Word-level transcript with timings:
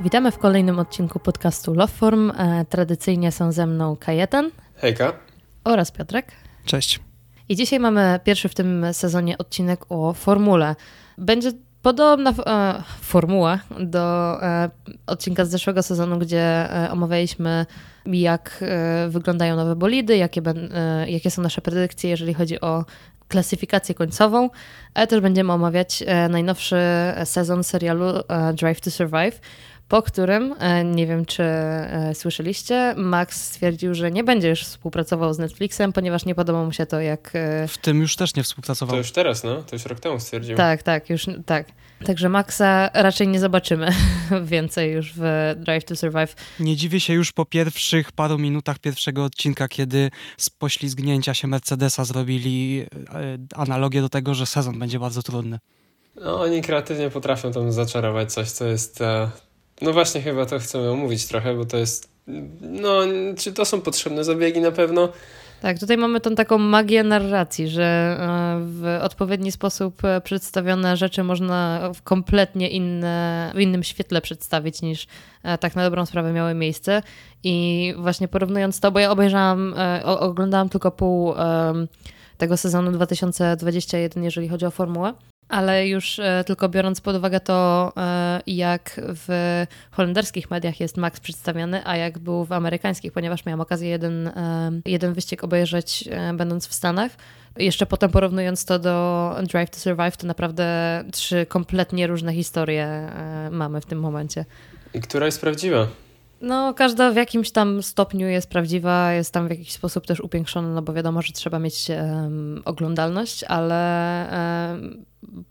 Witamy 0.00 0.30
w 0.30 0.38
kolejnym 0.38 0.78
odcinku 0.78 1.18
podcastu 1.18 1.74
Loveform. 1.74 2.30
E, 2.30 2.64
tradycyjnie 2.64 3.32
są 3.32 3.52
ze 3.52 3.66
mną 3.66 3.96
Kajetan. 3.96 4.50
Hejka. 4.76 5.12
Oraz 5.64 5.90
Piotrek. 5.90 6.32
Cześć. 6.64 7.00
I 7.48 7.56
dzisiaj 7.56 7.80
mamy 7.80 8.20
pierwszy 8.24 8.48
w 8.48 8.54
tym 8.54 8.86
sezonie 8.92 9.38
odcinek 9.38 9.80
o 9.88 10.12
formule. 10.12 10.76
Będzie 11.18 11.52
podobna 11.82 12.30
e, 12.30 12.82
formuła 13.00 13.58
do 13.80 14.36
e, 14.42 14.70
odcinka 15.06 15.44
z 15.44 15.50
zeszłego 15.50 15.82
sezonu, 15.82 16.18
gdzie 16.18 16.42
e, 16.42 16.90
omawialiśmy 16.90 17.66
jak 18.06 18.58
e, 18.62 19.08
wyglądają 19.08 19.56
nowe 19.56 19.76
bolidy, 19.76 20.16
jakie, 20.16 20.42
e, 20.74 21.10
jakie 21.10 21.30
są 21.30 21.42
nasze 21.42 21.60
predykcje, 21.60 22.10
jeżeli 22.10 22.34
chodzi 22.34 22.60
o 22.60 22.84
klasyfikację 23.28 23.94
końcową, 23.94 24.50
ale 24.94 25.06
też 25.06 25.20
będziemy 25.20 25.52
omawiać 25.52 26.04
e, 26.06 26.28
najnowszy 26.28 26.76
sezon 27.24 27.64
serialu 27.64 28.04
Drive 28.54 28.80
to 28.80 28.90
Survive, 28.90 29.40
po 29.90 30.02
którym, 30.02 30.54
e, 30.58 30.84
nie 30.84 31.06
wiem 31.06 31.26
czy 31.26 31.42
e, 31.42 32.12
słyszeliście, 32.14 32.94
Max 32.96 33.44
stwierdził, 33.44 33.94
że 33.94 34.10
nie 34.10 34.24
będzie 34.24 34.48
już 34.48 34.62
współpracował 34.62 35.34
z 35.34 35.38
Netflixem, 35.38 35.92
ponieważ 35.92 36.24
nie 36.24 36.34
podoba 36.34 36.64
mu 36.64 36.72
się 36.72 36.86
to, 36.86 37.00
jak... 37.00 37.30
E, 37.34 37.68
w 37.68 37.78
tym 37.78 38.00
już 38.00 38.16
też 38.16 38.34
nie 38.34 38.42
współpracował. 38.42 38.92
To 38.92 38.98
już 38.98 39.12
teraz, 39.12 39.44
no? 39.44 39.62
To 39.62 39.76
już 39.76 39.84
rok 39.84 40.00
temu 40.00 40.20
stwierdził. 40.20 40.56
Tak, 40.56 40.82
tak, 40.82 41.10
już 41.10 41.26
tak. 41.46 41.66
Także 42.04 42.28
Maxa 42.28 42.90
raczej 42.94 43.28
nie 43.28 43.40
zobaczymy 43.40 43.88
więcej 44.42 44.92
już 44.92 45.12
w 45.16 45.54
Drive 45.56 45.84
to 45.84 45.96
Survive. 45.96 46.34
Nie 46.60 46.76
dziwię 46.76 47.00
się 47.00 47.12
już 47.12 47.32
po 47.32 47.44
pierwszych 47.44 48.12
paru 48.12 48.38
minutach 48.38 48.78
pierwszego 48.78 49.24
odcinka, 49.24 49.68
kiedy 49.68 50.10
z 50.36 50.50
poślizgnięcia 50.50 51.34
się 51.34 51.48
Mercedesa 51.48 52.04
zrobili 52.04 52.86
analogię 53.54 54.00
do 54.00 54.08
tego, 54.08 54.34
że 54.34 54.46
sezon 54.46 54.78
będzie 54.78 54.98
bardzo 54.98 55.22
trudny. 55.22 55.58
No, 56.16 56.40
oni 56.40 56.62
kreatywnie 56.62 57.10
potrafią 57.10 57.52
tam 57.52 57.72
zaczarować 57.72 58.32
coś, 58.32 58.50
co 58.50 58.66
jest 58.66 59.02
no 59.82 59.92
właśnie, 59.92 60.20
chyba 60.22 60.46
to 60.46 60.58
chcemy 60.58 60.90
omówić 60.90 61.26
trochę, 61.26 61.54
bo 61.54 61.64
to 61.64 61.76
jest. 61.76 62.10
No, 62.60 63.00
czy 63.38 63.52
to 63.52 63.64
są 63.64 63.80
potrzebne 63.80 64.24
zabiegi 64.24 64.60
na 64.60 64.70
pewno? 64.70 65.08
Tak, 65.60 65.78
tutaj 65.78 65.96
mamy 65.96 66.20
tą 66.20 66.34
taką 66.34 66.58
magię 66.58 67.04
narracji, 67.04 67.68
że 67.68 67.82
e, 67.84 68.60
w 68.60 68.98
odpowiedni 69.02 69.52
sposób 69.52 70.04
e, 70.04 70.20
przedstawione 70.20 70.96
rzeczy 70.96 71.24
można 71.24 71.90
w 71.94 72.02
kompletnie 72.02 72.68
inne, 72.68 73.52
w 73.54 73.60
innym 73.60 73.82
świetle 73.82 74.20
przedstawić 74.20 74.82
niż 74.82 75.06
e, 75.42 75.58
tak 75.58 75.76
na 75.76 75.82
dobrą 75.82 76.06
sprawę 76.06 76.32
miały 76.32 76.54
miejsce. 76.54 77.02
I 77.44 77.94
właśnie 77.98 78.28
porównując 78.28 78.80
to, 78.80 78.92
bo 78.92 78.98
ja 78.98 79.10
obejrzałam, 79.10 79.74
oglądałam 80.04 80.68
tylko 80.68 80.90
pół 80.90 81.34
tego 82.38 82.56
sezonu 82.56 82.92
2021, 82.92 84.24
jeżeli 84.24 84.48
chodzi 84.48 84.66
o 84.66 84.70
formułę 84.70 85.14
ale 85.50 85.88
już 85.88 86.18
e, 86.18 86.44
tylko 86.46 86.68
biorąc 86.68 87.00
pod 87.00 87.16
uwagę 87.16 87.40
to, 87.40 87.92
e, 87.96 88.40
jak 88.46 89.00
w 89.04 89.28
holenderskich 89.90 90.50
mediach 90.50 90.80
jest 90.80 90.96
Max 90.96 91.20
przedstawiany, 91.20 91.82
a 91.84 91.96
jak 91.96 92.18
był 92.18 92.44
w 92.44 92.52
amerykańskich, 92.52 93.12
ponieważ 93.12 93.46
miałam 93.46 93.60
okazję 93.60 93.88
jeden, 93.88 94.28
e, 94.28 94.70
jeden 94.84 95.12
wyścig 95.12 95.44
obejrzeć 95.44 96.08
będąc 96.34 96.66
w 96.66 96.74
Stanach. 96.74 97.12
Jeszcze 97.56 97.86
potem 97.86 98.10
porównując 98.10 98.64
to 98.64 98.78
do 98.78 99.36
Drive 99.42 99.70
to 99.70 99.78
Survive, 99.78 100.16
to 100.16 100.26
naprawdę 100.26 100.64
trzy 101.12 101.46
kompletnie 101.46 102.06
różne 102.06 102.32
historie 102.32 103.12
mamy 103.50 103.80
w 103.80 103.86
tym 103.86 104.00
momencie. 104.00 104.44
I 104.94 105.00
która 105.00 105.26
jest 105.26 105.40
prawdziwa? 105.40 105.86
No, 106.40 106.74
każda 106.74 107.12
w 107.12 107.16
jakimś 107.16 107.50
tam 107.50 107.82
stopniu 107.82 108.26
jest 108.26 108.50
prawdziwa, 108.50 109.12
jest 109.12 109.32
tam 109.32 109.46
w 109.46 109.50
jakiś 109.50 109.72
sposób 109.72 110.06
też 110.06 110.20
upiększona, 110.20 110.68
no 110.68 110.82
bo 110.82 110.92
wiadomo, 110.92 111.22
że 111.22 111.32
trzeba 111.32 111.58
mieć 111.58 111.88
um, 111.88 112.62
oglądalność, 112.64 113.44
ale 113.44 114.70
um, 114.72 115.04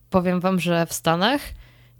powiem 0.10 0.40
wam, 0.40 0.60
że 0.60 0.86
w 0.86 0.94
Stanach 0.94 1.42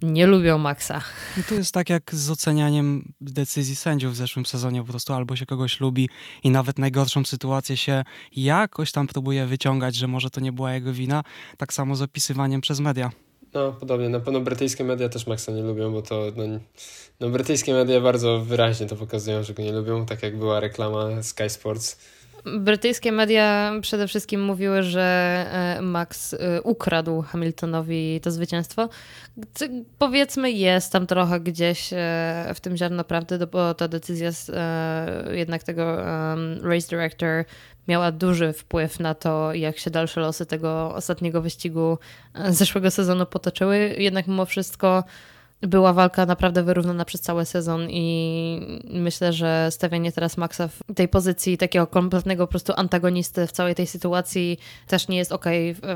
nie 0.02 0.26
lubią 0.26 0.58
Maxa. 0.58 1.00
I 1.40 1.44
to 1.44 1.54
jest 1.54 1.74
tak 1.74 1.90
jak 1.90 2.14
z 2.14 2.30
ocenianiem 2.30 3.12
decyzji 3.20 3.76
sędziów 3.76 4.12
w 4.12 4.16
zeszłym 4.16 4.46
sezonie. 4.46 4.80
Po 4.80 4.88
prostu 4.88 5.12
albo 5.12 5.36
się 5.36 5.46
kogoś 5.46 5.80
lubi 5.80 6.08
i 6.44 6.50
nawet 6.50 6.78
najgorszą 6.78 7.24
sytuację 7.24 7.76
się 7.76 8.04
jakoś 8.36 8.92
tam 8.92 9.06
próbuje 9.06 9.46
wyciągać, 9.46 9.94
że 9.94 10.08
może 10.08 10.30
to 10.30 10.40
nie 10.40 10.52
była 10.52 10.72
jego 10.72 10.92
wina. 10.92 11.22
Tak 11.56 11.72
samo 11.72 11.96
z 11.96 12.02
opisywaniem 12.02 12.60
przez 12.60 12.80
media. 12.80 13.10
No, 13.54 13.72
podobnie. 13.72 14.08
Na 14.08 14.20
pewno 14.20 14.40
brytyjskie 14.40 14.84
media 14.84 15.08
też 15.08 15.26
Maxa 15.26 15.52
nie 15.52 15.62
lubią, 15.62 15.92
bo 15.92 16.02
to 16.02 16.32
no, 16.36 16.44
no, 17.20 17.28
brytyjskie 17.28 17.74
media 17.74 18.00
bardzo 18.00 18.40
wyraźnie 18.40 18.86
to 18.86 18.96
pokazują, 18.96 19.42
że 19.42 19.54
go 19.54 19.62
nie 19.62 19.72
lubią, 19.72 20.06
tak 20.06 20.22
jak 20.22 20.36
była 20.36 20.60
reklama 20.60 21.22
Sky 21.22 21.50
Sports. 21.50 21.96
Brytyjskie 22.44 23.12
media 23.12 23.72
przede 23.80 24.08
wszystkim 24.08 24.42
mówiły, 24.42 24.82
że 24.82 25.46
e, 25.78 25.82
Max 25.82 26.34
e, 26.34 26.62
ukradł 26.62 27.22
Hamiltonowi 27.22 28.20
to 28.22 28.30
zwycięstwo. 28.30 28.88
Powiedzmy, 29.98 30.50
jest 30.50 30.92
tam 30.92 31.06
trochę 31.06 31.40
gdzieś 31.40 31.92
e, 31.92 31.96
w 32.54 32.60
tym 32.60 32.76
ziarno 32.76 33.04
prawdy, 33.04 33.46
bo 33.46 33.74
ta 33.74 33.88
decyzja 33.88 34.30
jednak 35.30 35.62
tego 35.62 35.96
race 36.62 36.88
director 36.88 37.44
miała 37.90 38.12
duży 38.12 38.52
wpływ 38.52 39.00
na 39.00 39.14
to, 39.14 39.54
jak 39.54 39.78
się 39.78 39.90
dalsze 39.90 40.20
losy 40.20 40.46
tego 40.46 40.94
ostatniego 40.94 41.42
wyścigu 41.42 41.98
zeszłego 42.48 42.90
sezonu 42.90 43.26
potoczyły. 43.26 43.94
Jednak 43.98 44.26
mimo 44.26 44.46
wszystko 44.46 45.04
była 45.62 45.92
walka 45.92 46.26
naprawdę 46.26 46.62
wyrównana 46.62 47.04
przez 47.04 47.20
cały 47.20 47.44
sezon 47.44 47.90
i 47.90 48.80
myślę, 48.84 49.32
że 49.32 49.68
stawianie 49.70 50.12
teraz 50.12 50.36
Maxa 50.36 50.68
w 50.68 50.94
tej 50.94 51.08
pozycji 51.08 51.58
takiego 51.58 51.86
kompletnego 51.86 52.46
po 52.46 52.50
prostu 52.50 52.72
antagonisty 52.76 53.46
w 53.46 53.52
całej 53.52 53.74
tej 53.74 53.86
sytuacji 53.86 54.58
też 54.86 55.08
nie 55.08 55.16
jest 55.16 55.32
ok 55.32 55.44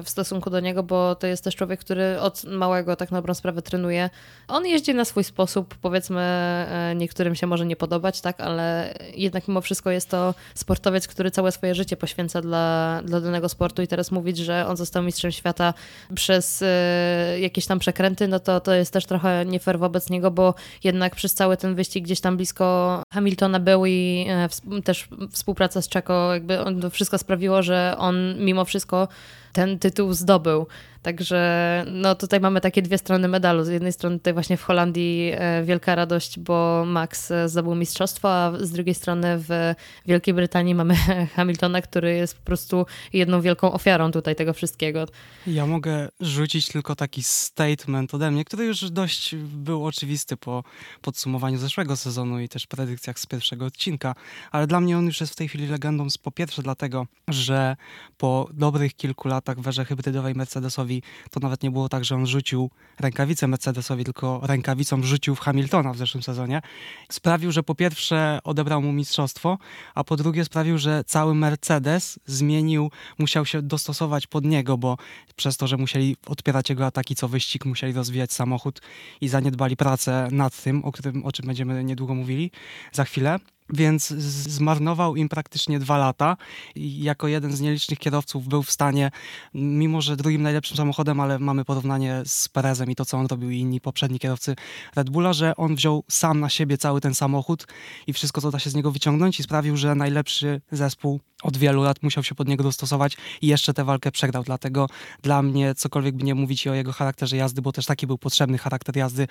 w 0.04 0.08
stosunku 0.08 0.50
do 0.50 0.60
niego, 0.60 0.82
bo 0.82 1.14
to 1.14 1.26
jest 1.26 1.44
też 1.44 1.56
człowiek, 1.56 1.80
który 1.80 2.20
od 2.20 2.44
małego 2.44 2.97
tak 2.97 3.10
na 3.10 3.19
dobrą 3.19 3.34
sprawę 3.34 3.62
trenuje. 3.62 4.10
On 4.48 4.66
jeździ 4.66 4.94
na 4.94 5.04
swój 5.04 5.24
sposób, 5.24 5.74
powiedzmy 5.74 6.20
e, 6.20 6.94
niektórym 6.97 7.34
się 7.34 7.47
może 7.47 7.66
nie 7.66 7.76
podobać, 7.76 8.20
tak, 8.20 8.41
ale 8.41 8.94
jednak 9.14 9.48
mimo 9.48 9.60
wszystko 9.60 9.91
jest 9.91 10.10
to 10.10 10.34
sportowiec, 10.54 11.08
który 11.08 11.30
całe 11.30 11.53
swoje 11.53 11.74
życie 11.74 11.97
poświęca 11.97 12.41
dla, 12.41 13.00
dla 13.04 13.20
danego 13.20 13.48
sportu 13.48 13.82
i 13.82 13.86
teraz 13.86 14.10
mówić, 14.10 14.38
że 14.38 14.66
on 14.66 14.76
został 14.76 15.03
mistrzem 15.03 15.32
świata 15.32 15.74
przez 16.14 16.62
e, 16.62 17.41
jakieś 17.41 17.66
tam 17.66 17.78
przekręty, 17.78 18.28
no 18.28 18.41
to 18.41 18.60
to 18.60 18.74
jest 18.74 18.92
też 18.92 19.06
trochę 19.06 19.44
nie 19.54 19.60
fair 19.60 19.78
wobec 19.78 20.10
niego, 20.10 20.31
bo 20.31 20.54
jednak 20.84 21.15
przez 21.16 21.34
cały 21.34 21.56
ten 21.56 21.75
wyścig 21.75 22.04
gdzieś 22.04 22.20
tam 22.20 22.37
blisko 22.37 23.03
Hamiltona 23.12 23.60
był 23.60 23.87
i 23.87 24.26
e, 24.28 24.82
też 24.82 25.09
współpraca 25.31 25.82
z 25.82 25.88
Czeko, 25.88 26.34
jakby 26.34 26.91
wszystko 26.91 27.19
sprawiło, 27.19 27.62
że 27.62 27.94
on 27.98 28.34
mimo 28.38 28.65
wszystko 28.65 29.09
ten 29.54 29.78
tytuł 29.78 30.12
zdobył. 30.12 30.66
Także 31.04 31.84
no 31.91 32.15
tutaj 32.15 32.41
mamy 32.41 32.60
takie 32.60 32.82
dwie 32.82 32.98
strony 32.98 33.28
medalu. 33.28 33.65
Z 33.65 33.69
jednej 33.69 33.92
strony 33.92 34.19
tutaj 34.19 34.32
właśnie 34.32 34.56
w 34.56 34.62
Holandii 34.62 35.32
e, 35.34 35.65
wielka 35.65 35.94
radość, 35.94 36.38
bo 36.38 36.84
Max 36.87 37.31
e, 37.31 37.48
zdobył 37.48 37.75
mistrzostwo, 37.75 38.31
a 38.32 38.53
z 38.60 38.70
drugiej 38.70 38.94
strony 38.94 39.38
w 39.38 39.75
Wielkiej 40.06 40.34
Brytanii 40.34 40.75
mamy 40.75 40.97
Hamiltona, 41.37 41.82
który 41.82 42.15
jest 42.15 42.38
po 42.38 42.44
prostu 42.44 42.87
jedną 43.12 43.41
wielką 43.41 43.72
ofiarą 43.72 44.12
tutaj 44.12 44.37
tego 44.37 44.53
wszystkiego. 44.53 45.06
Ja 45.47 45.66
mogę 45.66 46.09
rzucić 46.21 46.69
tylko 46.69 46.97
taki 46.97 47.22
statement 47.22 48.15
ode 48.15 48.31
mnie, 48.31 48.44
który 48.44 48.65
już 48.65 48.91
dość 48.91 49.34
był 49.36 49.86
oczywisty 49.86 50.36
po 50.36 50.65
podsumowaniu 51.03 51.59
zeszłego 51.59 51.97
sezonu 51.97 52.41
i 52.41 52.48
też 52.48 52.66
predykcjach 52.66 53.19
z 53.19 53.26
pierwszego 53.26 53.66
odcinka, 53.66 54.15
ale 54.50 54.66
dla 54.66 54.81
mnie 54.81 54.98
on 54.98 55.06
już 55.06 55.21
jest 55.21 55.32
w 55.32 55.36
tej 55.36 55.48
chwili 55.48 55.66
legendą 55.66 56.06
po 56.22 56.31
pierwsze 56.31 56.62
dlatego, 56.62 57.06
że 57.28 57.76
po 58.16 58.48
dobrych 58.53 58.94
kilku 58.94 59.28
latach 59.28 59.44
w 59.56 59.69
erze 59.69 59.84
hybrydowej 59.84 60.34
Mercedesowi 60.34 61.03
to 61.31 61.41
nawet 61.41 61.62
nie 61.62 61.71
było 61.71 61.88
tak, 61.88 62.05
że 62.05 62.15
on 62.15 62.27
rzucił 62.27 62.71
rękawicę 63.00 63.47
Mercedesowi, 63.49 64.05
tylko 64.05 64.41
rękawicą 64.43 65.03
rzucił 65.03 65.34
w 65.34 65.41
Hamiltona 65.41 65.93
w 65.93 65.97
zeszłym 65.97 66.22
sezonie. 66.22 66.62
Sprawił, 67.09 67.53
że 67.53 67.62
po 67.62 67.75
pierwsze 67.75 68.38
odebrał 68.44 68.83
mu 68.83 68.93
mistrzostwo, 68.93 69.59
a 69.94 70.04
po 70.04 70.16
drugie 70.16 70.44
sprawił, 70.44 70.78
że 70.78 71.04
cały 71.04 71.34
Mercedes 71.34 72.19
zmienił, 72.27 72.91
musiał 73.19 73.47
się 73.47 73.62
dostosować 73.62 74.27
pod 74.27 74.44
niego, 74.44 74.78
bo 74.78 74.97
przez 75.36 75.57
to, 75.57 75.66
że 75.66 75.77
musieli 75.77 76.16
odpierać 76.27 76.71
jego 76.71 76.86
ataki 76.86 77.15
co 77.15 77.28
wyścig, 77.28 77.65
musieli 77.65 77.92
rozwijać 77.92 78.33
samochód 78.33 78.80
i 79.21 79.28
zaniedbali 79.28 79.77
pracę 79.77 80.28
nad 80.33 80.63
tym, 80.63 80.84
o, 80.84 80.92
którym, 80.92 81.24
o 81.24 81.33
czym 81.33 81.47
będziemy 81.47 81.84
niedługo 81.84 82.15
mówili 82.15 82.51
za 82.92 83.04
chwilę 83.04 83.39
więc 83.71 84.09
zmarnował 84.09 85.16
im 85.16 85.28
praktycznie 85.28 85.78
dwa 85.78 85.99
lata 85.99 86.37
i 86.75 87.03
jako 87.03 87.28
jeden 87.28 87.53
z 87.53 87.61
nielicznych 87.61 87.99
kierowców 87.99 88.49
był 88.49 88.63
w 88.63 88.71
stanie, 88.71 89.11
mimo 89.55 90.01
że 90.01 90.16
drugim 90.16 90.43
najlepszym 90.43 90.77
samochodem, 90.77 91.21
ale 91.21 91.39
mamy 91.39 91.65
porównanie 91.65 92.22
z 92.25 92.49
Perezem 92.49 92.91
i 92.91 92.95
to, 92.95 93.05
co 93.05 93.19
on 93.19 93.27
robił 93.27 93.51
i 93.51 93.59
inni 93.59 93.81
poprzedni 93.81 94.19
kierowcy 94.19 94.57
Red 94.97 95.11
Bulla, 95.11 95.33
że 95.33 95.57
on 95.57 95.75
wziął 95.75 96.05
sam 96.09 96.41
na 96.41 96.49
siebie 96.49 96.78
cały 96.78 97.01
ten 97.01 97.15
samochód 97.15 97.66
i 98.07 98.13
wszystko, 98.13 98.41
co 98.41 98.51
da 98.51 98.59
się 98.59 98.71
z 98.71 98.75
niego 98.75 98.91
wyciągnąć 98.91 99.41
i 99.41 99.43
sprawił, 99.43 99.77
że 99.77 99.95
najlepszy 99.95 100.61
zespół 100.72 101.21
od 101.43 101.57
wielu 101.57 101.83
lat 101.83 102.03
musiał 102.03 102.25
się 102.25 102.34
pod 102.34 102.49
niego 102.49 102.63
dostosować 102.63 103.16
i 103.43 103.47
jeszcze 103.47 103.75
tę 103.75 103.84
walkę 103.84 104.13
przegrał. 104.13 104.43
Dlatego 104.43 104.89
dla 105.22 105.43
mnie, 105.43 105.75
cokolwiek 105.75 106.16
by 106.16 106.25
nie 106.25 106.34
mówić 106.34 106.66
o 106.66 106.75
jego 106.75 106.93
charakterze 106.93 107.37
jazdy, 107.37 107.63
bo 107.63 107.72
też 107.72 107.87
taki 107.87 108.07
był 108.07 108.19
potrzebny 108.19 108.59
charakter 108.59 108.97
jazdy, 108.97 109.28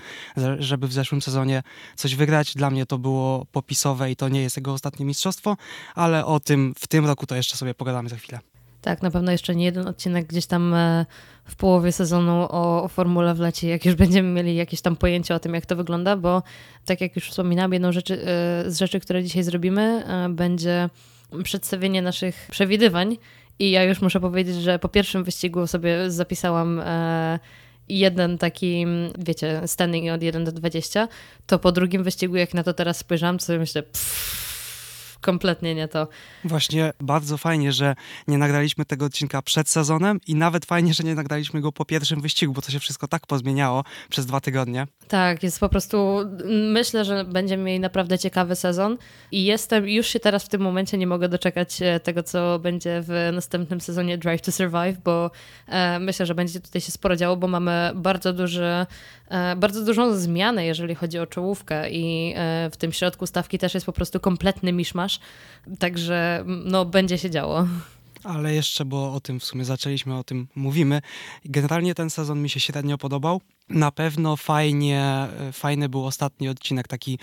żeby 0.59 0.87
w 0.87 0.93
zeszłym 0.93 1.21
sezonie 1.21 1.63
coś 1.95 2.15
wygrać. 2.15 2.53
Dla 2.55 2.69
mnie 2.69 2.85
to 2.85 2.97
było 2.97 3.45
popisowe 3.51 4.11
i 4.11 4.15
to 4.15 4.22
nie 4.27 4.41
jest 4.41 4.57
jego 4.57 4.73
ostatnie 4.73 5.05
mistrzostwo, 5.05 5.57
ale 5.95 6.25
o 6.25 6.39
tym 6.39 6.73
w 6.77 6.87
tym 6.87 7.05
roku 7.05 7.27
to 7.27 7.35
jeszcze 7.35 7.57
sobie 7.57 7.73
pogadamy 7.73 8.09
za 8.09 8.15
chwilę. 8.15 8.39
Tak, 8.83 9.01
na 9.01 9.11
pewno 9.11 9.31
jeszcze 9.31 9.55
nie 9.55 9.65
jeden 9.65 9.87
odcinek 9.87 10.27
gdzieś 10.27 10.45
tam 10.45 10.73
e, 10.73 11.05
w 11.45 11.55
połowie 11.55 11.91
sezonu 11.91 12.31
o, 12.31 12.83
o 12.83 12.87
formule 12.87 13.33
wleci, 13.33 13.67
jak 13.67 13.85
już 13.85 13.95
będziemy 14.05 14.29
mieli 14.29 14.55
jakieś 14.55 14.81
tam 14.81 14.95
pojęcie 14.95 15.35
o 15.35 15.39
tym, 15.39 15.53
jak 15.53 15.65
to 15.65 15.75
wygląda, 15.75 16.17
bo 16.17 16.43
tak 16.85 17.01
jak 17.01 17.15
już 17.15 17.29
wspominałam, 17.29 17.73
jedną 17.73 17.91
rzeczy, 17.91 18.13
e, 18.13 18.71
z 18.71 18.77
rzeczy, 18.77 18.99
które 18.99 19.23
dzisiaj 19.23 19.43
zrobimy, 19.43 19.81
e, 20.07 20.29
będzie 20.29 20.89
przedstawienie 21.43 22.01
naszych 22.01 22.47
przewidywań. 22.51 23.17
I 23.59 23.71
ja 23.71 23.83
już 23.83 24.01
muszę 24.01 24.19
powiedzieć, 24.19 24.55
że 24.55 24.79
po 24.79 24.89
pierwszym 24.89 25.23
wyścigu 25.23 25.67
sobie 25.67 26.11
zapisałam 26.11 26.81
jeden 27.89 28.37
taki, 28.37 28.85
wiecie, 29.17 29.61
standing 29.65 30.11
od 30.11 30.23
1 30.23 30.43
do 30.43 30.51
20, 30.51 31.07
to 31.45 31.59
po 31.59 31.71
drugim 31.71 32.03
wyścigu, 32.03 32.35
jak 32.35 32.53
na 32.53 32.63
to 32.63 32.73
teraz 32.73 32.97
spojrzałam, 32.97 33.37
to 33.37 33.45
sobie 33.45 33.59
myślę, 33.59 33.83
pff, 33.83 34.52
kompletnie 35.23 35.75
nie 35.75 35.87
to. 35.87 36.07
Właśnie 36.45 36.93
bardzo 37.01 37.37
fajnie, 37.37 37.71
że 37.71 37.95
nie 38.27 38.37
nagraliśmy 38.37 38.85
tego 38.85 39.05
odcinka 39.05 39.41
przed 39.41 39.69
sezonem 39.69 40.19
i 40.27 40.35
nawet 40.35 40.65
fajnie, 40.65 40.93
że 40.93 41.03
nie 41.03 41.15
nagraliśmy 41.15 41.61
go 41.61 41.71
po 41.71 41.85
pierwszym 41.85 42.21
wyścigu, 42.21 42.53
bo 42.53 42.61
to 42.61 42.71
się 42.71 42.79
wszystko 42.79 43.07
tak 43.07 43.27
pozmieniało 43.27 43.83
przez 44.09 44.25
dwa 44.25 44.41
tygodnie. 44.41 44.87
Tak, 45.07 45.43
jest 45.43 45.59
po 45.59 45.69
prostu, 45.69 46.19
myślę, 46.71 47.05
że 47.05 47.25
będziemy 47.25 47.63
mieli 47.63 47.79
naprawdę 47.79 48.19
ciekawy 48.19 48.55
sezon 48.55 48.97
i 49.31 49.43
jestem, 49.45 49.89
już 49.89 50.07
się 50.07 50.19
teraz 50.19 50.43
w 50.43 50.49
tym 50.49 50.61
momencie 50.61 50.97
nie 50.97 51.07
mogę 51.07 51.29
doczekać 51.29 51.81
e, 51.81 51.99
tego, 51.99 52.23
co 52.23 52.59
będzie 52.59 53.01
w 53.01 53.29
następnym 53.33 53.81
sezonie 53.81 54.17
Drive 54.17 54.41
to 54.41 54.51
Survive, 54.51 54.97
bo 55.03 55.31
e, 55.67 55.99
myślę, 55.99 56.25
że 56.25 56.35
będzie 56.35 56.59
tutaj 56.59 56.81
się 56.81 56.91
sporo 56.91 57.15
działo, 57.15 57.37
bo 57.37 57.47
mamy 57.47 57.91
bardzo 57.95 58.33
duży 58.33 58.85
bardzo 59.55 59.85
dużą 59.85 60.15
zmianę, 60.15 60.65
jeżeli 60.65 60.95
chodzi 60.95 61.19
o 61.19 61.27
czołówkę 61.27 61.89
i 61.89 62.33
e, 62.35 62.69
w 62.71 62.77
tym 62.77 62.91
środku 62.91 63.27
stawki 63.27 63.59
też 63.59 63.73
jest 63.73 63.85
po 63.85 63.93
prostu 63.93 64.19
kompletny 64.19 64.73
miszmasz, 64.73 65.19
także 65.79 66.43
no 66.45 66.85
będzie 66.85 67.17
się 67.17 67.29
działo. 67.29 67.67
Ale 68.23 68.53
jeszcze, 68.53 68.85
bo 68.85 69.13
o 69.13 69.19
tym 69.19 69.39
w 69.39 69.43
sumie 69.43 69.65
zaczęliśmy, 69.65 70.17
o 70.17 70.23
tym 70.23 70.47
mówimy. 70.55 71.01
Generalnie 71.45 71.95
ten 71.95 72.09
sezon 72.09 72.41
mi 72.41 72.49
się 72.49 72.59
średnio 72.59 72.97
podobał. 72.97 73.41
Na 73.69 73.91
pewno 73.91 74.37
fajnie, 74.37 75.27
fajny 75.51 75.89
był 75.89 76.05
ostatni 76.05 76.49
odcinek, 76.49 76.87
taki, 76.87 77.19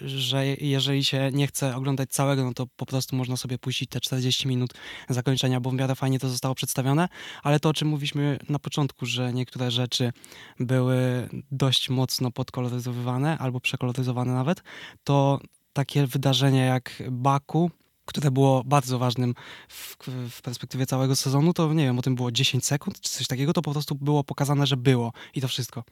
że 0.00 0.46
jeżeli 0.46 1.04
się 1.04 1.30
nie 1.32 1.46
chce 1.46 1.76
oglądać 1.76 2.10
całego, 2.10 2.44
no 2.44 2.54
to 2.54 2.66
po 2.76 2.86
prostu 2.86 3.16
można 3.16 3.36
sobie 3.36 3.58
puścić 3.58 3.90
te 3.90 4.00
40 4.00 4.48
minut 4.48 4.74
zakończenia, 5.08 5.60
bo 5.60 5.70
w 5.70 5.74
miarę 5.74 5.94
fajnie 5.94 6.18
to 6.18 6.28
zostało 6.28 6.54
przedstawione. 6.54 7.08
Ale 7.42 7.60
to, 7.60 7.68
o 7.68 7.72
czym 7.72 7.88
mówiliśmy 7.88 8.38
na 8.48 8.58
początku, 8.58 9.06
że 9.06 9.32
niektóre 9.32 9.70
rzeczy 9.70 10.12
były 10.60 11.28
dość 11.50 11.90
mocno 11.90 12.30
podkoloryzowane 12.30 13.38
albo 13.38 13.60
przekoloryzowane 13.60 14.34
nawet, 14.34 14.62
to 15.04 15.40
takie 15.72 16.06
wydarzenia 16.06 16.64
jak 16.64 17.02
Baku, 17.10 17.70
które 18.08 18.30
było 18.30 18.64
bardzo 18.64 18.98
ważnym 18.98 19.34
w, 19.68 19.96
w, 20.30 20.42
perspektywie 20.42 20.86
całego 20.86 21.16
sezonu, 21.16 21.52
to 21.52 21.74
nie 21.74 21.84
wiem, 21.84 21.98
o 21.98 22.02
tym 22.02 22.14
było 22.14 22.32
10 22.32 22.64
sekund 22.64 23.00
czy 23.00 23.10
coś 23.10 23.26
takiego, 23.26 23.52
to 23.52 23.62
po 23.62 23.72
prostu 23.72 23.94
było 23.94 24.24
pokazane, 24.24 24.66
że 24.66 24.76
było 24.76 25.12
i 25.34 25.40
to 25.40 25.48
wszystko. 25.48 25.84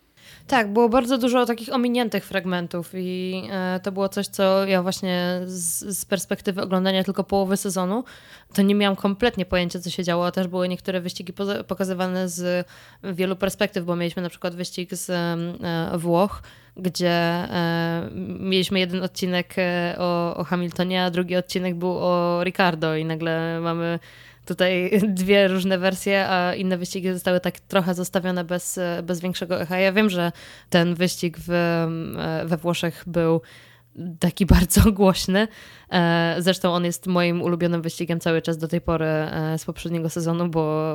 Tak, 0.47 0.73
było 0.73 0.89
bardzo 0.89 1.19
dużo 1.19 1.47
takich 1.47 1.75
ominiętych 1.75 2.25
fragmentów 2.25 2.91
i 2.95 3.43
e, 3.51 3.81
to 3.83 3.93
było 3.93 4.09
coś, 4.09 4.27
co 4.27 4.67
ja 4.67 4.83
właśnie 4.83 5.41
z, 5.45 5.99
z, 5.99 6.05
perspektywy 6.05 6.63
oglądania 6.63 7.05
tylko 7.05 7.25
połowy 7.25 7.57
sezonu, 7.57 8.05
to 8.55 8.63
nie 8.63 8.75
miałam 8.75 8.97
kompletnie 8.97 9.47
pojęcia, 9.47 9.79
co 9.79 9.91
się 9.91 10.05
działo. 10.05 10.31
Też 10.31 10.49
były 10.49 10.69
niektóre 10.69 11.01
wyścigi 11.01 11.33
pokazywane 11.69 12.29
z 12.29 12.67
wielu 13.05 13.37
perspektyw, 13.37 13.85
bo 13.85 13.97
mieliśmy 13.97 14.23
na 14.23 14.29
przykład 14.29 14.55
wyścig 14.55 14.95
z 14.95 15.11
e, 15.11 15.99
Włoch, 15.99 16.43
gdzie 16.77 17.11
e, 17.11 18.09
mieliśmy 18.41 18.79
jeden 18.79 19.03
odcinek 19.03 19.55
o, 19.99 20.37
o 20.37 20.45
Hamiltonie, 20.45 21.05
a 21.05 21.11
drugi 21.11 21.37
odcinek 21.37 21.75
był 21.75 21.99
o 21.99 22.41
Ricardo 22.45 22.97
i 22.97 23.05
nagle 23.05 23.61
mamy 23.61 23.99
tutaj 24.47 24.91
dwie 25.09 25.49
różne 25.49 25.79
wersje, 25.79 26.29
a 26.29 26.55
inne 26.55 26.79
wyścigi 26.79 27.13
zostały 27.13 27.41
tak 27.41 27.61
trochę 27.61 27.95
zostawione 27.95 28.45
bez, 28.45 28.81
bez 29.03 29.21
większego 29.21 29.61
echa. 29.61 29.79
Ja 29.79 29.93
wiem, 29.93 30.11
że 30.11 30.33
ten 30.71 30.95
wyścig 30.95 31.37
w, 31.39 31.51
e, 31.51 32.47
we 32.47 32.57
Włoszech 32.57 33.05
był 33.07 33.41
taki 34.21 34.47
bardzo 34.57 34.93
głośny. 34.93 35.49
Zresztą 36.39 36.73
on 36.73 36.85
jest 36.85 37.07
moim 37.07 37.43
ulubionym 37.43 37.83
wyścigiem 37.83 38.21
cały 38.21 38.43
czas 38.43 38.59
do 38.59 38.69
tej 38.69 38.81
pory 38.81 39.07
z 39.59 39.65
poprzedniego 39.65 40.11
sezonu, 40.11 40.49
bo 40.49 40.95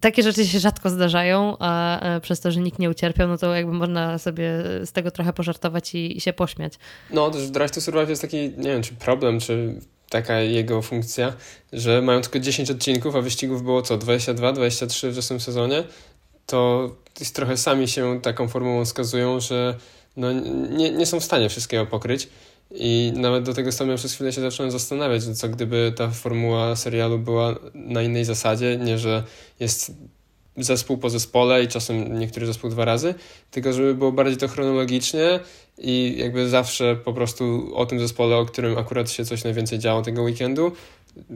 takie 0.00 0.22
rzeczy 0.22 0.46
się 0.46 0.60
rzadko 0.60 0.90
zdarzają, 0.90 1.56
a 1.58 2.00
przez 2.22 2.40
to, 2.40 2.50
że 2.50 2.60
nikt 2.60 2.78
nie 2.78 2.90
ucierpiał, 2.90 3.28
no 3.28 3.38
to 3.38 3.54
jakby 3.54 3.72
można 3.72 4.18
sobie 4.18 4.48
z 4.84 4.92
tego 4.92 5.10
trochę 5.10 5.32
pożartować 5.32 5.94
i, 5.94 6.16
i 6.16 6.20
się 6.20 6.32
pośmiać. 6.32 6.74
No, 7.10 7.30
też 7.30 7.50
Drive 7.50 7.70
to 7.70 7.80
Survive 7.80 8.08
jest 8.08 8.22
taki, 8.22 8.36
nie 8.36 8.70
wiem, 8.70 8.82
czy 8.82 8.94
problem, 8.94 9.40
czy 9.40 9.80
taka 10.14 10.40
jego 10.40 10.82
funkcja, 10.82 11.32
że 11.72 12.02
mają 12.02 12.20
tylko 12.20 12.38
10 12.38 12.70
odcinków, 12.70 13.16
a 13.16 13.20
wyścigów 13.20 13.62
było 13.62 13.82
co, 13.82 13.98
22, 13.98 14.52
23 14.52 15.10
w 15.10 15.14
zeszłym 15.14 15.40
sezonie, 15.40 15.84
to 16.46 16.90
trochę 17.34 17.56
sami 17.56 17.88
się 17.88 18.20
taką 18.20 18.48
formułą 18.48 18.84
skazują, 18.84 19.40
że 19.40 19.74
no, 20.16 20.32
nie, 20.70 20.90
nie 20.90 21.06
są 21.06 21.20
w 21.20 21.24
stanie 21.24 21.48
wszystkiego 21.48 21.86
pokryć. 21.86 22.28
I 22.70 23.12
nawet 23.16 23.44
do 23.44 23.54
tego 23.54 23.72
samego 23.72 23.98
przez 23.98 24.14
chwilę 24.14 24.32
się 24.32 24.40
zacząłem 24.40 24.72
zastanawiać, 24.72 25.24
co 25.24 25.48
gdyby 25.48 25.92
ta 25.96 26.10
formuła 26.10 26.76
serialu 26.76 27.18
była 27.18 27.54
na 27.74 28.02
innej 28.02 28.24
zasadzie, 28.24 28.76
nie 28.76 28.98
że 28.98 29.22
jest 29.60 29.92
zespół 30.56 30.98
po 30.98 31.10
zespole 31.10 31.62
i 31.62 31.68
czasem 31.68 32.18
niektóry 32.18 32.46
zespół 32.46 32.70
dwa 32.70 32.84
razy, 32.84 33.14
tylko 33.50 33.72
żeby 33.72 33.94
było 33.94 34.12
bardziej 34.12 34.36
to 34.36 34.48
chronologicznie 34.48 35.40
i 35.78 36.14
jakby 36.18 36.48
zawsze 36.48 36.96
po 36.96 37.12
prostu 37.12 37.72
o 37.74 37.86
tym 37.86 38.00
zespole, 38.00 38.36
o 38.36 38.46
którym 38.46 38.78
akurat 38.78 39.10
się 39.10 39.24
coś 39.24 39.44
najwięcej 39.44 39.78
działo 39.78 40.02
tego 40.02 40.22
weekendu, 40.22 40.72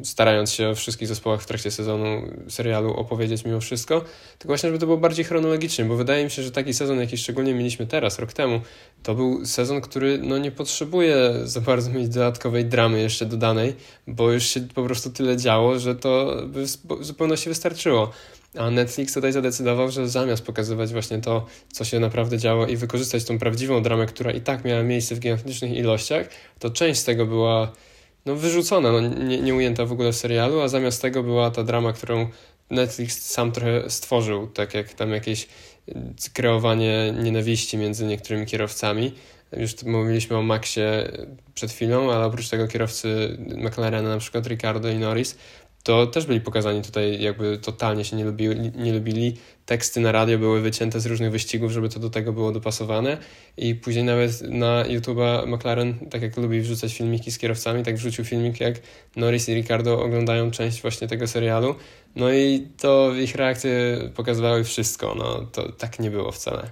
starając 0.02 0.52
się 0.52 0.68
o 0.68 0.74
wszystkich 0.74 1.08
zespołach 1.08 1.42
w 1.42 1.46
trakcie 1.46 1.70
sezonu 1.70 2.22
serialu 2.48 2.94
opowiedzieć 2.94 3.44
mimo 3.44 3.60
wszystko, 3.60 4.00
tylko 4.38 4.48
właśnie, 4.48 4.68
żeby 4.68 4.78
to 4.78 4.86
było 4.86 4.98
bardziej 4.98 5.24
chronologicznie, 5.24 5.84
bo 5.84 5.96
wydaje 5.96 6.24
mi 6.24 6.30
się, 6.30 6.42
że 6.42 6.50
taki 6.50 6.74
sezon, 6.74 7.00
jaki 7.00 7.18
szczególnie 7.18 7.54
mieliśmy 7.54 7.86
teraz, 7.86 8.18
rok 8.18 8.32
temu, 8.32 8.60
to 9.02 9.14
był 9.14 9.46
sezon, 9.46 9.80
który 9.80 10.18
no, 10.18 10.38
nie 10.38 10.50
potrzebuje 10.50 11.34
za 11.44 11.60
bardzo 11.60 11.90
mieć 11.90 12.08
dodatkowej 12.08 12.64
dramy 12.64 13.00
jeszcze 13.00 13.26
dodanej, 13.26 13.74
bo 14.06 14.32
już 14.32 14.44
się 14.44 14.60
po 14.60 14.84
prostu 14.84 15.10
tyle 15.10 15.36
działo, 15.36 15.78
że 15.78 15.94
to 15.96 16.42
by 16.46 16.64
w 16.66 17.04
zupełności 17.04 17.48
wystarczyło. 17.48 18.10
A 18.56 18.70
Netflix 18.70 19.14
tutaj 19.14 19.32
zadecydował, 19.32 19.90
że 19.90 20.08
zamiast 20.08 20.42
pokazywać 20.42 20.92
właśnie 20.92 21.18
to, 21.18 21.46
co 21.72 21.84
się 21.84 22.00
naprawdę 22.00 22.38
działo 22.38 22.66
i 22.66 22.76
wykorzystać 22.76 23.24
tą 23.24 23.38
prawdziwą 23.38 23.82
dramę, 23.82 24.06
która 24.06 24.32
i 24.32 24.40
tak 24.40 24.64
miała 24.64 24.82
miejsce 24.82 25.14
w 25.14 25.18
gigantycznych 25.18 25.72
ilościach, 25.72 26.28
to 26.58 26.70
część 26.70 27.00
z 27.00 27.04
tego 27.04 27.26
była 27.26 27.72
no, 28.26 28.34
wyrzucona, 28.34 28.92
no, 28.92 29.00
nie, 29.00 29.40
nie 29.40 29.54
ujęta 29.54 29.86
w 29.86 29.92
ogóle 29.92 30.12
w 30.12 30.16
serialu, 30.16 30.60
a 30.60 30.68
zamiast 30.68 31.02
tego 31.02 31.22
była 31.22 31.50
ta 31.50 31.64
drama, 31.64 31.92
którą 31.92 32.28
Netflix 32.70 33.30
sam 33.30 33.52
trochę 33.52 33.90
stworzył, 33.90 34.46
tak 34.46 34.74
jak 34.74 34.94
tam 34.94 35.10
jakieś 35.10 35.48
y, 35.88 35.94
kreowanie 36.34 37.14
nienawiści 37.22 37.78
między 37.78 38.06
niektórymi 38.06 38.46
kierowcami. 38.46 39.14
Już 39.56 39.82
mówiliśmy 39.82 40.36
o 40.36 40.42
Maxie 40.42 41.12
przed 41.54 41.72
chwilą, 41.72 42.12
ale 42.12 42.24
oprócz 42.24 42.48
tego 42.48 42.68
kierowcy 42.68 43.36
McLarena, 43.38 44.08
na 44.08 44.18
przykład 44.18 44.46
Ricardo 44.46 44.88
i 44.88 44.98
Norris, 44.98 45.36
to 45.82 46.06
też 46.06 46.26
byli 46.26 46.40
pokazani 46.40 46.82
tutaj, 46.82 47.22
jakby 47.22 47.58
totalnie 47.58 48.04
się 48.04 48.16
nie 48.16 48.24
lubili, 48.24 48.70
nie 48.74 48.92
lubili. 48.92 49.36
Teksty 49.66 50.00
na 50.00 50.12
radio 50.12 50.38
były 50.38 50.60
wycięte 50.60 51.00
z 51.00 51.06
różnych 51.06 51.30
wyścigów, 51.30 51.72
żeby 51.72 51.88
to 51.88 52.00
do 52.00 52.10
tego 52.10 52.32
było 52.32 52.52
dopasowane. 52.52 53.18
I 53.56 53.74
później 53.74 54.04
nawet 54.04 54.42
na 54.42 54.84
YouTube'a 54.84 55.46
McLaren, 55.46 55.94
tak 56.10 56.22
jak 56.22 56.36
lubi 56.36 56.60
wrzucać 56.60 56.94
filmiki 56.94 57.30
z 57.30 57.38
kierowcami, 57.38 57.82
tak 57.82 57.96
wrzucił 57.96 58.24
filmik, 58.24 58.60
jak 58.60 58.74
Norris 59.16 59.48
i 59.48 59.54
Ricardo 59.54 60.02
oglądają 60.02 60.50
część 60.50 60.82
właśnie 60.82 61.08
tego 61.08 61.26
serialu. 61.26 61.74
No 62.16 62.32
i 62.32 62.66
to 62.78 63.14
ich 63.14 63.34
reakcje 63.34 63.98
pokazywały 64.14 64.64
wszystko. 64.64 65.14
No 65.18 65.46
to 65.52 65.72
tak 65.72 65.98
nie 65.98 66.10
było 66.10 66.32
wcale. 66.32 66.70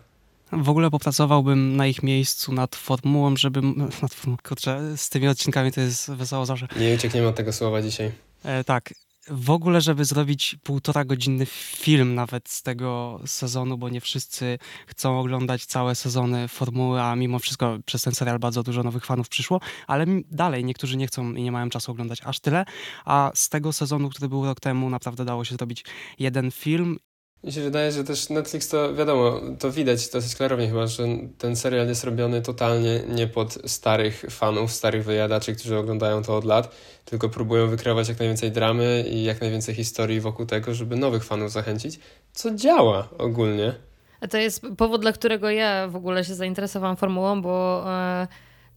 W 0.53 0.69
ogóle 0.69 0.91
popracowałbym 0.91 1.77
na 1.77 1.87
ich 1.87 2.03
miejscu 2.03 2.53
nad 2.53 2.77
formułą, 2.77 3.37
żeby. 3.37 3.63
Nad, 4.03 4.41
kurczę, 4.49 4.97
z 4.97 5.09
tymi 5.09 5.29
odcinkami 5.29 5.73
to 5.73 5.81
jest 5.81 6.11
wesoło 6.11 6.47
zawsze. 6.47 6.69
Nie 6.77 6.95
uciekniemy 6.95 7.29
od 7.29 7.37
tego 7.37 7.53
słowa 7.53 7.83
dzisiaj. 7.83 8.13
E, 8.47 8.65
tak, 8.65 8.95
w 9.29 9.51
ogóle, 9.51 9.81
żeby 9.81 10.05
zrobić 10.05 10.57
półtora 10.63 11.05
godzinny 11.05 11.47
film 11.47 12.15
nawet 12.15 12.49
z 12.49 12.63
tego 12.63 13.21
sezonu, 13.27 13.79
bo 13.79 13.89
nie 13.89 14.01
wszyscy 14.01 14.59
chcą 14.87 15.21
oglądać 15.21 15.67
całe 15.67 15.95
sezony 15.95 16.49
formuły, 16.49 17.03
a 17.03 17.17
mimo 17.17 17.39
wszystko 17.39 17.79
przez 17.87 18.03
ten 18.03 18.15
serial 18.15 18.39
bardzo 18.39 18.63
dużo 18.63 18.83
nowych 18.83 19.05
fanów 19.05 19.29
przyszło, 19.29 19.61
ale 19.87 20.07
dalej 20.31 20.65
niektórzy 20.65 20.97
nie 20.97 21.07
chcą 21.07 21.33
i 21.33 21.43
nie 21.43 21.53
mają 21.53 21.71
czasu 21.71 21.93
oglądać 21.93 22.21
aż 22.25 22.41
tyle, 22.41 22.65
a 23.05 23.31
z 23.35 23.49
tego 23.49 23.73
sezonu, 23.73 24.09
który 24.09 24.29
był 24.29 24.45
rok 24.45 24.61
temu, 24.61 24.91
naprawdę 24.91 25.25
dało 25.25 25.45
się 25.45 25.55
zrobić 25.55 25.85
jeden 26.19 26.51
film 26.51 26.99
mi 27.47 27.53
się 27.53 27.61
wydaje, 27.61 27.93
że 27.93 28.05
też 28.05 28.31
Netflix 28.31 28.69
to 28.69 28.95
wiadomo, 28.95 29.41
to 29.59 29.71
widać 29.71 30.09
dosyć 30.09 30.37
klarownie 30.37 30.69
chyba, 30.69 30.87
że 30.87 31.05
ten 31.39 31.57
serial 31.57 31.89
jest 31.89 32.05
robiony 32.05 32.43
totalnie 32.43 33.01
nie 33.09 33.27
pod 33.27 33.59
starych 33.71 34.25
fanów, 34.31 34.73
starych 34.73 35.05
wyjadaczy, 35.05 35.55
którzy 35.55 35.77
oglądają 35.77 36.23
to 36.23 36.37
od 36.37 36.45
lat, 36.45 36.75
tylko 37.05 37.29
próbują 37.29 37.69
wykreować 37.69 38.09
jak 38.09 38.19
najwięcej 38.19 38.53
dramy 38.53 39.05
i 39.11 39.25
jak 39.25 39.41
najwięcej 39.41 39.75
historii 39.75 40.21
wokół 40.21 40.47
tego, 40.47 40.75
żeby 40.75 40.97
nowych 40.97 41.25
fanów 41.25 41.53
zachęcić, 41.53 41.99
co 42.33 42.55
działa 42.55 43.09
ogólnie. 43.19 43.75
A 44.21 44.29
to 44.29 44.39
jest 44.39 44.63
powód, 44.77 45.01
dla 45.01 45.13
którego 45.13 45.51
ja 45.51 45.89
w 45.89 45.97
ogóle 45.97 46.25
się 46.25 46.35
zainteresowałam 46.35 46.97
formułą, 46.97 47.43
bo 47.43 47.85
e, 47.87 48.27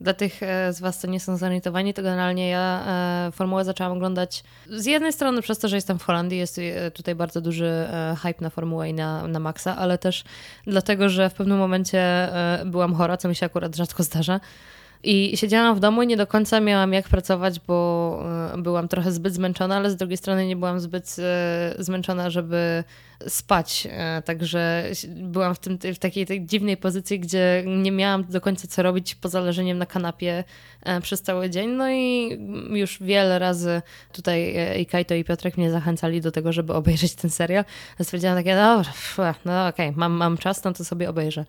Dla 0.01 0.13
tych 0.13 0.43
e, 0.43 0.73
z 0.73 0.79
Was, 0.79 0.97
co 0.97 1.07
nie 1.07 1.19
są 1.19 1.37
zorientowani, 1.37 1.93
to 1.93 2.03
generalnie 2.03 2.49
ja 2.49 2.83
e, 3.27 3.31
formułę 3.31 3.65
zaczęłam 3.65 3.93
oglądać 3.93 4.43
z 4.69 4.85
jednej 4.85 5.13
strony 5.13 5.41
przez 5.41 5.59
to, 5.59 5.67
że 5.67 5.75
jestem 5.75 5.99
w 5.99 6.03
Holandii, 6.03 6.37
jest 6.37 6.57
e, 6.59 6.91
tutaj 6.91 7.15
bardzo 7.15 7.41
duży 7.41 7.87
hype 8.21 8.41
na 8.41 8.49
formułę 8.49 8.89
i 8.89 8.93
na, 8.93 9.27
na 9.27 9.39
Maxa, 9.39 9.77
ale 9.77 9.97
też 9.97 10.23
dlatego, 10.67 11.09
że 11.09 11.29
w 11.29 11.33
pewnym 11.33 11.57
momencie 11.57 12.29
byłam 12.65 12.93
chora, 12.95 13.17
co 13.17 13.29
mi 13.29 13.35
się 13.35 13.45
akurat 13.45 13.75
rzadko 13.75 14.03
zdarza. 14.03 14.39
I 15.03 15.37
siedziałam 15.37 15.75
w 15.75 15.79
domu 15.79 16.01
i 16.01 16.07
nie 16.07 16.17
do 16.17 16.27
końca 16.27 16.59
miałam 16.59 16.93
jak 16.93 17.09
pracować, 17.09 17.59
bo 17.59 18.23
byłam 18.57 18.87
trochę 18.87 19.11
zbyt 19.11 19.33
zmęczona, 19.33 19.75
ale 19.75 19.91
z 19.91 19.95
drugiej 19.95 20.17
strony 20.17 20.47
nie 20.47 20.55
byłam 20.55 20.79
zbyt 20.79 21.15
zmęczona, 21.79 22.29
żeby 22.29 22.83
spać. 23.27 23.87
E, 23.91 24.21
także 24.21 24.83
byłam 25.07 25.55
w, 25.55 25.59
tym, 25.59 25.77
w 25.95 25.99
takiej 25.99 26.25
tej 26.25 26.45
dziwnej 26.45 26.77
pozycji, 26.77 27.19
gdzie 27.19 27.63
nie 27.67 27.91
miałam 27.91 28.23
do 28.23 28.41
końca 28.41 28.67
co 28.67 28.83
robić 28.83 29.15
poza 29.15 29.39
leżeniem 29.39 29.77
na 29.77 29.85
kanapie 29.85 30.43
e, 30.83 31.01
przez 31.01 31.21
cały 31.21 31.49
dzień. 31.49 31.69
No 31.69 31.91
i 31.91 32.29
już 32.69 32.97
wiele 33.01 33.39
razy 33.39 33.81
tutaj 34.11 34.55
e, 34.55 34.79
i 34.79 34.85
Kajto 34.85 35.15
i 35.15 35.23
Piotrek 35.23 35.57
mnie 35.57 35.71
zachęcali 35.71 36.21
do 36.21 36.31
tego, 36.31 36.53
żeby 36.53 36.73
obejrzeć 36.73 37.15
ten 37.15 37.29
serial. 37.29 37.65
Stwierdziłam 38.01 38.35
takie, 38.35 38.55
no, 38.55 38.83
no 39.45 39.67
okej, 39.67 39.87
okay, 39.87 39.99
mam, 39.99 40.11
mam 40.11 40.37
czas, 40.37 40.63
no 40.63 40.73
to 40.73 40.85
sobie 40.85 41.09
obejrzę. 41.09 41.45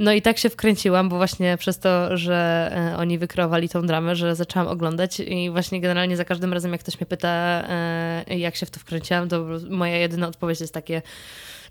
No 0.00 0.12
i 0.12 0.22
tak 0.22 0.38
się 0.38 0.50
wkręciłam, 0.50 1.08
bo 1.08 1.16
właśnie 1.16 1.56
przez 1.56 1.78
to, 1.78 2.16
że 2.16 2.70
e, 2.92 2.96
oni 2.96 3.18
wykreowali 3.18 3.68
tą 3.68 3.86
dramę, 3.86 4.16
że 4.16 4.36
zaczęłam 4.36 4.68
oglądać 4.68 5.20
i 5.20 5.50
właśnie 5.50 5.80
generalnie 5.80 6.16
za 6.16 6.24
każdym 6.24 6.52
razem, 6.52 6.72
jak 6.72 6.80
ktoś 6.80 7.00
mnie 7.00 7.06
pyta, 7.06 7.28
e, 7.68 8.38
jak 8.38 8.56
się 8.56 8.66
w 8.66 8.70
to 8.70 8.80
wkręciłam, 8.80 9.28
to 9.28 9.46
moja 9.70 9.96
jedyna 9.96 10.28
odpowiedź 10.28 10.60
jest 10.60 10.74
takie 10.74 11.02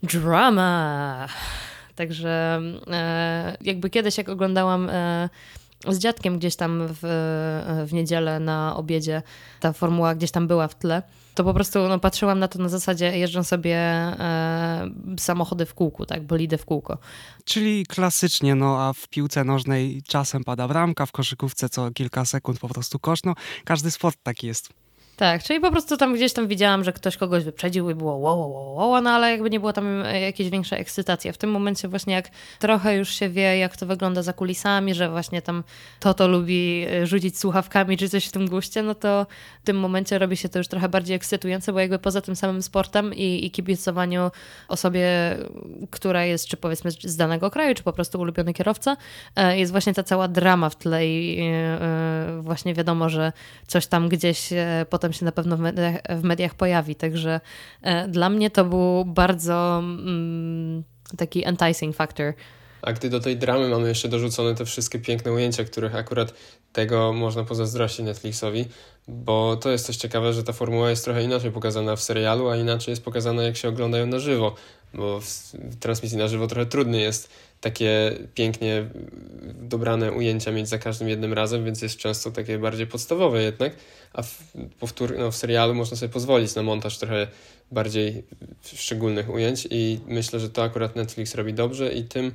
drama. 0.04 1.28
Także 1.96 2.62
e, 2.88 3.58
jakby 3.62 3.90
kiedyś, 3.90 4.18
jak 4.18 4.30
oglądałam 4.30 4.90
z 5.88 5.98
dziadkiem 5.98 6.38
gdzieś 6.38 6.56
tam 6.56 6.88
w, 6.88 7.00
w 7.88 7.94
niedzielę 7.94 8.40
na 8.40 8.76
obiedzie, 8.76 9.22
ta 9.60 9.74
formuła 9.74 10.16
gdzieś 10.16 10.32
tam 10.32 10.48
była 10.48 10.68
w 10.68 10.76
tle, 10.76 11.04
to 11.36 11.44
po 11.44 11.54
prostu 11.54 11.88
no, 11.88 12.00
patrzyłam 12.00 12.40
na 12.40 12.48
to 12.48 12.60
na 12.60 12.70
zasadzie 12.70 13.18
jeżdżą 13.18 13.44
sobie 13.44 13.76
e, 13.76 14.90
samochody 15.20 15.66
w 15.66 15.74
kółku, 15.74 16.06
tak, 16.06 16.24
bolidy 16.24 16.58
w 16.58 16.66
kółko. 16.66 16.98
Czyli 17.46 17.86
klasycznie, 17.86 18.56
no 18.56 18.82
a 18.82 18.94
w 18.94 19.08
piłce 19.08 19.44
nożnej 19.44 20.02
czasem 20.08 20.44
pada 20.44 20.68
bramka, 20.68 21.06
w 21.06 21.12
koszykówce 21.12 21.70
co 21.70 21.92
kilka 21.92 22.26
sekund 22.26 22.60
po 22.60 22.70
prostu 22.70 23.00
kosz, 23.00 23.24
no 23.24 23.34
każdy 23.66 23.92
sport 23.92 24.18
taki 24.24 24.48
jest. 24.48 24.70
Tak, 25.20 25.44
czyli 25.44 25.60
po 25.60 25.72
prostu 25.72 25.98
tam 25.98 26.14
gdzieś 26.14 26.34
tam 26.34 26.48
widziałam, 26.48 26.84
że 26.84 26.94
ktoś 26.94 27.18
kogoś 27.18 27.44
wyprzedził 27.44 27.90
i 27.90 27.96
było 27.96 28.16
wow, 28.16 28.40
wow, 28.40 28.74
wow, 28.76 29.02
no 29.02 29.10
ale 29.10 29.32
jakby 29.32 29.50
nie 29.50 29.60
było 29.60 29.74
tam 29.74 30.06
e, 30.06 30.22
jakiejś 30.22 30.50
większej 30.50 30.82
ekscytacji. 30.82 31.32
W 31.32 31.38
tym 31.38 31.52
momencie 31.52 31.88
właśnie 31.88 32.14
jak 32.14 32.30
trochę 32.60 32.96
już 32.96 33.10
się 33.10 33.30
wie, 33.30 33.58
jak 33.58 33.78
to 33.78 33.86
wygląda 33.86 34.24
za 34.24 34.34
kulisami, 34.34 34.94
że 34.94 35.10
właśnie 35.10 35.42
tam 35.42 35.64
to 36.00 36.14
to 36.14 36.28
lubi 36.28 36.86
e, 36.90 37.08
rzucić 37.08 37.40
słuchawkami 37.40 37.98
czy 37.98 38.10
coś 38.10 38.26
w 38.26 38.32
tym 38.32 38.48
guście, 38.48 38.84
no 38.84 38.96
to 38.96 39.26
w 39.64 39.66
tym 39.66 39.80
momencie 39.80 40.20
robi 40.20 40.38
się 40.38 40.50
to 40.50 40.58
już 40.58 40.68
trochę 40.68 40.90
bardziej 40.90 41.16
ekscytujące, 41.16 41.74
bo 41.74 41.80
jakby 41.80 42.00
poza 42.00 42.22
tym 42.22 42.36
samym 42.36 42.62
sportem 42.62 43.14
i, 43.14 43.46
i 43.46 43.52
kibicowaniu 43.52 44.32
osobie, 44.68 45.08
która 45.90 46.26
jest 46.26 46.48
czy 46.48 46.58
powiedzmy 46.58 46.92
z 46.92 47.16
danego 47.16 47.52
kraju, 47.52 47.76
czy 47.76 47.84
po 47.84 47.94
prostu 47.94 48.20
ulubiony 48.20 48.54
kierowca, 48.54 48.98
e, 49.36 49.60
jest 49.60 49.72
właśnie 49.72 49.94
ta 49.94 50.04
cała 50.04 50.28
drama 50.28 50.70
w 50.70 50.76
tle 50.76 51.08
i 51.08 51.40
właśnie 52.40 52.74
wiadomo, 52.74 53.10
że 53.10 53.32
coś 53.68 53.88
tam 53.88 54.10
gdzieś 54.10 54.50
potem 54.90 55.09
potem 55.10 55.20
się 55.20 55.26
na 55.26 55.32
pewno 55.32 55.58
w 55.58 55.60
mediach, 55.60 55.96
w 56.10 56.24
mediach 56.24 56.56
pojawi. 56.56 56.96
Także 56.96 57.42
e, 57.82 58.08
dla 58.08 58.30
mnie 58.30 58.50
to 58.50 58.66
był 58.66 59.06
bardzo 59.06 59.80
mm, 59.80 60.84
taki 61.18 61.48
enticing 61.48 61.96
factor. 61.96 62.34
A 62.82 62.94
gdy 62.94 63.10
do 63.10 63.20
tej 63.20 63.38
dramy 63.38 63.70
mamy 63.70 63.88
jeszcze 63.90 64.10
dorzucone 64.10 64.56
te 64.56 64.66
wszystkie 64.66 65.00
piękne 65.00 65.32
ujęcia, 65.32 65.64
których 65.64 65.96
akurat 65.96 66.34
tego 66.74 67.14
można 67.14 67.44
pozazdrościć 67.44 68.06
Netflixowi, 68.06 68.66
bo 69.08 69.56
to 69.56 69.72
jest 69.72 69.86
coś 69.86 69.98
ciekawe, 69.98 70.34
że 70.34 70.44
ta 70.44 70.54
formuła 70.54 70.90
jest 70.90 71.06
trochę 71.06 71.24
inaczej 71.24 71.52
pokazana 71.52 71.96
w 71.96 72.02
serialu, 72.02 72.50
a 72.50 72.56
inaczej 72.56 72.92
jest 72.92 73.04
pokazana 73.04 73.44
jak 73.44 73.58
się 73.58 73.70
oglądają 73.70 74.06
na 74.06 74.20
żywo, 74.20 74.56
bo 74.94 75.22
w, 75.22 75.54
transmisji 75.80 76.18
na 76.18 76.28
żywo 76.28 76.48
trochę 76.48 76.66
trudniej 76.66 77.02
jest 77.02 77.30
takie 77.62 78.18
pięknie 78.34 78.90
dobrane 79.62 80.12
ujęcia 80.12 80.52
mieć 80.52 80.68
za 80.68 80.78
każdym 80.78 81.10
jednym 81.10 81.34
razem, 81.34 81.66
więc 81.66 81.82
jest 81.82 81.98
często 81.98 82.32
takie 82.32 82.58
bardziej 82.58 82.88
podstawowe 82.88 83.44
jednak, 83.44 83.74
a 84.14 84.22
w, 84.22 84.44
powtór, 84.80 85.18
no, 85.18 85.32
w 85.32 85.36
serialu 85.36 85.76
można 85.76 85.98
sobie 85.98 86.14
pozwolić 86.14 86.56
na 86.56 86.64
montaż 86.64 86.98
trochę 86.98 87.28
bardziej 87.72 88.24
szczególnych 88.64 89.30
ujęć 89.30 89.68
i 89.72 90.00
myślę, 90.08 90.40
że 90.40 90.50
to 90.50 90.64
akurat 90.64 90.96
Netflix 90.96 91.36
robi 91.36 91.54
dobrze 91.54 91.94
i 91.94 92.04
tym 92.04 92.32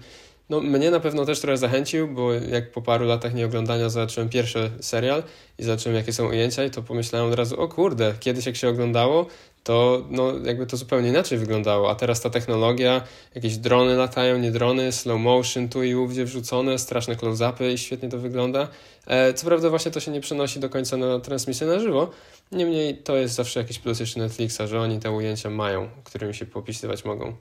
no, 0.50 0.60
mnie 0.60 0.90
na 0.90 1.00
pewno 1.00 1.24
też 1.24 1.40
trochę 1.40 1.56
zachęcił, 1.56 2.08
bo 2.08 2.32
jak 2.32 2.72
po 2.72 2.82
paru 2.82 3.06
latach 3.06 3.34
nieoglądania 3.34 3.88
zobaczyłem 3.88 4.28
pierwszy 4.28 4.70
serial 4.80 5.22
i 5.58 5.64
zobaczyłem 5.64 5.96
jakie 5.96 6.12
są 6.12 6.28
ujęcia 6.28 6.64
i 6.64 6.70
to 6.70 6.82
pomyślałem 6.82 7.28
od 7.28 7.34
razu, 7.34 7.60
o 7.60 7.68
kurde, 7.68 8.14
kiedyś 8.20 8.46
jak 8.46 8.56
się 8.56 8.68
oglądało, 8.68 9.26
to 9.64 10.04
no, 10.10 10.32
jakby 10.44 10.66
to 10.66 10.76
zupełnie 10.76 11.08
inaczej 11.08 11.38
wyglądało, 11.38 11.90
a 11.90 11.94
teraz 11.94 12.20
ta 12.20 12.30
technologia, 12.30 13.02
jakieś 13.34 13.56
drony 13.56 13.96
latają, 13.96 14.38
nie 14.38 14.50
drony, 14.50 14.92
slow 14.92 15.20
motion 15.20 15.68
tu 15.68 15.82
i 15.82 15.94
ówdzie 15.94 16.24
wrzucone, 16.24 16.78
straszne 16.78 17.16
close-upy 17.16 17.72
i 17.72 17.78
świetnie 17.78 18.08
to 18.08 18.18
wygląda. 18.18 18.68
E, 19.06 19.34
co 19.34 19.46
prawda 19.46 19.70
właśnie 19.70 19.90
to 19.90 20.00
się 20.00 20.10
nie 20.10 20.20
przenosi 20.20 20.60
do 20.60 20.68
końca 20.68 20.96
na 20.96 21.20
transmisję 21.20 21.66
na 21.66 21.78
żywo, 21.78 22.10
niemniej 22.52 22.96
to 22.96 23.16
jest 23.16 23.34
zawsze 23.34 23.60
jakiś 23.60 23.78
plus 23.78 24.00
jeszcze 24.00 24.20
Netflixa, 24.20 24.60
że 24.66 24.80
oni 24.80 24.98
te 24.98 25.10
ujęcia 25.10 25.50
mają, 25.50 25.88
którymi 26.04 26.34
się 26.34 26.46
popisywać 26.46 27.04
mogą. 27.04 27.36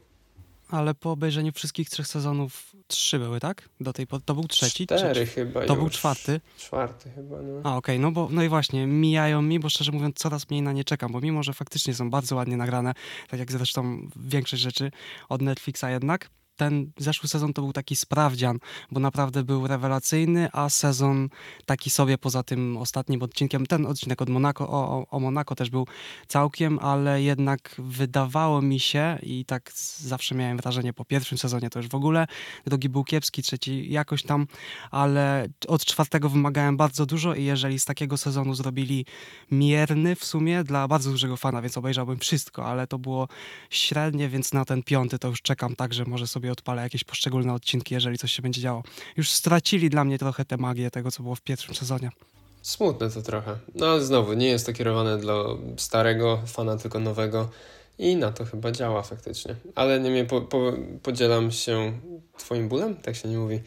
Ale 0.70 0.94
po 0.94 1.12
obejrzeniu 1.12 1.52
wszystkich 1.52 1.90
trzech 1.90 2.08
sezonów 2.08 2.73
trzy 2.94 3.20
były, 3.20 3.40
tak? 3.40 3.70
Do 3.80 3.94
tej 3.94 4.08
to 4.26 4.34
był 4.34 4.48
trzeci? 4.48 4.86
Cztery 4.86 5.26
chyba 5.26 5.66
To 5.66 5.74
już. 5.74 5.82
był 5.82 5.90
czwarty? 5.90 6.42
Czwarty 6.58 7.10
chyba, 7.12 7.42
no. 7.42 7.54
A, 7.64 7.78
okej, 7.78 7.78
okay. 7.78 8.00
no 8.00 8.12
bo 8.12 8.28
no 8.32 8.44
i 8.44 8.50
właśnie, 8.50 8.88
mijają 8.88 9.42
mi, 9.42 9.60
bo 9.60 9.70
szczerze 9.70 9.92
mówiąc 9.92 10.16
coraz 10.18 10.50
mniej 10.50 10.62
na 10.62 10.72
nie 10.72 10.84
czekam, 10.84 11.12
bo 11.12 11.22
mimo, 11.22 11.44
że 11.44 11.54
faktycznie 11.54 11.94
są 11.94 12.10
bardzo 12.10 12.36
ładnie 12.36 12.58
nagrane, 12.58 12.94
tak 13.30 13.40
jak 13.40 13.52
zresztą 13.52 14.10
większość 14.16 14.62
rzeczy 14.62 14.92
od 15.30 15.42
Netflixa 15.42 15.84
jednak, 15.90 16.30
ten 16.56 16.92
zeszły 16.98 17.30
sezon 17.30 17.54
to 17.54 17.62
był 17.62 17.74
taki 17.74 17.96
sprawdzian, 17.96 18.60
bo 18.92 19.00
naprawdę 19.00 19.44
był 19.44 19.68
rewelacyjny, 19.68 20.50
a 20.52 20.70
sezon 20.70 21.30
taki 21.66 21.90
sobie 21.90 22.18
poza 22.18 22.44
tym 22.44 22.78
ostatnim 22.78 23.22
odcinkiem, 23.22 23.66
ten 23.66 23.86
odcinek 23.86 24.22
od 24.22 24.30
Monaco, 24.30 24.70
o, 24.70 25.06
o 25.10 25.20
Monaco 25.20 25.56
też 25.56 25.70
był 25.70 25.88
całkiem, 26.28 26.80
ale 26.80 27.22
jednak 27.22 27.76
wydawało 27.78 28.62
mi 28.62 28.80
się 28.80 29.18
i 29.24 29.46
tak 29.46 29.72
zawsze 29.98 30.36
miałem 30.36 30.58
wrażenie 30.58 30.94
po 30.94 31.06
pierwszym 31.06 31.38
sezonie 31.38 31.70
to 31.70 31.80
już 31.80 31.88
w 31.88 31.96
ogóle, 31.96 32.28
drugi 32.66 32.90
był 32.90 33.04
kiepski, 33.04 33.44
trzeci 33.44 33.92
jakoś 33.92 34.24
tam, 34.24 34.48
ale 34.92 35.48
od 35.68 35.86
czwartego 35.86 36.30
wymagałem 36.30 36.78
bardzo 36.78 37.06
dużo 37.06 37.36
i 37.36 37.44
jeżeli 37.44 37.80
z 37.80 37.86
takiego 37.86 38.18
sezonu 38.18 38.54
zrobili 38.56 39.06
mierny 39.52 40.16
w 40.16 40.26
sumie 40.26 40.64
dla 40.64 40.88
bardzo 40.88 41.12
dużego 41.12 41.38
fana, 41.38 41.62
więc 41.62 41.78
obejrzałbym 41.78 42.20
wszystko, 42.20 42.66
ale 42.66 42.88
to 42.88 43.00
było 43.00 43.28
średnie, 43.70 44.30
więc 44.30 44.54
na 44.54 44.66
ten 44.66 44.84
piąty 44.84 45.20
to 45.20 45.28
już 45.28 45.42
czekam 45.42 45.76
tak, 45.76 45.94
że 45.94 46.06
może 46.06 46.28
sobie 46.28 46.52
odpalę 46.54 46.82
jakieś 46.82 47.04
poszczególne 47.04 47.54
odcinki, 47.54 47.94
jeżeli 47.94 48.18
coś 48.18 48.32
się 48.32 48.42
będzie 48.42 48.62
działo. 48.62 48.84
Już 49.18 49.32
stracili 49.32 49.90
dla 49.90 50.04
mnie 50.04 50.20
trochę 50.20 50.46
tę 50.46 50.58
magię 50.58 50.92
tego, 50.92 51.12
co 51.12 51.24
było 51.24 51.36
w 51.36 51.42
pierwszym 51.42 51.76
sezonie. 51.76 52.10
Smutne 52.62 53.10
to 53.10 53.22
trochę. 53.22 53.58
No 53.76 53.86
ale 53.86 54.02
znowu, 54.02 54.34
nie 54.34 54.48
jest 54.48 54.66
to 54.66 54.74
kierowane 54.74 55.18
dla 55.18 55.36
starego 55.78 56.42
fana, 56.46 56.78
tylko 56.78 57.00
nowego. 57.00 57.50
I 58.00 58.16
na 58.16 58.32
to 58.32 58.46
chyba 58.46 58.72
działa 58.72 59.02
faktycznie. 59.02 59.56
Ale 59.76 60.00
niemniej 60.00 60.26
po, 60.26 60.42
po, 60.42 60.74
podzielam 61.04 61.52
się 61.52 62.00
twoim 62.38 62.70
bólem, 62.70 62.96
tak 62.96 63.16
się 63.16 63.30
nie 63.30 63.38
mówi. 63.38 63.60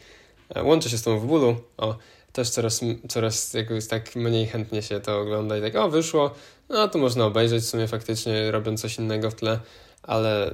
E, 0.55 0.63
łączę 0.63 0.89
się 0.89 0.97
z 0.97 1.03
tobą 1.03 1.19
w 1.19 1.25
bólu. 1.25 1.55
O, 1.77 1.97
też 2.33 2.49
coraz, 2.49 2.81
coraz 3.09 3.53
jakoś 3.53 3.87
tak 3.87 4.15
mniej 4.15 4.47
chętnie 4.47 4.81
się 4.81 4.99
to 4.99 5.19
ogląda 5.19 5.57
i 5.57 5.61
tak, 5.61 5.75
o, 5.75 5.89
wyszło, 5.89 6.31
no 6.69 6.87
to 6.87 6.99
można 6.99 7.25
obejrzeć 7.25 7.63
w 7.63 7.67
sumie 7.67 7.87
faktycznie, 7.87 8.51
robiąc 8.51 8.81
coś 8.81 8.97
innego 8.97 9.31
w 9.31 9.35
tle 9.35 9.59
ale 10.07 10.53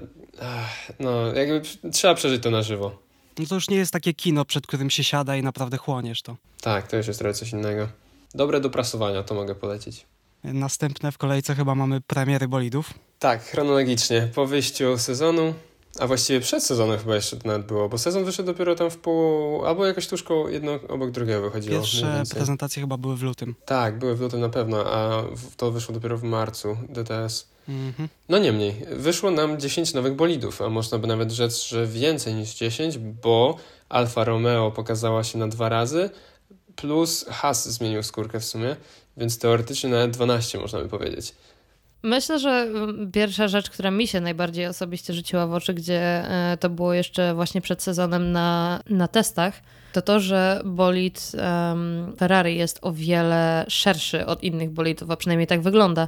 no, 0.99 1.33
jakby 1.33 1.61
trzeba 1.91 2.15
przeżyć 2.15 2.43
to 2.43 2.51
na 2.51 2.61
żywo. 2.61 2.97
No 3.39 3.45
to 3.45 3.55
już 3.55 3.69
nie 3.69 3.77
jest 3.77 3.93
takie 3.93 4.13
kino, 4.13 4.45
przed 4.45 4.67
którym 4.67 4.89
się 4.89 5.03
siada 5.03 5.35
i 5.35 5.43
naprawdę 5.43 5.77
chłoniesz 5.77 6.21
to. 6.21 6.35
Tak, 6.61 6.87
to 6.87 6.97
już 6.97 7.07
jest 7.07 7.19
trochę 7.19 7.33
coś 7.33 7.51
innego. 7.51 7.87
Dobre 8.35 8.59
do 8.59 8.69
prasowania, 8.69 9.23
to 9.23 9.35
mogę 9.35 9.55
polecić. 9.55 10.05
Następne 10.43 11.11
w 11.11 11.17
kolejce 11.17 11.55
chyba 11.55 11.75
mamy 11.75 12.01
premiery 12.01 12.47
bolidów. 12.47 12.93
Tak, 13.19 13.43
chronologicznie. 13.43 14.29
Po 14.35 14.45
wyjściu 14.45 14.97
sezonu, 14.97 15.53
a 15.99 16.07
właściwie 16.07 16.39
przed 16.39 16.63
sezonem 16.63 16.99
chyba 16.99 17.15
jeszcze 17.15 17.37
to 17.37 17.47
nawet 17.47 17.67
było, 17.67 17.89
bo 17.89 17.97
sezon 17.97 18.25
wyszedł 18.25 18.47
dopiero 18.47 18.75
tam 18.75 18.89
w 18.89 18.97
pół, 18.97 19.65
albo 19.65 19.85
jakoś 19.85 20.07
tużką 20.07 20.47
jedno 20.47 20.79
obok 20.89 21.11
drugiego 21.11 21.41
wychodziło. 21.41 21.79
Pierwsze 21.79 22.23
prezentacje 22.29 22.81
chyba 22.81 22.97
były 22.97 23.17
w 23.17 23.23
lutym. 23.23 23.55
Tak, 23.65 23.99
były 23.99 24.15
w 24.15 24.21
lutym 24.21 24.39
na 24.39 24.49
pewno, 24.49 24.85
a 24.85 25.23
to 25.57 25.71
wyszło 25.71 25.93
dopiero 25.93 26.17
w 26.17 26.23
marcu, 26.23 26.77
DTS. 26.89 27.52
Mhm. 27.69 28.09
No 28.29 28.37
niemniej, 28.37 28.85
wyszło 28.91 29.31
nam 29.31 29.59
10 29.59 29.93
nowych 29.93 30.15
bolidów, 30.15 30.61
a 30.61 30.69
można 30.69 30.97
by 30.97 31.07
nawet 31.07 31.31
rzec, 31.31 31.63
że 31.63 31.87
więcej 31.87 32.33
niż 32.33 32.53
10, 32.55 32.97
bo 32.97 33.57
Alfa 33.89 34.23
Romeo 34.23 34.71
pokazała 34.71 35.23
się 35.23 35.37
na 35.37 35.47
dwa 35.47 35.69
razy, 35.69 36.09
plus 36.75 37.25
Haas 37.29 37.69
zmienił 37.69 38.03
skórkę 38.03 38.39
w 38.39 38.45
sumie, 38.45 38.75
więc 39.17 39.39
teoretycznie 39.39 39.89
nawet 39.89 40.11
12 40.11 40.57
można 40.57 40.79
by 40.79 40.89
powiedzieć. 40.89 41.33
Myślę, 42.03 42.39
że 42.39 42.49
mm, 42.49 43.11
pierwsza 43.11 43.47
rzecz, 43.47 43.69
która 43.69 43.91
mi 43.91 44.07
się 44.07 44.21
najbardziej 44.21 44.67
osobiście 44.67 45.13
rzuciła 45.13 45.47
w 45.47 45.53
oczy, 45.53 45.73
gdzie 45.73 46.01
e, 46.01 46.57
to 46.59 46.69
było 46.69 46.93
jeszcze 46.93 47.33
właśnie 47.33 47.61
przed 47.61 47.83
sezonem 47.83 48.31
na, 48.31 48.79
na 48.89 49.07
testach, 49.07 49.53
to 49.93 50.01
to, 50.01 50.19
że 50.19 50.61
bolid 50.65 51.31
um, 51.33 52.13
Ferrari 52.17 52.57
jest 52.57 52.79
o 52.81 52.91
wiele 52.91 53.65
szerszy 53.67 54.25
od 54.25 54.43
innych 54.43 54.69
bolidów, 54.69 55.11
a 55.11 55.17
przynajmniej 55.17 55.47
tak 55.47 55.61
wygląda. 55.61 56.07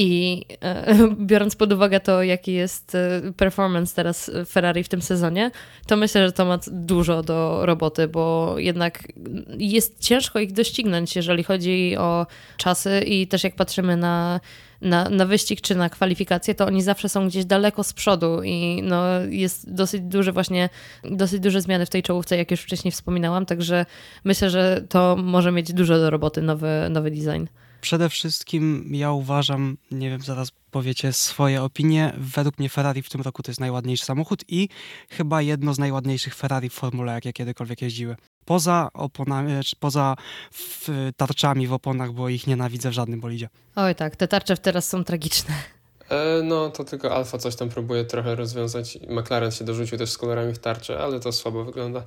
I 0.00 0.44
e, 0.62 0.94
biorąc 1.30 1.56
pod 1.56 1.72
uwagę 1.72 2.00
to, 2.00 2.22
jaki 2.22 2.52
jest 2.52 2.94
e, 2.94 3.32
performance 3.36 3.96
teraz 3.96 4.30
Ferrari 4.48 4.84
w 4.84 4.88
tym 4.88 5.02
sezonie, 5.02 5.50
to 5.86 5.96
myślę, 5.96 6.26
że 6.26 6.32
to 6.32 6.44
ma 6.44 6.58
dużo 6.66 7.22
do 7.22 7.66
roboty, 7.66 8.08
bo 8.08 8.54
jednak 8.58 9.12
jest 9.58 10.00
ciężko 10.00 10.38
ich 10.38 10.52
doścignąć, 10.52 11.16
jeżeli 11.16 11.42
chodzi 11.42 11.96
o 11.96 12.26
czasy 12.56 13.00
i 13.06 13.26
też 13.26 13.44
jak 13.44 13.56
patrzymy 13.56 13.96
na 13.96 14.40
na, 14.82 15.08
na 15.08 15.26
wyścig 15.26 15.60
czy 15.60 15.74
na 15.74 15.88
kwalifikacje, 15.90 16.54
to 16.54 16.66
oni 16.66 16.82
zawsze 16.82 17.08
są 17.08 17.28
gdzieś 17.28 17.44
daleko 17.44 17.84
z 17.84 17.92
przodu 17.92 18.42
i 18.42 18.82
no, 18.82 19.04
jest 19.28 19.74
dosyć 19.74 20.02
duże 20.02 20.32
właśnie, 20.32 20.68
dosyć 21.04 21.40
duże 21.40 21.60
zmiany 21.60 21.86
w 21.86 21.90
tej 21.90 22.02
czołówce, 22.02 22.36
jak 22.36 22.50
już 22.50 22.60
wcześniej 22.60 22.92
wspominałam, 22.92 23.46
także 23.46 23.86
myślę, 24.24 24.50
że 24.50 24.84
to 24.88 25.16
może 25.16 25.52
mieć 25.52 25.72
dużo 25.72 25.98
do 25.98 26.10
roboty, 26.10 26.42
nowy, 26.42 26.68
nowy 26.90 27.10
design. 27.10 27.44
Przede 27.80 28.08
wszystkim 28.08 28.90
ja 28.92 29.12
uważam, 29.12 29.76
nie 29.90 30.10
wiem, 30.10 30.20
zaraz 30.20 30.50
powiecie 30.70 31.12
swoje 31.12 31.62
opinie. 31.62 32.12
Według 32.18 32.58
mnie 32.58 32.68
Ferrari 32.68 33.02
w 33.02 33.10
tym 33.10 33.20
roku 33.20 33.42
to 33.42 33.50
jest 33.50 33.60
najładniejszy 33.60 34.04
samochód 34.04 34.44
i 34.48 34.68
chyba 35.10 35.42
jedno 35.42 35.74
z 35.74 35.78
najładniejszych 35.78 36.34
Ferrari 36.34 36.68
w 36.68 36.72
formule, 36.72 37.12
jakie 37.12 37.32
kiedykolwiek 37.32 37.82
jeździły. 37.82 38.16
Poza 38.44 38.88
oponami, 38.94 39.52
poza 39.80 40.16
tarczami 41.16 41.66
w 41.66 41.72
oponach, 41.72 42.12
bo 42.12 42.28
ich 42.28 42.46
nienawidzę 42.46 42.90
w 42.90 42.92
żadnym 42.92 43.20
bolidzie. 43.20 43.48
Oj 43.76 43.94
tak, 43.94 44.16
te 44.16 44.28
tarcze 44.28 44.56
teraz 44.56 44.88
są 44.88 45.04
tragiczne. 45.04 45.54
E, 46.08 46.42
no, 46.42 46.70
to 46.70 46.84
tylko 46.84 47.14
Alfa 47.16 47.38
coś 47.38 47.56
tam 47.56 47.68
próbuje 47.68 48.04
trochę 48.04 48.34
rozwiązać. 48.34 48.98
McLaren 49.08 49.50
się 49.50 49.64
dorzucił 49.64 49.98
też 49.98 50.10
z 50.10 50.18
kolorami 50.18 50.54
w 50.54 50.58
tarczy, 50.58 50.98
ale 50.98 51.20
to 51.20 51.32
słabo 51.32 51.64
wygląda. 51.64 52.02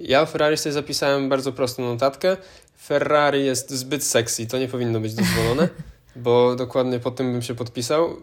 Ja 0.00 0.26
Ferrari 0.26 0.56
sobie 0.56 0.72
zapisałem 0.72 1.28
bardzo 1.28 1.52
prostą 1.52 1.82
notatkę. 1.82 2.36
Ferrari 2.82 3.44
jest 3.44 3.70
zbyt 3.70 4.04
sexy, 4.04 4.46
to 4.46 4.58
nie 4.58 4.68
powinno 4.68 5.00
być 5.00 5.14
dozwolone, 5.14 5.68
bo 6.16 6.56
dokładnie 6.56 7.00
pod 7.00 7.16
tym 7.16 7.32
bym 7.32 7.42
się 7.42 7.54
podpisał. 7.54 8.16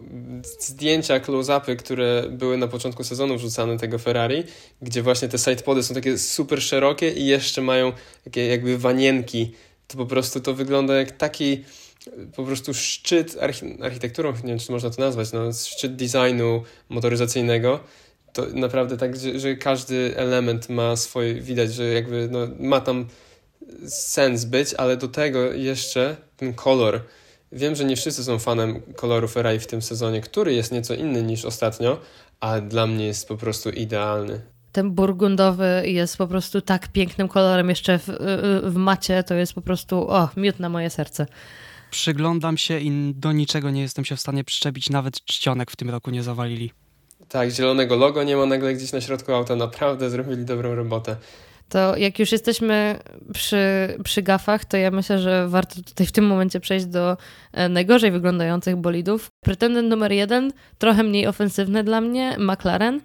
Zdjęcia, 0.60 1.20
close-upy, 1.20 1.76
które 1.76 2.24
były 2.30 2.56
na 2.56 2.68
początku 2.68 3.04
sezonu 3.04 3.36
wrzucane 3.36 3.78
tego 3.78 3.98
Ferrari, 3.98 4.44
gdzie 4.82 5.02
właśnie 5.02 5.28
te 5.28 5.38
sidepody 5.38 5.82
są 5.82 5.94
takie 5.94 6.18
super 6.18 6.62
szerokie 6.62 7.10
i 7.10 7.26
jeszcze 7.26 7.62
mają 7.62 7.92
takie 8.24 8.46
jakby 8.46 8.78
wanienki, 8.78 9.52
to 9.86 9.96
po 9.96 10.06
prostu 10.06 10.40
to 10.40 10.54
wygląda 10.54 10.94
jak 10.94 11.10
taki 11.10 11.64
po 12.36 12.44
prostu 12.44 12.74
szczyt 12.74 13.36
architekturą, 13.82 14.32
nie 14.32 14.42
wiem 14.42 14.58
czy 14.58 14.72
można 14.72 14.90
to 14.90 15.00
nazwać, 15.00 15.32
no, 15.32 15.52
szczyt 15.52 15.96
designu 15.96 16.62
motoryzacyjnego 16.88 17.80
to 18.38 18.46
naprawdę 18.54 18.96
tak, 18.96 19.16
że, 19.16 19.38
że, 19.38 19.56
każdy 19.56 20.16
element 20.16 20.68
ma 20.68 20.96
swoje, 20.96 21.34
widać, 21.34 21.74
że 21.74 21.84
jakby 21.84 22.28
no, 22.30 22.38
ma 22.60 22.80
tam 22.80 23.06
sens 23.86 24.44
być, 24.44 24.74
ale 24.74 24.96
do 24.96 25.08
tego 25.08 25.52
jeszcze 25.52 26.16
ten 26.36 26.54
kolor. 26.54 27.00
Wiem, 27.52 27.74
że 27.74 27.84
nie 27.84 27.96
wszyscy 27.96 28.24
są 28.24 28.38
fanem 28.38 28.82
koloru 28.96 29.28
Ferrari 29.28 29.58
w 29.58 29.66
tym 29.66 29.82
sezonie, 29.82 30.20
który 30.20 30.54
jest 30.54 30.72
nieco 30.72 30.94
inny 30.94 31.22
niż 31.22 31.44
ostatnio, 31.44 32.00
a 32.40 32.60
dla 32.60 32.86
mnie 32.86 33.06
jest 33.06 33.28
po 33.28 33.36
prostu 33.36 33.70
idealny. 33.70 34.40
Ten 34.72 34.90
burgundowy 34.90 35.82
jest 35.84 36.16
po 36.16 36.26
prostu 36.26 36.60
tak 36.60 36.88
pięknym 36.88 37.28
kolorem, 37.28 37.68
jeszcze 37.68 37.98
w, 37.98 38.08
w 38.62 38.74
macie 38.74 39.22
to 39.22 39.34
jest 39.34 39.52
po 39.52 39.62
prostu, 39.62 40.10
o, 40.10 40.28
miód 40.36 40.60
na 40.60 40.68
moje 40.68 40.90
serce. 40.90 41.26
Przyglądam 41.90 42.56
się 42.56 42.80
i 42.80 43.14
do 43.14 43.32
niczego 43.32 43.70
nie 43.70 43.82
jestem 43.82 44.04
się 44.04 44.16
w 44.16 44.20
stanie 44.20 44.44
przyczepić, 44.44 44.90
nawet 44.90 45.24
czcionek 45.24 45.70
w 45.70 45.76
tym 45.76 45.90
roku 45.90 46.10
nie 46.10 46.22
zawalili. 46.22 46.72
Tak, 47.28 47.50
zielonego 47.50 47.96
logo 47.96 48.22
nie 48.22 48.36
ma 48.36 48.46
nagle 48.46 48.74
gdzieś 48.74 48.92
na 48.92 49.00
środku 49.00 49.32
auta. 49.32 49.56
Naprawdę 49.56 50.10
zrobili 50.10 50.44
dobrą 50.44 50.74
robotę. 50.74 51.16
To 51.68 51.96
jak 51.96 52.18
już 52.18 52.32
jesteśmy 52.32 52.98
przy, 53.32 53.58
przy 54.04 54.22
gafach, 54.22 54.64
to 54.64 54.76
ja 54.76 54.90
myślę, 54.90 55.18
że 55.18 55.48
warto 55.48 55.74
tutaj 55.82 56.06
w 56.06 56.12
tym 56.12 56.26
momencie 56.26 56.60
przejść 56.60 56.86
do 56.86 57.16
e, 57.52 57.68
najgorzej 57.68 58.10
wyglądających 58.10 58.76
bolidów. 58.76 59.30
Pretendent 59.40 59.88
numer 59.88 60.12
jeden, 60.12 60.52
trochę 60.78 61.02
mniej 61.02 61.26
ofensywny 61.26 61.84
dla 61.84 62.00
mnie, 62.00 62.36
McLaren. 62.38 63.00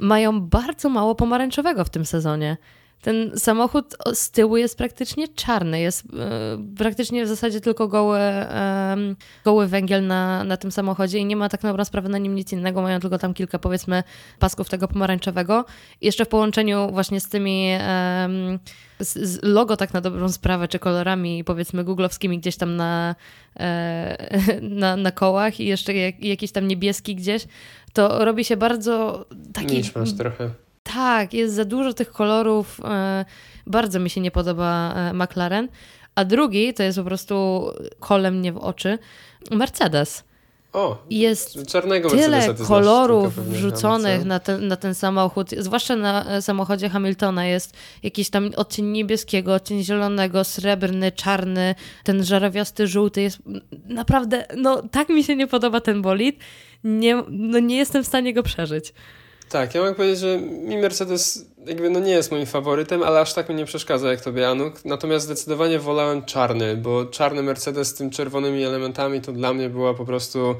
Mają 0.00 0.40
bardzo 0.40 0.88
mało 0.88 1.14
pomarańczowego 1.14 1.84
w 1.84 1.90
tym 1.90 2.06
sezonie. 2.06 2.56
Ten 3.02 3.38
samochód 3.38 3.96
z 4.14 4.30
tyłu 4.30 4.56
jest 4.56 4.78
praktycznie 4.78 5.28
czarny, 5.28 5.80
jest 5.80 6.04
e, 6.04 6.74
praktycznie 6.76 7.24
w 7.24 7.28
zasadzie 7.28 7.60
tylko 7.60 7.88
goły, 7.88 8.20
goły 9.44 9.66
węgiel 9.66 10.06
na, 10.06 10.44
na 10.44 10.56
tym 10.56 10.72
samochodzie 10.72 11.18
i 11.18 11.24
nie 11.24 11.36
ma 11.36 11.48
tak 11.48 11.62
na 11.62 11.68
dobrą 11.68 11.84
sprawę 11.84 12.08
na 12.08 12.18
nim 12.18 12.34
nic 12.34 12.52
innego, 12.52 12.82
mają 12.82 13.00
tylko 13.00 13.18
tam 13.18 13.34
kilka 13.34 13.58
powiedzmy 13.58 14.02
pasków 14.38 14.68
tego 14.68 14.88
pomarańczowego. 14.88 15.64
I 16.00 16.06
jeszcze 16.06 16.24
w 16.24 16.28
połączeniu 16.28 16.90
właśnie 16.92 17.20
z 17.20 17.28
tymi 17.28 17.70
z, 18.98 19.18
z 19.18 19.42
logo 19.42 19.76
tak 19.76 19.92
na 19.92 20.00
dobrą 20.00 20.28
sprawę, 20.28 20.68
czy 20.68 20.78
kolorami 20.78 21.44
powiedzmy 21.44 21.84
googlowskimi 21.84 22.38
gdzieś 22.38 22.56
tam 22.56 22.76
na, 22.76 23.14
e, 23.56 24.28
na, 24.62 24.96
na 24.96 25.10
kołach 25.10 25.60
i 25.60 25.66
jeszcze 25.66 25.94
jak, 25.94 26.24
jakiś 26.24 26.52
tam 26.52 26.68
niebieski 26.68 27.16
gdzieś, 27.16 27.46
to 27.92 28.24
robi 28.24 28.44
się 28.44 28.56
bardzo 28.56 29.26
taki... 29.52 29.82
masz 29.94 30.12
trochę. 30.12 30.65
Tak, 30.96 31.34
jest 31.34 31.54
za 31.54 31.64
dużo 31.64 31.92
tych 31.92 32.12
kolorów. 32.12 32.80
E, 32.84 33.24
bardzo 33.66 34.00
mi 34.00 34.10
się 34.10 34.20
nie 34.20 34.30
podoba 34.30 34.94
e, 34.94 35.12
McLaren. 35.12 35.68
A 36.14 36.24
drugi 36.24 36.74
to 36.74 36.82
jest 36.82 36.98
po 36.98 37.04
prostu 37.04 37.66
kolem 38.00 38.38
mnie 38.38 38.52
w 38.52 38.56
oczy 38.56 38.98
Mercedes. 39.50 40.24
O, 40.72 41.04
jest 41.10 41.66
czarnego 41.66 42.10
tyle 42.10 42.54
kolorów 42.54 43.34
wrzuconych 43.34 44.24
na 44.24 44.40
ten, 44.40 44.68
na 44.68 44.76
ten 44.76 44.94
samochód, 44.94 45.50
zwłaszcza 45.58 45.96
na 45.96 46.26
e, 46.26 46.42
samochodzie 46.42 46.88
Hamiltona 46.88 47.46
jest 47.46 47.76
jakiś 48.02 48.30
tam 48.30 48.50
odcień 48.56 48.86
niebieskiego, 48.86 49.54
odcień 49.54 49.84
zielonego, 49.84 50.44
srebrny, 50.44 51.12
czarny, 51.12 51.74
ten 52.04 52.24
żarowiasty 52.24 52.86
żółty 52.86 53.22
jest 53.22 53.38
naprawdę, 53.88 54.46
no 54.56 54.82
tak 54.90 55.08
mi 55.08 55.24
się 55.24 55.36
nie 55.36 55.46
podoba 55.46 55.80
ten 55.80 56.02
bolid, 56.02 56.38
nie, 56.84 57.22
no 57.28 57.58
nie 57.58 57.76
jestem 57.76 58.04
w 58.04 58.06
stanie 58.06 58.34
go 58.34 58.42
przeżyć. 58.42 58.92
Tak, 59.48 59.74
ja 59.74 59.80
mogę 59.80 59.94
powiedzieć, 59.94 60.18
że 60.18 60.38
mi 60.38 60.78
Mercedes 60.78 61.46
jakby 61.66 61.90
no 61.90 62.00
nie 62.00 62.12
jest 62.12 62.30
moim 62.30 62.46
faworytem, 62.46 63.02
ale 63.02 63.20
aż 63.20 63.34
tak 63.34 63.48
mi 63.48 63.54
nie 63.54 63.64
przeszkadza 63.64 64.10
jak 64.10 64.20
tobie 64.20 64.48
Anuk. 64.48 64.84
Natomiast 64.84 65.24
zdecydowanie 65.24 65.78
wolałem 65.78 66.24
czarny, 66.24 66.76
bo 66.76 67.06
czarny 67.06 67.42
Mercedes 67.42 67.88
z 67.88 67.94
tym 67.94 68.10
czerwonymi 68.10 68.64
elementami 68.64 69.20
to 69.20 69.32
dla 69.32 69.54
mnie 69.54 69.68
była 69.68 69.94
po 69.94 70.04
prostu 70.04 70.54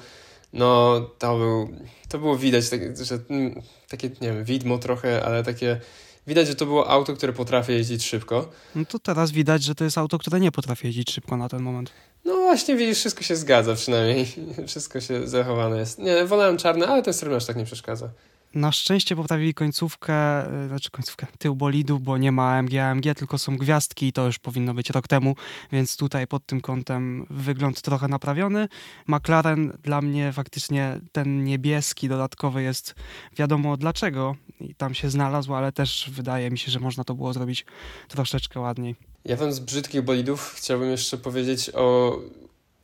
no 0.52 1.00
to 1.18 1.38
był, 1.38 1.68
to 2.08 2.18
było 2.18 2.36
widać, 2.36 2.70
tak, 2.70 2.80
że 3.04 3.18
mm, 3.30 3.62
takie, 3.88 4.08
nie 4.08 4.32
wiem, 4.32 4.44
widmo 4.44 4.78
trochę, 4.78 5.24
ale 5.24 5.42
takie 5.42 5.80
widać, 6.26 6.46
że 6.46 6.54
to 6.54 6.66
było 6.66 6.90
auto, 6.90 7.16
które 7.16 7.32
potrafi 7.32 7.72
jeździć 7.72 8.06
szybko. 8.06 8.50
No 8.74 8.84
to 8.84 8.98
teraz 8.98 9.30
widać, 9.30 9.62
że 9.62 9.74
to 9.74 9.84
jest 9.84 9.98
auto, 9.98 10.18
które 10.18 10.40
nie 10.40 10.52
potrafi 10.52 10.86
jeździć 10.86 11.12
szybko 11.12 11.36
na 11.36 11.48
ten 11.48 11.62
moment. 11.62 11.90
No 12.24 12.36
właśnie, 12.36 12.76
widzisz, 12.76 12.98
wszystko 12.98 13.22
się 13.22 13.36
zgadza 13.36 13.74
przynajmniej. 13.74 14.26
Wszystko 14.68 15.00
się 15.00 15.28
zachowane 15.28 15.78
jest. 15.78 15.98
Nie, 15.98 16.24
wolałem 16.24 16.56
czarny, 16.56 16.86
ale 16.86 17.02
ten 17.02 17.14
srebrny 17.14 17.36
aż 17.36 17.46
tak 17.46 17.56
nie 17.56 17.64
przeszkadza. 17.64 18.08
Na 18.56 18.72
szczęście 18.72 19.16
poprawili 19.16 19.54
końcówkę, 19.54 20.14
e, 20.14 20.68
znaczy 20.68 20.90
końcówkę 20.90 21.26
tył 21.38 21.56
bolidu, 21.56 22.00
bo 22.00 22.18
nie 22.18 22.32
ma 22.32 22.52
AMG, 22.52 22.74
AMG, 22.74 23.14
tylko 23.16 23.38
są 23.38 23.56
gwiazdki 23.56 24.06
i 24.06 24.12
to 24.12 24.26
już 24.26 24.38
powinno 24.38 24.74
być 24.74 24.90
rok 24.90 25.08
temu, 25.08 25.34
więc 25.72 25.96
tutaj 25.96 26.26
pod 26.26 26.46
tym 26.46 26.60
kątem 26.60 27.26
wygląd 27.30 27.82
trochę 27.82 28.08
naprawiony. 28.08 28.68
McLaren 29.06 29.72
dla 29.82 30.00
mnie 30.00 30.32
faktycznie 30.32 31.00
ten 31.12 31.44
niebieski 31.44 32.08
dodatkowy 32.08 32.62
jest 32.62 32.94
wiadomo 33.38 33.76
dlaczego 33.76 34.36
i 34.60 34.74
tam 34.74 34.94
się 34.94 35.10
znalazł, 35.10 35.54
ale 35.54 35.72
też 35.72 36.10
wydaje 36.12 36.50
mi 36.50 36.58
się, 36.58 36.70
że 36.70 36.80
można 36.80 37.04
to 37.04 37.14
było 37.14 37.32
zrobić 37.32 37.66
troszeczkę 38.08 38.60
ładniej. 38.60 38.96
Ja 39.24 39.36
wam 39.36 39.52
z 39.52 39.60
brzydkich 39.60 40.02
bolidów 40.02 40.54
chciałbym 40.56 40.90
jeszcze 40.90 41.18
powiedzieć 41.18 41.70
o 41.74 42.18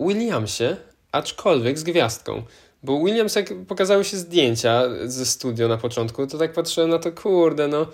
Williamsie, 0.01 0.77
aczkolwiek 1.13 1.79
z 1.79 1.83
gwiazdką. 1.83 2.43
Bo 2.83 3.05
Williams, 3.05 3.35
jak 3.35 3.55
pokazały 3.69 4.05
się 4.05 4.17
zdjęcia 4.17 4.83
ze 5.05 5.27
studio 5.27 5.69
na 5.69 5.77
początku, 5.79 6.27
to 6.27 6.39
tak 6.39 6.53
patrzyłem 6.53 6.91
na 6.91 6.99
to, 6.99 7.13
kurde, 7.13 7.69
no, 7.69 7.87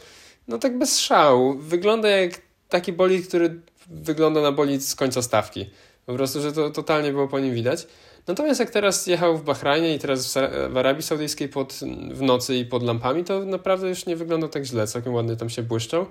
no 0.49 0.59
tak 0.59 0.79
bez 0.79 0.99
szału. 0.99 1.59
Wygląda 1.59 2.09
jak 2.09 2.41
taki 2.69 2.93
bolid, 2.93 3.29
który 3.29 3.61
wygląda 3.87 4.41
na 4.41 4.53
bolid 4.53 4.85
z 4.87 4.95
końca 4.95 5.23
stawki. 5.23 5.71
Po 6.07 6.15
prostu, 6.15 6.41
że 6.41 6.53
to 6.53 6.71
totalnie 6.71 7.11
było 7.11 7.29
po 7.29 7.39
nim 7.41 7.55
widać. 7.55 7.87
Natomiast 8.27 8.61
jak 8.61 8.71
teraz 8.71 9.07
jechał 9.07 9.39
w 9.39 9.45
Bahrajnie 9.45 9.95
i 9.95 9.99
teraz 9.99 10.35
w 10.71 10.77
Arabii 10.77 11.03
Saudyjskiej 11.03 11.49
pod, 11.49 11.81
w 12.13 12.23
nocy 12.23 12.57
i 12.57 12.65
pod 12.65 12.83
lampami, 12.83 13.25
to 13.25 13.45
naprawdę 13.45 13.89
już 13.89 14.07
nie 14.07 14.17
wygląda 14.17 14.49
tak 14.49 14.65
źle. 14.65 14.87
Całkiem 14.87 15.15
ładnie 15.15 15.37
tam 15.37 15.51
się 15.51 15.63
błyszczą. 15.63 16.07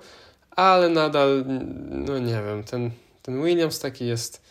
Ale 0.51 0.89
nadal, 0.89 1.43
no 1.89 2.19
nie 2.19 2.41
wiem, 2.47 2.63
ten, 2.63 2.91
ten 3.21 3.43
Williams 3.43 3.79
taki 3.79 4.07
jest, 4.07 4.41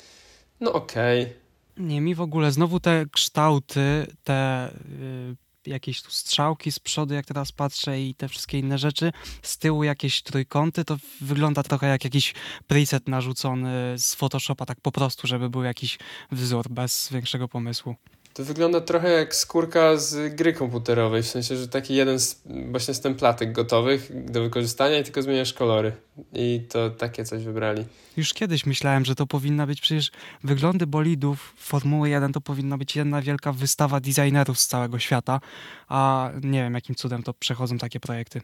no 0.61 0.73
okej. 0.73 1.23
Okay 1.23 1.46
nie, 1.77 2.01
mi 2.01 2.15
w 2.15 2.21
ogóle 2.21 2.53
znowu 2.53 2.81
te 2.81 3.07
kształty, 3.13 4.07
te 4.25 4.71
y, 4.71 5.37
jakieś 5.67 6.03
tu 6.03 6.11
strzałki 6.11 6.73
z 6.73 6.79
przodu, 6.79 7.15
jak 7.15 7.27
teraz 7.27 7.53
patrzę 7.53 8.01
i 8.01 8.15
te 8.15 8.29
wszystkie 8.29 8.59
inne 8.59 8.79
rzeczy, 8.79 9.13
z 9.43 9.59
tyłu 9.59 9.85
jakieś 9.85 10.23
trójkąty, 10.23 10.85
to 10.85 10.97
wygląda 11.21 11.63
trochę 11.63 11.87
jak 11.87 12.05
jakiś 12.05 12.35
preset 12.67 13.09
narzucony 13.09 13.95
z 13.99 14.15
Photoshopa 14.15 14.67
tak 14.67 14.81
po 14.81 14.93
prostu, 14.93 15.27
żeby 15.27 15.51
był 15.51 15.63
jakiś 15.63 15.99
wzór 16.33 16.69
bez 16.71 17.09
większego 17.13 17.49
pomysłu. 17.49 17.97
To 18.37 18.45
wygląda 18.45 18.81
trochę 18.81 19.11
jak 19.11 19.35
skórka 19.35 19.97
z 19.97 20.35
gry 20.35 20.53
komputerowej, 20.53 21.23
w 21.23 21.27
sensie, 21.27 21.57
że 21.57 21.69
taki 21.69 21.95
jeden 21.95 22.21
z, 22.21 22.43
właśnie 22.71 22.95
z 22.95 23.01
templatek 23.01 23.53
gotowych 23.53 24.31
do 24.31 24.43
wykorzystania 24.43 24.99
i 24.99 25.05
tylko 25.05 25.23
zmieniasz 25.23 25.53
kolory. 25.53 25.93
I 26.33 26.67
to 26.69 26.91
takie 26.91 27.25
coś 27.25 27.45
wybrali. 27.45 27.85
Już 28.17 28.35
kiedyś 28.35 28.67
myślałem, 28.67 29.05
że 29.05 29.15
to 29.15 29.27
powinna 29.27 29.67
być 29.67 29.81
przecież 29.81 30.11
wyglądy 30.45 30.87
bolidów 30.87 31.55
Formuły 31.59 32.09
1 32.09 32.33
to 32.33 32.41
powinna 32.41 32.79
być 32.79 32.97
jedna 32.97 33.23
wielka 33.23 33.53
wystawa 33.53 34.01
designerów 34.01 34.59
z 34.59 34.67
całego 34.67 34.99
świata, 34.99 35.41
a 35.89 36.31
nie 36.43 36.63
wiem 36.63 36.75
jakim 36.75 36.95
cudem 36.95 37.23
to 37.23 37.35
przechodzą 37.35 37.79
takie 37.79 38.01
projekty. 38.01 38.41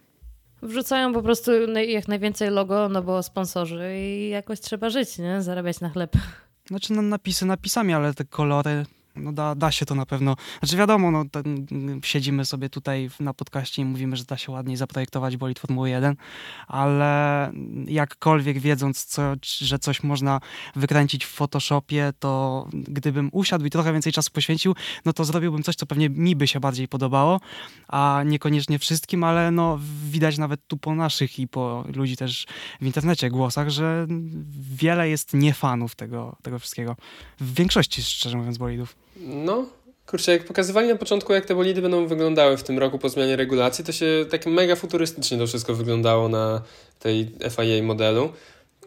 Wrzucają 0.62 1.12
po 1.12 1.22
prostu 1.22 1.52
jak 1.72 2.08
najwięcej 2.08 2.50
logo, 2.50 2.88
no 2.88 3.02
bo 3.02 3.22
sponsorzy 3.22 3.94
i 3.98 4.28
jakoś 4.28 4.60
trzeba 4.60 4.90
żyć, 4.90 5.18
nie? 5.18 5.42
Zarabiać 5.42 5.80
na 5.80 5.90
chleb. 5.90 6.16
Znaczy 6.68 6.92
no, 6.92 7.02
napisy 7.02 7.46
napisami, 7.46 7.92
ale 7.92 8.14
te 8.14 8.24
kolory 8.24 8.84
no 9.16 9.32
da, 9.32 9.54
da 9.54 9.72
się 9.72 9.86
to 9.86 9.94
na 9.94 10.06
pewno. 10.06 10.36
Znaczy 10.60 10.76
wiadomo, 10.76 11.10
no, 11.10 11.24
ten, 11.30 11.66
siedzimy 12.04 12.44
sobie 12.44 12.68
tutaj 12.70 13.10
na 13.20 13.34
podcaście 13.34 13.82
i 13.82 13.84
mówimy, 13.84 14.16
że 14.16 14.24
da 14.24 14.36
się 14.36 14.52
ładniej 14.52 14.76
zaprojektować 14.76 15.36
bolid 15.36 15.58
Formuły 15.58 15.90
1, 15.90 16.16
ale 16.66 17.52
jakkolwiek 17.86 18.58
wiedząc, 18.58 19.04
co, 19.04 19.22
że 19.42 19.78
coś 19.78 20.02
można 20.02 20.40
wykręcić 20.76 21.24
w 21.24 21.28
Photoshopie, 21.28 22.12
to 22.18 22.66
gdybym 22.72 23.28
usiadł 23.32 23.64
i 23.64 23.70
trochę 23.70 23.92
więcej 23.92 24.12
czasu 24.12 24.30
poświęcił, 24.30 24.74
no 25.04 25.12
to 25.12 25.24
zrobiłbym 25.24 25.62
coś, 25.62 25.76
co 25.76 25.86
pewnie 25.86 26.10
mi 26.10 26.36
by 26.36 26.46
się 26.48 26.60
bardziej 26.60 26.88
podobało, 26.88 27.40
a 27.88 28.22
niekoniecznie 28.26 28.78
wszystkim, 28.78 29.24
ale 29.24 29.50
no 29.50 29.78
widać 30.10 30.38
nawet 30.38 30.66
tu 30.66 30.76
po 30.76 30.94
naszych 30.94 31.38
i 31.38 31.48
po 31.48 31.84
ludzi 31.94 32.16
też 32.16 32.46
w 32.80 32.86
internecie 32.86 33.30
głosach, 33.30 33.70
że 33.70 34.06
wiele 34.70 35.08
jest 35.08 35.34
niefanów 35.34 35.94
tego, 35.94 36.36
tego 36.42 36.58
wszystkiego. 36.58 36.96
W 37.40 37.54
większości, 37.54 38.02
szczerze 38.02 38.36
mówiąc, 38.36 38.58
bolidów. 38.58 39.01
No, 39.16 39.66
kurczę, 40.06 40.32
jak 40.32 40.44
pokazywali 40.44 40.88
na 40.88 40.96
początku, 40.96 41.32
jak 41.32 41.46
te 41.46 41.54
bolidy 41.54 41.82
będą 41.82 42.06
wyglądały 42.06 42.56
w 42.56 42.62
tym 42.62 42.78
roku 42.78 42.98
po 42.98 43.08
zmianie 43.08 43.36
regulacji, 43.36 43.84
to 43.84 43.92
się 43.92 44.26
tak 44.30 44.46
mega 44.46 44.76
futurystycznie 44.76 45.38
to 45.38 45.46
wszystko 45.46 45.74
wyglądało 45.74 46.28
na 46.28 46.62
tej 46.98 47.30
FIA 47.50 47.82
modelu. 47.82 48.32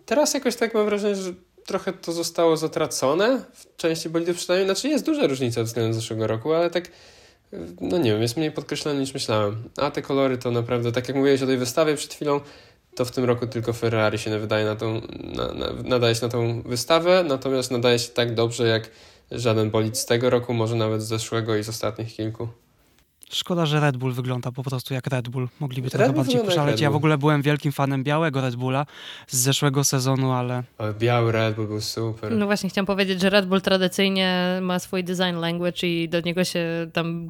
Teraz 0.06 0.34
jakoś 0.34 0.56
tak 0.56 0.74
mam 0.74 0.86
wrażenie, 0.86 1.16
że 1.16 1.34
trochę 1.66 1.94
to 1.94 2.12
zostało 2.12 2.58
zatracone 2.58 3.46
w 3.54 3.76
części 3.78 4.10
bolidów 4.10 4.38
przynajmniej. 4.38 4.68
Znaczy 4.68 4.88
jest 4.88 5.06
duża 5.06 5.28
różnica 5.28 5.64
względem 5.64 5.94
zeszłego 5.94 6.28
roku, 6.28 6.54
ale 6.54 6.70
tak 6.70 6.92
no 7.82 7.98
nie 7.98 8.12
wiem, 8.12 8.22
jest 8.22 8.38
mniej 8.38 8.52
podkreślone 8.52 9.00
niż 9.00 9.14
myślałem. 9.14 9.64
A 9.78 9.92
te 9.92 10.02
kolory 10.02 10.38
to 10.38 10.52
naprawdę, 10.52 10.92
tak 10.92 11.08
jak 11.08 11.18
mówiłeś 11.18 11.42
o 11.42 11.48
tej 11.48 11.58
wystawie 11.58 11.96
przed 11.96 12.14
chwilą, 12.14 12.40
to 12.96 13.06
w 13.06 13.12
tym 13.12 13.26
roku 13.26 13.48
tylko 13.48 13.74
Ferrari 13.74 14.18
się 14.18 14.40
wydaje 14.40 14.66
na 14.66 14.76
tą, 14.76 15.02
na, 15.24 15.54
na, 15.54 15.68
nadaje 15.84 16.16
się 16.16 16.22
na 16.22 16.30
tą 16.30 16.62
wystawę, 16.62 17.26
natomiast 17.28 17.72
nadaje 17.72 18.00
się 18.00 18.10
tak 18.10 18.34
dobrze 18.34 18.68
jak 18.68 18.90
żaden 19.32 19.72
bolid 19.72 19.98
z 19.98 20.06
tego 20.06 20.30
roku, 20.30 20.54
może 20.54 20.76
nawet 20.76 21.02
z 21.02 21.08
zeszłego 21.08 21.56
i 21.56 21.64
z 21.64 21.70
ostatnich 21.70 22.16
kilku. 22.16 22.48
Szkoda, 23.30 23.66
że 23.66 23.80
Red 23.80 23.98
Bull 23.98 24.12
wygląda 24.12 24.52
po 24.52 24.64
prostu 24.64 24.94
jak 24.94 25.08
Red 25.08 25.30
Bull. 25.30 25.48
Mogliby 25.60 25.90
trochę 25.90 26.14
bardziej 26.14 26.42
poszaleć. 26.42 26.82
Ja 26.82 26.92
w 26.92 26.96
ogóle 26.96 27.18
byłem 27.18 27.42
wielkim 27.42 27.72
fanem 27.72 28.04
białego 28.04 28.42
Red 28.42 28.56
Bulla 28.56 28.86
z 29.28 29.38
zeszłego 29.38 29.84
sezonu, 29.84 30.32
ale... 30.32 30.64
ale... 30.78 30.94
Biały 30.94 31.32
Red 31.32 31.56
Bull 31.56 31.68
był 31.68 31.82
super. 31.82 32.32
No 32.32 32.46
właśnie, 32.46 32.70
chciałam 32.70 32.86
powiedzieć, 32.86 33.22
że 33.22 33.30
Red 33.30 33.46
Bull 33.46 33.62
tradycyjnie 33.62 34.60
ma 34.62 34.80
swój 34.80 35.04
design 35.04 35.36
language 35.36 35.88
i 35.88 36.10
do 36.10 36.22
niego 36.22 36.44
się 36.44 36.90
tam 36.94 37.28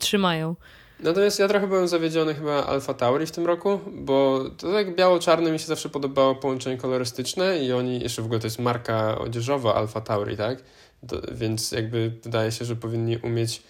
trzymają. 0.00 0.56
Natomiast 1.00 1.38
ja 1.38 1.48
trochę 1.48 1.66
byłem 1.66 1.88
zawiedziony 1.88 2.34
chyba 2.34 2.66
Alfa 2.66 2.94
Tauri 2.94 3.26
w 3.26 3.30
tym 3.30 3.46
roku, 3.46 3.80
bo 3.94 4.44
to 4.58 4.72
tak 4.72 4.96
biało-czarne 4.96 5.52
mi 5.52 5.58
się 5.58 5.66
zawsze 5.66 5.88
podobało 5.88 6.34
połączenie 6.34 6.76
kolorystyczne 6.76 7.58
i 7.58 7.72
oni, 7.72 8.00
jeszcze 8.00 8.22
w 8.22 8.24
ogóle 8.24 8.40
to 8.40 8.46
jest 8.46 8.58
marka 8.58 9.18
odzieżowa 9.18 9.74
Alfa 9.74 10.00
Tauri, 10.00 10.36
tak? 10.36 10.62
Do, 11.06 11.22
więc 11.32 11.72
jakby 11.72 12.12
wydaje 12.22 12.52
się, 12.52 12.64
że 12.64 12.76
powinni 12.76 13.16
umieć 13.16 13.62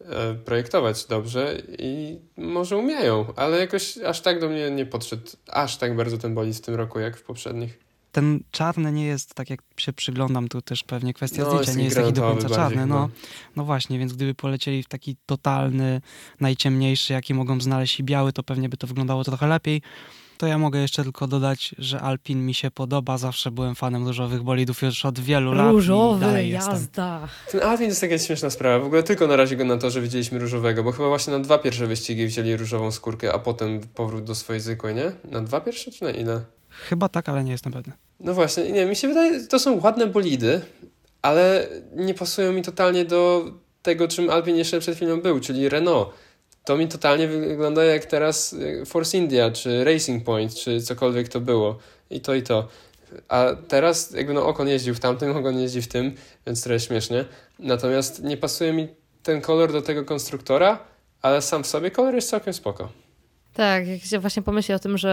e, 0.00 0.34
projektować 0.34 1.04
dobrze 1.04 1.62
i 1.78 2.18
może 2.36 2.76
umieją, 2.76 3.26
ale 3.36 3.58
jakoś 3.58 3.98
aż 3.98 4.20
tak 4.20 4.40
do 4.40 4.48
mnie 4.48 4.70
nie 4.70 4.86
podszedł, 4.86 5.22
aż 5.48 5.76
tak 5.76 5.96
bardzo 5.96 6.18
ten 6.18 6.34
bolid 6.34 6.56
w 6.56 6.60
tym 6.60 6.74
roku 6.74 7.00
jak 7.00 7.16
w 7.16 7.22
poprzednich. 7.22 7.78
Ten 8.12 8.40
czarny 8.50 8.92
nie 8.92 9.06
jest, 9.06 9.34
tak 9.34 9.50
jak 9.50 9.60
się 9.76 9.92
przyglądam, 9.92 10.48
tu 10.48 10.62
też 10.62 10.84
pewnie 10.84 11.14
kwestia 11.14 11.42
no, 11.42 11.50
zdjęcia, 11.50 11.72
nie 11.72 11.84
jest 11.84 11.96
taki 11.96 12.12
do 12.12 12.22
końca 12.22 12.48
czarny. 12.48 12.86
No, 12.86 13.08
no 13.56 13.64
właśnie, 13.64 13.98
więc 13.98 14.12
gdyby 14.12 14.34
polecieli 14.34 14.82
w 14.82 14.88
taki 14.88 15.16
totalny, 15.26 16.00
najciemniejszy, 16.40 17.12
jaki 17.12 17.34
mogą 17.34 17.60
znaleźć 17.60 18.00
i 18.00 18.04
biały, 18.04 18.32
to 18.32 18.42
pewnie 18.42 18.68
by 18.68 18.76
to 18.76 18.86
wyglądało 18.86 19.24
trochę 19.24 19.46
lepiej. 19.46 19.82
To 20.38 20.46
ja 20.46 20.58
mogę 20.58 20.80
jeszcze 20.80 21.02
tylko 21.02 21.26
dodać, 21.26 21.74
że 21.78 22.00
Alpin 22.00 22.46
mi 22.46 22.54
się 22.54 22.70
podoba. 22.70 23.18
Zawsze 23.18 23.50
byłem 23.50 23.74
fanem 23.74 24.06
różowych 24.06 24.42
bolidów 24.42 24.82
już 24.82 25.04
od 25.04 25.20
wielu 25.20 25.52
lat. 25.52 25.72
Różowy, 25.72 26.46
jazda. 26.46 26.72
Jestem. 26.72 27.60
Ten 27.60 27.68
Alpin 27.70 27.86
jest 27.86 28.00
taka 28.00 28.18
śmieszna 28.18 28.50
sprawa. 28.50 28.78
W 28.78 28.86
ogóle 28.86 29.02
tylko 29.02 29.26
na 29.26 29.36
razie 29.36 29.56
go 29.56 29.64
na 29.64 29.76
to, 29.76 29.90
że 29.90 30.00
widzieliśmy 30.00 30.38
różowego, 30.38 30.82
bo 30.82 30.92
chyba 30.92 31.08
właśnie 31.08 31.32
na 31.32 31.38
dwa 31.38 31.58
pierwsze 31.58 31.86
wyścigi 31.86 32.26
wzięli 32.26 32.56
różową 32.56 32.90
skórkę, 32.90 33.32
a 33.32 33.38
potem 33.38 33.80
powrót 33.94 34.24
do 34.24 34.34
swojej 34.34 34.60
zwykłej, 34.60 34.94
nie? 34.94 35.12
Na 35.24 35.40
dwa 35.40 35.60
pierwsze 35.60 35.90
czy 35.90 36.04
na 36.04 36.10
ile? 36.10 36.40
Chyba 36.68 37.08
tak, 37.08 37.28
ale 37.28 37.44
nie 37.44 37.52
jestem 37.52 37.72
pewny. 37.72 37.92
No 38.20 38.34
właśnie, 38.34 38.72
nie, 38.72 38.86
mi 38.86 38.96
się 38.96 39.08
wydaje, 39.08 39.46
to 39.46 39.58
są 39.58 39.80
ładne 39.80 40.06
bolidy, 40.06 40.60
ale 41.22 41.68
nie 41.96 42.14
pasują 42.14 42.52
mi 42.52 42.62
totalnie 42.62 43.04
do 43.04 43.44
tego, 43.82 44.08
czym 44.08 44.30
Alpin 44.30 44.56
jeszcze 44.56 44.80
przed 44.80 44.96
chwilą 44.96 45.20
był, 45.20 45.40
czyli 45.40 45.68
Renault 45.68 46.08
to 46.68 46.76
mi 46.76 46.88
totalnie 46.88 47.28
wygląda 47.28 47.84
jak 47.84 48.06
teraz 48.06 48.52
y, 48.52 48.86
Force 48.86 49.18
India, 49.18 49.50
czy 49.50 49.84
Racing 49.84 50.24
Point, 50.24 50.54
czy 50.54 50.82
cokolwiek 50.82 51.28
to 51.28 51.40
było. 51.40 51.78
I 52.10 52.20
to, 52.20 52.34
i 52.34 52.42
to. 52.42 52.68
A 53.28 53.46
teraz 53.68 54.10
jakby 54.10 54.34
no 54.34 54.46
Okon 54.46 54.68
jeździł 54.68 54.94
w 54.94 55.00
tamtym, 55.00 55.36
Okon 55.36 55.58
jeździ 55.58 55.82
w 55.82 55.88
tym, 55.88 56.14
więc 56.46 56.62
trochę 56.62 56.80
śmiesznie. 56.80 57.24
Natomiast 57.58 58.22
nie 58.22 58.36
pasuje 58.36 58.72
mi 58.72 58.88
ten 59.22 59.40
kolor 59.40 59.72
do 59.72 59.82
tego 59.82 60.04
konstruktora, 60.04 60.78
ale 61.22 61.42
sam 61.42 61.64
w 61.64 61.66
sobie 61.66 61.90
kolor 61.90 62.14
jest 62.14 62.30
całkiem 62.30 62.52
spoko. 62.52 62.88
Tak, 63.54 63.86
jak 63.86 64.02
się 64.02 64.18
właśnie 64.18 64.42
pomyśli 64.42 64.74
o 64.74 64.78
tym, 64.78 64.98
że 64.98 65.10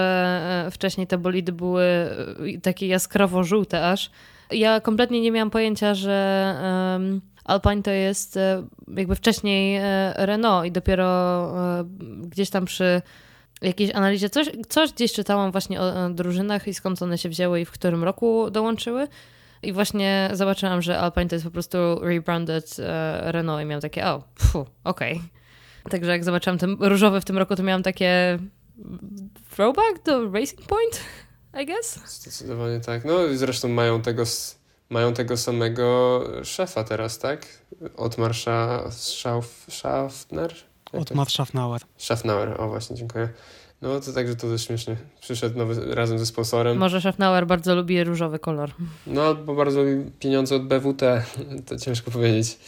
e, 0.67 0.71
wcześniej 0.71 1.07
te 1.07 1.17
bolidy 1.17 1.51
były 1.51 1.83
e, 1.83 2.61
takie 2.63 2.87
jaskrawo 2.87 3.43
żółte 3.43 3.89
aż. 3.89 4.11
Ja 4.51 4.81
kompletnie 4.81 5.21
nie 5.21 5.31
miałam 5.31 5.49
pojęcia, 5.49 5.93
że 5.93 6.55
um, 6.93 7.21
Alpine 7.45 7.83
to 7.83 7.91
jest 7.91 8.37
e, 8.37 8.63
jakby 8.97 9.15
wcześniej 9.15 9.77
e, 9.77 10.13
Renault 10.17 10.67
i 10.67 10.71
dopiero 10.71 11.07
e, 11.79 11.85
gdzieś 12.21 12.49
tam 12.49 12.65
przy 12.65 13.01
jakiejś 13.61 13.95
analizie 13.95 14.29
coś, 14.29 14.47
coś 14.69 14.91
gdzieś 14.93 15.13
czytałam 15.13 15.51
właśnie 15.51 15.81
o 15.81 16.09
drużynach 16.09 16.67
i 16.67 16.73
skąd 16.73 17.01
one 17.01 17.17
się 17.17 17.29
wzięły 17.29 17.61
i 17.61 17.65
w 17.65 17.71
którym 17.71 18.03
roku 18.03 18.51
dołączyły. 18.51 19.07
I 19.63 19.73
właśnie 19.73 20.29
zobaczyłam, 20.33 20.81
że 20.81 20.99
Alpine 20.99 21.29
to 21.29 21.35
jest 21.35 21.45
po 21.45 21.51
prostu 21.51 21.77
rebranded 22.01 22.77
Renault 23.19 23.63
i 23.63 23.65
miałam 23.65 23.81
takie, 23.81 24.05
o, 24.05 24.23
okej. 24.83 25.13
Okay. 25.13 25.91
Także 25.91 26.11
jak 26.11 26.23
zobaczyłam 26.23 26.57
ten 26.57 26.77
różowy 26.79 27.21
w 27.21 27.25
tym 27.25 27.37
roku, 27.37 27.55
to 27.55 27.63
miałam 27.63 27.83
takie 27.83 28.39
throwback 29.55 30.03
do 30.05 30.31
Racing 30.31 30.61
Point, 30.61 31.01
I 31.61 31.65
guess. 31.65 31.99
Zdecydowanie 32.21 32.79
tak. 32.79 33.05
No 33.05 33.17
zresztą 33.33 33.67
mają 33.67 34.01
tego 34.01 34.23
mają 34.95 35.13
tego 35.13 35.37
samego 35.37 36.21
szefa 36.43 36.83
teraz, 36.83 37.19
tak? 37.19 37.47
Otmar 37.97 38.35
Schaffner? 39.69 40.55
Otmar 40.91 41.29
Schaffnauer. 41.29 41.81
Schaffnauer, 41.97 42.61
o 42.61 42.67
właśnie, 42.67 42.95
dziękuję. 42.95 43.29
No 43.81 43.99
to 43.99 44.13
także 44.13 44.35
to 44.35 44.47
dość 44.49 44.65
śmiesznie. 44.65 44.97
Przyszedł 45.21 45.57
nowy, 45.57 45.95
razem 45.95 46.19
ze 46.19 46.25
sponsorem. 46.25 46.77
Może 46.77 47.01
Schaffnauer 47.01 47.47
bardzo 47.47 47.75
lubi 47.75 48.03
różowy 48.03 48.39
kolor. 48.39 48.71
No 49.07 49.21
albo 49.21 49.55
bardzo 49.55 49.83
lubi 49.83 50.11
pieniądze 50.19 50.55
od 50.55 50.67
BWT, 50.67 51.25
to 51.65 51.77
ciężko 51.77 52.11
powiedzieć. 52.11 52.59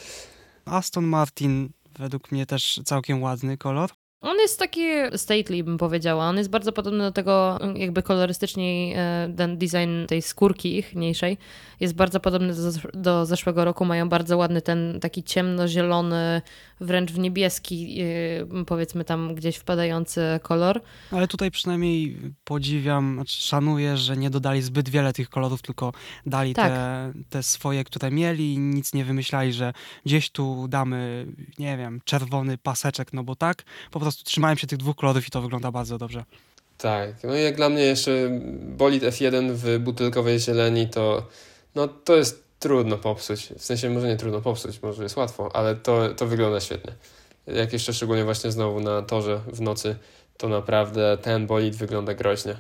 Aston 0.66 1.06
Martin 1.06 1.70
według 2.00 2.32
mnie 2.32 2.46
też 2.46 2.82
całkiem 2.86 3.24
ładny 3.24 3.58
kolor. 3.58 3.90
On 4.22 4.38
jest 4.38 4.60
taki 4.60 4.82
stately, 5.16 5.64
bym 5.64 5.78
powiedziała. 5.78 6.30
On 6.30 6.38
jest 6.38 6.50
bardzo 6.50 6.72
podobny 6.72 7.04
do 7.04 7.12
tego, 7.12 7.60
jakby 7.76 8.04
kolorystycznie 8.04 8.98
e, 8.98 9.34
ten 9.38 9.58
design 9.58 10.06
tej 10.08 10.22
skórki 10.22 10.78
ich 10.78 10.96
mniejszej 10.96 11.38
jest 11.80 11.96
bardzo 11.96 12.20
podobny 12.20 12.54
do, 12.54 12.72
do 12.94 13.26
zeszłego 13.26 13.66
roku. 13.66 13.86
Mają 13.86 14.10
bardzo 14.10 14.38
ładny 14.38 14.62
ten 14.62 15.00
taki 15.00 15.24
ciemnozielony, 15.24 16.42
wręcz 16.80 17.12
w 17.12 17.20
niebieski, 17.20 18.02
e, 18.02 18.66
powiedzmy 18.66 19.04
tam 19.04 19.36
gdzieś 19.36 19.56
wpadający 19.56 20.22
kolor. 20.44 20.82
Ale 21.12 21.28
tutaj 21.28 21.52
przynajmniej 21.52 22.18
podziwiam, 22.44 23.14
znaczy 23.14 23.42
szanuję, 23.42 23.98
że 23.98 24.18
nie 24.18 24.30
dodali 24.30 24.62
zbyt 24.62 24.90
wiele 24.90 25.14
tych 25.14 25.30
kolorów, 25.30 25.62
tylko 25.62 25.94
dali 26.26 26.54
tak. 26.54 26.72
te, 26.72 27.14
te 27.30 27.44
swoje, 27.44 27.84
które 27.84 28.12
mieli 28.12 28.54
i 28.54 28.60
nic 28.60 28.94
nie 28.94 29.06
wymyślali, 29.06 29.54
że 29.54 29.74
gdzieś 30.06 30.30
tu 30.30 30.68
damy, 30.68 31.28
nie 31.60 31.78
wiem, 31.78 32.02
czerwony 32.06 32.58
paseczek, 32.58 33.14
no 33.14 33.24
bo 33.24 33.36
tak, 33.36 33.64
po 33.92 34.00
prostu 34.08 34.24
trzymałem 34.24 34.58
się 34.58 34.68
tych 34.68 34.78
dwóch 34.78 34.96
kolorów 34.96 35.28
i 35.28 35.32
to 35.32 35.42
wygląda 35.42 35.72
bardzo 35.72 35.98
dobrze. 35.98 36.24
Tak, 36.78 37.10
no 37.24 37.36
i 37.36 37.44
jak 37.44 37.56
dla 37.56 37.70
mnie 37.70 37.82
jeszcze 37.82 38.12
bolid 38.62 39.04
F1 39.04 39.52
w 39.52 39.80
butelkowej 39.80 40.40
zieleni 40.40 40.90
to 40.90 41.28
no 41.76 41.88
to 41.88 42.16
jest 42.16 42.44
trudno 42.60 42.98
popsuć. 42.98 43.48
W 43.58 43.64
sensie 43.64 43.90
może 43.90 44.08
nie 44.08 44.18
trudno 44.18 44.42
popsuć, 44.42 44.82
może 44.82 45.04
jest 45.04 45.18
łatwo, 45.18 45.56
ale 45.56 45.76
to, 45.76 46.10
to 46.10 46.26
wygląda 46.28 46.60
świetnie. 46.60 46.94
Jak 47.48 47.74
jeszcze 47.74 47.94
szczególnie 47.94 48.24
właśnie 48.24 48.52
znowu 48.52 48.80
na 48.80 49.02
torze 49.02 49.42
w 49.54 49.62
nocy, 49.62 49.96
to 50.38 50.50
naprawdę 50.50 51.18
ten 51.22 51.48
bolid 51.48 51.76
wygląda 51.76 52.14
groźnie. 52.14 52.58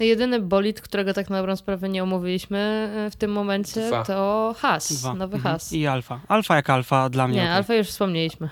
Jedyny 0.00 0.40
bolid, 0.40 0.80
którego 0.80 1.14
tak 1.14 1.30
na 1.30 1.38
dobrą 1.38 1.56
sprawę 1.56 1.88
nie 1.88 2.02
omówiliśmy 2.02 2.58
e, 3.06 3.10
w 3.10 3.16
tym 3.16 3.32
momencie, 3.32 3.86
Dwa. 3.86 4.04
to 4.04 4.54
Has, 4.58 4.92
Dwa. 4.92 5.14
nowy 5.14 5.36
Mhm. 5.36 5.54
Has. 5.54 5.72
I 5.72 5.86
Alfa. 5.86 6.20
Alfa 6.28 6.56
jak 6.56 6.70
Alfa 6.70 7.08
dla 7.10 7.28
mnie. 7.28 7.36
Nie, 7.36 7.42
okej. 7.42 7.52
Alfa 7.56 7.74
już 7.74 7.88
wspomnieliśmy. 7.88 8.48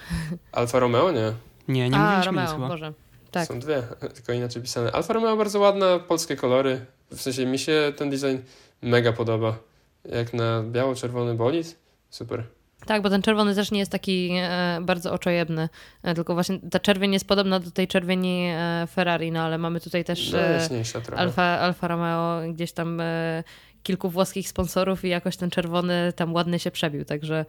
Alfa 0.53 0.79
Romeo 0.79 1.11
nie. 1.12 1.33
Nie, 1.68 1.90
nie 1.90 1.96
A, 1.96 2.00
mówiliśmy 2.00 2.26
Romeo, 2.26 2.44
nic 2.44 2.52
chyba. 2.52 2.68
Boże. 2.68 2.92
Tak. 3.31 3.48
Są 3.48 3.61
dwie, 3.61 3.83
tylko 4.14 4.33
inaczej 4.33 4.62
pisane. 4.62 4.92
Alfa 4.92 5.12
Romeo 5.12 5.37
bardzo 5.37 5.61
ładna, 5.61 5.98
polskie 5.98 6.37
kolory. 6.37 6.87
W 7.11 7.20
sensie 7.20 7.46
mi 7.46 7.59
się 7.59 7.92
ten 7.96 8.11
design 8.11 8.37
mega 8.83 9.12
podoba. 9.12 9.59
Jak 10.04 10.35
na 10.35 10.62
biało-czerwony 10.62 11.35
bolid. 11.35 11.76
Super. 12.11 12.44
Tak, 12.87 13.02
bo 13.02 13.11
ten 13.11 13.22
czerwony 13.22 13.54
też 13.54 13.70
nie 13.70 13.78
jest 13.78 13.92
taki 13.92 14.31
e, 14.42 14.78
bardzo 14.83 15.12
oczojebny, 15.12 15.68
e, 16.02 16.14
tylko 16.14 16.35
właśnie 16.35 16.59
ta 16.70 16.78
czerwień 16.78 17.12
jest 17.12 17.28
podobna 17.28 17.61
do 17.61 17.70
tej 17.70 17.88
czerwieni 17.88 18.48
e, 18.52 18.87
Ferrari, 18.90 19.33
no 19.33 19.40
ale 19.40 19.59
mamy 19.59 19.81
tutaj 19.81 20.04
też 20.04 20.33
No, 20.33 20.38
e. 20.38 20.68
Alfa, 21.16 21.42
Alfa 21.42 21.88
Romeo, 21.88 22.40
gdzieś 22.52 22.72
tam 22.72 23.00
e, 23.00 23.44
kilku 23.83 24.11
włoskich 24.11 24.48
sponsorów 24.48 25.04
i 25.04 25.09
jakoś 25.09 25.37
ten 25.37 25.50
czerwony 25.50 26.12
tam 26.16 26.35
ładnie 26.35 26.59
się 26.59 26.70
przebił, 26.70 27.04
także 27.04 27.44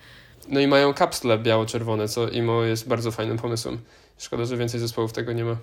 No 0.47 0.59
i 0.59 0.67
mają 0.67 0.93
kapsle 0.93 1.37
biało-czerwone, 1.37 2.07
co 2.07 2.29
IMO 2.29 2.63
jest 2.63 2.87
bardzo 2.87 3.11
fajnym 3.11 3.37
pomysłem. 3.37 3.77
Szkoda, 4.19 4.45
że 4.45 4.57
więcej 4.57 4.79
zespołów 4.79 5.13
tego 5.13 5.33
nie 5.33 5.43
ma. 5.45 5.57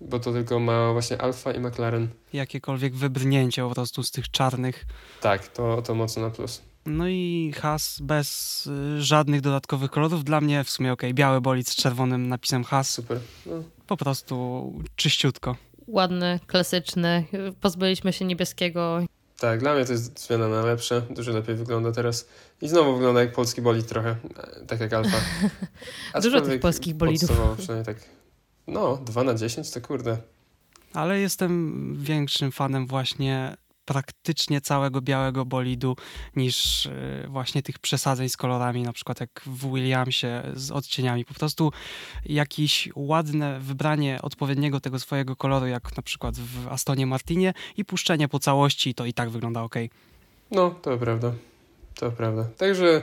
Bo 0.00 0.20
to 0.20 0.32
tylko 0.32 0.58
ma 0.58 0.92
właśnie 0.92 1.20
Alfa 1.22 1.52
i 1.52 1.60
McLaren. 1.60 2.08
Jakiekolwiek 2.32 2.94
wybrnięcie 2.94 3.62
po 3.62 3.70
prostu 3.74 4.02
z 4.02 4.10
tych 4.10 4.30
czarnych. 4.30 4.84
Tak, 5.20 5.48
to, 5.48 5.82
to 5.82 5.94
mocno 5.94 6.22
na 6.22 6.30
plus. 6.30 6.62
No 6.86 7.08
i 7.08 7.52
Has 7.56 7.98
bez 8.02 8.66
y, 8.66 9.02
żadnych 9.02 9.40
dodatkowych 9.40 9.90
kolorów. 9.90 10.24
Dla 10.24 10.40
mnie 10.40 10.64
w 10.64 10.70
sumie 10.70 10.92
okej, 10.92 11.14
biały 11.14 11.40
bolid 11.40 11.68
z 11.68 11.74
czerwonym 11.76 12.28
napisem 12.28 12.64
Has. 12.64 12.90
Super. 12.90 13.20
No, 13.46 13.52
Po 13.86 13.96
prostu 13.96 14.72
czyściutko. 14.96 15.56
ładny, 15.86 16.40
klasyczny. 16.46 17.24
Pozbyliśmy 17.60 18.12
się 18.12 18.24
niebieskiego. 18.24 18.98
Tak, 19.44 19.60
dla 19.60 19.74
mnie 19.74 19.84
to 19.84 19.92
jest 19.92 20.26
zmiana 20.26 20.48
na 20.48 20.62
lepsze. 20.62 21.02
Dużo 21.10 21.32
lepiej 21.32 21.54
wygląda 21.54 21.92
teraz. 21.92 22.28
I 22.62 22.68
znowu 22.68 22.94
wygląda 22.94 23.20
jak 23.20 23.32
polski 23.32 23.62
bolid 23.62 23.86
trochę. 23.86 24.10
e, 24.10 24.66
Tak 24.66 24.80
jak 24.80 24.92
Alfa. 24.92 25.16
Dużo 26.22 26.40
tych 26.40 26.60
polskich 26.60 26.94
bolidów. 26.94 27.30
przynajmniej 27.58 27.84
tak. 27.94 28.04
No, 28.66 28.96
2 28.96 29.24
na 29.24 29.34
10 29.34 29.70
to 29.70 29.80
kurde. 29.80 30.16
Ale 30.94 31.20
jestem 31.20 31.94
większym 31.98 32.52
fanem 32.52 32.86
właśnie 32.86 33.56
praktycznie 33.84 34.60
całego 34.60 35.00
białego 35.00 35.44
bolidu 35.44 35.96
niż 36.36 36.86
y, 36.86 37.26
właśnie 37.28 37.62
tych 37.62 37.78
przesadzeń 37.78 38.28
z 38.28 38.36
kolorami, 38.36 38.82
na 38.82 38.92
przykład 38.92 39.20
jak 39.20 39.30
w 39.46 39.72
Williamsie 39.74 40.42
z 40.54 40.70
odcieniami. 40.70 41.24
Po 41.24 41.34
prostu 41.34 41.72
jakieś 42.26 42.88
ładne 42.96 43.60
wybranie 43.60 44.18
odpowiedniego 44.22 44.80
tego 44.80 44.98
swojego 44.98 45.36
koloru, 45.36 45.66
jak 45.66 45.96
na 45.96 46.02
przykład 46.02 46.38
w 46.38 46.68
Astonie 46.68 47.06
Martinie 47.06 47.54
i 47.76 47.84
puszczenie 47.84 48.28
po 48.28 48.38
całości, 48.38 48.94
to 48.94 49.06
i 49.06 49.12
tak 49.12 49.30
wygląda 49.30 49.62
ok. 49.62 49.74
No, 50.50 50.70
to 50.70 50.98
prawda. 50.98 51.32
To 51.94 52.10
prawda. 52.10 52.48
Także 52.56 53.02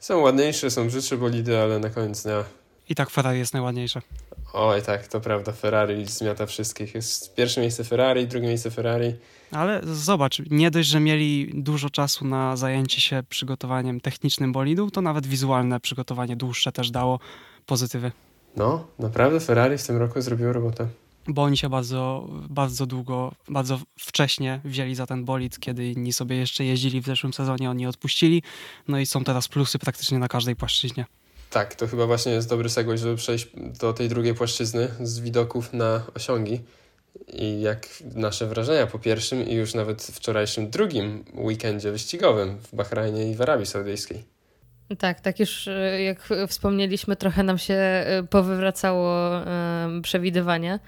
są 0.00 0.18
ładniejsze, 0.18 0.70
są 0.70 0.86
brzydsze 0.86 1.16
bolidy, 1.16 1.58
ale 1.58 1.78
na 1.78 1.90
koniec 1.90 2.22
dnia 2.22 2.44
I 2.88 2.94
tak 2.94 3.10
Ferrari 3.10 3.38
jest 3.38 3.52
najładniejsze. 3.52 4.00
Oj, 4.52 4.82
tak, 4.82 5.08
to 5.08 5.20
prawda. 5.20 5.52
Ferrari 5.52 6.06
zmiata 6.06 6.46
wszystkich. 6.46 6.94
Jest 6.94 7.34
pierwsze 7.34 7.60
miejsce 7.60 7.84
Ferrari, 7.84 8.26
drugie 8.26 8.48
miejsce 8.48 8.70
Ferrari. 8.70 9.14
Ale 9.50 9.80
zobacz, 9.84 10.42
nie 10.50 10.70
dość, 10.70 10.88
że 10.88 11.00
mieli 11.00 11.50
dużo 11.54 11.90
czasu 11.90 12.24
na 12.24 12.56
zajęcie 12.56 13.00
się 13.00 13.22
przygotowaniem 13.28 14.00
technicznym 14.00 14.52
bolidu, 14.52 14.90
to 14.90 15.00
nawet 15.02 15.26
wizualne 15.26 15.80
przygotowanie 15.80 16.36
dłuższe 16.36 16.72
też 16.72 16.90
dało 16.90 17.20
pozytywy. 17.66 18.12
No, 18.56 18.86
naprawdę 18.98 19.40
Ferrari 19.40 19.78
w 19.78 19.86
tym 19.86 19.96
roku 19.96 20.20
zrobiło 20.20 20.52
robotę. 20.52 20.88
Bo 21.28 21.42
oni 21.42 21.56
się 21.56 21.68
bardzo, 21.68 22.28
bardzo 22.48 22.86
długo, 22.86 23.32
bardzo 23.48 23.80
wcześnie 23.98 24.60
wzięli 24.64 24.94
za 24.94 25.06
ten 25.06 25.24
bolid, 25.24 25.58
kiedy 25.58 25.90
inni 25.90 26.12
sobie 26.12 26.36
jeszcze 26.36 26.64
jeździli 26.64 27.00
w 27.00 27.06
zeszłym 27.06 27.32
sezonie, 27.32 27.70
oni 27.70 27.86
odpuścili. 27.86 28.42
No 28.88 28.98
i 28.98 29.06
są 29.06 29.24
teraz 29.24 29.48
plusy 29.48 29.78
praktycznie 29.78 30.18
na 30.18 30.28
każdej 30.28 30.56
płaszczyźnie. 30.56 31.04
Tak, 31.50 31.74
to 31.74 31.86
chyba 31.86 32.06
właśnie 32.06 32.32
jest 32.32 32.48
dobry 32.48 32.68
segway, 32.68 32.98
żeby 32.98 33.16
przejść 33.16 33.48
do 33.80 33.92
tej 33.92 34.08
drugiej 34.08 34.34
płaszczyzny 34.34 34.88
z 35.00 35.20
widoków 35.20 35.72
na 35.72 36.02
osiągi. 36.14 36.60
I 37.28 37.60
jak 37.60 37.88
nasze 38.14 38.46
wrażenia 38.46 38.86
po 38.86 38.98
pierwszym 38.98 39.48
i 39.48 39.54
już 39.54 39.74
nawet 39.74 40.02
wczorajszym 40.02 40.70
drugim 40.70 41.24
weekendzie 41.34 41.92
wyścigowym 41.92 42.58
w 42.58 42.74
Bahrajnie 42.74 43.30
i 43.30 43.34
w 43.34 43.42
Arabii 43.42 43.66
Saudyjskiej. 43.66 44.24
Tak, 44.98 45.20
tak 45.20 45.40
już 45.40 45.68
e, 45.68 46.02
jak 46.02 46.28
wspomnieliśmy, 46.48 47.16
trochę 47.16 47.42
nam 47.42 47.58
się 47.58 47.74
e, 47.74 48.22
powywracało 48.30 49.30
przewidywanie, 50.02 50.78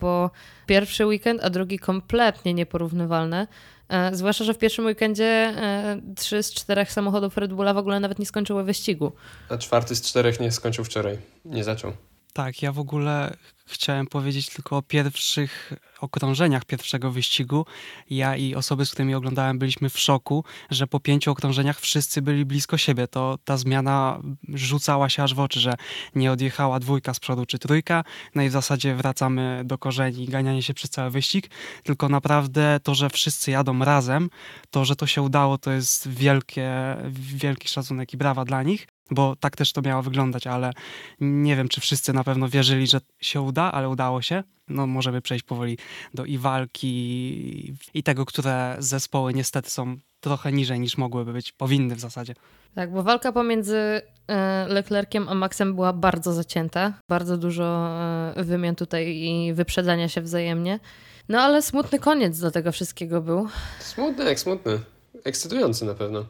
bo 0.00 0.30
pierwszy 0.66 1.06
weekend, 1.06 1.44
a 1.44 1.50
drugi 1.50 1.78
kompletnie 1.78 2.54
nieporównywalne. 2.54 3.46
E, 3.90 4.16
Zwłaszcza, 4.16 4.44
że 4.44 4.54
w 4.54 4.58
pierwszym 4.58 4.84
weekendzie 4.86 5.24
e, 5.24 6.00
trzy 6.16 6.42
z 6.42 6.52
czterech 6.52 6.92
samochodów 6.92 7.36
Red 7.36 7.52
Bulla 7.52 7.74
w 7.74 7.78
ogóle 7.78 8.00
nawet 8.00 8.18
nie 8.18 8.26
skończyły 8.26 8.64
wyścigu. 8.64 9.12
A 9.48 9.58
czwarty 9.58 9.96
z 9.96 10.02
czterech 10.02 10.40
nie 10.40 10.52
skończył 10.52 10.84
wczoraj. 10.84 11.18
Nie 11.44 11.64
zaczął. 11.64 11.92
Tak, 12.32 12.62
ja 12.62 12.72
w 12.72 12.78
ogóle 12.78 13.36
chciałem 13.66 14.06
powiedzieć 14.06 14.48
tylko 14.48 14.76
o 14.76 14.82
pierwszych 14.82 15.72
okrążeniach 16.00 16.64
pierwszego 16.64 17.10
wyścigu. 17.10 17.66
Ja 18.10 18.36
i 18.36 18.54
osoby, 18.54 18.86
z 18.86 18.92
którymi 18.92 19.14
oglądałem, 19.14 19.58
byliśmy 19.58 19.90
w 19.90 19.98
szoku, 19.98 20.44
że 20.70 20.86
po 20.86 21.00
pięciu 21.00 21.30
okrążeniach 21.30 21.80
wszyscy 21.80 22.22
byli 22.22 22.44
blisko 22.44 22.78
siebie. 22.78 23.08
To 23.08 23.38
ta 23.44 23.56
zmiana 23.56 24.20
rzucała 24.48 25.08
się 25.08 25.22
aż 25.22 25.34
w 25.34 25.40
oczy, 25.40 25.60
że 25.60 25.74
nie 26.14 26.32
odjechała 26.32 26.80
dwójka 26.80 27.14
z 27.14 27.20
przodu 27.20 27.46
czy 27.46 27.58
trójka, 27.58 28.04
no 28.34 28.42
i 28.42 28.48
w 28.48 28.52
zasadzie 28.52 28.94
wracamy 28.94 29.62
do 29.64 29.78
korzeni 29.78 30.26
ganianie 30.26 30.62
się 30.62 30.74
przez 30.74 30.90
cały 30.90 31.10
wyścig, 31.10 31.50
tylko 31.82 32.08
naprawdę 32.08 32.80
to, 32.82 32.94
że 32.94 33.10
wszyscy 33.10 33.50
jadą 33.50 33.78
razem, 33.78 34.30
to, 34.70 34.84
że 34.84 34.96
to 34.96 35.06
się 35.06 35.22
udało, 35.22 35.58
to 35.58 35.70
jest 35.70 36.08
wielkie, 36.08 36.96
wielki 37.10 37.68
szacunek 37.68 38.14
i 38.14 38.16
brawa 38.16 38.44
dla 38.44 38.62
nich 38.62 38.86
bo 39.10 39.36
tak 39.36 39.56
też 39.56 39.72
to 39.72 39.82
miało 39.82 40.02
wyglądać, 40.02 40.46
ale 40.46 40.72
nie 41.20 41.56
wiem, 41.56 41.68
czy 41.68 41.80
wszyscy 41.80 42.12
na 42.12 42.24
pewno 42.24 42.48
wierzyli, 42.48 42.86
że 42.86 43.00
się 43.20 43.40
uda, 43.40 43.72
ale 43.72 43.88
udało 43.88 44.22
się. 44.22 44.42
No 44.68 44.86
możemy 44.86 45.22
przejść 45.22 45.44
powoli 45.44 45.78
do 46.14 46.24
i 46.24 46.38
walki, 46.38 47.74
i 47.94 48.02
tego, 48.02 48.26
które 48.26 48.76
zespoły 48.78 49.34
niestety 49.34 49.70
są 49.70 49.96
trochę 50.20 50.52
niżej 50.52 50.80
niż 50.80 50.98
mogłyby 50.98 51.32
być, 51.32 51.52
powinny 51.52 51.96
w 51.96 52.00
zasadzie. 52.00 52.34
Tak, 52.74 52.92
bo 52.92 53.02
walka 53.02 53.32
pomiędzy 53.32 54.02
e, 54.28 54.66
Leclerciem 54.68 55.28
a 55.28 55.34
Maxem 55.34 55.74
była 55.74 55.92
bardzo 55.92 56.32
zacięta. 56.32 56.92
Bardzo 57.08 57.36
dużo 57.36 57.88
e, 58.36 58.44
wymian 58.44 58.74
tutaj 58.74 59.16
i 59.16 59.54
wyprzedzania 59.54 60.08
się 60.08 60.20
wzajemnie. 60.20 60.80
No 61.28 61.40
ale 61.40 61.62
smutny 61.62 61.98
koniec 61.98 62.38
do 62.40 62.50
tego 62.50 62.72
wszystkiego 62.72 63.20
był. 63.20 63.48
Smutny 63.80 64.24
jak 64.24 64.40
smutny. 64.40 64.80
Ekscytujący 65.24 65.84
na 65.84 65.94
pewno. 65.94 66.24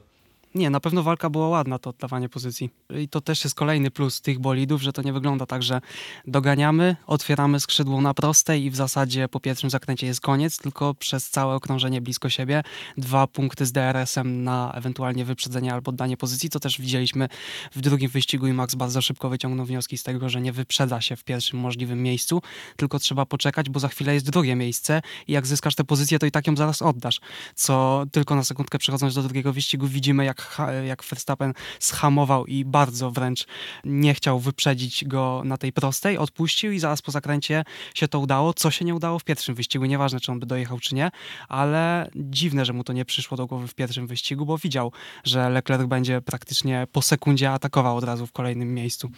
Nie, 0.54 0.70
na 0.70 0.80
pewno 0.80 1.02
walka 1.02 1.30
była 1.30 1.48
ładna, 1.48 1.78
to 1.78 1.90
oddawanie 1.90 2.28
pozycji. 2.28 2.70
I 2.98 3.08
to 3.08 3.20
też 3.20 3.44
jest 3.44 3.56
kolejny 3.56 3.90
plus 3.90 4.20
tych 4.20 4.38
bolidów, 4.38 4.82
że 4.82 4.92
to 4.92 5.02
nie 5.02 5.12
wygląda 5.12 5.46
tak, 5.46 5.62
że 5.62 5.80
doganiamy, 6.26 6.96
otwieramy 7.06 7.60
skrzydło 7.60 8.00
na 8.00 8.14
prostej 8.14 8.64
i 8.64 8.70
w 8.70 8.76
zasadzie 8.76 9.28
po 9.28 9.40
pierwszym 9.40 9.70
zakręcie 9.70 10.06
jest 10.06 10.20
koniec, 10.20 10.58
tylko 10.58 10.94
przez 10.94 11.30
całe 11.30 11.54
okrążenie 11.54 12.00
blisko 12.00 12.28
siebie. 12.28 12.62
Dwa 12.98 13.26
punkty 13.26 13.66
z 13.66 13.72
DRS-em 13.72 14.44
na 14.44 14.72
ewentualnie 14.74 15.24
wyprzedzenie 15.24 15.72
albo 15.72 15.88
oddanie 15.88 16.16
pozycji, 16.16 16.50
co 16.50 16.60
też 16.60 16.80
widzieliśmy 16.80 17.28
w 17.74 17.80
drugim 17.80 18.10
wyścigu 18.10 18.46
i 18.46 18.52
Max 18.52 18.74
bardzo 18.74 19.02
szybko 19.02 19.28
wyciągnął 19.28 19.66
wnioski 19.66 19.98
z 19.98 20.02
tego, 20.02 20.28
że 20.28 20.40
nie 20.40 20.52
wyprzeda 20.52 21.00
się 21.00 21.16
w 21.16 21.24
pierwszym 21.24 21.58
możliwym 21.58 22.02
miejscu, 22.02 22.42
tylko 22.76 22.98
trzeba 22.98 23.26
poczekać, 23.26 23.70
bo 23.70 23.80
za 23.80 23.88
chwilę 23.88 24.14
jest 24.14 24.30
drugie 24.30 24.56
miejsce 24.56 25.02
i 25.28 25.32
jak 25.32 25.46
zyskasz 25.46 25.74
tę 25.74 25.84
pozycję, 25.84 26.18
to 26.18 26.26
i 26.26 26.30
tak 26.30 26.46
ją 26.46 26.56
zaraz 26.56 26.82
oddasz. 26.82 27.20
Co 27.54 28.04
tylko 28.12 28.34
na 28.34 28.44
sekundkę 28.44 28.78
przechodząc 28.78 29.14
do 29.14 29.22
drugiego 29.22 29.52
wyścigu 29.52 29.86
widzimy, 29.86 30.24
jak 30.24 30.39
jak 30.86 31.04
Verstappen 31.04 31.54
schamował 31.78 32.46
i 32.46 32.64
bardzo 32.64 33.10
wręcz 33.10 33.46
nie 33.84 34.14
chciał 34.14 34.40
wyprzedzić 34.40 35.04
go 35.04 35.42
na 35.44 35.56
tej 35.56 35.72
prostej, 35.72 36.18
odpuścił 36.18 36.72
i 36.72 36.78
zaraz 36.78 37.02
po 37.02 37.10
zakręcie 37.10 37.64
się 37.94 38.08
to 38.08 38.18
udało, 38.18 38.54
co 38.54 38.70
się 38.70 38.84
nie 38.84 38.94
udało 38.94 39.18
w 39.18 39.24
pierwszym 39.24 39.54
wyścigu, 39.54 39.84
nieważne 39.84 40.20
czy 40.20 40.32
on 40.32 40.40
by 40.40 40.46
dojechał 40.46 40.78
czy 40.78 40.94
nie, 40.94 41.10
ale 41.48 42.10
dziwne, 42.16 42.64
że 42.64 42.72
mu 42.72 42.84
to 42.84 42.92
nie 42.92 43.04
przyszło 43.04 43.36
do 43.36 43.46
głowy 43.46 43.68
w 43.68 43.74
pierwszym 43.74 44.06
wyścigu, 44.06 44.46
bo 44.46 44.58
widział, 44.58 44.92
że 45.24 45.50
Leclerc 45.50 45.84
będzie 45.84 46.20
praktycznie 46.20 46.86
po 46.92 47.02
sekundzie 47.02 47.50
atakował 47.50 47.96
od 47.96 48.04
razu 48.04 48.26
w 48.26 48.32
kolejnym 48.32 48.74
miejscu. 48.74 49.10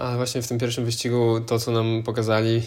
A 0.00 0.16
właśnie 0.16 0.42
w 0.42 0.48
tym 0.48 0.58
pierwszym 0.58 0.84
wyścigu 0.84 1.40
to, 1.46 1.58
co 1.58 1.70
nam 1.70 2.02
pokazali 2.02 2.62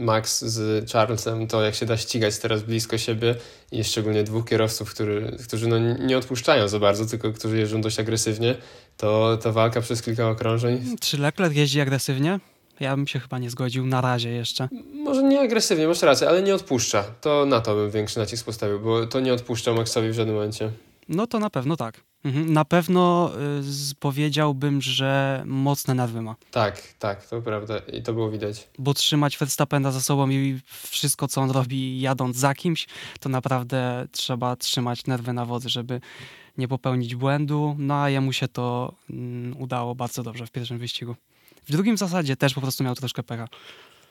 Max 0.00 0.44
z 0.44 0.90
Charlesem, 0.90 1.46
to 1.46 1.62
jak 1.62 1.74
się 1.74 1.86
da 1.86 1.96
ścigać 1.96 2.38
teraz 2.38 2.62
blisko 2.62 2.98
siebie 2.98 3.34
i 3.72 3.84
szczególnie 3.84 4.24
dwóch 4.24 4.44
kierowców, 4.48 4.90
który, 4.90 5.36
którzy 5.46 5.66
no 5.68 5.78
nie 5.78 6.18
odpuszczają 6.18 6.68
za 6.68 6.78
bardzo, 6.78 7.06
tylko 7.06 7.32
którzy 7.32 7.58
jeżdżą 7.58 7.80
dość 7.80 8.00
agresywnie, 8.00 8.54
to 8.96 9.36
ta 9.42 9.52
walka 9.52 9.80
przez 9.80 10.02
kilka 10.02 10.28
okrążeń, 10.28 10.96
Czy 11.00 11.18
Leclerc 11.18 11.54
jeździ 11.54 11.80
agresywnie? 11.80 12.40
Ja 12.80 12.96
bym 12.96 13.06
się 13.06 13.20
chyba 13.20 13.38
nie 13.38 13.50
zgodził 13.50 13.86
na 13.86 14.00
razie 14.00 14.30
jeszcze. 14.30 14.68
może 14.92 15.22
nie 15.22 15.40
agresywnie, 15.40 15.88
masz 15.88 16.02
rację, 16.02 16.28
ale 16.28 16.42
nie 16.42 16.54
odpuszcza. 16.54 17.02
To 17.20 17.46
na 17.46 17.60
to 17.60 17.74
bym 17.74 17.90
większy 17.90 18.18
nacisk 18.18 18.44
postawił, 18.44 18.80
bo 18.80 19.06
to 19.06 19.20
nie 19.20 19.32
odpuszczał 19.32 19.74
Maxowi 19.74 20.10
w 20.10 20.14
żadnym 20.14 20.36
momencie. 20.36 20.70
No 21.10 21.26
to 21.26 21.38
na 21.38 21.50
pewno 21.50 21.76
tak. 21.76 22.00
Mhm. 22.24 22.52
Na 22.52 22.64
pewno 22.64 23.30
y, 23.90 23.94
powiedziałbym, 24.00 24.82
że 24.82 25.42
mocne 25.46 25.94
nerwy 25.94 26.22
ma. 26.22 26.36
Tak, 26.50 26.82
tak, 26.98 27.26
to 27.26 27.42
prawda 27.42 27.78
i 27.78 28.02
to 28.02 28.12
było 28.12 28.30
widać. 28.30 28.68
Bo 28.78 28.94
trzymać 28.94 29.38
Verstappena 29.38 29.92
za 29.92 30.00
sobą 30.00 30.30
i 30.30 30.60
wszystko, 30.90 31.28
co 31.28 31.40
on 31.40 31.50
robi 31.50 32.00
jadąc 32.00 32.36
za 32.36 32.54
kimś, 32.54 32.86
to 33.20 33.28
naprawdę 33.28 34.06
trzeba 34.12 34.56
trzymać 34.56 35.06
nerwy 35.06 35.32
na 35.32 35.44
wodzy, 35.44 35.68
żeby 35.68 36.00
nie 36.58 36.68
popełnić 36.68 37.14
błędu. 37.14 37.76
No 37.78 38.02
a 38.02 38.10
jemu 38.10 38.32
się 38.32 38.48
to 38.48 38.94
mm, 39.10 39.60
udało 39.62 39.94
bardzo 39.94 40.22
dobrze 40.22 40.46
w 40.46 40.50
pierwszym 40.50 40.78
wyścigu. 40.78 41.16
W 41.64 41.72
drugim 41.72 41.96
zasadzie 41.96 42.36
też 42.36 42.54
po 42.54 42.60
prostu 42.60 42.84
miał 42.84 42.94
troszkę 42.94 43.22
pecha. 43.22 43.48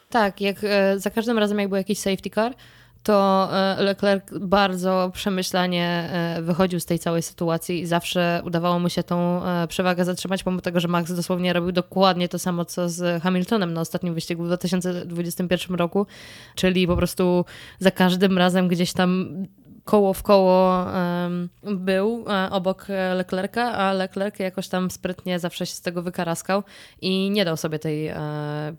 Tak, 0.10 0.42
jak 0.42 0.58
e, 0.64 1.00
za 1.00 1.10
każdym 1.10 1.38
razem 1.38 1.60
jak 1.60 1.70
był 1.70 1.78
jakiś 1.78 2.00
safety 2.00 2.30
car, 2.30 2.56
to 3.04 3.50
e, 3.52 3.84
Leclerc 3.84 4.24
bardzo 4.40 5.12
przemyślanie 5.14 6.10
e, 6.12 6.42
wychodził 6.42 6.80
z 6.80 6.86
tej 6.86 7.00
całej 7.00 7.22
sytuacji 7.22 7.80
i 7.80 7.86
zawsze 7.86 8.42
udawało 8.46 8.80
mu 8.80 8.90
się 8.90 9.04
tą 9.04 9.46
e, 9.46 9.68
przewagę 9.68 10.06
zatrzymać, 10.06 10.44
pomimo 10.44 10.62
tego, 10.62 10.80
że 10.80 10.88
Max 10.88 11.14
dosłownie 11.14 11.54
robił 11.54 11.72
dokładnie 11.72 12.30
to 12.30 12.40
samo, 12.40 12.66
co 12.66 12.90
z 12.90 13.24
Hamiltonem 13.24 13.74
na 13.74 13.82
ostatnim 13.82 14.14
wyścigu 14.14 14.44
w 14.44 14.48
2021 14.48 15.76
roku, 15.76 16.08
czyli 16.56 16.88
po 16.88 16.96
prostu 16.96 17.46
za 17.80 17.92
każdym 17.92 18.38
razem 18.38 18.68
gdzieś 18.68 18.94
tam 18.94 19.30
koło 19.90 20.14
w 20.14 20.24
koło 20.24 20.86
był 21.64 22.26
e, 22.30 22.50
obok 22.50 22.88
Leclerca, 23.16 23.74
a 23.74 23.94
Leclerc 23.94 24.40
jakoś 24.40 24.68
tam 24.68 24.92
sprytnie 24.92 25.40
zawsze 25.40 25.66
się 25.66 25.74
z 25.74 25.82
tego 25.82 26.02
wykaraskał 26.02 26.64
i 27.02 27.30
nie 27.30 27.46
dał 27.46 27.58
sobie 27.58 27.80
tej 27.80 28.08
e, 28.08 28.18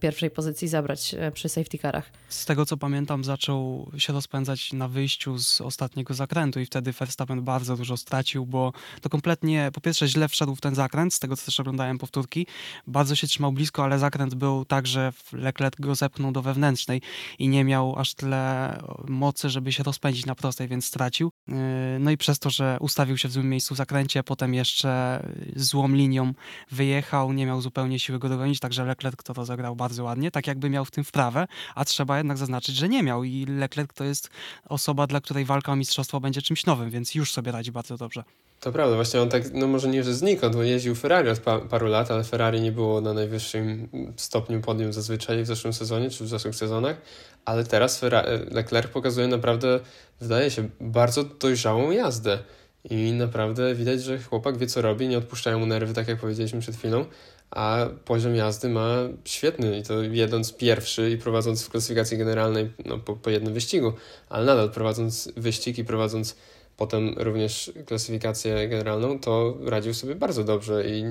pierwszej 0.00 0.30
pozycji 0.30 0.68
zabrać 0.68 1.14
e, 1.14 1.30
przy 1.30 1.48
safety 1.48 1.78
carach. 1.78 2.10
Z 2.28 2.44
tego 2.44 2.66
co 2.66 2.76
pamiętam, 2.76 3.24
zaczął 3.24 3.90
się 3.98 4.12
rozpędzać 4.12 4.72
na 4.72 4.88
wyjściu 4.88 5.38
z 5.38 5.60
ostatniego 5.60 6.14
zakrętu 6.14 6.60
i 6.60 6.66
wtedy 6.66 6.92
Verstappen 6.92 7.42
bardzo 7.42 7.76
dużo 7.76 7.96
stracił, 7.96 8.46
bo 8.46 8.72
to 9.00 9.08
kompletnie, 9.08 9.70
po 9.74 9.80
pierwsze 9.80 10.08
źle 10.08 10.28
wszedł 10.28 10.54
w 10.54 10.60
ten 10.60 10.74
zakręt, 10.74 11.14
z 11.14 11.18
tego 11.18 11.36
co 11.36 11.44
też 11.44 11.60
oglądałem 11.60 11.98
powtórki, 11.98 12.46
bardzo 12.86 13.14
się 13.14 13.26
trzymał 13.26 13.52
blisko, 13.52 13.84
ale 13.84 13.98
zakręt 13.98 14.34
był 14.34 14.64
tak, 14.64 14.86
że 14.86 15.12
Leclerc 15.32 15.74
go 15.80 15.94
zepchnął 15.94 16.32
do 16.32 16.42
wewnętrznej 16.42 17.02
i 17.38 17.48
nie 17.48 17.64
miał 17.64 17.98
aż 17.98 18.14
tyle 18.14 18.78
mocy, 19.08 19.50
żeby 19.50 19.72
się 19.72 19.82
rozpędzić 19.82 20.26
na 20.26 20.34
prostej, 20.34 20.68
więc 20.68 20.90
stracił. 21.00 21.32
Yy, 21.48 21.54
no 22.00 22.10
i 22.10 22.16
przez 22.16 22.38
to, 22.38 22.50
że 22.50 22.76
ustawił 22.80 23.18
się 23.18 23.28
w 23.28 23.32
złym 23.32 23.48
miejscu 23.48 23.74
w 23.74 23.76
zakręcie, 23.76 24.22
potem 24.22 24.54
jeszcze 24.54 25.22
złą 25.56 25.88
linią 25.88 26.32
wyjechał, 26.70 27.32
nie 27.32 27.46
miał 27.46 27.60
zupełnie 27.60 27.98
siły 27.98 28.18
go 28.18 28.28
dogonić, 28.28 28.60
także 28.60 28.84
Leclerc 28.84 29.22
to 29.22 29.32
rozegrał 29.32 29.76
bardzo 29.76 30.04
ładnie, 30.04 30.30
tak 30.30 30.46
jakby 30.46 30.70
miał 30.70 30.84
w 30.84 30.90
tym 30.90 31.04
wprawę, 31.04 31.46
a 31.74 31.84
trzeba 31.84 32.18
jednak 32.18 32.38
zaznaczyć, 32.38 32.76
że 32.76 32.88
nie 32.88 33.02
miał 33.02 33.24
i 33.24 33.46
Leclerc 33.46 33.92
to 33.94 34.04
jest 34.04 34.30
osoba, 34.68 35.06
dla 35.06 35.20
której 35.20 35.44
walka 35.44 35.72
o 35.72 35.76
mistrzostwo 35.76 36.20
będzie 36.20 36.42
czymś 36.42 36.66
nowym, 36.66 36.90
więc 36.90 37.14
już 37.14 37.32
sobie 37.32 37.52
radzi 37.52 37.72
bardzo 37.72 37.96
dobrze. 37.96 38.24
To 38.60 38.72
prawda, 38.72 38.96
właśnie 38.96 39.20
on 39.20 39.28
tak, 39.28 39.52
no 39.52 39.66
może 39.66 39.88
nie, 39.88 40.04
że 40.04 40.14
znikąd, 40.14 40.56
bo 40.56 40.62
jeździł 40.62 40.94
Ferrari 40.94 41.30
od 41.30 41.38
pa 41.38 41.58
paru 41.58 41.86
lat, 41.86 42.10
ale 42.10 42.24
Ferrari 42.24 42.60
nie 42.60 42.72
było 42.72 43.00
na 43.00 43.12
najwyższym 43.12 43.88
stopniu 44.16 44.60
podium 44.60 44.92
zazwyczaj 44.92 45.42
w 45.42 45.46
zeszłym 45.46 45.72
sezonie, 45.72 46.10
czy 46.10 46.24
w 46.24 46.28
zeszłych 46.28 46.54
sezonach, 46.54 46.96
ale 47.44 47.64
teraz 47.64 47.98
Ferrari, 47.98 48.28
Leclerc 48.50 48.90
pokazuje 48.90 49.28
naprawdę, 49.28 49.80
wydaje 50.20 50.50
się, 50.50 50.68
bardzo 50.80 51.24
dojrzałą 51.24 51.90
jazdę. 51.90 52.38
I 52.84 53.12
naprawdę 53.12 53.74
widać, 53.74 54.02
że 54.02 54.18
chłopak 54.18 54.58
wie 54.58 54.66
co 54.66 54.82
robi, 54.82 55.08
nie 55.08 55.18
odpuszczają 55.18 55.58
mu 55.58 55.66
nerwy, 55.66 55.94
tak 55.94 56.08
jak 56.08 56.20
powiedzieliśmy 56.20 56.60
przed 56.60 56.76
chwilą, 56.76 57.04
a 57.50 57.86
poziom 58.04 58.34
jazdy 58.34 58.68
ma 58.68 58.96
świetny 59.24 59.78
i 59.78 59.82
to 59.82 60.02
jedąc 60.02 60.52
pierwszy 60.52 61.10
i 61.10 61.18
prowadząc 61.18 61.64
w 61.64 61.70
klasyfikacji 61.70 62.18
generalnej 62.18 62.72
no, 62.84 62.98
po, 62.98 63.16
po 63.16 63.30
jednym 63.30 63.54
wyścigu, 63.54 63.92
ale 64.28 64.44
nadal 64.44 64.70
prowadząc 64.70 65.32
wyścig 65.36 65.78
i 65.78 65.84
prowadząc 65.84 66.36
potem 66.80 67.14
również 67.16 67.72
klasyfikację 67.86 68.68
generalną, 68.68 69.18
to 69.18 69.56
radził 69.64 69.94
sobie 69.94 70.14
bardzo 70.14 70.44
dobrze 70.44 70.88
i 70.88 71.04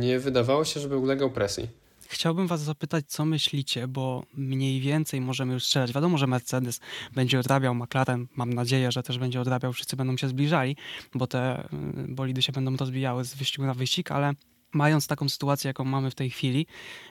nie 0.00 0.18
wydawało 0.18 0.64
się, 0.64 0.80
żeby 0.80 0.96
ulegał 0.96 1.30
presji. 1.30 1.68
Chciałbym 2.08 2.46
Was 2.46 2.60
zapytać, 2.60 3.04
co 3.08 3.24
myślicie, 3.24 3.88
bo 3.88 4.24
mniej 4.34 4.80
więcej 4.80 5.20
możemy 5.20 5.52
już 5.52 5.64
strzelać. 5.64 5.92
Wiadomo, 5.92 6.18
że 6.18 6.26
Mercedes 6.26 6.80
będzie 7.14 7.40
odrabiał, 7.40 7.74
McLaren 7.74 8.26
mam 8.36 8.52
nadzieję, 8.52 8.92
że 8.92 9.02
też 9.02 9.18
będzie 9.18 9.40
odrabiał, 9.40 9.72
wszyscy 9.72 9.96
będą 9.96 10.16
się 10.16 10.28
zbliżali, 10.28 10.76
bo 11.14 11.26
te 11.26 11.64
y, 11.64 11.68
bolidy 12.08 12.42
się 12.42 12.52
będą 12.52 12.76
rozbijały 12.76 13.24
z 13.24 13.34
wyścigu 13.34 13.66
na 13.66 13.74
wyścig, 13.74 14.10
ale 14.10 14.32
mając 14.72 15.06
taką 15.06 15.28
sytuację, 15.28 15.68
jaką 15.68 15.84
mamy 15.84 16.10
w 16.10 16.14
tej 16.14 16.30
chwili, 16.30 16.66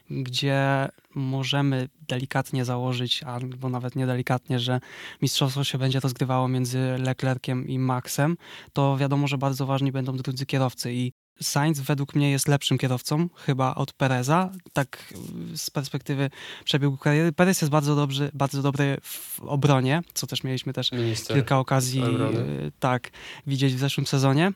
gdzie 0.09 0.89
możemy 1.15 1.89
delikatnie 2.07 2.65
założyć, 2.65 3.23
albo 3.23 3.69
nawet 3.69 3.95
niedelikatnie, 3.95 4.59
że 4.59 4.79
mistrzostwo 5.21 5.63
się 5.63 5.77
będzie 5.77 5.99
rozgrywało 5.99 6.47
między 6.47 6.79
Leclerciem 6.97 7.67
i 7.67 7.79
Maxem, 7.79 8.37
to 8.73 8.97
wiadomo, 8.97 9.27
że 9.27 9.37
bardzo 9.37 9.65
ważni 9.65 9.91
będą 9.91 10.17
drudzy 10.17 10.45
kierowcy 10.45 10.93
i 10.93 11.11
Sainz 11.41 11.79
według 11.79 12.15
mnie 12.15 12.31
jest 12.31 12.47
lepszym 12.47 12.77
kierowcą 12.77 13.29
chyba 13.35 13.75
od 13.75 13.93
Pereza, 13.93 14.51
tak 14.73 15.13
z 15.55 15.69
perspektywy 15.69 16.29
przebiegu 16.65 16.97
kariery. 16.97 17.31
Perez 17.31 17.61
jest 17.61 17.71
bardzo 17.71 17.95
dobry, 17.95 18.31
bardzo 18.33 18.61
dobry 18.61 18.97
w 19.01 19.39
obronie, 19.39 20.01
co 20.13 20.27
też 20.27 20.43
mieliśmy 20.43 20.73
też 20.73 20.91
Minister 20.91 21.35
kilka 21.35 21.59
okazji 21.59 22.03
y, 22.03 22.71
tak 22.79 23.09
widzieć 23.47 23.75
w 23.75 23.79
zeszłym 23.79 24.07
sezonie. 24.07 24.51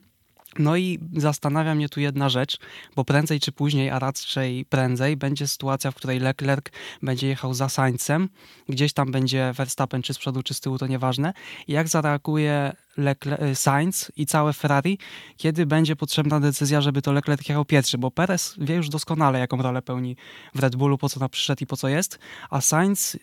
No 0.60 0.78
i 0.78 1.00
zastanawia 1.14 1.76
mnie 1.76 1.90
tu 1.90 2.00
jedna 2.00 2.30
rzecz, 2.30 2.58
bo 2.96 3.06
prędzej 3.06 3.40
czy 3.40 3.52
później, 3.52 3.90
a 3.90 4.00
raczej 4.00 4.66
prędzej, 4.66 5.18
będzie 5.18 5.48
sytuacja, 5.48 5.92
w 5.92 5.96
której 5.96 6.20
Leclerc 6.20 6.66
będzie 7.02 7.28
jechał 7.28 7.54
za 7.54 7.70
Sainzem, 7.70 8.30
gdzieś 8.70 8.94
tam 8.94 9.12
będzie 9.12 9.54
Verstappen 9.54 10.02
czy 10.02 10.14
z 10.14 10.18
przodu, 10.18 10.44
czy 10.44 10.54
z 10.54 10.60
tyłu, 10.60 10.78
to 10.78 10.88
nieważne. 10.88 11.34
Jak 11.68 11.88
zareaguje 11.88 12.76
Leclerc, 12.98 13.42
y, 13.42 13.56
Sainz 13.56 14.12
i 14.18 14.26
całe 14.26 14.54
Ferrari, 14.54 14.98
kiedy 15.38 15.66
będzie 15.66 15.96
potrzebna 15.96 16.40
decyzja, 16.40 16.82
żeby 16.82 17.02
to 17.02 17.12
Leclerc 17.12 17.50
jechał 17.50 17.66
pierwszy, 17.66 17.98
bo 17.98 18.12
Perez 18.12 18.56
wie 18.58 18.76
już 18.76 18.90
doskonale, 18.90 19.40
jaką 19.40 19.62
rolę 19.62 19.82
pełni 19.82 20.16
w 20.56 20.60
Red 20.60 20.76
Bullu, 20.76 20.98
po 20.98 21.10
co 21.10 21.20
na 21.20 21.30
przyszedł 21.30 21.64
i 21.64 21.68
po 21.68 21.78
co 21.78 21.88
jest, 21.88 22.20
a 22.50 22.62
Sainz 22.62 23.18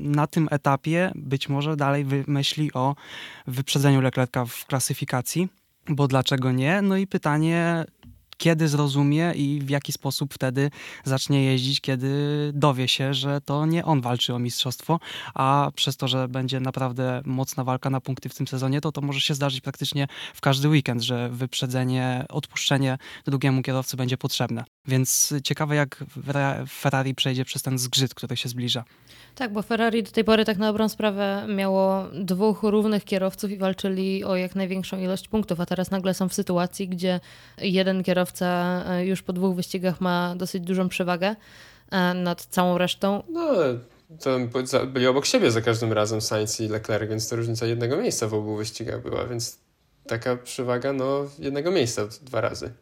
na 0.00 0.26
tym 0.26 0.48
etapie 0.50 1.12
być 1.14 1.48
może 1.48 1.76
dalej 1.76 2.06
myśli 2.26 2.72
o 2.72 2.96
wyprzedzeniu 3.46 4.00
Leclerca 4.00 4.44
w 4.44 4.66
klasyfikacji 4.66 5.48
bo 5.88 6.08
dlaczego 6.08 6.52
nie? 6.52 6.82
No 6.82 6.96
i 6.96 7.06
pytanie, 7.06 7.84
kiedy 8.38 8.68
zrozumie 8.68 9.32
i 9.34 9.60
w 9.62 9.70
jaki 9.70 9.92
sposób 9.92 10.34
wtedy 10.34 10.70
zacznie 11.04 11.44
jeździć, 11.44 11.80
kiedy 11.80 12.10
dowie 12.54 12.88
się, 12.88 13.14
że 13.14 13.40
to 13.40 13.66
nie 13.66 13.84
on 13.84 14.00
walczy 14.00 14.34
o 14.34 14.38
mistrzostwo, 14.38 15.00
a 15.34 15.70
przez 15.74 15.96
to, 15.96 16.08
że 16.08 16.28
będzie 16.28 16.60
naprawdę 16.60 17.22
mocna 17.24 17.64
walka 17.64 17.90
na 17.90 18.00
punkty 18.00 18.28
w 18.28 18.34
tym 18.34 18.46
sezonie, 18.46 18.80
to 18.80 18.92
to 18.92 19.00
może 19.00 19.20
się 19.20 19.34
zdarzyć 19.34 19.60
praktycznie 19.60 20.06
w 20.34 20.40
każdy 20.40 20.68
weekend, 20.68 21.02
że 21.02 21.28
wyprzedzenie, 21.28 22.24
odpuszczenie 22.28 22.98
drugiemu 23.24 23.62
kierowcy 23.62 23.96
będzie 23.96 24.16
potrzebne. 24.16 24.64
Więc 24.86 25.34
ciekawe, 25.44 25.76
jak 25.76 26.04
Ferrari 26.68 27.14
przejdzie 27.14 27.44
przez 27.44 27.62
ten 27.62 27.78
zgrzyt, 27.78 28.14
który 28.14 28.36
się 28.36 28.48
zbliża. 28.48 28.84
Tak, 29.34 29.52
bo 29.52 29.62
Ferrari 29.62 30.02
do 30.02 30.10
tej 30.10 30.24
pory 30.24 30.44
tak 30.44 30.58
na 30.58 30.66
dobrą 30.66 30.88
sprawę 30.88 31.46
miało 31.56 32.04
dwóch 32.12 32.62
równych 32.62 33.04
kierowców 33.04 33.50
i 33.50 33.56
walczyli 33.56 34.24
o 34.24 34.36
jak 34.36 34.54
największą 34.54 34.98
ilość 34.98 35.28
punktów, 35.28 35.60
a 35.60 35.66
teraz 35.66 35.90
nagle 35.90 36.14
są 36.14 36.28
w 36.28 36.34
sytuacji, 36.34 36.88
gdzie 36.88 37.20
jeden 37.58 38.02
kierowca 38.02 38.27
e, 38.42 39.06
już 39.06 39.22
po 39.22 39.32
dwóch 39.32 39.56
wyścigach 39.56 40.00
ma 40.00 40.34
dosyć 40.36 40.64
dużą 40.64 40.88
przewagę 40.88 41.36
e, 41.90 42.14
nad 42.14 42.44
całą 42.44 42.78
resztą. 42.78 43.22
No, 43.28 43.52
to 44.20 44.38
byli 44.86 45.06
obok 45.06 45.26
siebie 45.26 45.50
za 45.50 45.60
każdym 45.60 45.92
razem 45.92 46.20
Sainz 46.20 46.60
i 46.60 46.68
Leclerc, 46.68 47.10
więc 47.10 47.28
to 47.28 47.36
różnica 47.36 47.66
jednego 47.66 47.96
miejsca 47.96 48.28
w 48.28 48.34
obu 48.34 48.56
wyścigach 48.56 49.02
była, 49.02 49.26
więc 49.26 49.58
taka 50.06 50.36
przewaga 50.36 50.92
no 50.92 51.26
jednego 51.38 51.70
miejsca 51.70 52.02
dwa 52.22 52.40
razy. 52.40 52.72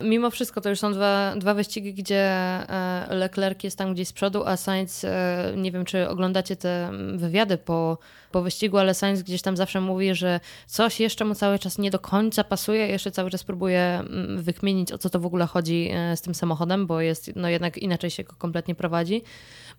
Mimo 0.00 0.30
wszystko 0.30 0.60
to 0.60 0.68
już 0.68 0.78
są 0.78 0.92
dwa, 0.92 1.34
dwa 1.36 1.54
wyścigi, 1.54 1.94
gdzie 1.94 2.20
e, 2.20 3.06
Leclerc 3.10 3.64
jest 3.64 3.78
tam 3.78 3.94
gdzieś 3.94 4.08
z 4.08 4.12
przodu, 4.12 4.42
a 4.46 4.56
Sainz, 4.56 5.04
e, 5.04 5.54
nie 5.56 5.72
wiem 5.72 5.84
czy 5.84 6.08
oglądacie 6.08 6.56
te 6.56 6.90
wywiady 7.16 7.58
po, 7.58 7.98
po 8.32 8.42
wyścigu, 8.42 8.78
ale 8.78 8.94
Sainz 8.94 9.22
gdzieś 9.22 9.42
tam 9.42 9.56
zawsze 9.56 9.80
mówi, 9.80 10.14
że 10.14 10.40
coś 10.66 11.00
jeszcze 11.00 11.24
mu 11.24 11.34
cały 11.34 11.58
czas 11.58 11.78
nie 11.78 11.90
do 11.90 11.98
końca 11.98 12.44
pasuje, 12.44 12.86
jeszcze 12.86 13.10
cały 13.10 13.30
czas 13.30 13.44
próbuje 13.44 14.02
wykmienić 14.36 14.92
o 14.92 14.98
co 14.98 15.10
to 15.10 15.20
w 15.20 15.26
ogóle 15.26 15.46
chodzi 15.46 15.90
e, 15.92 16.16
z 16.16 16.20
tym 16.20 16.34
samochodem, 16.34 16.86
bo 16.86 17.00
jest, 17.00 17.30
no 17.36 17.48
jednak 17.48 17.78
inaczej 17.78 18.10
się 18.10 18.24
go 18.24 18.34
kompletnie 18.38 18.74
prowadzi. 18.74 19.22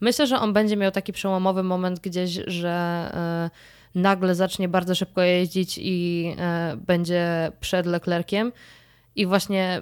Myślę, 0.01 0.27
że 0.27 0.39
on 0.39 0.53
będzie 0.53 0.77
miał 0.77 0.91
taki 0.91 1.13
przełomowy 1.13 1.63
moment 1.63 1.99
gdzieś, 1.99 2.39
że 2.47 3.11
nagle 3.95 4.35
zacznie 4.35 4.69
bardzo 4.69 4.95
szybko 4.95 5.21
jeździć 5.21 5.79
i 5.81 6.35
będzie 6.87 7.51
przed 7.59 7.85
Leclerciem 7.85 8.51
i 9.15 9.25
właśnie 9.25 9.81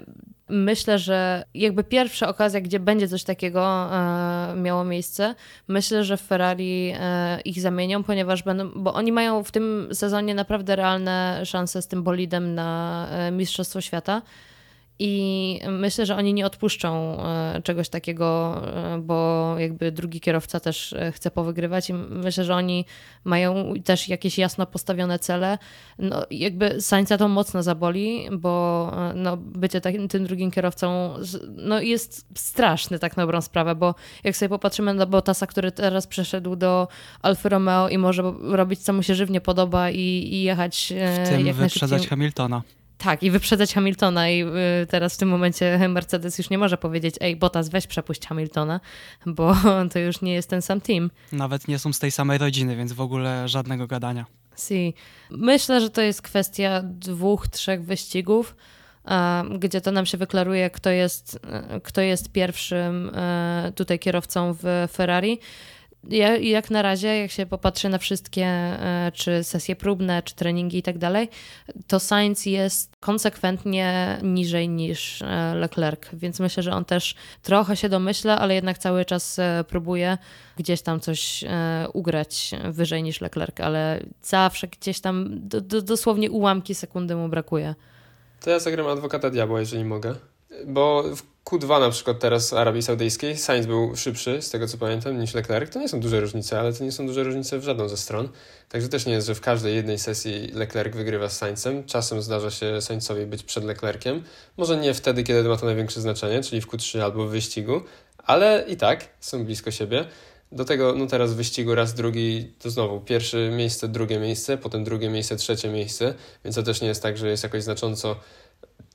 myślę, 0.50 1.00
że 1.00 1.44
jakby 1.54 1.84
pierwsza 1.84 2.28
okazja, 2.28 2.62
gdzie 2.62 2.80
będzie 2.80 3.08
coś 3.08 3.24
takiego 3.24 3.90
e, 3.92 4.54
miało 4.56 4.84
miejsce, 4.84 5.36
myślę, 5.68 6.04
że 6.04 6.18
Ferrari 6.18 6.94
e, 7.00 7.42
ich 7.42 7.62
zamienią, 7.62 8.04
ponieważ 8.04 8.44
będą, 8.44 8.72
bo 8.76 8.94
oni 8.94 9.12
mają 9.12 9.44
w 9.44 9.52
tym 9.52 9.90
sezonie 9.94 10.36
naprawdę 10.36 10.76
realne 10.76 11.42
szanse 11.46 11.82
z 11.82 11.88
tym 11.88 12.04
bolidem 12.04 12.56
na 12.56 13.08
e, 13.12 13.32
Mistrzostwo 13.32 13.82
Świata. 13.82 14.22
I 15.00 15.60
myślę, 15.70 16.06
że 16.06 16.16
oni 16.16 16.34
nie 16.34 16.46
odpuszczą 16.46 17.18
e, 17.20 17.62
czegoś 17.64 17.90
takiego, 17.90 18.62
e, 18.68 18.98
bo 19.02 19.56
jakby 19.60 19.92
drugi 19.92 20.20
kierowca 20.20 20.60
też 20.60 20.94
e, 20.94 21.12
chce 21.12 21.32
powygrywać 21.32 21.90
i 21.90 21.94
myślę, 21.94 22.44
że 22.44 22.56
oni 22.56 22.86
mają 23.24 23.74
też 23.86 24.08
jakieś 24.10 24.38
jasno 24.38 24.66
postawione 24.66 25.20
cele. 25.20 25.58
No, 26.00 26.26
jakby 26.32 26.82
Sańca 26.82 27.18
to 27.18 27.28
mocno 27.28 27.64
zaboli, 27.64 28.28
bo 28.32 28.92
no, 29.16 29.38
bycie 29.38 29.82
takim, 29.82 30.08
tym 30.08 30.26
drugim 30.26 30.52
kierowcą 30.52 31.14
no, 31.56 31.82
jest 31.82 32.26
straszny 32.36 33.00
tak 33.00 33.18
na 33.18 33.24
dobrą 33.24 33.42
sprawę, 33.42 33.76
bo 33.76 33.96
jak 34.24 34.38
sobie 34.38 34.50
popatrzymy 34.50 34.94
na 34.94 35.06
Bottasa, 35.06 35.48
który 35.48 35.72
teraz 35.72 36.08
przeszedł 36.08 36.56
do 36.56 36.88
Alfa 37.22 37.50
Romeo 37.50 37.90
i 37.90 37.98
może 37.98 38.34
robić 38.42 38.80
co 38.80 38.94
mu 38.94 39.04
się 39.04 39.16
żywnie 39.16 39.42
podoba 39.42 39.90
i, 39.90 40.00
i 40.32 40.44
jechać 40.44 40.94
w 41.26 41.30
tym 41.30 41.46
jak 41.46 41.56
wyprzedzać 41.56 42.08
Hamiltona. 42.08 42.62
Tak, 42.98 43.24
i 43.24 43.32
wyprzedzać 43.32 43.74
Hamiltona 43.74 44.30
i 44.30 44.44
y, 44.44 44.48
teraz 44.90 45.14
w 45.14 45.18
tym 45.18 45.30
momencie 45.30 45.90
Mercedes 45.90 46.38
już 46.38 46.50
nie 46.50 46.58
może 46.58 46.78
powiedzieć 46.78 47.16
ej, 47.20 47.36
Bottas, 47.36 47.70
weź 47.70 47.88
przepuść 47.88 48.28
Hamiltona, 48.28 48.80
bo 49.26 49.56
to 49.94 50.00
już 50.00 50.22
nie 50.22 50.34
jest 50.34 50.50
ten 50.50 50.62
sam 50.62 50.82
team. 50.82 51.12
Nawet 51.32 51.68
nie 51.68 51.80
są 51.80 51.94
z 51.94 52.00
tej 52.00 52.12
samej 52.12 52.38
rodziny, 52.38 52.76
więc 52.76 52.94
w 52.94 53.02
ogóle 53.02 53.48
żadnego 53.48 53.88
gadania. 53.88 54.26
Si. 54.58 54.94
Myślę, 55.30 55.82
że 55.82 55.90
to 55.90 56.02
jest 56.02 56.22
kwestia 56.22 56.82
dwóch, 56.84 57.48
trzech 57.48 57.84
wyścigów, 57.86 58.56
gdzie 59.60 59.82
to 59.82 59.92
nam 59.92 60.06
się 60.06 60.18
wyklaruje, 60.18 60.70
kto 60.70 60.90
jest, 60.90 61.40
kto 61.84 62.02
jest 62.02 62.32
pierwszym 62.32 63.12
e, 63.14 63.72
tutaj 63.76 64.00
kierowcą 64.00 64.56
w 64.64 64.88
Ferrari. 64.92 65.40
Ja, 66.10 66.38
jak 66.38 66.72
na 66.72 66.82
razie, 66.82 67.08
jak 67.08 67.32
się 67.32 67.46
popatrzy 67.46 67.90
na 67.90 67.98
wszystkie, 67.98 68.46
e, 68.46 69.12
czy 69.14 69.44
sesje 69.44 69.76
próbne, 69.76 70.24
czy 70.24 70.36
treningi 70.36 70.78
i 70.78 70.84
tak 70.84 70.98
dalej, 70.98 71.30
to 71.88 72.00
Sainz 72.00 72.46
jest 72.46 72.92
konsekwentnie 73.00 74.18
niżej 74.24 74.70
niż 74.70 75.22
e, 75.22 75.56
Leclerc, 75.56 76.02
więc 76.14 76.40
myślę, 76.40 76.64
że 76.64 76.72
on 76.72 76.86
też 76.86 77.16
trochę 77.42 77.76
się 77.76 77.90
domyśla, 77.90 78.40
ale 78.40 78.56
jednak 78.56 78.78
cały 78.78 79.06
czas 79.06 79.40
e, 79.40 79.64
próbuje 79.68 80.18
gdzieś 80.58 80.82
tam 80.82 81.00
coś 81.00 81.44
ugrać 81.94 82.52
wyżej 82.70 83.04
niż 83.04 83.22
Leclerc, 83.22 83.60
ale 83.60 84.00
zawsze 84.22 84.68
gdzieś 84.68 85.00
tam 85.00 85.30
do, 85.48 85.62
do, 85.62 85.82
dosłownie 85.82 86.32
ułamki 86.32 86.76
sekundy 86.76 87.16
mu 87.16 87.30
brakuje. 87.30 87.76
To 88.42 88.50
ja 88.50 88.60
zagram 88.60 88.88
adwokata 88.88 89.30
diabła, 89.30 89.60
jeżeli 89.60 89.86
mogę. 89.86 90.16
Bo 90.68 91.04
w 91.16 91.33
Q2 91.46 91.80
na 91.80 91.90
przykład 91.90 92.20
teraz 92.20 92.54
Arabii 92.54 92.82
Saudyjskiej 92.82 93.38
Sainz 93.38 93.66
był 93.66 93.96
szybszy, 93.96 94.42
z 94.42 94.50
tego 94.50 94.68
co 94.68 94.78
pamiętam, 94.78 95.20
niż 95.20 95.34
Leclerc. 95.34 95.74
To 95.74 95.80
nie 95.80 95.90
są 95.90 96.00
duże 96.00 96.22
różnice, 96.22 96.60
ale 96.60 96.74
to 96.74 96.84
nie 96.84 96.92
są 96.92 97.08
duże 97.08 97.24
różnice 97.24 97.60
w 97.60 97.64
żadną 97.64 97.90
ze 97.90 97.98
stron. 97.98 98.30
Także 98.70 98.90
też 98.90 99.06
nie 99.06 99.14
jest, 99.14 99.28
że 99.28 99.36
w 99.36 99.42
każdej 99.42 99.76
jednej 99.76 100.00
sesji 100.00 100.52
Leclerc 100.54 100.96
wygrywa 100.96 101.30
z 101.30 101.38
Sainzem. 101.38 101.84
Czasem 101.84 102.22
zdarza 102.22 102.52
się 102.52 102.82
Sainzowi 102.82 103.26
być 103.26 103.44
przed 103.44 103.64
Leclerciem. 103.64 104.24
Może 104.58 104.78
nie 104.78 104.94
wtedy, 104.94 105.24
kiedy 105.24 105.50
ma 105.50 105.58
to 105.58 105.66
największe 105.66 106.02
znaczenie, 106.02 106.44
czyli 106.44 106.62
w 106.62 106.68
Q3 106.68 107.00
albo 107.00 107.28
w 107.28 107.30
wyścigu, 107.30 107.82
ale 108.18 108.66
i 108.68 108.78
tak 108.78 109.08
są 109.20 109.46
blisko 109.46 109.72
siebie. 109.72 110.06
Do 110.52 110.66
tego, 110.66 110.96
no 110.96 111.08
teraz 111.08 111.34
w 111.34 111.36
wyścigu 111.36 111.76
raz, 111.76 111.94
drugi, 111.94 112.54
to 112.60 112.70
znowu 112.70 113.02
pierwsze 113.02 113.50
miejsce, 113.50 113.88
drugie 113.88 114.20
miejsce, 114.20 114.58
potem 114.58 114.84
drugie 114.84 115.10
miejsce, 115.10 115.36
trzecie 115.36 115.70
miejsce, 115.70 116.14
więc 116.44 116.56
to 116.56 116.64
też 116.64 116.82
nie 116.82 116.88
jest 116.88 117.04
tak, 117.04 117.18
że 117.18 117.30
jest 117.30 117.44
jakoś 117.44 117.64
znacząco 117.64 118.16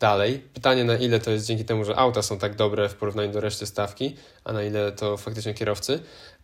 dalej. 0.00 0.38
Pytanie 0.54 0.84
na 0.84 0.96
ile 0.96 1.20
to 1.20 1.30
jest 1.30 1.46
dzięki 1.46 1.64
temu, 1.64 1.84
że 1.84 1.96
auta 1.96 2.22
są 2.22 2.38
tak 2.38 2.54
dobre 2.54 2.88
w 2.88 2.94
porównaniu 2.94 3.32
do 3.32 3.40
reszty 3.40 3.66
stawki, 3.66 4.16
a 4.44 4.52
na 4.52 4.62
ile 4.62 4.92
to 4.92 5.16
faktycznie 5.16 5.54
kierowcy. 5.54 6.00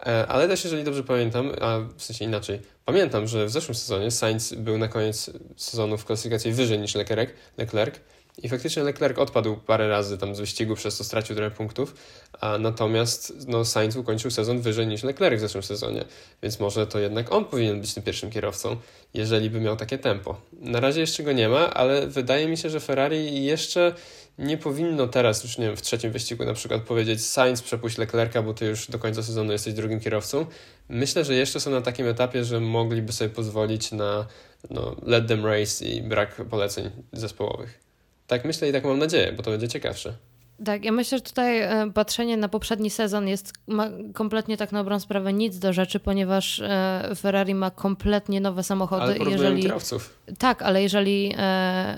E, 0.07 0.27
ale 0.27 0.49
też 0.49 0.65
jeżeli 0.65 0.85
dobrze 0.85 1.03
pamiętam, 1.03 1.53
a 1.61 1.79
w 1.97 2.03
sensie 2.03 2.25
inaczej, 2.25 2.61
pamiętam, 2.85 3.27
że 3.27 3.47
w 3.47 3.51
zeszłym 3.51 3.75
sezonie 3.75 4.11
Sainz 4.11 4.55
był 4.55 4.79
na 4.79 4.89
koniec 4.89 5.31
sezonu 5.57 5.99
w 5.99 6.05
klasyfikacji 6.05 6.53
wyżej 6.53 6.79
niż 6.79 6.95
Leclerc, 6.95 7.31
Leclerc 7.59 7.95
i 8.43 8.49
faktycznie 8.49 8.83
Leclerc 8.83 9.19
odpadł 9.19 9.57
parę 9.57 9.89
razy 9.89 10.19
tam 10.19 10.35
z 10.35 10.41
wyścigu, 10.41 10.75
przez 10.75 10.99
to 10.99 11.05
stracił 11.05 11.37
trochę 11.37 11.51
punktów, 11.51 11.95
a 12.41 12.59
natomiast 12.59 13.49
no, 13.49 13.65
Sainz 13.65 13.97
ukończył 13.97 14.31
sezon 14.31 14.61
wyżej 14.61 14.87
niż 14.87 15.03
Leclerc 15.03 15.37
w 15.37 15.41
zeszłym 15.41 15.63
sezonie, 15.63 16.05
więc 16.43 16.61
może 16.61 16.87
to 16.87 16.99
jednak 16.99 17.33
on 17.33 17.45
powinien 17.45 17.81
być 17.81 17.95
tym 17.95 18.03
pierwszym 18.03 18.31
kierowcą, 18.31 18.77
jeżeli 19.15 19.51
by 19.51 19.61
miał 19.61 19.77
takie 19.77 19.99
tempo. 19.99 20.41
Na 20.53 20.81
razie 20.81 21.01
jeszcze 21.01 21.23
go 21.23 21.33
nie 21.33 21.49
ma, 21.49 21.75
ale 21.75 22.07
wydaje 22.07 22.49
mi 22.49 22.57
się, 22.57 22.71
że 22.71 22.81
Ferrari 22.81 23.45
jeszcze 23.45 23.95
nie 24.39 24.59
powinno 24.59 25.07
teraz, 25.07 25.45
już 25.45 25.59
nie 25.59 25.67
wiem, 25.67 25.77
w 25.77 25.83
trzecim 25.83 26.13
wyścigu 26.13 26.45
na 26.45 26.55
przykład 26.55 26.83
powiedzieć 26.83 27.27
Sainz 27.27 27.63
przepuść 27.63 27.99
Leclerca, 27.99 28.43
bo 28.43 28.55
ty 28.55 28.67
już 28.67 28.91
do 28.91 28.99
końca 28.99 29.23
sezonu 29.23 29.53
jesteś 29.53 29.75
drugim 29.75 30.01
kierowcą. 30.01 30.47
Myślę, 30.89 31.25
że 31.25 31.35
jeszcze 31.35 31.61
są 31.61 31.71
na 31.71 31.81
takim 31.81 32.09
etapie, 32.09 32.45
że 32.45 32.61
mogliby 32.61 33.13
sobie 33.13 33.31
pozwolić 33.31 33.93
na 33.93 34.27
no, 34.71 34.97
let 35.03 35.29
them 35.29 35.47
race 35.47 35.85
i 35.85 36.03
brak 36.03 36.43
poleceń 36.51 36.91
zespołowych. 37.13 37.85
Tak 38.27 38.45
myślę 38.45 38.69
i 38.69 38.73
tak 38.73 38.85
mam 38.85 38.99
nadzieję, 38.99 39.33
bo 39.33 39.43
to 39.43 39.51
będzie 39.51 39.69
ciekawsze. 39.69 40.17
Tak, 40.65 40.85
ja 40.85 40.93
myślę, 40.93 41.19
że 41.19 41.23
tutaj 41.23 41.61
e, 41.61 41.91
patrzenie 41.95 42.37
na 42.37 42.49
poprzedni 42.49 42.91
sezon 42.91 43.29
jest 43.29 43.53
ma 43.67 43.89
kompletnie 44.15 44.57
tak 44.57 44.73
na 44.73 44.79
dobrą 44.79 45.01
sprawę 45.01 45.33
nic 45.33 45.59
do 45.59 45.73
rzeczy, 45.73 46.01
ponieważ 46.01 46.61
e, 46.61 47.11
Ferrari 47.17 47.55
ma 47.55 47.71
kompletnie 47.71 48.41
nowe 48.41 48.63
samochody. 48.63 49.03
Ale 49.03 49.31
jeżeli 49.31 49.63
kierowców. 49.63 50.19
Tak, 50.39 50.63
ale 50.63 50.83
jeżeli 50.83 51.35
e, 51.39 51.97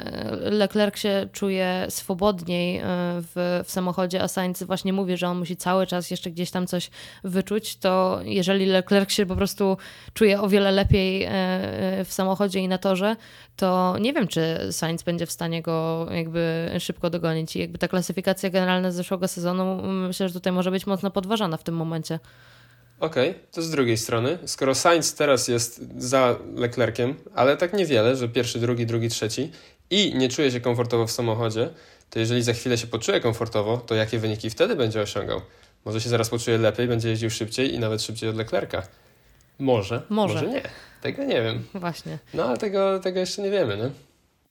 Leclerc 0.50 0.98
się 0.98 1.28
czuje 1.32 1.86
swobodniej 1.88 2.80
w, 2.82 3.62
w 3.64 3.70
samochodzie, 3.70 4.22
a 4.22 4.28
Sainz 4.28 4.62
właśnie 4.62 4.92
mówi, 4.92 5.16
że 5.16 5.28
on 5.28 5.38
musi 5.38 5.57
cały 5.57 5.86
czas 5.86 6.11
jeszcze 6.11 6.30
gdzieś 6.30 6.50
tam 6.50 6.66
coś 6.66 6.90
wyczuć, 7.24 7.76
to 7.76 8.20
jeżeli 8.24 8.66
Leclerc 8.66 9.12
się 9.12 9.26
po 9.26 9.36
prostu 9.36 9.76
czuje 10.14 10.40
o 10.40 10.48
wiele 10.48 10.72
lepiej 10.72 11.28
w 12.04 12.12
samochodzie 12.12 12.61
i 12.61 12.68
na 12.68 12.78
torze, 12.78 13.16
to 13.57 13.96
nie 14.00 14.12
wiem, 14.12 14.28
czy 14.28 14.68
Sainz 14.70 15.02
będzie 15.02 15.26
w 15.26 15.32
stanie 15.32 15.62
go 15.62 16.07
jakby 16.11 16.70
szybko 16.78 17.11
dogonić. 17.11 17.57
I 17.57 17.59
jakby 17.59 17.78
ta 17.78 17.88
klasyfikacja 17.88 18.45
generalna 18.51 18.90
z 18.90 18.94
zeszłego 18.94 19.28
sezonu 19.28 19.82
myślę, 19.82 20.28
że 20.28 20.34
tutaj 20.34 20.53
może 20.53 20.70
być 20.70 20.86
mocno 20.86 21.11
podważana 21.11 21.57
w 21.57 21.62
tym 21.62 21.74
momencie. 21.76 22.18
Okej, 23.01 23.30
okay, 23.30 23.42
to 23.53 23.62
z 23.62 23.70
drugiej 23.70 23.97
strony, 23.97 24.38
skoro 24.47 24.74
Sainz 24.74 25.14
teraz 25.14 25.49
jest 25.49 25.80
za 25.99 26.36
Leclerciem, 26.55 27.14
ale 27.34 27.57
tak 27.57 27.72
niewiele, 27.72 28.16
że 28.16 28.28
pierwszy, 28.28 28.59
drugi, 28.59 28.86
drugi, 28.86 29.09
trzeci 29.09 29.51
i 29.90 30.14
nie 30.14 30.28
czuje 30.28 30.51
się 30.51 30.61
komfortowo 30.61 31.07
w 31.07 31.11
samochodzie, 31.11 31.68
to 32.11 32.18
jeżeli 32.18 32.42
za 32.42 32.53
chwilę 32.53 32.78
się 32.78 32.86
poczuje 32.86 33.20
komfortowo, 33.20 33.76
to 33.76 33.94
jakie 33.94 34.18
wyniki 34.18 34.51
wtedy 34.51 34.76
będzie 34.76 35.01
osiągał? 35.01 35.40
Może 35.84 36.01
się 36.01 36.09
zaraz 36.09 36.28
poczuje 36.28 36.59
lepiej, 36.59 36.88
będzie 36.88 37.09
jeździł 37.09 37.30
szybciej 37.30 37.74
i 37.74 37.78
nawet 37.78 38.03
szybciej 38.03 38.28
od 38.28 38.36
Leclerca. 38.36 38.82
Może, 39.59 40.03
może, 40.09 40.34
może 40.34 40.47
nie. 40.47 40.62
Tego 41.03 41.24
nie 41.24 41.42
wiem. 41.42 41.64
Właśnie. 41.74 42.18
No 42.34 42.44
ale 42.44 42.59
tego, 42.59 43.01
tego 43.01 43.20
jeszcze 43.20 43.42
nie 43.42 43.51
wiemy, 43.51 43.76
nie? 43.76 43.90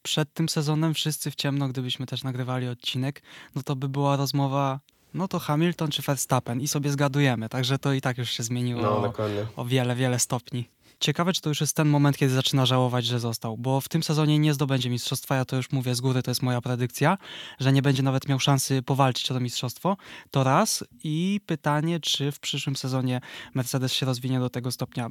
Przed 0.05 0.33
tym 0.33 0.49
sezonem 0.49 0.93
wszyscy 0.93 1.31
w 1.31 1.35
ciemno, 1.35 1.67
gdybyśmy 1.67 2.05
też 2.05 2.23
nagrywali 2.23 2.67
odcinek, 2.67 3.21
no 3.55 3.63
to 3.63 3.75
by 3.75 3.89
była 3.89 4.15
rozmowa 4.15 4.79
no 5.13 5.27
to 5.27 5.39
Hamilton 5.39 5.91
czy 5.91 6.01
Verstappen 6.01 6.61
i 6.61 6.67
sobie 6.67 6.89
zgadujemy, 6.89 7.49
także 7.49 7.79
to 7.79 7.93
i 7.93 8.01
tak 8.01 8.17
już 8.17 8.29
się 8.29 8.43
zmieniło 8.43 8.81
no, 8.81 8.89
o, 8.89 9.13
o 9.55 9.65
wiele, 9.65 9.95
wiele 9.95 10.19
stopni. 10.19 10.69
Ciekawe, 11.05 11.33
czy 11.33 11.41
to 11.41 11.49
już 11.49 11.61
jest 11.61 11.75
ten 11.75 11.87
moment, 11.87 12.17
kiedy 12.17 12.33
zaczyna 12.33 12.65
żałować, 12.65 13.05
że 13.05 13.19
został, 13.19 13.57
bo 13.57 13.81
w 13.81 13.89
tym 13.89 14.03
sezonie 14.03 14.39
nie 14.39 14.53
zdobędzie 14.53 14.89
mistrzostwa, 14.89 15.35
ja 15.35 15.45
to 15.45 15.55
już 15.55 15.71
mówię 15.71 15.95
z 15.95 16.01
góry, 16.01 16.23
to 16.23 16.31
jest 16.31 16.41
moja 16.41 16.61
predykcja, 16.61 17.17
że 17.59 17.73
nie 17.73 17.81
będzie 17.81 18.03
nawet 18.03 18.27
miał 18.27 18.39
szansy 18.39 18.81
powalczyć 18.81 19.31
o 19.31 19.33
to 19.33 19.39
mistrzostwo. 19.39 19.97
To 20.31 20.43
raz 20.43 20.83
i 21.03 21.41
pytanie, 21.45 21.99
czy 21.99 22.31
w 22.31 22.39
przyszłym 22.39 22.75
sezonie 22.75 23.21
Mercedes 23.53 23.93
się 23.93 24.05
rozwinie 24.05 24.39
do 24.39 24.49
tego 24.49 24.71
stopnia. 24.71 25.09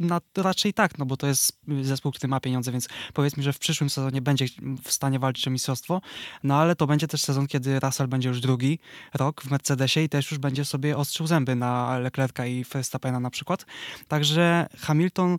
No, 0.00 0.20
raczej 0.36 0.74
tak, 0.74 0.98
no 0.98 1.06
bo 1.06 1.16
to 1.16 1.26
jest 1.26 1.58
zespół, 1.82 2.12
który 2.12 2.28
ma 2.28 2.40
pieniądze, 2.40 2.72
więc 2.72 2.88
powiedzmy, 3.14 3.42
że 3.42 3.52
w 3.52 3.58
przyszłym 3.58 3.90
sezonie 3.90 4.22
będzie 4.22 4.46
w 4.84 4.92
stanie 4.92 5.18
walczyć 5.18 5.48
o 5.48 5.50
mistrzostwo, 5.50 6.00
no 6.42 6.56
ale 6.56 6.76
to 6.76 6.86
będzie 6.86 7.08
też 7.08 7.22
sezon, 7.22 7.46
kiedy 7.46 7.80
Russell 7.80 8.08
będzie 8.08 8.28
już 8.28 8.40
drugi 8.40 8.78
rok 9.14 9.42
w 9.42 9.50
Mercedesie 9.50 10.00
i 10.00 10.08
też 10.08 10.30
już 10.30 10.38
będzie 10.40 10.64
sobie 10.64 10.96
ostrzył 10.96 11.26
zęby 11.26 11.54
na 11.54 11.98
Leclerca 11.98 12.46
i 12.46 12.64
Verstappena 12.64 13.20
na 13.20 13.30
przykład. 13.30 13.66
Także 14.08 14.66
Hamilton 14.78 15.21
Hamilton 15.22 15.38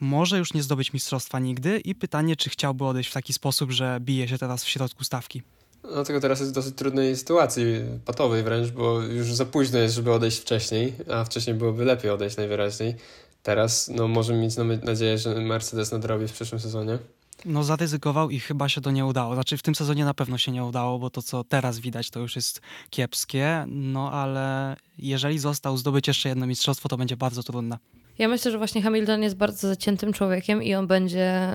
może 0.00 0.38
już 0.38 0.54
nie 0.54 0.62
zdobyć 0.62 0.92
mistrzostwa 0.92 1.38
nigdy 1.38 1.78
i 1.78 1.94
pytanie, 1.94 2.36
czy 2.36 2.50
chciałby 2.50 2.84
odejść 2.84 3.10
w 3.10 3.12
taki 3.12 3.32
sposób, 3.32 3.70
że 3.70 3.98
bije 4.00 4.28
się 4.28 4.38
teraz 4.38 4.64
w 4.64 4.68
środku 4.68 5.04
stawki. 5.04 5.42
No 5.94 6.04
tylko 6.04 6.20
teraz 6.20 6.40
jest 6.40 6.52
w 6.52 6.54
dosyć 6.54 6.74
trudnej 6.74 7.16
sytuacji, 7.16 7.64
patowej 8.04 8.42
wręcz, 8.42 8.70
bo 8.70 9.00
już 9.00 9.34
za 9.34 9.46
późno 9.46 9.78
jest, 9.78 9.94
żeby 9.94 10.12
odejść 10.12 10.38
wcześniej, 10.38 10.92
a 11.12 11.24
wcześniej 11.24 11.56
byłoby 11.56 11.84
lepiej 11.84 12.10
odejść 12.10 12.36
najwyraźniej. 12.36 12.94
Teraz 13.42 13.88
no, 13.88 14.08
możemy 14.08 14.40
mieć 14.40 14.56
nadzieję, 14.84 15.18
że 15.18 15.34
Mercedes 15.34 15.92
nadrobi 15.92 16.28
w 16.28 16.32
przyszłym 16.32 16.60
sezonie. 16.60 16.98
No 17.44 17.64
zaryzykował 17.64 18.30
i 18.30 18.40
chyba 18.40 18.68
się 18.68 18.80
to 18.80 18.90
nie 18.90 19.06
udało. 19.06 19.34
Znaczy 19.34 19.56
w 19.56 19.62
tym 19.62 19.74
sezonie 19.74 20.04
na 20.04 20.14
pewno 20.14 20.38
się 20.38 20.52
nie 20.52 20.64
udało, 20.64 20.98
bo 20.98 21.10
to 21.10 21.22
co 21.22 21.44
teraz 21.44 21.78
widać 21.78 22.10
to 22.10 22.20
już 22.20 22.36
jest 22.36 22.60
kiepskie, 22.90 23.64
no 23.68 24.12
ale 24.12 24.76
jeżeli 24.98 25.38
został 25.38 25.76
zdobyć 25.76 26.08
jeszcze 26.08 26.28
jedno 26.28 26.46
mistrzostwo, 26.46 26.88
to 26.88 26.96
będzie 26.96 27.16
bardzo 27.16 27.42
trudne. 27.42 27.78
Ja 28.20 28.28
myślę, 28.28 28.50
że 28.50 28.58
właśnie 28.58 28.82
Hamilton 28.82 29.22
jest 29.22 29.36
bardzo 29.36 29.68
zaciętym 29.68 30.12
człowiekiem 30.12 30.62
i 30.62 30.74
on 30.74 30.86
będzie. 30.86 31.48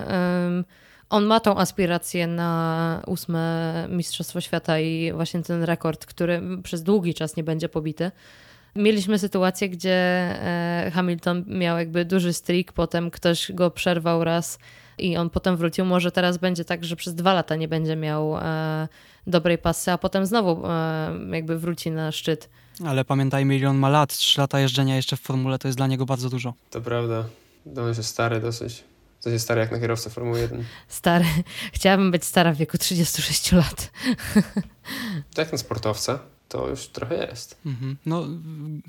Um, 0.44 0.66
on 1.10 1.26
ma 1.26 1.40
tą 1.40 1.58
aspirację 1.58 2.28
na 2.28 3.02
ósme 3.08 3.88
Mistrzostwo 3.90 4.42
Świata 4.42 4.80
i 4.80 5.12
właśnie 5.14 5.44
ten 5.44 5.64
rekord, 5.64 6.06
który 6.06 6.42
przez 6.64 6.84
długi 6.84 7.14
czas 7.14 7.36
nie 7.36 7.44
będzie 7.44 7.70
pobity. 7.70 8.12
Mieliśmy 8.76 9.20
sytuację, 9.20 9.70
gdzie 9.70 9.92
e, 9.92 10.92
Hamilton 10.94 11.44
miał 11.48 11.78
jakby 11.78 12.06
duży 12.06 12.34
streak, 12.34 12.74
potem 12.74 13.12
ktoś 13.12 13.52
go 13.52 13.72
przerwał 13.72 14.24
raz 14.24 14.60
i 14.98 15.18
on 15.18 15.30
potem 15.30 15.58
wrócił. 15.58 15.86
Może 15.86 16.12
teraz 16.12 16.38
będzie 16.38 16.66
tak, 16.66 16.86
że 16.86 16.96
przez 16.96 17.16
dwa 17.16 17.34
lata 17.34 17.56
nie 17.56 17.68
będzie 17.68 17.96
miał 17.96 18.38
e, 18.38 18.88
dobrej 19.28 19.58
pasy, 19.58 19.92
a 19.92 19.98
potem 19.98 20.26
znowu 20.26 20.68
e, 20.68 21.12
jakby 21.32 21.60
wróci 21.60 21.92
na 21.92 22.12
szczyt. 22.12 22.50
Ale 22.86 23.06
pamiętajmy, 23.06 23.56
ile 23.56 23.70
on 23.70 23.78
ma 23.78 23.90
lat. 23.90 24.18
Trzy 24.18 24.42
lata 24.42 24.60
jeżdżenia 24.60 24.96
jeszcze 24.96 25.18
w 25.18 25.22
formule 25.22 25.60
to 25.60 25.68
jest 25.68 25.78
dla 25.78 25.88
niego 25.88 26.06
bardzo 26.06 26.30
dużo. 26.30 26.54
To 26.70 26.82
prawda. 26.82 27.24
On 27.78 27.88
jest 27.88 28.04
stary 28.04 28.40
dosyć. 28.40 28.84
To 29.24 29.30
jest 29.30 29.46
stary 29.46 29.62
jak 29.62 29.72
na 29.72 29.80
kierowcę 29.80 30.10
Formuły 30.10 30.40
1. 30.40 30.64
Stary. 30.88 31.26
Chciałabym 31.74 32.12
być 32.12 32.26
stara 32.26 32.54
w 32.54 32.58
wieku 32.58 32.78
36 32.78 33.52
lat. 33.52 33.92
Tak 35.34 35.52
na 35.52 35.58
sportowca 35.58 36.20
to 36.50 36.70
już 36.70 36.88
trochę 36.88 37.28
jest. 37.28 37.58
Mhm. 37.66 37.98
No, 38.06 38.24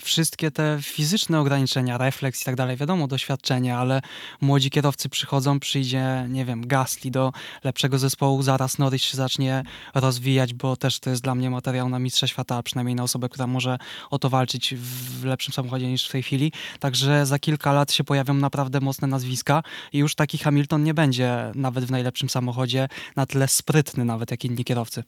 wszystkie 0.03 0.51
te 0.51 0.79
fizyczne 0.83 1.41
ograniczenia, 1.41 1.99
refleks 1.99 2.43
i 2.43 2.45
tak 2.45 2.57
dalej, 2.57 2.77
wiadomo, 2.77 3.07
doświadczenie, 3.07 3.77
ale 3.77 4.03
młodzi 4.41 4.71
kierowcy 4.71 5.09
przychodzą, 5.09 5.61
przyjdzie, 5.61 6.27
nie 6.29 6.45
wiem, 6.45 6.67
Gasly 6.67 7.11
do 7.11 7.33
lepszego 7.65 7.99
zespołu, 7.99 8.43
zaraz 8.43 8.79
Norris 8.79 9.03
się 9.03 9.17
zacznie 9.17 9.63
rozwijać, 9.95 10.55
bo 10.55 10.77
też 10.77 11.01
to 11.01 11.11
jest 11.11 11.23
dla 11.23 11.35
mnie 11.35 11.51
materiał 11.51 11.89
na 11.89 11.99
mistrza 11.99 12.27
świata, 12.27 12.63
przynajmniej 12.63 12.95
na 12.95 13.03
osobę, 13.03 13.29
która 13.29 13.47
może 13.47 13.79
o 14.11 14.19
to 14.19 14.31
walczyć 14.31 14.75
w 14.75 15.25
lepszym 15.25 15.55
samochodzie 15.55 15.89
niż 15.89 16.09
w 16.09 16.13
tej 16.13 16.23
chwili. 16.23 16.53
Także 16.81 17.27
za 17.27 17.39
kilka 17.39 17.73
lat 17.73 17.93
się 17.93 18.05
pojawią 18.05 18.35
naprawdę 18.35 18.81
mocne 18.81 19.09
nazwiska 19.09 19.63
i 19.93 19.99
już 19.99 20.15
taki 20.15 20.39
Hamilton 20.39 20.85
nie 20.85 20.95
będzie 20.95 21.53
nawet 21.55 21.85
w 21.85 21.91
najlepszym 21.91 22.29
samochodzie 22.29 22.89
na 23.17 23.27
tyle 23.27 23.49
sprytny 23.49 24.05
nawet 24.05 24.31
jak 24.31 24.45
inni 24.45 24.65
kierowcy. 24.65 25.05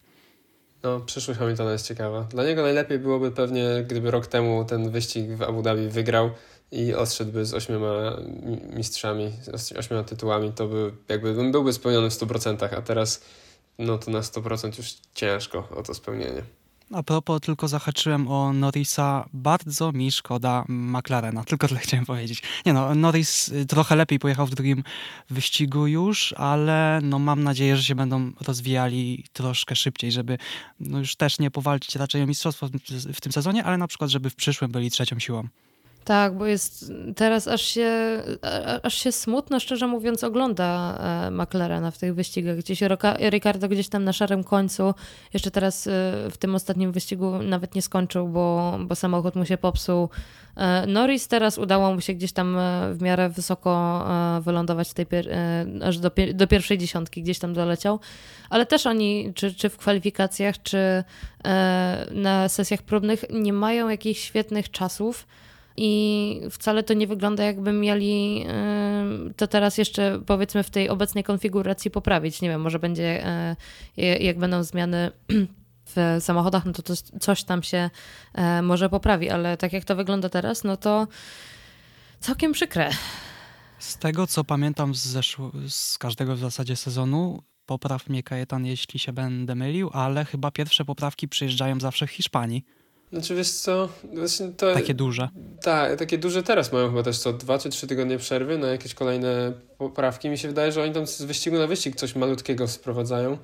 No, 0.83 1.01
przyszłość 1.01 1.41
Hamiltona 1.41 1.73
jest 1.73 1.87
ciekawa. 1.87 2.23
Dla 2.23 2.45
niego 2.45 2.63
najlepiej 2.63 2.99
byłoby 2.99 3.31
pewnie, 3.31 3.85
gdyby 3.89 4.11
rok 4.11 4.27
temu 4.27 4.65
ten 4.65 4.91
wyścig 4.91 5.31
w 5.31 5.43
Abu 5.43 5.63
Dhabi 5.63 5.89
wygrał 5.89 6.31
i 6.73 6.95
odszedłby 6.95 7.45
z 7.45 7.55
ośmioma 7.55 8.17
mistrzami, 8.77 9.33
z 9.57 9.73
ośmioma 9.73 10.05
tytułami, 10.05 10.53
to 10.53 10.69
by 10.69 10.93
jakby 11.09 11.51
byłby 11.51 11.73
spełniony 11.73 12.11
w 12.11 12.13
100%, 12.13 12.69
a 12.79 12.83
teraz 12.83 13.25
no 13.79 13.99
to 13.99 14.11
na 14.11 14.21
100% 14.21 14.79
już 14.79 14.95
ciężko 15.15 15.69
o 15.77 15.83
to 15.83 15.95
spełnienie. 15.95 16.43
A 16.93 17.03
propos, 17.03 17.41
tylko 17.41 17.69
zahaczyłem 17.69 18.29
o 18.29 18.53
Norrisa. 18.53 19.29
Bardzo 19.33 19.93
mi 19.93 20.13
szkoda 20.13 20.65
McLarena. 20.69 21.45
Tylko 21.45 21.69
tyle 21.69 21.81
chciałem 21.81 22.07
powiedzieć. 22.07 22.43
Nie 22.67 22.73
no, 22.73 22.95
Norris 22.95 23.49
y, 23.49 23.67
trochę 23.67 23.97
lepiej 23.97 24.19
pojechał 24.19 24.47
w 24.47 24.51
drugim 24.51 24.83
wyścigu 25.31 25.87
już, 25.87 26.33
ale 26.37 27.01
no 27.03 27.19
mam 27.19 27.43
nadzieję, 27.43 27.77
że 27.77 27.83
się 27.83 27.95
będą 27.95 28.33
rozwijali 28.41 29.25
troszkę 29.33 29.77
szybciej, 29.77 30.13
żeby 30.13 30.39
no 30.81 30.99
już 30.99 31.17
też 31.17 31.39
nie 31.39 31.51
powalczyć 31.51 31.97
raczej 31.97 32.23
o 32.23 32.27
mistrzostwo 32.27 32.69
w 33.15 33.21
tym 33.21 33.33
sezonie, 33.33 33.65
ale 33.65 33.79
na 33.79 33.89
przykład, 33.89 34.11
żeby 34.11 34.31
w 34.31 34.35
przyszłym 34.35 34.71
byli 34.71 34.91
trzecią 34.91 35.19
siłą. 35.19 35.49
Tak, 36.09 36.37
bo 36.37 36.47
jest 36.47 36.93
teraz 37.17 37.49
aż 37.49 37.63
się, 37.63 38.23
aż 38.83 38.95
się 38.95 39.13
smutno, 39.13 39.61
szczerze 39.61 39.87
mówiąc, 39.87 40.25
ogląda 40.25 40.99
e, 41.27 41.31
McLarena 41.31 41.91
w 41.91 41.99
tych 41.99 42.15
wyścigach. 42.15 42.57
Gdzieś 42.57 42.81
Ricardo 43.31 43.69
gdzieś 43.69 43.89
tam 43.89 44.05
na 44.05 44.13
szarym 44.13 44.45
końcu, 44.45 44.95
jeszcze 45.35 45.51
teraz 45.51 45.87
e, 45.87 45.91
w 46.31 46.37
tym 46.39 46.55
ostatnim 46.55 46.93
wyścigu 46.93 47.39
nawet 47.43 47.75
nie 47.75 47.83
skończył, 47.83 48.29
bo, 48.29 48.79
bo 48.81 48.95
samochód 48.95 49.35
mu 49.37 49.45
się 49.45 49.59
popsuł. 49.59 50.09
E, 50.57 50.87
Norris 50.87 51.29
teraz 51.29 51.59
udało 51.59 51.95
mu 51.95 52.01
się 52.01 52.15
gdzieś 52.15 52.33
tam 52.33 52.57
w 52.93 53.03
miarę 53.03 53.29
wysoko 53.29 54.05
wylądować 54.41 54.93
tej 54.93 55.07
aż 55.85 55.99
do, 55.99 56.11
do 56.35 56.47
pierwszej 56.47 56.79
dziesiątki, 56.79 57.23
gdzieś 57.23 57.39
tam 57.39 57.55
doleciał. 57.55 58.01
Ale 58.51 58.67
też 58.67 58.87
oni, 58.87 59.33
czy, 59.35 59.55
czy 59.55 59.69
w 59.69 59.77
kwalifikacjach, 59.77 60.63
czy 60.63 61.05
na 62.11 62.49
sesjach 62.49 62.83
próbnych, 62.83 63.25
nie 63.31 63.53
mają 63.53 63.89
jakichś 63.89 64.21
świetnych 64.21 64.71
czasów 64.71 65.27
i 65.81 66.41
wcale 66.51 66.83
to 66.83 66.95
nie 66.95 67.07
wygląda 67.07 67.45
jakby 67.45 67.73
mieli 67.73 68.45
to 69.37 69.47
teraz 69.47 69.79
jeszcze 69.79 70.21
powiedzmy 70.27 70.63
w 70.63 70.71
tej 70.71 70.89
obecnej 70.89 71.25
konfiguracji 71.25 71.91
poprawić. 71.91 72.43
Nie 72.43 72.49
wiem, 72.49 72.61
może 72.61 72.79
będzie 72.79 73.27
e, 73.27 73.57
jak 73.97 74.39
będą 74.39 74.63
zmiany 74.63 75.11
w 75.97 76.17
samochodach, 76.21 76.65
no 76.65 76.73
to, 76.73 76.95
coś 77.21 77.45
tam 77.45 77.63
się 77.63 77.91
e, 78.35 78.63
może 78.63 78.89
poprawi, 78.89 79.31
ale 79.31 79.57
tak 79.57 79.73
jak 79.73 79.85
to 79.85 79.97
wygląda 79.97 80.29
teraz, 80.29 80.65
no 80.65 80.77
to 80.77 81.07
całkiem 82.21 82.53
przykre. 82.53 82.91
Z 83.79 83.97
tego, 83.97 84.27
co 84.27 84.45
pamiętam 84.45 84.95
z, 84.95 85.07
zeszł- 85.07 85.69
z 85.69 85.99
każdego 85.99 86.37
w 86.37 86.39
zasadzie 86.39 86.77
sezonu, 86.77 87.43
popraw 87.67 88.09
mnie 88.09 88.23
Kajetan, 88.23 88.67
jeśli 88.67 88.99
się 88.99 89.13
będę 89.13 89.55
mylił, 89.55 89.91
ale 89.93 90.25
chyba 90.25 90.51
pierwsze 90.51 90.85
poprawki 90.85 91.29
przyjeżdżają 91.29 91.81
zawsze 91.81 92.07
w 92.07 92.11
Hiszpanii. 92.11 92.65
Znaczy 93.13 93.35
wiesz 93.35 93.51
co, 93.51 93.89
właśnie 94.15 94.49
to... 94.49 94.75
Takie 94.75 94.95
duże. 94.95 95.29
Tak, 95.63 95.99
takie 95.99 96.19
duże 96.19 96.43
teraz 96.43 96.73
mają 96.73 96.89
chyba 96.89 97.03
też 97.03 97.19
co 97.19 97.33
dwa 97.33 97.59
czy 97.59 97.71
trzy 97.71 97.87
tygodnie 97.87 98.19
przerwy 98.19 98.59
na 98.59 98.67
jakieś 98.67 98.95
kolejne 98.95 99.53
poprawki. 99.79 100.29
Mi 100.29 100.39
się 100.39 100.49
wydaje, 100.49 100.73
że 100.73 100.83
oni 100.83 100.93
tam 100.93 101.07
z 101.07 101.23
wyścigu 101.23 101.59
na 101.59 101.67
wyścig 101.67 101.97
coś 101.97 102.15
malutkiego 102.15 102.69
sprowadzają. 102.69 103.39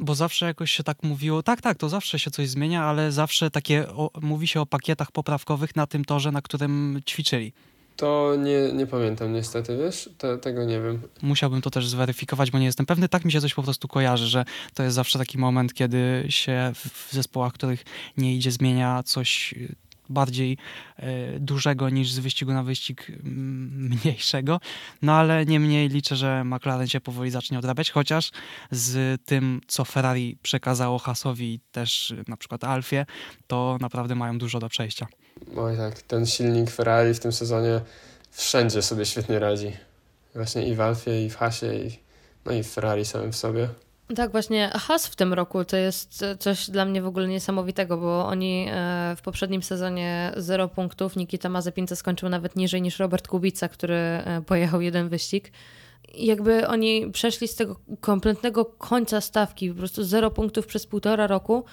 Bo 0.00 0.14
zawsze 0.14 0.46
jakoś 0.46 0.70
się 0.70 0.84
tak 0.84 1.02
mówiło, 1.02 1.42
tak, 1.42 1.60
tak, 1.60 1.78
to 1.78 1.88
zawsze 1.88 2.18
się 2.18 2.30
coś 2.30 2.48
zmienia, 2.48 2.84
ale 2.84 3.12
zawsze 3.12 3.50
takie, 3.50 3.88
o, 3.88 4.10
mówi 4.22 4.48
się 4.48 4.60
o 4.60 4.66
pakietach 4.66 5.12
poprawkowych 5.12 5.76
na 5.76 5.86
tym 5.86 6.04
torze, 6.04 6.32
na 6.32 6.42
którym 6.42 7.00
ćwiczyli. 7.06 7.52
To 7.96 8.36
nie, 8.38 8.72
nie 8.72 8.86
pamiętam 8.86 9.32
niestety, 9.32 9.76
wiesz? 9.76 10.10
Te, 10.18 10.38
tego 10.38 10.64
nie 10.64 10.80
wiem. 10.80 11.02
Musiałbym 11.22 11.62
to 11.62 11.70
też 11.70 11.88
zweryfikować, 11.88 12.50
bo 12.50 12.58
nie 12.58 12.66
jestem 12.66 12.86
pewny. 12.86 13.08
Tak 13.08 13.24
mi 13.24 13.32
się 13.32 13.40
coś 13.40 13.54
po 13.54 13.62
prostu 13.62 13.88
kojarzy, 13.88 14.26
że 14.26 14.44
to 14.74 14.82
jest 14.82 14.94
zawsze 14.96 15.18
taki 15.18 15.38
moment, 15.38 15.74
kiedy 15.74 16.26
się 16.28 16.72
w 16.74 17.12
zespołach, 17.12 17.52
których 17.52 17.84
nie 18.16 18.34
idzie, 18.36 18.50
zmienia 18.50 19.02
coś 19.02 19.54
bardziej 20.12 20.56
y, 20.98 21.04
dużego 21.40 21.90
niż 21.90 22.12
z 22.12 22.18
wyścigu 22.18 22.52
na 22.52 22.62
wyścig 22.62 23.10
y, 23.10 23.20
mniejszego. 23.24 24.60
No 25.02 25.12
ale 25.12 25.46
niemniej 25.46 25.88
liczę, 25.88 26.16
że 26.16 26.44
McLaren 26.44 26.88
się 26.88 27.00
powoli 27.00 27.30
zacznie 27.30 27.58
odrabiać, 27.58 27.90
chociaż 27.90 28.30
z 28.70 29.22
tym, 29.24 29.60
co 29.66 29.84
Ferrari 29.84 30.36
przekazało 30.42 30.98
Hasowi 30.98 31.60
też 31.72 32.14
na 32.28 32.36
przykład 32.36 32.64
Alfie, 32.64 33.06
to 33.46 33.78
naprawdę 33.80 34.14
mają 34.14 34.38
dużo 34.38 34.60
do 34.60 34.68
przejścia. 34.68 35.06
Oj 35.56 35.76
tak, 35.76 36.02
ten 36.02 36.26
silnik 36.26 36.70
Ferrari 36.70 37.14
w 37.14 37.20
tym 37.20 37.32
sezonie 37.32 37.80
wszędzie 38.30 38.82
sobie 38.82 39.06
świetnie 39.06 39.38
radzi. 39.38 39.72
Właśnie 40.34 40.68
i 40.68 40.74
w 40.74 40.80
Alfie, 40.80 41.26
i 41.26 41.30
w 41.30 41.36
Hasie, 41.36 41.74
i, 41.74 41.98
no 42.44 42.52
i 42.52 42.62
w 42.62 42.68
Ferrari 42.70 43.04
samym 43.04 43.32
w 43.32 43.36
sobie. 43.36 43.68
Tak, 44.16 44.32
właśnie 44.32 44.70
Has 44.74 45.06
w 45.06 45.16
tym 45.16 45.32
roku 45.32 45.64
to 45.64 45.76
jest 45.76 46.24
coś 46.38 46.70
dla 46.70 46.84
mnie 46.84 47.02
w 47.02 47.06
ogóle 47.06 47.28
niesamowitego, 47.28 47.96
bo 47.96 48.26
oni 48.26 48.66
e, 48.70 49.14
w 49.16 49.22
poprzednim 49.22 49.62
sezonie 49.62 50.32
0 50.36 50.68
punktów, 50.68 51.16
Nikita 51.16 51.48
Mazepinca 51.48 51.96
skończył 51.96 52.28
nawet 52.28 52.56
niżej 52.56 52.82
niż 52.82 52.98
Robert 52.98 53.28
Kubica, 53.28 53.68
który 53.68 53.94
e, 53.94 54.42
pojechał 54.46 54.80
jeden 54.80 55.08
wyścig. 55.08 55.52
Jakby 56.14 56.68
oni 56.68 57.10
przeszli 57.12 57.48
z 57.48 57.56
tego 57.56 57.76
kompletnego 58.00 58.64
końca 58.64 59.20
stawki, 59.20 59.70
po 59.70 59.78
prostu 59.78 60.04
0 60.04 60.30
punktów 60.30 60.66
przez 60.66 60.86
półtora 60.86 61.26
roku, 61.26 61.64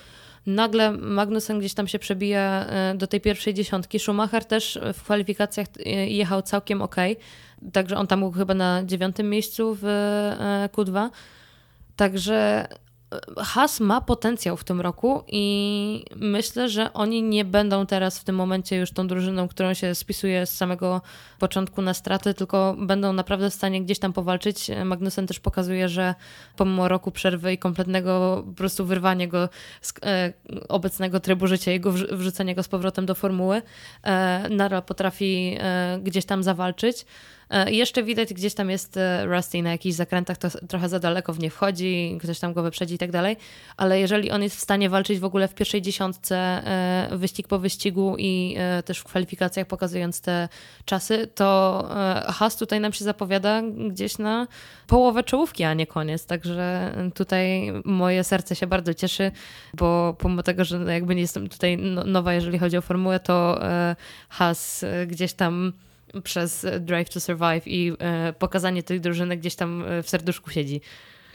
Nagle 0.46 0.92
Magnussen 0.92 1.60
gdzieś 1.60 1.74
tam 1.74 1.88
się 1.88 2.00
przebija 2.00 2.66
e, 2.66 2.96
do 2.96 3.08
tej 3.08 3.22
pierwszej 3.22 3.54
dziesiątki. 3.54 4.00
Schumacher 4.00 4.46
też 4.46 4.80
w 4.94 5.04
kwalifikacjach 5.04 5.68
e, 5.86 5.90
jechał 5.90 6.42
całkiem 6.42 6.82
ok. 6.82 6.96
Także 7.74 7.98
on 7.98 8.08
tam 8.08 8.20
był 8.20 8.32
chyba 8.32 8.54
na 8.54 8.84
dziewiątym 8.84 9.30
miejscu 9.30 9.78
w 9.82 9.86
e, 9.86 10.70
Q2. 10.74 11.10
Także 12.00 12.68
Has 13.38 13.80
ma 13.80 14.02
potencjał 14.02 14.58
w 14.58 14.64
tym 14.64 14.82
roku 14.82 15.24
i 15.28 16.06
myślę, 16.16 16.70
że 16.70 16.94
oni 16.94 17.24
nie 17.24 17.46
będą 17.46 17.86
teraz 17.86 18.20
w 18.20 18.24
tym 18.24 18.36
momencie 18.36 18.78
już 18.78 18.92
tą 18.92 19.08
drużyną, 19.08 19.48
którą 19.48 19.74
się 19.74 19.96
spisuje 19.96 20.46
z 20.46 20.58
samego 20.58 21.02
początku 21.40 21.82
na 21.82 21.94
straty, 21.94 22.34
tylko 22.34 22.76
będą 22.80 23.14
naprawdę 23.14 23.50
w 23.50 23.54
stanie 23.54 23.82
gdzieś 23.82 24.00
tam 24.00 24.14
powalczyć. 24.14 24.72
Magnussen 24.86 25.28
też 25.28 25.40
pokazuje, 25.40 25.90
że 25.90 26.16
pomimo 26.56 26.88
roku 26.88 27.12
przerwy 27.12 27.54
i 27.54 27.58
kompletnego 27.58 28.44
po 28.46 28.54
prostu 28.54 28.86
wyrwania 28.86 29.28
go 29.28 29.50
z 29.82 29.94
e, 30.04 30.34
obecnego 30.70 31.20
trybu 31.20 31.48
życia, 31.48 31.72
jego 31.72 31.92
wrzucenia 31.92 32.56
go 32.56 32.64
z 32.64 32.68
powrotem 32.68 33.06
do 33.06 33.16
formuły, 33.16 33.62
e, 34.04 34.50
Nara 34.50 34.82
potrafi 34.82 35.58
e, 35.60 36.00
gdzieś 36.04 36.26
tam 36.26 36.44
zawalczyć. 36.44 37.06
E, 37.50 37.72
jeszcze 37.72 38.04
widać, 38.04 38.34
gdzieś 38.34 38.54
tam 38.54 38.70
jest 38.70 38.98
e, 38.98 39.26
Rusty 39.26 39.62
na 39.62 39.72
jakichś 39.72 39.96
zakrętach, 39.96 40.38
to 40.38 40.50
trochę 40.68 40.90
za 40.90 41.00
daleko 41.00 41.34
w 41.34 41.40
nie 41.40 41.50
wchodzi, 41.50 42.18
ktoś 42.22 42.40
tam 42.40 42.54
go 42.54 42.64
wyprzedzi 42.64 42.96
i 42.96 42.98
tak 42.98 43.12
dalej, 43.12 43.38
ale 43.78 44.00
jeżeli 44.00 44.32
on 44.32 44.44
jest 44.44 44.56
w 44.56 44.60
stanie 44.60 44.90
walczyć 44.90 45.20
w 45.20 45.26
ogóle 45.26 45.48
w 45.48 45.56
pierwszej 45.56 45.82
dziesiątce 45.82 46.38
e, 46.38 47.10
wyścig 47.18 47.48
po 47.48 47.60
wyścigu 47.60 48.16
i 48.18 48.58
też 48.86 49.00
w 49.00 49.04
kwalifikacjach 49.04 49.68
pokazując 49.68 50.22
te 50.22 50.50
czasy, 50.86 51.28
to 51.36 51.90
Haas 52.28 52.58
tutaj 52.58 52.80
nam 52.80 52.94
się 52.94 53.06
zapowiada 53.06 53.62
gdzieś 53.90 54.18
na 54.18 54.48
połowę 54.88 55.24
czołówki, 55.24 55.64
a 55.64 55.74
nie 55.74 55.88
koniec, 55.88 56.26
także 56.26 56.94
tutaj 57.16 57.72
moje 57.86 58.24
serce 58.24 58.56
się 58.56 58.68
bardzo 58.68 58.94
cieszy, 58.94 59.32
bo 59.74 60.16
pomimo 60.20 60.44
tego, 60.44 60.66
że 60.66 60.94
jakby 60.94 61.16
nie 61.16 61.22
jestem 61.22 61.50
tutaj 61.50 61.78
no, 61.78 62.04
nowa, 62.04 62.34
jeżeli 62.34 62.60
chodzi 62.60 62.78
o 62.78 62.82
formułę, 62.82 63.20
to 63.20 63.60
Haas 64.30 64.86
gdzieś 65.08 65.34
tam 65.34 65.74
przez 66.24 66.66
Drive 66.80 67.10
to 67.10 67.20
Survive 67.20 67.68
i 67.68 67.94
e, 68.00 68.34
pokazanie 68.34 68.84
tych 68.84 69.00
drużyny 69.00 69.38
gdzieś 69.38 69.56
tam 69.56 69.84
e, 69.88 70.04
w 70.04 70.10
serduszku 70.10 70.50
siedzi. 70.50 70.82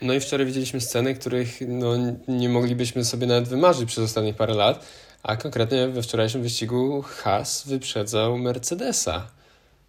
No 0.03 0.15
i 0.15 0.21
wczoraj 0.21 0.47
widzieliśmy 0.47 0.81
sceny, 0.81 1.15
których 1.15 1.61
no, 1.69 1.93
nie 2.29 2.49
moglibyśmy 2.49 3.05
sobie 3.05 3.27
nawet 3.27 3.49
wymarzyć 3.49 3.89
przez 3.89 4.05
ostatnie 4.05 4.35
parę 4.35 4.55
lat, 4.55 4.87
a 5.23 5.37
konkretnie 5.37 5.89
we 5.89 6.03
wczorajszym 6.03 6.43
wyścigu 6.43 7.03
Haas 7.03 7.69
wyprzedzał 7.69 8.39
Mercedesa 8.39 9.27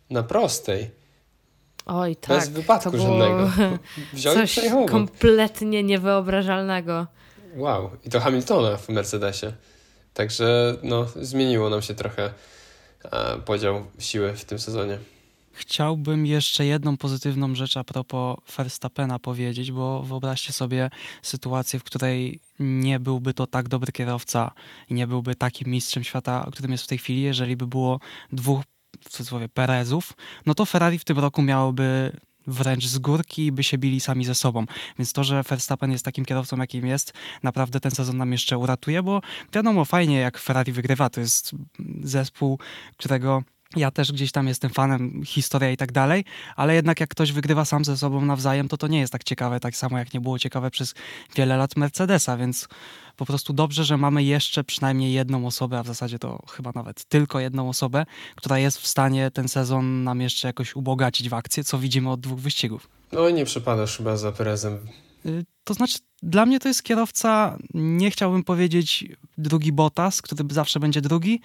na 0.09 0.23
prostej. 0.23 0.89
Oj, 1.85 2.15
tak. 2.15 2.39
Bez 2.39 2.49
wypadku 2.49 2.91
to 2.91 2.97
żadnego. 2.97 3.51
Wziął 4.13 4.33
coś 4.33 4.59
kompletnie 4.89 5.83
niewyobrażalnego. 5.83 7.07
Wow, 7.55 7.89
i 8.05 8.09
to 8.09 8.19
Hamiltona 8.19 8.77
w 8.77 8.89
Mercedesie. 8.89 9.53
Także 10.13 10.77
no, 10.83 11.05
zmieniło 11.21 11.69
nam 11.69 11.81
się 11.81 11.95
trochę 11.95 12.33
podział 13.45 13.85
siły 13.99 14.33
w 14.33 14.45
tym 14.45 14.59
sezonie. 14.59 14.97
Chciałbym 15.53 16.25
jeszcze 16.25 16.65
jedną 16.65 16.97
pozytywną 16.97 17.55
rzecz 17.55 17.77
a 17.77 17.83
propos 17.83 18.37
Verstappena 18.57 19.19
powiedzieć, 19.19 19.71
bo 19.71 20.03
wyobraźcie 20.03 20.53
sobie 20.53 20.89
sytuację, 21.21 21.79
w 21.79 21.83
której 21.83 22.39
nie 22.59 22.99
byłby 22.99 23.33
to 23.33 23.47
tak 23.47 23.67
dobry 23.67 23.91
kierowca 23.91 24.51
i 24.89 24.93
nie 24.93 25.07
byłby 25.07 25.35
takim 25.35 25.71
mistrzem 25.71 26.03
świata, 26.03 26.47
którym 26.51 26.71
jest 26.71 26.83
w 26.83 26.87
tej 26.87 26.97
chwili, 26.97 27.21
jeżeli 27.21 27.57
by 27.57 27.67
było 27.67 27.99
dwóch 28.31 28.63
w 29.01 29.09
cudzysłowie 29.09 29.49
Perezów, 29.49 30.13
no 30.45 30.55
to 30.55 30.65
Ferrari 30.65 30.99
w 30.99 31.03
tym 31.03 31.19
roku 31.19 31.41
miałoby 31.41 32.11
wręcz 32.47 32.85
z 32.85 32.97
górki 32.97 33.51
by 33.51 33.63
się 33.63 33.77
bili 33.77 33.99
sami 33.99 34.25
ze 34.25 34.35
sobą. 34.35 34.65
Więc 34.99 35.13
to, 35.13 35.23
że 35.23 35.43
Verstappen 35.43 35.91
jest 35.91 36.05
takim 36.05 36.25
kierowcą, 36.25 36.57
jakim 36.57 36.87
jest, 36.87 37.13
naprawdę 37.43 37.79
ten 37.79 37.91
sezon 37.91 38.17
nam 38.17 38.31
jeszcze 38.31 38.57
uratuje, 38.57 39.03
bo 39.03 39.21
wiadomo, 39.53 39.85
fajnie 39.85 40.19
jak 40.19 40.37
Ferrari 40.37 40.71
wygrywa, 40.71 41.09
to 41.09 41.21
jest 41.21 41.51
zespół, 42.03 42.59
którego 42.97 43.43
ja 43.75 43.91
też 43.91 44.11
gdzieś 44.11 44.31
tam 44.31 44.47
jestem 44.47 44.69
fanem, 44.69 45.23
historia 45.25 45.71
i 45.71 45.77
tak 45.77 45.91
dalej, 45.91 46.25
ale 46.55 46.75
jednak 46.75 46.99
jak 46.99 47.09
ktoś 47.09 47.31
wygrywa 47.31 47.65
sam 47.65 47.85
ze 47.85 47.97
sobą 47.97 48.25
nawzajem, 48.25 48.67
to 48.67 48.77
to 48.77 48.87
nie 48.87 48.99
jest 48.99 49.13
tak 49.13 49.23
ciekawe, 49.23 49.59
tak 49.59 49.75
samo 49.75 49.97
jak 49.97 50.13
nie 50.13 50.21
było 50.21 50.39
ciekawe 50.39 50.71
przez 50.71 50.93
wiele 51.35 51.57
lat 51.57 51.75
Mercedesa, 51.75 52.37
więc 52.37 52.67
po 53.15 53.25
prostu 53.25 53.53
dobrze, 53.53 53.83
że 53.83 53.97
mamy 53.97 54.23
jeszcze 54.23 54.63
przynajmniej 54.63 55.13
jedną 55.13 55.47
osobę, 55.47 55.79
a 55.79 55.83
w 55.83 55.87
zasadzie 55.87 56.19
to 56.19 56.45
chyba 56.51 56.71
nawet 56.75 57.05
tylko 57.05 57.39
jedną 57.39 57.69
osobę, 57.69 58.05
która 58.35 58.59
jest 58.59 58.77
w 58.77 58.87
stanie 58.87 59.31
ten 59.31 59.47
sezon 59.47 60.03
nam 60.03 60.21
jeszcze 60.21 60.47
jakoś 60.47 60.75
ubogacić 60.75 61.29
w 61.29 61.33
akcję, 61.33 61.63
co 61.63 61.79
widzimy 61.79 62.11
od 62.11 62.19
dwóch 62.19 62.39
wyścigów. 62.39 62.89
No 63.11 63.29
i 63.29 63.33
nie 63.33 63.45
przepadasz 63.45 63.97
chyba 63.97 64.17
za 64.17 64.31
Perezem. 64.31 64.79
Y, 65.25 65.45
to 65.63 65.73
znaczy, 65.73 65.99
dla 66.23 66.45
mnie 66.45 66.59
to 66.59 66.67
jest 66.67 66.83
kierowca, 66.83 67.57
nie 67.73 68.11
chciałbym 68.11 68.43
powiedzieć 68.43 69.05
drugi 69.37 69.71
Bottas, 69.71 70.21
który 70.21 70.43
zawsze 70.51 70.79
będzie 70.79 71.01
drugi, 71.01 71.41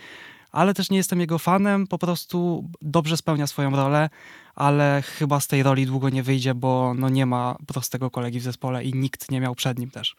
ale 0.52 0.74
też 0.74 0.90
nie 0.90 0.96
jestem 0.96 1.20
jego 1.20 1.38
fanem, 1.38 1.86
po 1.86 1.98
prostu 1.98 2.64
dobrze 2.82 3.16
spełnia 3.16 3.46
swoją 3.46 3.70
rolę, 3.70 4.10
ale 4.54 5.02
chyba 5.02 5.40
z 5.40 5.46
tej 5.46 5.62
roli 5.62 5.86
długo 5.86 6.08
nie 6.08 6.22
wyjdzie, 6.22 6.54
bo 6.54 6.94
no 6.94 7.08
nie 7.08 7.26
ma 7.26 7.56
prostego 7.66 8.10
kolegi 8.10 8.40
w 8.40 8.42
zespole 8.42 8.84
i 8.84 8.94
nikt 8.94 9.30
nie 9.30 9.40
miał 9.40 9.54
przed 9.54 9.78
nim 9.78 9.90
też. 9.90 10.16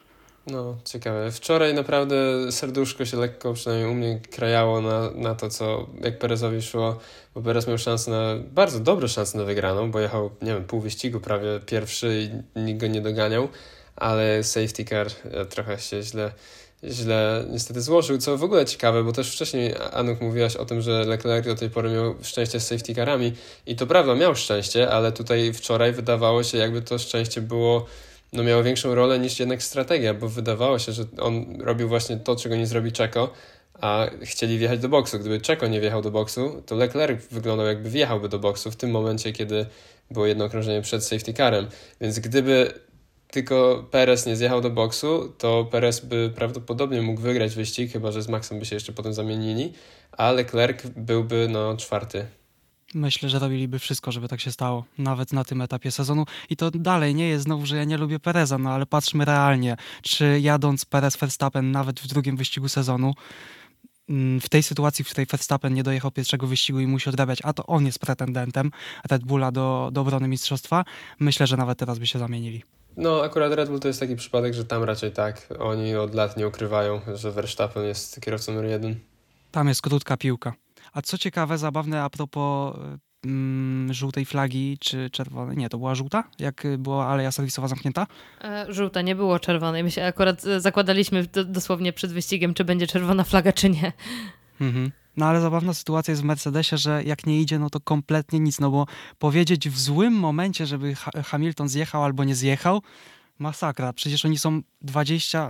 No, 0.47 0.77
ciekawe. 0.85 1.31
Wczoraj 1.31 1.73
naprawdę 1.73 2.15
serduszko 2.51 3.05
się 3.05 3.17
lekko, 3.17 3.53
przynajmniej 3.53 3.91
u 3.91 3.93
mnie, 3.93 4.19
krajało 4.31 4.81
na, 4.81 5.11
na 5.11 5.35
to, 5.35 5.49
co 5.49 5.87
jak 6.03 6.19
Perezowi 6.19 6.61
szło, 6.61 6.99
bo 7.35 7.41
Perez 7.41 7.67
miał 7.67 7.77
szansę 7.77 8.11
na, 8.11 8.35
bardzo 8.51 8.79
dobre 8.79 9.07
szanse 9.07 9.37
na 9.37 9.43
wygraną, 9.43 9.91
bo 9.91 9.99
jechał, 9.99 10.31
nie 10.41 10.53
wiem, 10.53 10.63
pół 10.63 10.79
wyścigu 10.79 11.19
prawie 11.19 11.59
pierwszy 11.65 12.29
i 12.55 12.59
nikt 12.59 12.81
go 12.81 12.87
nie 12.87 13.01
doganiał, 13.01 13.47
ale 13.95 14.43
safety 14.43 14.85
car 14.85 15.07
e, 15.23 15.45
trochę 15.45 15.79
się 15.79 16.03
źle 16.03 16.31
źle 16.83 17.45
niestety 17.49 17.81
złożył, 17.81 18.17
co 18.17 18.37
w 18.37 18.43
ogóle 18.43 18.65
ciekawe, 18.65 19.03
bo 19.03 19.11
też 19.11 19.31
wcześniej 19.31 19.75
Anuk 19.93 20.21
mówiłaś 20.21 20.55
o 20.55 20.65
tym, 20.65 20.81
że 20.81 21.05
Leclerc 21.05 21.45
do 21.45 21.55
tej 21.55 21.69
pory 21.69 21.89
miał 21.89 22.15
szczęście 22.21 22.59
z 22.59 22.67
safety 22.67 22.95
carami 22.95 23.33
i 23.65 23.75
to 23.75 23.87
prawda, 23.87 24.15
miał 24.15 24.35
szczęście, 24.35 24.89
ale 24.89 25.11
tutaj 25.11 25.53
wczoraj 25.53 25.93
wydawało 25.93 26.43
się 26.43 26.57
jakby 26.57 26.81
to 26.81 26.97
szczęście 26.97 27.41
było, 27.41 27.85
no 28.33 28.43
miało 28.43 28.63
większą 28.63 28.95
rolę 28.95 29.19
niż 29.19 29.39
jednak 29.39 29.63
strategia, 29.63 30.13
bo 30.13 30.29
wydawało 30.29 30.79
się, 30.79 30.91
że 30.91 31.03
on 31.19 31.61
robił 31.61 31.87
właśnie 31.87 32.17
to, 32.17 32.35
czego 32.35 32.55
nie 32.55 32.67
zrobi 32.67 32.91
Czeko, 32.91 33.33
a 33.81 34.07
chcieli 34.23 34.57
wjechać 34.57 34.79
do 34.79 34.89
boksu. 34.89 35.19
Gdyby 35.19 35.41
Czeko 35.41 35.67
nie 35.67 35.81
wjechał 35.81 36.01
do 36.01 36.11
boksu, 36.11 36.63
to 36.65 36.75
Leclerc 36.75 37.25
wyglądał 37.31 37.67
jakby 37.67 37.89
wjechałby 37.89 38.29
do 38.29 38.39
boksu 38.39 38.71
w 38.71 38.75
tym 38.75 38.91
momencie, 38.91 39.33
kiedy 39.33 39.65
było 40.11 40.25
jedno 40.25 40.45
okrążenie 40.45 40.81
przed 40.81 41.03
safety 41.03 41.33
carem. 41.33 41.67
Więc 42.01 42.19
gdyby 42.19 42.73
tylko 43.31 43.85
Perez 43.91 44.25
nie 44.25 44.35
zjechał 44.35 44.61
do 44.61 44.69
boksu, 44.69 45.33
to 45.37 45.65
Perez 45.65 46.05
by 46.05 46.31
prawdopodobnie 46.35 47.01
mógł 47.01 47.21
wygrać 47.21 47.55
wyścig, 47.55 47.91
chyba 47.91 48.11
że 48.11 48.21
z 48.21 48.29
Maxem 48.29 48.59
by 48.59 48.65
się 48.65 48.75
jeszcze 48.75 48.93
potem 48.93 49.13
zamienili, 49.13 49.73
a 50.11 50.31
Leclerc 50.31 50.87
byłby 50.87 51.47
no 51.49 51.77
czwarty. 51.77 52.25
Myślę, 52.93 53.29
że 53.29 53.39
robiliby 53.39 53.79
wszystko, 53.79 54.11
żeby 54.11 54.27
tak 54.27 54.41
się 54.41 54.51
stało, 54.51 54.85
nawet 54.97 55.33
na 55.33 55.43
tym 55.43 55.61
etapie 55.61 55.91
sezonu. 55.91 56.25
I 56.49 56.55
to 56.55 56.71
dalej 56.71 57.15
nie 57.15 57.27
jest 57.29 57.43
znowu, 57.43 57.65
że 57.65 57.77
ja 57.77 57.83
nie 57.83 57.97
lubię 57.97 58.19
Pereza, 58.19 58.57
no 58.57 58.69
ale 58.71 58.85
patrzmy 58.85 59.25
realnie, 59.25 59.77
czy 60.01 60.39
jadąc 60.39 60.85
Perez 60.85 61.17
Verstappen 61.17 61.71
nawet 61.71 61.99
w 61.99 62.07
drugim 62.07 62.37
wyścigu 62.37 62.69
sezonu, 62.69 63.13
mm, 64.09 64.41
w 64.41 64.49
tej 64.49 64.63
sytuacji, 64.63 65.05
w 65.05 65.09
której 65.09 65.25
Verstappen 65.25 65.73
nie 65.73 65.83
dojechał 65.83 66.11
pierwszego 66.11 66.47
wyścigu 66.47 66.79
i 66.79 66.87
musi 66.87 67.09
odrabiać, 67.09 67.39
a 67.43 67.53
to 67.53 67.65
on 67.65 67.85
jest 67.85 67.99
pretendentem 67.99 68.71
Red 69.09 69.23
Bulla 69.23 69.51
do, 69.51 69.89
do 69.93 70.01
obrony 70.01 70.27
mistrzostwa, 70.27 70.85
myślę, 71.19 71.47
że 71.47 71.57
nawet 71.57 71.79
teraz 71.79 71.99
by 71.99 72.07
się 72.07 72.19
zamienili. 72.19 72.63
No, 72.97 73.23
akurat 73.23 73.53
Red 73.53 73.69
Bull 73.69 73.79
to 73.79 73.87
jest 73.87 73.99
taki 73.99 74.15
przypadek, 74.15 74.53
że 74.53 74.65
tam 74.65 74.83
raczej 74.83 75.11
tak. 75.11 75.47
Oni 75.59 75.95
od 75.95 76.15
lat 76.15 76.37
nie 76.37 76.47
ukrywają, 76.47 77.01
że 77.15 77.31
Verstappen 77.31 77.83
jest 77.83 78.21
kierowcą 78.21 78.51
numer 78.53 78.69
jeden. 78.69 78.95
Tam 79.51 79.67
jest 79.67 79.81
krótka 79.81 80.17
piłka. 80.17 80.53
A 80.93 81.01
co 81.01 81.17
ciekawe, 81.17 81.57
zabawne 81.57 82.03
a 82.03 82.09
propos 82.09 82.75
mm, 83.25 83.93
żółtej 83.93 84.25
flagi 84.25 84.77
czy 84.79 85.09
czerwonej. 85.09 85.57
Nie, 85.57 85.69
to 85.69 85.77
była 85.77 85.95
żółta, 85.95 86.23
jak 86.39 86.63
była 86.77 87.07
aleja 87.07 87.31
serwisowa 87.31 87.67
zamknięta? 87.67 88.07
E, 88.41 88.65
żółta, 88.69 89.01
nie 89.01 89.15
było 89.15 89.39
czerwonej. 89.39 89.83
My 89.83 89.91
się 89.91 90.05
akurat 90.05 90.45
e, 90.45 90.59
zakładaliśmy 90.61 91.25
dosłownie 91.45 91.93
przed 91.93 92.11
wyścigiem, 92.13 92.53
czy 92.53 92.65
będzie 92.65 92.87
czerwona 92.87 93.23
flaga, 93.23 93.53
czy 93.53 93.69
nie. 93.69 93.93
Mhm. 94.61 94.91
No 95.17 95.25
ale 95.25 95.41
zabawna 95.41 95.73
sytuacja 95.73 96.11
jest 96.11 96.21
w 96.21 96.25
Mercedesie, 96.25 96.77
że 96.77 97.03
jak 97.03 97.25
nie 97.25 97.41
idzie, 97.41 97.59
no 97.59 97.69
to 97.69 97.79
kompletnie 97.79 98.39
nic, 98.39 98.59
no 98.59 98.71
bo 98.71 98.85
powiedzieć 99.19 99.69
w 99.69 99.79
złym 99.79 100.13
momencie, 100.13 100.65
żeby 100.65 100.95
Hamilton 101.25 101.69
zjechał 101.69 102.03
albo 102.03 102.23
nie 102.23 102.35
zjechał, 102.35 102.81
masakra. 103.39 103.93
Przecież 103.93 104.25
oni 104.25 104.37
są 104.37 104.61
20, 104.81 105.49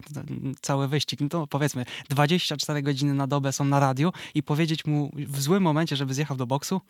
cały 0.61 0.87
wyścig, 0.87 1.21
no 1.21 1.29
to 1.29 1.47
powiedzmy 1.47 1.85
24 2.09 2.81
godziny 2.81 3.13
na 3.13 3.27
dobę 3.27 3.51
są 3.51 3.65
na 3.65 3.79
radiu 3.79 4.11
i 4.35 4.43
powiedzieć 4.43 4.85
mu 4.85 5.11
w 5.15 5.41
złym 5.41 5.63
momencie, 5.63 5.95
żeby 5.95 6.13
zjechał 6.13 6.37
do 6.37 6.45
boksu? 6.45 6.81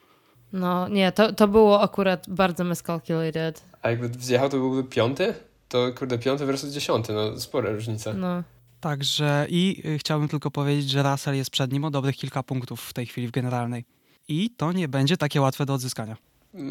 No 0.53 0.87
nie, 0.87 1.11
to, 1.11 1.33
to 1.33 1.47
było 1.47 1.81
akurat 1.81 2.29
bardzo 2.29 2.63
miscalculated. 2.63 3.63
A 3.81 3.89
jakby 3.89 4.09
zjechał, 4.19 4.49
to 4.49 4.57
byłby 4.57 4.83
piąty? 4.83 5.33
To 5.69 5.93
kurde, 5.97 6.19
piąty 6.19 6.45
versus 6.45 6.73
dziesiąty, 6.73 7.13
no 7.13 7.39
spora 7.39 7.71
różnica. 7.71 8.13
No. 8.13 8.43
Także 8.81 9.45
i 9.49 9.81
y, 9.85 9.97
chciałbym 9.99 10.29
tylko 10.29 10.51
powiedzieć, 10.51 10.89
że 10.89 11.03
Russell 11.03 11.35
jest 11.35 11.51
przed 11.51 11.71
nim 11.73 11.85
o 11.85 11.91
dobrych 11.91 12.15
kilka 12.15 12.43
punktów 12.43 12.81
w 12.81 12.93
tej 12.93 13.05
chwili 13.05 13.27
w 13.27 13.31
generalnej. 13.31 13.85
I 14.27 14.49
to 14.49 14.71
nie 14.71 14.87
będzie 14.87 15.17
takie 15.17 15.41
łatwe 15.41 15.65
do 15.65 15.73
odzyskania. 15.73 16.17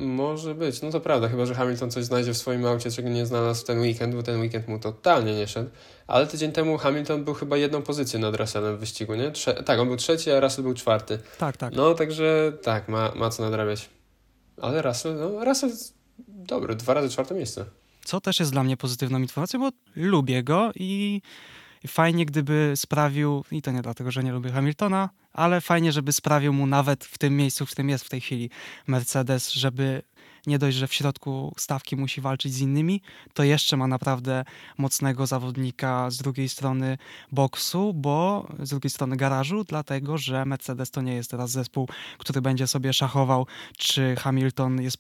Może 0.03 0.55
być, 0.55 0.83
no 0.83 0.91
to 0.91 1.01
prawda, 1.01 1.29
chyba 1.29 1.47
że 1.47 1.55
Hamilton 1.55 1.91
coś 1.91 2.05
znajdzie 2.05 2.35
w 2.35 2.37
swoim 2.37 2.67
aucie, 2.67 2.91
czego 2.91 3.09
nie 3.09 3.27
znalazł 3.27 3.61
w 3.61 3.65
ten 3.65 3.81
weekend, 3.81 4.15
bo 4.15 4.23
ten 4.23 4.41
weekend 4.41 4.69
mu 4.69 4.79
totalnie 4.79 5.35
nie 5.35 5.47
szedł. 5.47 5.71
Ale 6.07 6.27
tydzień 6.27 6.53
temu 6.53 6.79
Hamilton 6.79 7.25
był 7.25 7.35
chyba 7.35 7.57
jedną 7.57 7.83
pozycję 7.83 8.19
nad 8.19 8.37
Russellem 8.37 8.77
w 8.77 8.81
wyścigu, 8.81 9.15
nie? 9.15 9.31
Trze 9.31 9.55
tak, 9.55 9.81
on 9.81 9.89
był 9.89 9.97
trzeci, 9.97 10.31
a 10.31 10.41
Russell 10.41 10.65
był 10.65 10.75
czwarty. 10.75 11.19
Tak, 11.39 11.57
tak. 11.57 11.75
No, 11.75 11.95
także 11.95 12.53
tak, 12.63 12.89
ma, 12.89 13.13
ma 13.15 13.31
co 13.31 13.43
nadrabiać. 13.43 13.89
Ale 14.63 14.83
Russell, 14.83 15.17
no 15.17 15.45
Russell 15.45 15.71
dobry, 16.29 16.75
dwa 16.75 16.95
razy 16.95 17.09
czwarte 17.09 17.35
miejsce. 17.35 17.65
Co 18.05 18.21
też 18.21 18.41
jest 18.41 18.53
dla 18.53 18.65
mnie 18.65 18.77
pozytywną 18.77 19.19
informacją, 19.19 19.61
bo 19.61 19.71
lubię 19.97 20.43
go 20.43 20.71
i 20.75 21.21
fajnie, 21.89 22.27
gdyby 22.27 22.73
sprawił, 22.77 23.45
i 23.53 23.63
to 23.63 23.71
nie 23.71 23.83
dlatego, 23.83 24.11
że 24.11 24.25
nie 24.25 24.33
lubię 24.33 24.51
Hamiltona, 24.51 25.11
ale 25.33 25.61
fajnie, 25.61 25.93
żeby 25.93 26.13
sprawił 26.13 26.53
mu 26.53 26.67
nawet 26.67 27.05
w 27.05 27.19
tym 27.19 27.37
miejscu, 27.37 27.67
w 27.67 27.71
którym 27.71 27.89
jest 27.89 28.05
w 28.05 28.09
tej 28.09 28.21
chwili 28.21 28.51
Mercedes, 28.87 29.53
żeby 29.53 30.03
nie 30.47 30.59
dość, 30.59 30.77
że 30.77 30.89
w 30.89 30.95
środku 30.95 31.55
stawki 31.57 31.97
musi 31.97 32.21
walczyć 32.21 32.55
z 32.55 32.61
innymi, 32.61 33.03
to 33.35 33.45
jeszcze 33.45 33.77
ma 33.77 33.87
naprawdę 33.87 34.45
mocnego 34.79 35.27
zawodnika 35.27 36.11
z 36.11 36.17
drugiej 36.17 36.49
strony 36.49 36.99
boksu, 37.33 37.95
bo 37.95 38.49
z 38.59 38.71
drugiej 38.71 38.91
strony 38.91 39.17
garażu, 39.17 39.65
dlatego 39.65 40.19
że 40.19 40.45
Mercedes 40.45 40.91
to 40.91 41.03
nie 41.03 41.15
jest 41.15 41.31
teraz 41.31 41.51
zespół, 41.51 41.89
który 42.19 42.43
będzie 42.43 42.67
sobie 42.67 42.93
szachował, 42.93 43.47
czy 43.77 44.17
Hamilton 44.19 44.83
jest 44.83 44.97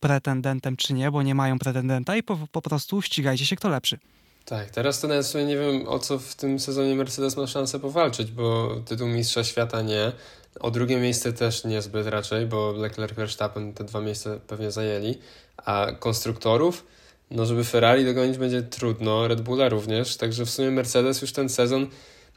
pretendentem, 0.00 0.76
czy 0.76 0.94
nie, 0.94 1.10
bo 1.10 1.22
nie 1.22 1.34
mają 1.34 1.58
pretendenta 1.58 2.16
i 2.16 2.22
po, 2.22 2.36
po 2.52 2.62
prostu 2.62 3.02
ścigajcie 3.02 3.46
się, 3.46 3.56
kto 3.56 3.68
lepszy. 3.68 3.98
Tak, 4.44 4.70
teraz 4.70 5.00
to 5.00 5.08
nawet 5.08 5.26
sobie 5.26 5.44
nie 5.44 5.56
wiem, 5.56 5.88
o 5.88 5.98
co 5.98 6.18
w 6.18 6.34
tym 6.34 6.58
sezonie 6.58 6.94
Mercedes 6.94 7.36
ma 7.36 7.46
szansę 7.46 7.80
powalczyć, 7.80 8.32
bo 8.32 8.76
tytuł 8.86 9.08
Mistrza 9.08 9.44
Świata 9.44 9.82
nie, 9.82 10.12
o 10.60 10.70
drugie 10.70 10.96
miejsce 10.96 11.32
też 11.32 11.64
niezbyt 11.64 12.06
raczej, 12.06 12.46
bo 12.46 12.72
Leclerc 12.72 13.14
Verstappen 13.14 13.72
te 13.72 13.84
dwa 13.84 14.00
miejsca 14.00 14.30
pewnie 14.46 14.70
zajęli, 14.70 15.18
a 15.56 15.86
konstruktorów, 15.98 16.86
no 17.30 17.46
żeby 17.46 17.64
Ferrari 17.64 18.04
dogonić 18.04 18.38
będzie 18.38 18.62
trudno, 18.62 19.28
Red 19.28 19.40
Bulla 19.40 19.68
również, 19.68 20.16
także 20.16 20.46
w 20.46 20.50
sumie 20.50 20.70
Mercedes 20.70 21.22
już 21.22 21.32
ten 21.32 21.48
sezon, 21.48 21.86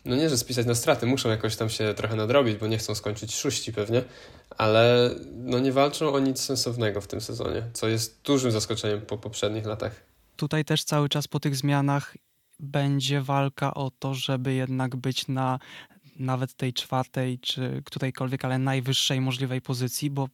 no 0.05 0.15
nie, 0.15 0.29
że 0.29 0.37
spisać 0.37 0.65
na 0.65 0.75
straty, 0.75 1.05
muszą 1.05 1.29
jakoś 1.29 1.55
tam 1.55 1.69
się 1.69 1.93
trochę 1.93 2.15
nadrobić, 2.15 2.57
bo 2.57 2.67
nie 2.67 2.77
chcą 2.77 2.95
skończyć 2.95 3.35
szóści 3.35 3.73
pewnie, 3.73 4.03
ale 4.57 5.09
no 5.31 5.59
nie 5.59 5.71
walczą 5.71 6.13
o 6.13 6.19
nic 6.19 6.41
sensownego 6.41 7.01
w 7.01 7.07
tym 7.07 7.21
sezonie, 7.21 7.63
co 7.73 7.87
jest 7.87 8.21
dużym 8.23 8.51
zaskoczeniem 8.51 9.01
po 9.01 9.17
poprzednich 9.17 9.65
latach 9.65 10.12
tutaj 10.35 10.65
też 10.65 10.83
cały 10.83 11.09
czas 11.09 11.27
po 11.27 11.39
tych 11.39 11.55
zmianach 11.55 12.17
będzie 12.59 13.21
walka 13.21 13.73
o 13.73 13.91
to, 13.99 14.13
żeby 14.13 14.53
jednak 14.53 14.95
być 14.95 15.27
na 15.27 15.59
nawet 16.19 16.53
tej 16.53 16.73
czwartej 16.73 17.39
czy 17.39 17.81
którejkolwiek, 17.85 18.45
ale 18.45 18.57
najwyższej 18.57 19.21
możliwej 19.21 19.61
pozycji, 19.61 20.09
bo 20.09 20.29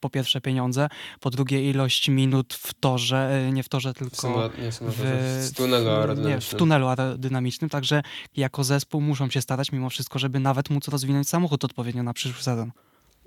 po 0.00 0.10
pierwsze 0.10 0.40
pieniądze, 0.40 0.88
po 1.20 1.30
drugie 1.30 1.70
ilość 1.70 2.08
minut 2.08 2.54
w 2.54 2.74
torze, 2.74 3.46
e, 3.48 3.52
nie 3.52 3.62
w 3.62 3.68
torze, 3.68 3.94
tylko 3.94 4.16
w, 4.16 4.58
nie, 4.58 4.72
w, 4.72 4.80
w, 4.80 5.50
w 5.50 5.56
tunelu 5.56 5.90
aerodynamicznym. 5.90 6.34
Nie, 6.34 6.40
w 6.40 6.54
tunelu 6.54 6.86
aerodynamicznym, 6.88 7.70
także 7.70 8.02
jako 8.36 8.64
zespół 8.64 9.00
muszą 9.00 9.30
się 9.30 9.40
starać 9.40 9.72
mimo 9.72 9.90
wszystko, 9.90 10.18
żeby 10.18 10.40
nawet 10.40 10.70
móc 10.70 10.88
rozwinąć 10.88 11.28
samochód 11.28 11.64
odpowiednio 11.64 12.02
na 12.02 12.12
przyszły 12.12 12.42
sezon. 12.42 12.72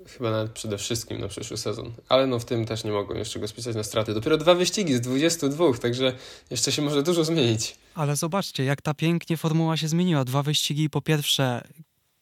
Chyba 0.08 0.30
nawet 0.30 0.52
przede 0.52 0.78
wszystkim 0.78 1.20
na 1.20 1.28
przyszły 1.28 1.56
sezon. 1.56 1.92
Ale 2.08 2.26
no 2.26 2.38
w 2.38 2.44
tym 2.44 2.66
też 2.66 2.84
nie 2.84 2.90
mogą 2.90 3.14
jeszcze 3.14 3.40
go 3.40 3.48
spisać 3.48 3.76
na 3.76 3.82
straty. 3.82 4.14
Dopiero 4.14 4.36
dwa 4.36 4.54
wyścigi 4.54 4.94
z 4.94 5.00
22, 5.00 5.78
także 5.80 6.12
jeszcze 6.50 6.72
się 6.72 6.82
może 6.82 7.02
dużo 7.02 7.24
zmienić. 7.24 7.76
Ale 7.94 8.16
zobaczcie, 8.16 8.64
jak 8.64 8.82
ta 8.82 8.94
pięknie 8.94 9.36
formuła 9.36 9.76
się 9.76 9.88
zmieniła. 9.88 10.24
Dwa 10.24 10.42
wyścigi 10.42 10.90
po 10.90 11.02
pierwsze 11.02 11.62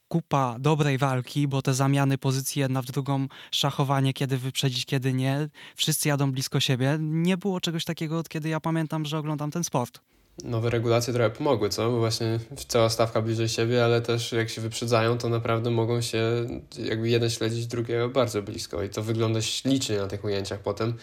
kupa 0.08 0.56
dobrej 0.58 0.98
walki, 0.98 1.48
bo 1.48 1.62
te 1.62 1.74
zamiany 1.74 2.18
pozycji 2.18 2.60
jedna 2.60 2.82
w 2.82 2.86
drugą, 2.86 3.26
szachowanie, 3.50 4.12
kiedy 4.12 4.38
wyprzedzić, 4.38 4.86
kiedy 4.86 5.12
nie. 5.12 5.48
Wszyscy 5.76 6.08
jadą 6.08 6.32
blisko 6.32 6.60
siebie. 6.60 6.98
Nie 7.00 7.36
było 7.36 7.60
czegoś 7.60 7.84
takiego, 7.84 8.18
od 8.18 8.28
kiedy 8.28 8.48
ja 8.48 8.60
pamiętam, 8.60 9.04
że 9.04 9.18
oglądam 9.18 9.50
ten 9.50 9.64
sport. 9.64 10.00
Nowe 10.44 10.70
regulacje 10.70 11.12
trochę 11.14 11.30
pomogły, 11.30 11.68
co? 11.68 11.90
Bo 11.90 11.98
właśnie 11.98 12.38
cała 12.68 12.88
stawka 12.88 13.22
bliżej 13.22 13.48
siebie, 13.48 13.84
ale 13.84 14.00
też 14.00 14.32
jak 14.32 14.48
się 14.48 14.60
wyprzedzają, 14.60 15.18
to 15.18 15.28
naprawdę 15.28 15.70
mogą 15.70 16.00
się 16.00 16.46
jakby 16.78 17.08
jeden 17.08 17.30
śledzić 17.30 17.66
drugiego 17.66 18.08
bardzo 18.08 18.42
blisko 18.42 18.82
i 18.82 18.88
to 18.88 19.02
wygląda 19.02 19.42
ślicznie 19.42 19.98
na 19.98 20.06
tych 20.06 20.24
ujęciach 20.24 20.60
potem, 20.60 20.94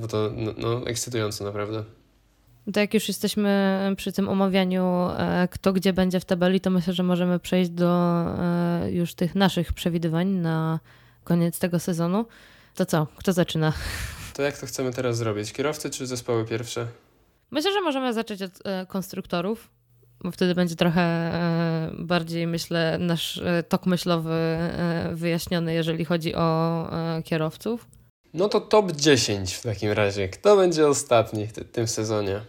bo 0.00 0.08
to 0.08 0.30
no, 0.36 0.52
no 0.58 0.86
ekscytujące 0.86 1.44
naprawdę. 1.44 1.84
To 2.72 2.80
jak 2.80 2.94
już 2.94 3.08
jesteśmy 3.08 3.80
przy 3.96 4.12
tym 4.12 4.28
omawianiu, 4.28 5.08
e, 5.18 5.48
kto 5.50 5.72
gdzie 5.72 5.92
będzie 5.92 6.20
w 6.20 6.24
tabeli, 6.24 6.60
to 6.60 6.70
myślę, 6.70 6.92
że 6.92 7.02
możemy 7.02 7.38
przejść 7.38 7.70
do 7.70 8.24
e, 8.38 8.90
już 8.90 9.14
tych 9.14 9.34
naszych 9.34 9.72
przewidywań 9.72 10.28
na 10.28 10.80
koniec 11.24 11.58
tego 11.58 11.78
sezonu. 11.78 12.26
To 12.74 12.86
co? 12.86 13.06
Kto 13.16 13.32
zaczyna? 13.32 13.72
To 14.34 14.42
jak 14.42 14.58
to 14.58 14.66
chcemy 14.66 14.92
teraz 14.92 15.16
zrobić? 15.16 15.52
Kierowcy 15.52 15.90
czy 15.90 16.06
zespoły 16.06 16.44
pierwsze? 16.44 16.86
Myślę, 17.52 17.72
że 17.72 17.80
możemy 17.80 18.12
zacząć 18.12 18.42
od 18.42 18.52
e, 18.64 18.86
konstruktorów, 18.86 19.70
bo 20.24 20.30
wtedy 20.30 20.54
będzie 20.54 20.76
trochę 20.76 21.32
bardziej, 21.98 22.46
myślę, 22.46 22.98
nasz 22.98 23.40
tok 23.68 23.86
myślowy 23.86 24.58
wyjaśniony, 25.12 25.74
jeżeli 25.74 26.04
chodzi 26.04 26.34
o 26.34 26.86
kierowców. 27.24 27.86
No 28.34 28.48
to 28.48 28.60
top 28.60 28.92
10 28.92 29.54
w 29.54 29.62
takim 29.62 29.90
razie. 29.92 30.28
Kto 30.28 30.56
będzie 30.56 30.88
ostatni 30.88 31.46
w 31.46 31.52
tym 31.52 31.88
sezonie? 31.88 32.40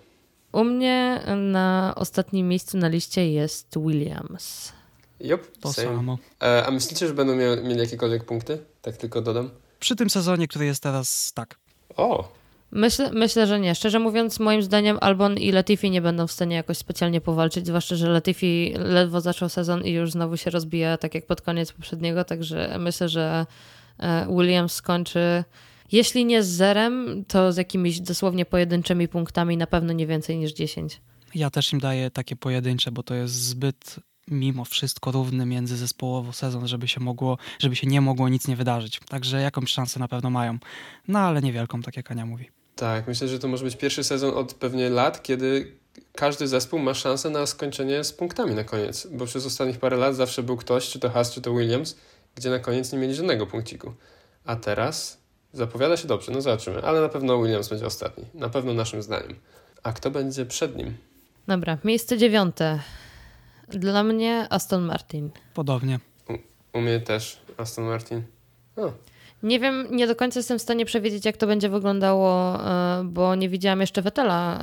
U 0.51 0.63
mnie 0.63 1.21
na 1.37 1.93
ostatnim 1.95 2.47
miejscu 2.47 2.77
na 2.77 2.87
liście 2.87 3.31
jest 3.31 3.79
Williams. 3.79 4.73
Jop, 5.19 5.57
to 5.61 5.73
same. 5.73 5.87
samo. 5.87 6.17
E, 6.43 6.65
a 6.65 6.71
myślicie, 6.71 7.07
że 7.07 7.13
będą 7.13 7.35
mieli, 7.35 7.63
mieli 7.63 7.79
jakiekolwiek 7.79 8.25
punkty? 8.25 8.65
Tak 8.81 8.97
tylko 8.97 9.21
dodam. 9.21 9.49
Przy 9.79 9.95
tym 9.95 10.09
sezonie, 10.09 10.47
który 10.47 10.65
jest 10.65 10.83
teraz, 10.83 11.33
tak. 11.33 11.55
O! 11.95 12.31
Myślę, 12.75 13.11
myślę, 13.13 13.47
że 13.47 13.59
nie. 13.59 13.75
Szczerze 13.75 13.99
mówiąc, 13.99 14.39
moim 14.39 14.63
zdaniem 14.63 14.97
Albon 15.01 15.37
i 15.37 15.51
Latifi 15.51 15.91
nie 15.91 16.01
będą 16.01 16.27
w 16.27 16.31
stanie 16.31 16.55
jakoś 16.55 16.77
specjalnie 16.77 17.21
powalczyć, 17.21 17.67
zwłaszcza, 17.67 17.95
że 17.95 18.09
Latifi 18.09 18.73
ledwo 18.77 19.21
zaczął 19.21 19.49
sezon 19.49 19.85
i 19.85 19.91
już 19.91 20.11
znowu 20.11 20.37
się 20.37 20.49
rozbija, 20.49 20.97
tak 20.97 21.15
jak 21.15 21.25
pod 21.25 21.41
koniec 21.41 21.71
poprzedniego, 21.71 22.23
także 22.23 22.75
myślę, 22.79 23.09
że 23.09 23.45
e, 23.99 24.27
Williams 24.37 24.73
skończy 24.73 25.43
jeśli 25.91 26.25
nie 26.25 26.43
z 26.43 26.47
zerem, 26.47 27.25
to 27.27 27.51
z 27.51 27.57
jakimiś 27.57 27.99
dosłownie 27.99 28.45
pojedynczymi 28.45 29.07
punktami, 29.07 29.57
na 29.57 29.67
pewno 29.67 29.93
nie 29.93 30.07
więcej 30.07 30.37
niż 30.37 30.53
10. 30.53 31.01
Ja 31.35 31.49
też 31.49 31.73
im 31.73 31.79
daję 31.79 32.11
takie 32.11 32.35
pojedyncze, 32.35 32.91
bo 32.91 33.03
to 33.03 33.15
jest 33.15 33.33
zbyt 33.33 33.99
mimo 34.27 34.65
wszystko 34.65 35.11
równy 35.11 35.45
międzyzespołowo 35.45 36.33
sezon, 36.33 36.67
żeby 36.67 36.87
się 36.87 36.99
mogło, 36.99 37.37
żeby 37.59 37.75
się 37.75 37.87
nie 37.87 38.01
mogło 38.01 38.29
nic 38.29 38.47
nie 38.47 38.55
wydarzyć. 38.55 38.99
Także 39.09 39.41
jakąś 39.41 39.69
szansę 39.69 39.99
na 39.99 40.07
pewno 40.07 40.29
mają. 40.29 40.57
No 41.07 41.19
ale 41.19 41.41
niewielką, 41.41 41.81
tak 41.81 41.97
jak 41.97 42.11
Ania 42.11 42.25
mówi. 42.25 42.62
Tak, 42.75 43.07
myślę, 43.07 43.27
że 43.27 43.39
to 43.39 43.47
może 43.47 43.65
być 43.65 43.75
pierwszy 43.75 44.03
sezon 44.03 44.37
od 44.37 44.53
pewnie 44.53 44.89
lat, 44.89 45.23
kiedy 45.23 45.77
każdy 46.15 46.47
zespół 46.47 46.79
ma 46.79 46.93
szansę 46.93 47.29
na 47.29 47.45
skończenie 47.45 48.03
z 48.03 48.13
punktami 48.13 48.55
na 48.55 48.63
koniec, 48.63 49.07
bo 49.11 49.25
przez 49.25 49.45
ostatnich 49.45 49.79
parę 49.79 49.97
lat 49.97 50.15
zawsze 50.15 50.43
był 50.43 50.57
ktoś, 50.57 50.89
czy 50.89 50.99
to 50.99 51.09
Haas, 51.09 51.31
czy 51.31 51.41
to 51.41 51.53
Williams, 51.53 51.95
gdzie 52.35 52.49
na 52.49 52.59
koniec 52.59 52.93
nie 52.93 52.99
mieli 52.99 53.15
żadnego 53.15 53.47
punkciku. 53.47 53.93
A 54.45 54.55
teraz 54.55 55.23
Zapowiada 55.53 55.97
się 55.97 56.07
dobrze, 56.07 56.31
no 56.31 56.41
zobaczymy, 56.41 56.81
ale 56.81 57.01
na 57.01 57.09
pewno 57.09 57.43
Williams 57.43 57.69
będzie 57.69 57.85
ostatni. 57.85 58.25
Na 58.33 58.49
pewno 58.49 58.73
naszym 58.73 59.01
zdaniem. 59.01 59.35
A 59.83 59.93
kto 59.93 60.11
będzie 60.11 60.45
przed 60.45 60.75
nim? 60.75 60.97
Dobra, 61.47 61.77
miejsce 61.83 62.17
dziewiąte. 62.17 62.79
Dla 63.67 64.03
mnie 64.03 64.47
Aston 64.49 64.83
Martin. 64.83 65.29
Podobnie. 65.53 65.99
U, 66.29 66.33
u 66.77 66.81
mnie 66.81 66.99
też 66.99 67.41
Aston 67.57 67.85
Martin. 67.85 68.23
O. 68.75 68.91
Nie 69.43 69.59
wiem, 69.59 69.87
nie 69.91 70.07
do 70.07 70.15
końca 70.15 70.39
jestem 70.39 70.59
w 70.59 70.61
stanie 70.61 70.85
przewidzieć, 70.85 71.25
jak 71.25 71.37
to 71.37 71.47
będzie 71.47 71.69
wyglądało, 71.69 72.59
e, 72.65 73.03
bo 73.05 73.35
nie 73.35 73.49
widziałam 73.49 73.81
jeszcze 73.81 74.01
Vettela 74.01 74.59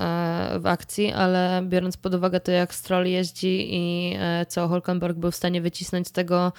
e, 0.55 0.59
w 0.59 0.67
akcji, 0.67 1.13
ale 1.13 1.63
biorąc 1.65 1.97
pod 1.97 2.15
uwagę 2.15 2.41
to, 2.41 2.51
jak 2.51 2.75
Stroll 2.75 3.07
jeździ 3.07 3.69
i 3.71 4.15
e, 4.19 4.47
co 4.47 4.69
Hulkenberg 4.69 5.17
był 5.17 5.31
w 5.31 5.37
stanie 5.37 5.61
wycisnąć 5.61 6.09
z 6.09 6.13
tego 6.13 6.53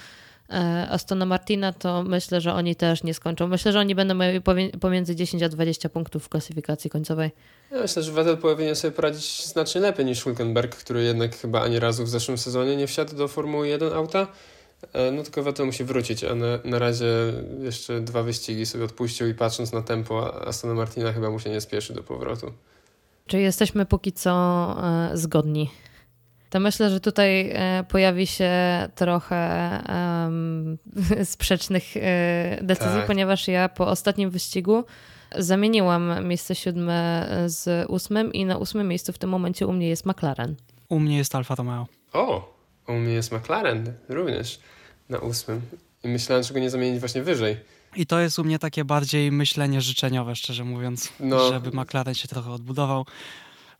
Astona 0.90 1.26
Martina, 1.26 1.72
to 1.72 2.02
myślę, 2.02 2.40
że 2.40 2.54
oni 2.54 2.76
też 2.76 3.02
nie 3.02 3.14
skończą. 3.14 3.46
Myślę, 3.46 3.72
że 3.72 3.80
oni 3.80 3.94
będą 3.94 4.14
mieli 4.14 4.40
pomiędzy 4.80 5.16
10 5.16 5.42
a 5.42 5.48
20 5.48 5.88
punktów 5.88 6.24
w 6.24 6.28
klasyfikacji 6.28 6.90
końcowej. 6.90 7.30
Ja 7.70 7.80
myślę, 7.80 8.02
że 8.02 8.12
Vettel 8.12 8.36
powinien 8.36 8.76
sobie 8.76 8.92
poradzić 8.92 9.46
znacznie 9.46 9.80
lepiej 9.80 10.06
niż 10.06 10.22
Hulkenberg, 10.22 10.76
który 10.76 11.02
jednak 11.02 11.36
chyba 11.36 11.62
ani 11.62 11.78
razu 11.78 12.04
w 12.04 12.08
zeszłym 12.08 12.38
sezonie 12.38 12.76
nie 12.76 12.86
wsiadł 12.86 13.16
do 13.16 13.28
Formuły 13.28 13.68
1 13.68 13.92
auta. 13.92 14.26
E, 14.92 15.10
no 15.10 15.22
tylko 15.22 15.42
Vettel 15.42 15.66
musi 15.66 15.84
wrócić, 15.84 16.24
a 16.24 16.34
na, 16.34 16.46
na 16.64 16.78
razie 16.78 17.06
jeszcze 17.60 18.00
dwa 18.00 18.22
wyścigi 18.22 18.66
sobie 18.66 18.84
odpuścił 18.84 19.28
i 19.28 19.34
patrząc 19.34 19.72
na 19.72 19.82
tempo 19.82 20.46
Astona 20.46 20.74
Martina 20.74 21.12
chyba 21.12 21.30
mu 21.30 21.40
się 21.40 21.50
nie 21.50 21.60
spieszy 21.60 21.92
do 21.92 22.02
powrotu. 22.02 22.52
Czy 23.26 23.40
jesteśmy 23.40 23.86
póki 23.86 24.12
co 24.12 24.30
e, 24.82 25.16
zgodni? 25.16 25.70
to 26.52 26.60
myślę, 26.60 26.90
że 26.90 27.00
tutaj 27.00 27.50
e, 27.50 27.84
pojawi 27.88 28.26
się 28.26 28.50
trochę 28.94 29.80
um, 29.88 30.78
sprzecznych 31.24 31.96
e, 31.96 32.58
decyzji, 32.62 32.98
tak. 32.98 33.06
ponieważ 33.06 33.48
ja 33.48 33.68
po 33.68 33.86
ostatnim 33.86 34.30
wyścigu 34.30 34.84
zamieniłam 35.38 36.26
miejsce 36.28 36.54
siódme 36.54 37.28
z 37.46 37.90
ósmym 37.90 38.32
i 38.32 38.44
na 38.44 38.56
ósmym 38.56 38.88
miejscu 38.88 39.12
w 39.12 39.18
tym 39.18 39.30
momencie 39.30 39.66
u 39.66 39.72
mnie 39.72 39.88
jest 39.88 40.06
McLaren. 40.06 40.56
U 40.88 41.00
mnie 41.00 41.16
jest 41.16 41.34
Alfa 41.34 41.54
Romeo. 41.54 41.86
O, 42.12 42.54
u 42.88 42.92
mnie 42.92 43.12
jest 43.12 43.32
McLaren 43.32 43.92
również 44.08 44.60
na 45.08 45.18
ósmym. 45.18 45.60
I 46.04 46.08
myślałem, 46.08 46.44
że 46.44 46.54
go 46.54 46.60
nie 46.60 46.70
zamienić 46.70 47.00
właśnie 47.00 47.22
wyżej. 47.22 47.56
I 47.96 48.06
to 48.06 48.20
jest 48.20 48.38
u 48.38 48.44
mnie 48.44 48.58
takie 48.58 48.84
bardziej 48.84 49.32
myślenie 49.32 49.80
życzeniowe, 49.80 50.36
szczerze 50.36 50.64
mówiąc, 50.64 51.12
no. 51.20 51.48
żeby 51.48 51.70
McLaren 51.70 52.14
się 52.14 52.28
trochę 52.28 52.50
odbudował. 52.50 53.06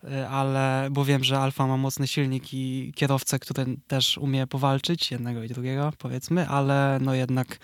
Y, 0.03 0.27
ale 0.27 0.87
bo 0.91 1.05
wiem, 1.05 1.23
że 1.23 1.39
Alfa 1.39 1.67
ma 1.67 1.77
mocny 1.77 2.07
silnik 2.07 2.53
i 2.53 2.91
kierowcę, 2.95 3.39
który 3.39 3.65
też 3.87 4.17
umie 4.17 4.47
powalczyć, 4.47 5.11
jednego 5.11 5.43
i 5.43 5.47
drugiego, 5.47 5.93
powiedzmy, 5.97 6.47
ale 6.47 6.99
no 7.01 7.13
jednak 7.13 7.59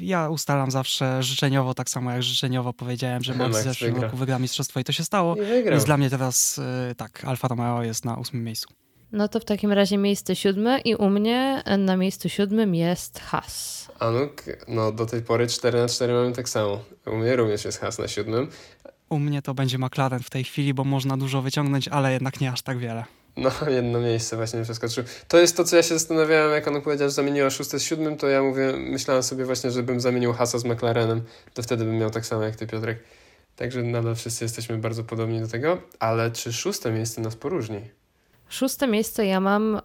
ja 0.00 0.28
ustalam 0.28 0.70
zawsze 0.70 1.22
życzeniowo, 1.22 1.74
tak 1.74 1.90
samo 1.90 2.10
jak 2.10 2.22
życzeniowo 2.22 2.72
powiedziałem, 2.72 3.22
że 3.22 3.34
Max 3.34 3.58
w 3.58 3.62
zeszłym 3.62 3.92
wygra. 3.92 4.06
roku 4.06 4.16
wygra 4.16 4.38
mistrzostwo 4.38 4.80
i 4.80 4.84
to 4.84 4.92
się 4.92 5.04
stało. 5.04 5.36
Więc 5.70 5.84
dla 5.84 5.96
mnie 5.96 6.10
teraz 6.10 6.58
y, 6.58 6.94
tak, 6.96 7.24
Alfa 7.24 7.48
Romeo 7.48 7.82
jest 7.82 8.04
na 8.04 8.16
ósmym 8.16 8.44
miejscu. 8.44 8.68
No 9.14 9.28
to 9.28 9.40
w 9.40 9.44
takim 9.44 9.72
razie 9.72 9.98
miejsce 9.98 10.36
siódme 10.36 10.80
i 10.80 10.94
u 10.94 11.10
mnie 11.10 11.62
na 11.78 11.96
miejscu 11.96 12.28
siódmym 12.28 12.74
jest 12.74 13.20
Haas. 13.20 13.88
Anuk, 13.98 14.42
no 14.68 14.92
do 14.92 15.06
tej 15.06 15.22
pory 15.22 15.46
4 15.46 15.78
na 15.78 15.88
4 15.88 16.12
mamy 16.12 16.32
tak 16.32 16.48
samo. 16.48 16.84
U 17.06 17.16
mnie 17.16 17.36
również 17.36 17.64
jest 17.64 17.80
Haas 17.80 17.98
na 17.98 18.08
siódmym. 18.08 18.48
U 19.08 19.18
mnie 19.18 19.42
to 19.42 19.54
będzie 19.54 19.78
McLaren 19.78 20.22
w 20.22 20.30
tej 20.30 20.44
chwili, 20.44 20.74
bo 20.74 20.84
można 20.84 21.16
dużo 21.16 21.42
wyciągnąć, 21.42 21.88
ale 21.88 22.12
jednak 22.12 22.40
nie 22.40 22.52
aż 22.52 22.62
tak 22.62 22.78
wiele. 22.78 23.04
No, 23.36 23.50
jedno 23.68 24.00
miejsce 24.00 24.36
właśnie 24.36 24.58
mi 24.58 24.64
przeskoczył. 24.64 25.04
To 25.28 25.38
jest 25.38 25.56
to, 25.56 25.64
co 25.64 25.76
ja 25.76 25.82
się 25.82 25.94
zastanawiałem, 25.94 26.52
jak 26.52 26.68
on 26.68 26.82
powiedział, 26.82 27.08
że 27.08 27.14
zamieniła 27.14 27.50
szóste 27.50 27.78
z 27.78 27.82
siódmym, 27.82 28.16
to 28.16 28.28
ja 28.28 28.42
mówię, 28.42 28.72
myślałem 28.76 29.22
sobie 29.22 29.44
właśnie, 29.44 29.70
żebym 29.70 30.00
zamienił 30.00 30.32
Hasa 30.32 30.58
z 30.58 30.64
McLarenem, 30.64 31.22
to 31.54 31.62
wtedy 31.62 31.84
bym 31.84 31.98
miał 31.98 32.10
tak 32.10 32.26
samo 32.26 32.42
jak 32.42 32.56
ty, 32.56 32.66
Piotrek. 32.66 32.98
Także 33.56 33.82
nadal 33.82 34.14
wszyscy 34.14 34.44
jesteśmy 34.44 34.78
bardzo 34.78 35.04
podobni 35.04 35.40
do 35.40 35.48
tego, 35.48 35.78
ale 35.98 36.30
czy 36.30 36.52
szóste 36.52 36.92
miejsce 36.92 37.20
nas 37.20 37.36
poróżni? 37.36 37.80
Szóste 38.54 38.86
miejsce 38.86 39.26
ja 39.26 39.40
mam 39.40 39.74
uh, 39.74 39.80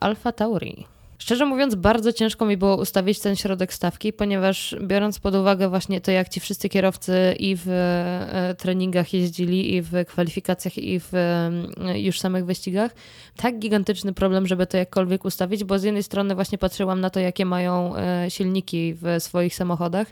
Alfa 0.00 0.32
Tauri. 0.32 0.86
Szczerze 1.18 1.46
mówiąc, 1.46 1.74
bardzo 1.74 2.12
ciężko 2.12 2.46
mi 2.46 2.56
było 2.56 2.76
ustawić 2.76 3.20
ten 3.20 3.36
środek 3.36 3.74
stawki, 3.74 4.12
ponieważ 4.12 4.76
biorąc 4.80 5.18
pod 5.18 5.34
uwagę 5.34 5.68
właśnie 5.68 6.00
to, 6.00 6.10
jak 6.10 6.28
ci 6.28 6.40
wszyscy 6.40 6.68
kierowcy 6.68 7.34
i 7.38 7.56
w 7.56 7.68
e, 7.68 8.54
treningach 8.58 9.14
jeździli, 9.14 9.74
i 9.74 9.82
w 9.82 10.04
kwalifikacjach, 10.06 10.78
i 10.78 11.00
w 11.00 11.14
e, 11.14 12.00
już 12.00 12.20
samych 12.20 12.46
wyścigach, 12.46 12.94
tak 13.36 13.58
gigantyczny 13.58 14.12
problem, 14.12 14.46
żeby 14.46 14.66
to 14.66 14.76
jakkolwiek 14.76 15.24
ustawić, 15.24 15.64
bo 15.64 15.78
z 15.78 15.82
jednej 15.82 16.02
strony 16.02 16.34
właśnie 16.34 16.58
patrzyłam 16.58 17.00
na 17.00 17.10
to, 17.10 17.20
jakie 17.20 17.44
mają 17.44 17.96
e, 17.96 18.30
silniki 18.30 18.94
w 18.94 19.22
swoich 19.22 19.54
samochodach 19.54 20.06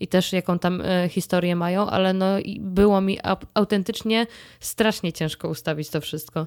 i 0.00 0.08
też 0.08 0.32
jaką 0.32 0.58
tam 0.58 0.82
historię 1.08 1.56
mają, 1.56 1.86
ale 1.86 2.12
no 2.12 2.26
było 2.58 3.00
mi 3.00 3.18
autentycznie 3.54 4.26
strasznie 4.60 5.12
ciężko 5.12 5.48
ustawić 5.48 5.90
to 5.90 6.00
wszystko. 6.00 6.46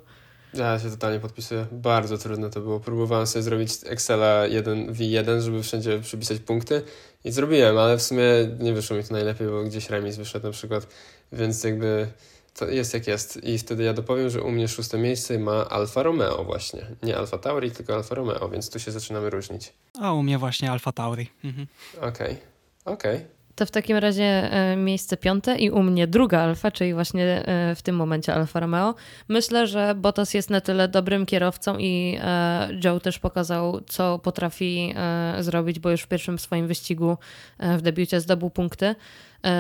Ja 0.54 0.80
się 0.80 0.89
totalnie 0.89 1.20
podpisuję. 1.20 1.66
Bardzo 1.72 2.18
trudno 2.18 2.50
to 2.50 2.62
było. 2.62 2.80
Próbowałem 2.80 3.28
sobie 3.28 3.43
zrobić 3.43 3.72
Excela 3.86 4.43
1v1, 4.47 5.41
żeby 5.41 5.64
wszędzie 5.64 6.00
przypisać 6.00 6.39
punkty 6.39 6.82
i 7.24 7.32
zrobiłem, 7.32 7.78
ale 7.78 7.97
w 7.97 8.02
sumie 8.02 8.24
nie 8.60 8.74
wyszło 8.74 8.97
mi 8.97 9.04
to 9.04 9.14
najlepiej, 9.14 9.47
bo 9.47 9.64
gdzieś 9.64 9.89
remis 9.89 10.16
wyszedł 10.16 10.45
na 10.45 10.52
przykład, 10.52 10.88
więc 11.32 11.64
jakby 11.64 12.08
to 12.54 12.68
jest 12.68 12.93
jak 12.93 13.08
jest. 13.08 13.43
I 13.43 13.58
wtedy 13.58 13.84
ja 13.84 13.93
dopowiem, 13.93 14.30
że 14.30 14.41
u 14.41 14.52
mnie 14.52 14.68
szóste 14.68 14.97
miejsce 14.97 15.39
ma 15.39 15.70
Alfa 15.70 16.04
Romeo 16.04 16.43
właśnie. 16.43 16.86
Nie 17.04 17.18
Alfa 17.18 17.38
Tauri, 17.38 17.72
tylko 17.72 17.95
Alfa 17.95 18.16
Romeo, 18.16 18.50
więc 18.50 18.70
tu 18.70 18.80
się 18.80 18.91
zaczynamy 18.91 19.30
różnić. 19.30 19.74
A 20.02 20.14
u 20.14 20.24
mnie 20.24 20.38
właśnie 20.38 20.72
Alfa 20.72 20.91
Tauri. 20.91 21.30
Mhm. 21.43 21.68
Okej, 21.97 22.08
okay. 22.08 22.38
okej. 22.86 23.16
Okay. 23.16 23.38
To 23.60 23.66
w 23.66 23.72
takim 23.72 23.97
razie 23.97 24.24
e, 24.24 24.76
miejsce 24.76 25.18
piąte 25.18 25.55
i 25.55 25.70
u 25.70 25.84
mnie 25.84 26.07
druga 26.07 26.41
Alfa, 26.41 26.72
czyli 26.72 26.93
właśnie 26.93 27.26
e, 27.26 27.76
w 27.76 27.82
tym 27.82 27.95
momencie 27.95 28.34
Alfa 28.34 28.60
Romeo. 28.60 28.95
Myślę, 29.28 29.68
że 29.68 29.95
Bottas 29.95 30.34
jest 30.34 30.49
na 30.49 30.62
tyle 30.62 30.88
dobrym 30.88 31.26
kierowcą 31.26 31.78
i 31.78 32.18
e, 32.22 32.70
Joe 32.84 32.99
też 32.99 33.20
pokazał, 33.20 33.82
co 33.88 34.20
potrafi 34.20 34.93
zrobić, 35.39 35.80
bo 35.80 35.91
już 35.91 36.01
w 36.01 36.07
pierwszym 36.07 36.39
swoim 36.39 36.68
wyścigu 36.68 37.18
w 37.60 37.82
debiucie 37.82 38.22
zdobył 38.22 38.49
punkty. 38.49 38.95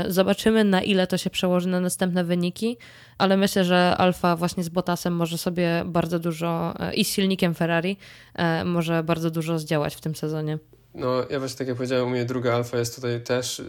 Zobaczymy, 0.07 0.63
na 0.63 0.81
ile 0.81 1.07
to 1.07 1.17
się 1.17 1.29
przełoży 1.29 1.69
na 1.69 1.79
następne 1.79 2.23
wyniki, 2.23 2.77
ale 3.17 3.37
myślę, 3.37 3.65
że 3.65 3.95
Alfa 3.97 4.35
właśnie 4.35 4.63
z 4.63 4.69
Bottasem 4.69 5.15
może 5.15 5.37
sobie 5.37 5.83
bardzo 5.85 6.19
dużo 6.19 6.73
i 6.93 7.05
z 7.05 7.09
silnikiem 7.09 7.53
Ferrari 7.53 7.97
może 8.65 9.03
bardzo 9.03 9.31
dużo 9.31 9.59
zdziałać 9.59 9.95
w 9.95 10.01
tym 10.01 10.15
sezonie. 10.15 10.57
No, 10.99 11.25
ja 11.29 11.39
właśnie 11.39 11.57
tak 11.57 11.67
jak 11.67 11.77
powiedziałem, 11.77 12.07
u 12.07 12.09
mnie 12.09 12.25
druga 12.25 12.53
alfa 12.53 12.77
jest 12.77 12.95
tutaj 12.95 13.21
też, 13.21 13.59
e, 13.59 13.63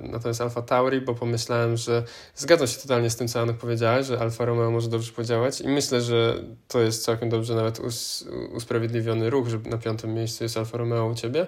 natomiast 0.00 0.40
alfa 0.40 0.62
Tauri, 0.62 1.00
bo 1.00 1.14
pomyślałem, 1.14 1.76
że 1.76 2.02
zgadzam 2.34 2.66
się 2.66 2.80
totalnie 2.80 3.10
z 3.10 3.16
tym, 3.16 3.28
co 3.28 3.40
Anuk 3.40 3.56
powiedziała, 3.56 4.02
że 4.02 4.18
Alfa 4.20 4.44
Romeo 4.44 4.70
może 4.70 4.88
dobrze 4.88 5.12
podziałać 5.12 5.60
i 5.60 5.68
myślę, 5.68 6.00
że 6.00 6.44
to 6.68 6.80
jest 6.80 7.04
całkiem 7.04 7.28
dobrze 7.28 7.54
nawet 7.54 7.80
us, 7.80 8.28
usprawiedliwiony 8.52 9.30
ruch, 9.30 9.48
że 9.48 9.58
na 9.58 9.78
piątym 9.78 10.14
miejscu 10.14 10.44
jest 10.44 10.56
Alfa 10.56 10.78
Romeo 10.78 11.06
u 11.06 11.14
ciebie. 11.14 11.46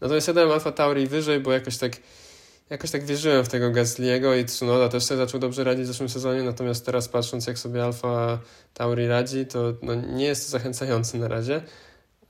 Natomiast 0.00 0.28
ja 0.28 0.34
dałem 0.34 0.50
Alfa 0.50 0.72
Tauri 0.72 1.06
wyżej, 1.06 1.40
bo 1.40 1.52
jakoś 1.52 1.78
tak 1.78 1.92
jakoś 2.70 2.90
tak 2.90 3.04
wierzyłem 3.04 3.44
w 3.44 3.48
tego 3.48 3.70
Gasly'ego 3.70 4.40
i 4.40 4.44
Tsunoda 4.44 4.88
też 4.88 5.04
sobie 5.04 5.18
zaczął 5.18 5.40
dobrze 5.40 5.64
radzić 5.64 5.84
w 5.84 5.86
zeszłym 5.86 6.08
sezonie, 6.08 6.42
natomiast 6.42 6.86
teraz 6.86 7.08
patrząc 7.08 7.46
jak 7.46 7.58
sobie 7.58 7.84
Alfa 7.84 8.38
Tauri 8.74 9.06
radzi, 9.06 9.46
to 9.46 9.74
no, 9.82 9.94
nie 9.94 10.24
jest 10.24 10.44
to 10.44 10.50
zachęcające 10.50 11.18
na 11.18 11.28
razie, 11.28 11.62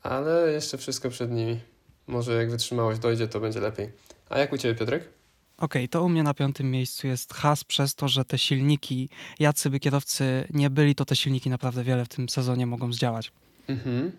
ale 0.03 0.53
jeszcze 0.53 0.79
wszystko 0.79 1.11
przed 1.11 1.31
nimi. 1.31 1.72
Może 2.13 2.33
jak 2.35 2.51
wytrzymałość 2.51 3.01
dojdzie, 3.01 3.29
to 3.29 3.41
będzie 3.41 3.61
lepiej. 3.61 3.91
A 4.31 4.39
jak 4.39 4.53
u 4.53 4.59
Ciebie, 4.59 4.75
Piotrek? 4.75 5.03
Okej, 5.03 5.83
okay, 5.83 5.89
to 5.89 6.03
u 6.03 6.09
mnie 6.09 6.23
na 6.23 6.35
piątym 6.35 6.71
miejscu 6.71 7.07
jest 7.07 7.35
has 7.35 7.65
przez 7.65 7.95
to, 7.95 8.09
że 8.09 8.25
te 8.25 8.39
silniki, 8.39 9.09
jacy 9.39 9.71
by 9.71 9.81
kierowcy 9.81 10.49
nie 10.51 10.71
byli, 10.71 10.95
to 10.95 11.05
te 11.05 11.17
silniki 11.17 11.51
naprawdę 11.51 11.85
wiele 11.85 12.05
w 12.05 12.09
tym 12.09 12.29
sezonie 12.29 12.67
mogą 12.67 12.93
zdziałać. 12.93 13.33
Mhm. 13.69 14.13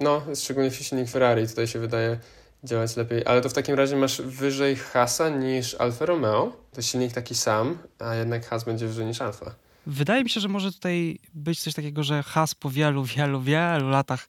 No, 0.00 0.22
szczególnie 0.34 0.70
silnik 0.70 1.08
Ferrari 1.08 1.48
tutaj 1.48 1.66
się 1.66 1.78
wydaje 1.78 2.18
działać 2.64 2.96
lepiej. 2.96 3.26
Ale 3.26 3.40
to 3.40 3.48
w 3.48 3.52
takim 3.52 3.74
razie 3.74 3.96
masz 3.96 4.22
wyżej 4.22 4.76
Hasa 4.76 5.28
niż 5.28 5.74
Alfa 5.74 6.06
Romeo. 6.06 6.52
To 6.72 6.82
silnik 6.82 7.12
taki 7.12 7.34
sam, 7.34 7.78
a 7.98 8.14
jednak 8.14 8.46
Has 8.46 8.64
będzie 8.64 8.86
wyżej 8.86 9.06
niż 9.06 9.22
Alfa. 9.22 9.54
Wydaje 9.86 10.24
mi 10.24 10.30
się, 10.30 10.40
że 10.40 10.48
może 10.48 10.72
tutaj 10.72 11.18
być 11.34 11.60
coś 11.60 11.74
takiego, 11.74 12.02
że 12.02 12.22
has 12.22 12.54
po 12.54 12.70
wielu, 12.70 13.04
wielu, 13.04 13.40
wielu 13.40 13.88
latach 13.88 14.28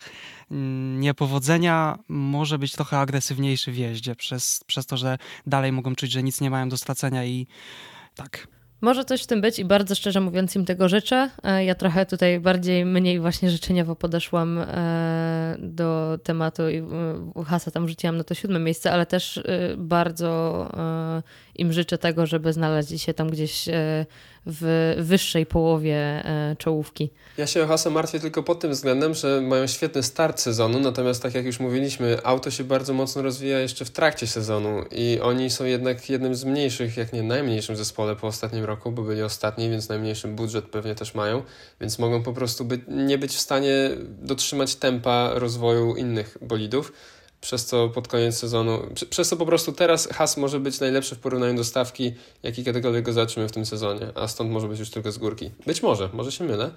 mm, 0.52 1.00
niepowodzenia 1.00 2.00
może 2.08 2.60
być 2.60 2.72
trochę 2.72 3.00
agresywniejszy 3.00 3.72
w 3.72 3.78
jeździe 3.78 4.16
przez, 4.16 4.64
przez 4.68 4.86
to, 4.86 4.98
że 4.98 5.18
dalej 5.48 5.72
mogą 5.72 5.96
czuć, 5.96 6.12
że 6.12 6.24
nic 6.24 6.42
nie 6.42 6.50
mają 6.50 6.70
do 6.70 6.78
stracenia 6.78 7.26
i 7.26 7.48
tak. 8.16 8.48
Może 8.82 9.06
coś 9.06 9.24
w 9.24 9.28
tym 9.28 9.42
być 9.42 9.60
i 9.60 9.66
bardzo 9.66 9.96
szczerze 9.96 10.22
mówiąc 10.22 10.56
im 10.56 10.66
tego 10.66 10.90
życzę. 10.90 11.30
E, 11.44 11.66
ja 11.66 11.76
trochę 11.76 12.06
tutaj 12.06 12.40
bardziej, 12.40 12.86
mniej 12.86 13.20
właśnie 13.20 13.50
życzeniowo 13.50 13.96
podeszłam 13.96 14.58
e, 14.58 15.56
do 15.60 16.20
tematu 16.24 16.70
i 16.70 16.84
Hasa 17.46 17.72
tam 17.72 17.88
rzuciłam 17.88 18.18
na 18.18 18.24
to 18.24 18.34
siódme 18.34 18.60
miejsce, 18.60 18.92
ale 18.92 19.06
też 19.06 19.38
e, 19.38 19.44
bardzo 19.78 20.32
im 21.56 21.74
życzę 21.74 21.98
tego, 21.98 22.26
żeby 22.26 22.54
znaleźli 22.54 23.00
się 23.00 23.14
tam 23.14 23.30
gdzieś 23.30 23.66
w 24.46 24.96
wyższej 25.00 25.46
połowie 25.46 25.96
e, 25.96 26.56
czołówki. 26.60 27.10
Ja 27.38 27.48
się 27.48 27.68
o 27.86 27.90
martwię 27.90 28.20
tylko 28.20 28.44
pod 28.44 28.60
tym 28.60 28.72
względem, 28.72 29.14
że 29.14 29.42
mają 29.42 29.68
świetny 29.68 30.04
start 30.04 30.40
sezonu, 30.40 30.80
natomiast 30.80 31.24
tak 31.24 31.36
jak 31.36 31.46
już 31.46 31.60
mówiliśmy, 31.60 32.18
auto 32.24 32.52
się 32.52 32.64
bardzo 32.64 32.94
mocno 32.94 33.22
rozwija 33.22 33.60
jeszcze 33.60 33.86
w 33.86 33.92
trakcie 33.92 34.28
sezonu 34.28 34.84
i 34.92 35.20
oni 35.24 35.50
są 35.50 35.66
jednak 35.66 36.10
jednym 36.10 36.36
z 36.36 36.44
mniejszych, 36.44 36.98
jak 36.98 37.14
nie 37.14 37.24
najmniejszym 37.24 37.76
zespole 37.76 38.16
po 38.16 38.28
ostatnim 38.28 38.64
roku, 38.66 38.92
bo 38.92 39.02
byli 39.02 39.22
ostatni, 39.22 39.70
więc 39.70 39.90
najmniejszy 39.90 40.28
budżet 40.28 40.66
pewnie 40.66 40.96
też 40.96 41.16
mają, 41.16 41.44
więc 41.82 42.00
mogą 42.00 42.24
po 42.24 42.34
prostu 42.34 42.66
być, 42.66 42.82
nie 42.88 43.18
być 43.18 43.32
w 43.32 43.40
stanie 43.40 43.90
dotrzymać 44.22 44.76
tempa 44.76 45.32
rozwoju 45.34 45.96
innych 45.96 46.38
bolidów 46.42 46.94
przez 47.42 47.66
co 47.66 47.90
pod 47.90 48.08
koniec 48.08 48.38
sezonu, 48.38 48.80
przez 49.10 49.30
co 49.30 49.38
po 49.38 49.46
prostu 49.46 49.72
teraz 49.72 50.08
Has 50.08 50.38
może 50.38 50.60
być 50.60 50.80
najlepszy 50.80 51.16
w 51.16 51.20
porównaniu 51.20 51.58
do 51.58 51.64
stawki, 51.64 52.14
jaki 52.44 52.64
kiedykolwiek 52.64 53.06
go 53.06 53.14
zobaczymy 53.14 53.48
w 53.48 53.52
tym 53.52 53.66
sezonie, 53.66 54.08
a 54.16 54.28
stąd 54.28 54.52
może 54.52 54.68
być 54.68 54.80
już 54.80 54.90
tylko 54.90 55.12
z 55.12 55.18
górki. 55.18 55.52
Być 55.66 55.84
może, 55.84 56.10
może 56.14 56.32
się 56.32 56.44
mylę, 56.44 56.72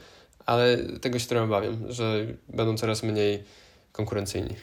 ale 0.46 0.76
tego 1.00 1.18
się 1.18 1.26
trochę 1.26 1.44
obawiam, 1.44 1.92
że 1.92 2.26
będą 2.48 2.76
coraz 2.76 3.02
mniej 3.02 3.44
konkurencyjni. 3.92 4.54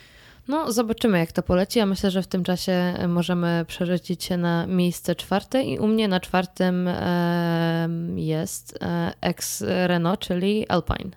No, 0.47 0.71
zobaczymy, 0.71 1.19
jak 1.19 1.31
to 1.31 1.43
poleci. 1.43 1.79
Ja 1.79 1.85
myślę, 1.85 2.11
że 2.11 2.21
w 2.21 2.27
tym 2.27 2.43
czasie 2.43 2.93
możemy 3.07 3.65
przerzucić 3.67 4.23
się 4.23 4.37
na 4.37 4.67
miejsce 4.67 5.15
czwarte 5.15 5.63
i 5.63 5.79
u 5.79 5.87
mnie 5.87 6.07
na 6.07 6.19
czwartym 6.19 6.87
e, 6.87 7.89
jest 8.15 8.77
e, 8.81 9.13
ex-Renault, 9.21 10.19
czyli 10.19 10.67
Alpine. 10.67 11.11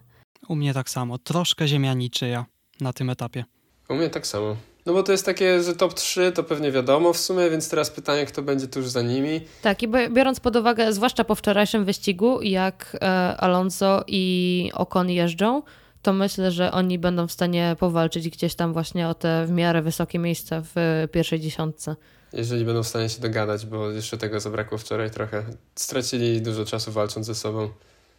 U 0.49 0.57
mnie 0.57 0.75
tak 0.75 0.91
samo. 0.91 1.19
Troszkę 1.19 1.69
ziemia 1.69 1.95
niczyja 1.95 2.47
na 2.81 2.93
tym 2.93 3.11
etapie. 3.11 3.45
U 3.89 3.95
mnie 3.95 4.11
tak 4.11 4.27
samo. 4.27 4.57
No 4.87 4.93
bo 4.93 5.03
to 5.03 5.13
jest 5.13 5.27
takie, 5.27 5.63
że 5.63 5.75
top 5.77 5.95
3 5.95 6.33
to 6.33 6.45
pewnie 6.45 6.73
wiadomo 6.73 7.13
w 7.13 7.19
sumie, 7.19 7.51
więc 7.51 7.69
teraz 7.69 7.91
pytanie, 7.91 8.27
kto 8.27 8.43
będzie 8.43 8.69
tuż 8.69 8.87
za 8.89 9.03
nimi. 9.03 9.41
Tak, 9.63 9.83
i 9.83 9.89
biorąc 9.89 10.41
pod 10.41 10.57
uwagę, 10.57 10.93
zwłaszcza 10.93 11.25
po 11.25 11.35
wczorajszym 11.35 11.85
wyścigu, 11.85 12.43
jak 12.43 12.97
e, 13.01 13.07
Alonso 13.37 14.05
i 14.07 14.71
Ocon 14.75 15.11
jeżdżą, 15.11 15.63
to 16.03 16.13
myślę, 16.13 16.51
że 16.51 16.73
oni 16.73 16.99
będą 16.99 17.27
w 17.27 17.33
stanie 17.33 17.77
powalczyć 17.79 18.29
gdzieś 18.29 18.55
tam 18.55 18.73
właśnie 18.73 19.09
o 19.09 19.15
te 19.15 19.47
w 19.47 19.51
miarę 19.51 19.83
wysokie 19.83 20.19
miejsca 20.19 20.63
w 20.75 21.07
pierwszej 21.13 21.41
dziesiątce. 21.41 21.97
Jeżeli 22.33 22.65
będą 22.65 22.83
w 22.83 22.89
stanie 22.89 23.09
się 23.09 23.21
dogadać, 23.21 23.67
bo 23.67 23.91
jeszcze 23.91 24.19
tego 24.19 24.41
zabrakło 24.41 24.79
wczoraj 24.79 25.11
trochę. 25.11 25.45
Stracili 25.75 26.43
dużo 26.43 26.65
czasu 26.65 26.93
walcząc 26.93 27.27
ze 27.27 27.35
sobą. 27.35 27.71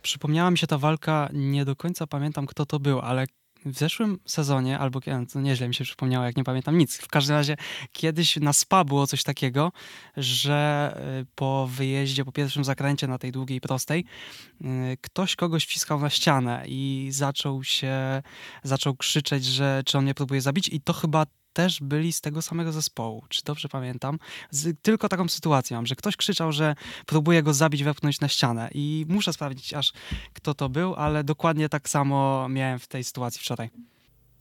Przypomniała 0.01 0.51
mi 0.51 0.57
się 0.57 0.67
ta 0.67 0.77
walka, 0.77 1.29
nie 1.33 1.65
do 1.65 1.75
końca 1.75 2.07
pamiętam 2.07 2.45
kto 2.45 2.65
to 2.65 2.79
był, 2.79 2.99
ale 2.99 3.25
w 3.65 3.77
zeszłym 3.77 4.19
sezonie, 4.25 4.79
albo 4.79 4.99
to 5.33 5.41
nieźle 5.41 5.67
mi 5.67 5.75
się 5.75 5.83
przypomniało, 5.83 6.25
jak 6.25 6.37
nie 6.37 6.43
pamiętam 6.43 6.77
nic. 6.77 6.97
W 6.97 7.07
każdym 7.07 7.35
razie 7.35 7.55
kiedyś 7.91 8.37
na 8.37 8.53
SPA 8.53 8.83
było 8.83 9.07
coś 9.07 9.23
takiego, 9.23 9.71
że 10.17 10.91
y, 11.21 11.25
po 11.35 11.67
wyjeździe, 11.71 12.25
po 12.25 12.31
pierwszym 12.31 12.63
zakręcie 12.63 13.07
na 13.07 13.17
tej 13.17 13.31
długiej 13.31 13.61
prostej, 13.61 14.05
y, 14.61 14.97
ktoś 15.01 15.35
kogoś 15.35 15.65
wciskał 15.65 15.99
na 15.99 16.09
ścianę 16.09 16.63
i 16.67 17.07
zaczął 17.11 17.63
się, 17.63 18.21
zaczął 18.63 18.95
krzyczeć, 18.95 19.45
że 19.45 19.81
czy 19.85 19.97
on 19.97 20.03
mnie 20.03 20.13
próbuje 20.13 20.41
zabić 20.41 20.69
i 20.69 20.81
to 20.81 20.93
chyba 20.93 21.25
też 21.55 21.81
byli 21.81 22.13
z 22.13 22.21
tego 22.21 22.41
samego 22.41 22.71
zespołu, 22.71 23.23
czy 23.29 23.43
dobrze 23.43 23.69
pamiętam. 23.69 24.19
Z, 24.51 24.81
tylko 24.81 25.09
taką 25.09 25.29
sytuację 25.29 25.75
mam, 25.75 25.85
że 25.85 25.95
ktoś 25.95 26.15
krzyczał, 26.15 26.51
że 26.51 26.75
próbuje 27.05 27.43
go 27.43 27.53
zabić, 27.53 27.83
wepchnąć 27.83 28.19
na 28.19 28.27
ścianę 28.27 28.69
i 28.73 29.05
muszę 29.09 29.33
sprawdzić 29.33 29.73
aż 29.73 29.93
kto 30.33 30.53
to 30.53 30.69
był, 30.69 30.95
ale 30.95 31.23
dokładnie 31.23 31.69
tak 31.69 31.89
samo 31.89 32.49
miałem 32.49 32.79
w 32.79 32.87
tej 32.87 33.03
sytuacji 33.03 33.41
wczoraj. 33.41 33.69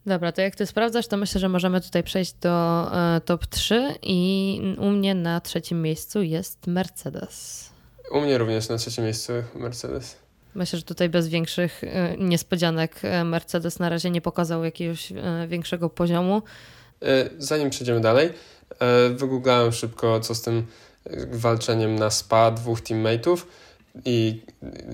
Dobra, 0.07 0.33
to 0.33 0.41
jak 0.41 0.57
ty 0.57 0.67
sprawdzasz, 0.67 1.07
to 1.07 1.17
myślę, 1.17 1.41
że 1.41 1.49
możemy 1.49 1.81
tutaj 1.81 2.03
przejść 2.03 2.33
do 2.33 2.87
e, 2.93 3.21
top 3.21 3.47
3 3.47 3.95
i 4.03 4.61
u 4.79 4.91
mnie 4.91 5.15
na 5.15 5.41
trzecim 5.41 5.83
miejscu 5.83 6.23
jest 6.23 6.67
Mercedes. 6.67 7.71
U 8.11 8.21
mnie 8.21 8.39
również 8.39 8.69
na 8.69 8.77
trzecim 8.77 9.05
miejscu 9.05 9.33
Mercedes. 9.55 10.17
Myślę, 10.55 10.79
że 10.79 10.85
tutaj 10.85 11.09
bez 11.09 11.29
większych 11.29 11.85
e, 11.85 12.17
niespodzianek 12.19 13.01
e, 13.03 13.25
Mercedes 13.25 13.79
na 13.79 13.89
razie 13.89 14.11
nie 14.11 14.21
pokazał 14.21 14.65
jakiegoś 14.65 15.13
większego 15.49 15.91
poziomu. 15.91 16.43
E, 17.05 17.31
zanim 17.39 17.71
przejdziemy 17.71 18.01
dalej, 18.01 18.31
e, 18.79 19.09
wygooglałem 19.09 19.73
szybko, 19.73 20.21
co 20.21 20.35
z 20.35 20.43
tym 20.43 20.67
walczeniem 21.33 21.97
na 21.97 22.11
spa 22.11 22.51
dwóch 22.51 22.81
teammateów 22.81 23.47
i 24.05 24.43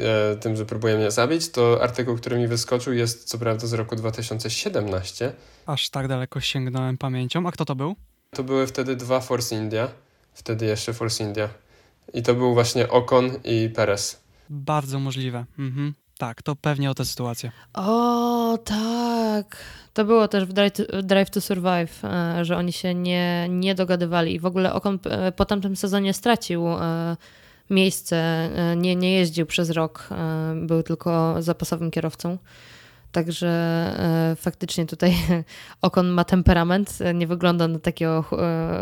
e, 0.00 0.36
tym, 0.36 0.56
że 0.56 0.66
próbuje 0.66 0.96
mnie 0.96 1.10
zabić, 1.10 1.50
to 1.50 1.82
artykuł, 1.82 2.16
który 2.16 2.38
mi 2.38 2.48
wyskoczył 2.48 2.92
jest 2.92 3.24
co 3.24 3.38
prawda 3.38 3.66
z 3.66 3.72
roku 3.72 3.96
2017. 3.96 5.32
Aż 5.66 5.90
tak 5.90 6.08
daleko 6.08 6.40
sięgnąłem 6.40 6.98
pamięcią. 6.98 7.46
A 7.46 7.52
kto 7.52 7.64
to 7.64 7.74
był? 7.74 7.96
To 8.30 8.44
były 8.44 8.66
wtedy 8.66 8.96
dwa 8.96 9.20
Force 9.20 9.56
India, 9.56 9.88
wtedy 10.34 10.66
jeszcze 10.66 10.92
Force 10.92 11.24
India. 11.24 11.48
I 12.14 12.22
to 12.22 12.34
był 12.34 12.54
właśnie 12.54 12.88
Ocon 12.88 13.30
i 13.44 13.70
Perez. 13.74 14.20
Bardzo 14.50 14.98
możliwe. 15.00 15.44
Mhm. 15.58 15.94
Tak, 16.20 16.42
to 16.42 16.56
pewnie 16.56 16.90
o 16.90 16.94
tę 16.94 17.04
sytuację. 17.04 17.52
O, 17.74 18.58
tak. 18.64 19.56
To 19.94 20.04
było 20.04 20.28
też 20.28 20.44
w 20.44 20.52
Drive 20.52 20.72
to, 20.72 21.02
Drive 21.02 21.30
to 21.30 21.40
Survive, 21.40 22.04
e, 22.04 22.44
że 22.44 22.56
oni 22.56 22.72
się 22.72 22.94
nie, 22.94 23.46
nie 23.50 23.74
dogadywali 23.74 24.34
i 24.34 24.38
w 24.38 24.46
ogóle 24.46 24.72
Okon 24.72 24.98
e, 25.04 25.32
po 25.32 25.44
tamtym 25.44 25.76
sezonie 25.76 26.14
stracił 26.14 26.68
e, 26.68 27.16
miejsce, 27.70 28.50
nie, 28.76 28.96
nie 28.96 29.12
jeździł 29.12 29.46
przez 29.46 29.70
rok, 29.70 30.08
był 30.54 30.82
tylko 30.82 31.42
zapasowym 31.42 31.90
kierowcą. 31.90 32.38
Także 33.12 34.36
faktycznie 34.36 34.86
tutaj 34.86 35.14
Okon 35.82 36.08
ma 36.08 36.24
temperament. 36.24 36.98
Nie 37.14 37.26
wygląda 37.26 37.68
na 37.68 37.78
takiego 37.78 38.24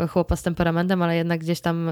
chłopa 0.09 0.35
z 0.35 0.43
temperamentem, 0.43 1.01
ale 1.01 1.15
jednak 1.15 1.39
gdzieś 1.39 1.61
tam 1.61 1.89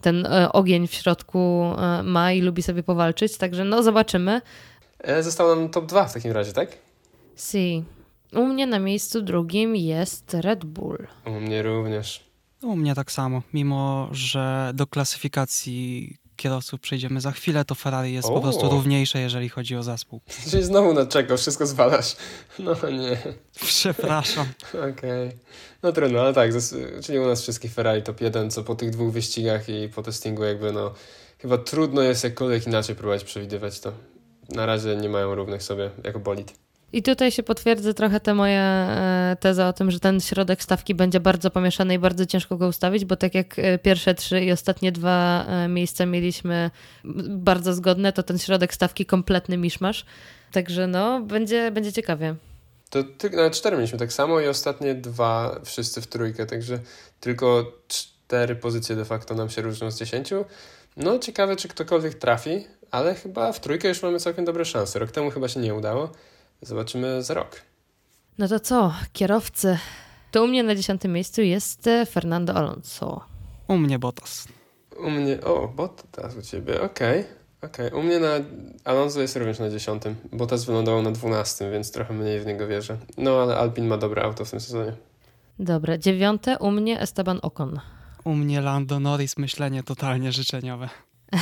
ten 0.00 0.26
e, 0.26 0.52
ogień 0.52 0.86
w 0.88 0.94
środku 0.94 1.64
e, 1.78 2.02
ma 2.02 2.32
i 2.32 2.40
lubi 2.40 2.62
sobie 2.62 2.82
powalczyć. 2.82 3.36
Także 3.36 3.64
no 3.64 3.82
zobaczymy. 3.82 4.40
E, 4.98 5.22
Został 5.22 5.56
nam 5.56 5.68
top 5.68 5.86
2 5.86 6.04
w 6.08 6.14
takim 6.14 6.32
razie, 6.32 6.52
tak? 6.52 6.78
Si. 7.36 7.84
U 8.32 8.46
mnie 8.46 8.66
na 8.66 8.78
miejscu 8.78 9.22
drugim 9.22 9.76
jest 9.76 10.34
Red 10.34 10.64
Bull. 10.64 11.06
U 11.26 11.30
mnie 11.30 11.62
również. 11.62 12.30
U 12.62 12.76
mnie 12.76 12.94
tak 12.94 13.12
samo. 13.12 13.42
Mimo, 13.52 14.08
że 14.12 14.70
do 14.74 14.86
klasyfikacji 14.86 16.16
kierowców 16.40 16.80
przejdziemy 16.80 17.20
za 17.20 17.32
chwilę, 17.32 17.64
to 17.64 17.74
Ferrari 17.74 18.12
jest 18.12 18.28
O. 18.28 18.32
po 18.32 18.40
prostu 18.40 18.70
równiejsze, 18.70 19.20
jeżeli 19.20 19.48
chodzi 19.48 19.76
o 19.76 19.82
zespół. 19.82 20.20
Czyli 20.50 20.62
znowu 20.62 20.94
na 20.94 21.06
czego, 21.06 21.36
wszystko 21.36 21.66
zwalasz. 21.66 22.16
No 22.58 22.90
nie, 22.90 23.18
Przepraszam. 23.60 24.46
okej. 24.92 25.30
No 25.82 25.92
trudno, 25.92 26.20
ale 26.20 26.34
tak, 26.34 26.50
czyli 27.04 27.18
u 27.18 27.26
nas 27.26 27.42
wszystkich 27.42 27.72
Ferrari 27.72 28.02
top 28.02 28.20
1, 28.20 28.50
co 28.50 28.64
po 28.64 28.74
tych 28.74 28.90
dwóch 28.90 29.12
wyścigach 29.12 29.68
i 29.68 29.88
po 29.88 30.02
testingu 30.02 30.44
jakby 30.44 30.72
no, 30.72 30.94
chyba 31.38 31.58
trudno 31.58 32.02
jest 32.02 32.24
jakkolwiek 32.24 32.66
inaczej 32.66 32.96
próbować 32.96 33.24
przewidywać 33.24 33.80
to. 33.80 33.92
Na 34.48 34.66
razie 34.66 34.96
nie 34.96 35.08
mają 35.08 35.34
równych 35.34 35.62
sobie 35.62 35.90
jako 36.04 36.18
bolid. 36.18 36.52
I 36.92 37.02
tutaj 37.02 37.30
się 37.30 37.42
potwierdza 37.42 37.94
trochę 37.94 38.20
te 38.20 38.34
moje 38.34 38.60
e, 38.60 39.36
teza 39.40 39.68
o 39.68 39.72
tym, 39.72 39.90
że 39.90 40.00
ten 40.00 40.20
środek 40.20 40.62
stawki 40.62 40.94
będzie 40.94 41.20
bardzo 41.20 41.50
pomieszany 41.50 41.94
i 41.94 41.98
bardzo 41.98 42.26
ciężko 42.26 42.56
go 42.56 42.68
ustawić, 42.68 43.04
bo 43.04 43.16
tak 43.16 43.34
jak 43.34 43.58
e, 43.58 43.78
pierwsze 43.78 44.14
trzy 44.14 44.40
i 44.40 44.52
ostatnie 44.52 44.92
dwa 44.92 45.46
e, 45.48 45.68
miejsca 45.68 46.06
mieliśmy 46.06 46.70
bardzo 47.28 47.74
zgodne, 47.74 48.12
to 48.12 48.22
ten 48.22 48.38
środek 48.38 48.74
stawki 48.74 49.06
kompletny 49.06 49.56
miszmasz. 49.56 50.04
Także 50.52 50.86
no, 50.86 51.20
będzie, 51.20 51.70
będzie 51.70 51.92
ciekawie. 51.92 52.34
To 52.90 53.04
ty, 53.04 53.30
nawet 53.30 53.54
cztery 53.54 53.76
mieliśmy 53.76 53.98
tak 53.98 54.12
samo 54.12 54.40
i 54.40 54.48
ostatnie 54.48 54.94
dwa 54.94 55.60
wszyscy 55.64 56.00
w 56.00 56.06
trójkę, 56.06 56.46
także 56.46 56.78
tylko 57.20 57.72
cztery 57.88 58.56
pozycje 58.56 58.96
de 58.96 59.04
facto 59.04 59.34
nam 59.34 59.50
się 59.50 59.62
różnią 59.62 59.90
z 59.90 59.98
dziesięciu. 59.98 60.44
No 60.96 61.18
ciekawe, 61.18 61.56
czy 61.56 61.68
ktokolwiek 61.68 62.14
trafi, 62.14 62.66
ale 62.90 63.14
chyba 63.14 63.52
w 63.52 63.60
trójkę 63.60 63.88
już 63.88 64.02
mamy 64.02 64.20
całkiem 64.20 64.44
dobre 64.44 64.64
szanse. 64.64 64.98
Rok 64.98 65.10
temu 65.10 65.30
chyba 65.30 65.48
się 65.48 65.60
nie 65.60 65.74
udało. 65.74 66.12
Zobaczymy 66.62 67.22
za 67.22 67.34
rok. 67.34 67.62
No 68.38 68.48
to 68.48 68.60
co, 68.60 68.94
kierowcy? 69.12 69.78
To 70.30 70.44
u 70.44 70.46
mnie 70.46 70.62
na 70.62 70.74
dziesiątym 70.74 71.12
miejscu 71.12 71.42
jest 71.42 71.86
e, 71.86 72.06
Fernando 72.06 72.54
Alonso. 72.54 73.20
U 73.68 73.76
mnie 73.78 73.98
Bottas. 73.98 74.48
U 74.98 75.10
mnie, 75.10 75.40
o, 75.40 75.68
Bottas 75.68 76.36
u 76.36 76.42
ciebie, 76.42 76.80
okej. 76.82 77.24
Okej, 77.62 77.90
u 77.92 78.02
mnie 78.02 78.18
na 78.18 78.28
Alonso 78.84 79.20
jest 79.20 79.36
również 79.36 79.58
na 79.58 79.70
dziesiątym. 79.70 80.16
Bottas 80.32 80.64
wylądował 80.64 81.02
na 81.02 81.10
dwunastym, 81.10 81.72
więc 81.72 81.92
trochę 81.92 82.14
mniej 82.14 82.40
w 82.40 82.46
niego 82.46 82.66
wierzę. 82.66 82.98
No 83.16 83.42
ale 83.42 83.56
Alpin 83.56 83.86
ma 83.86 83.96
dobre 83.96 84.22
auto 84.22 84.44
w 84.44 84.50
tym 84.50 84.60
sezonie. 84.60 84.92
Dobra, 85.58 85.98
dziewiąte 85.98 86.58
u 86.58 86.70
mnie 86.70 87.00
Esteban 87.00 87.38
Ocon. 87.42 87.80
U 88.24 88.34
mnie 88.34 88.60
Lando 88.60 89.00
Norris 89.00 89.38
myślenie 89.38 89.82
totalnie 89.82 90.32
życzeniowe. 90.32 90.88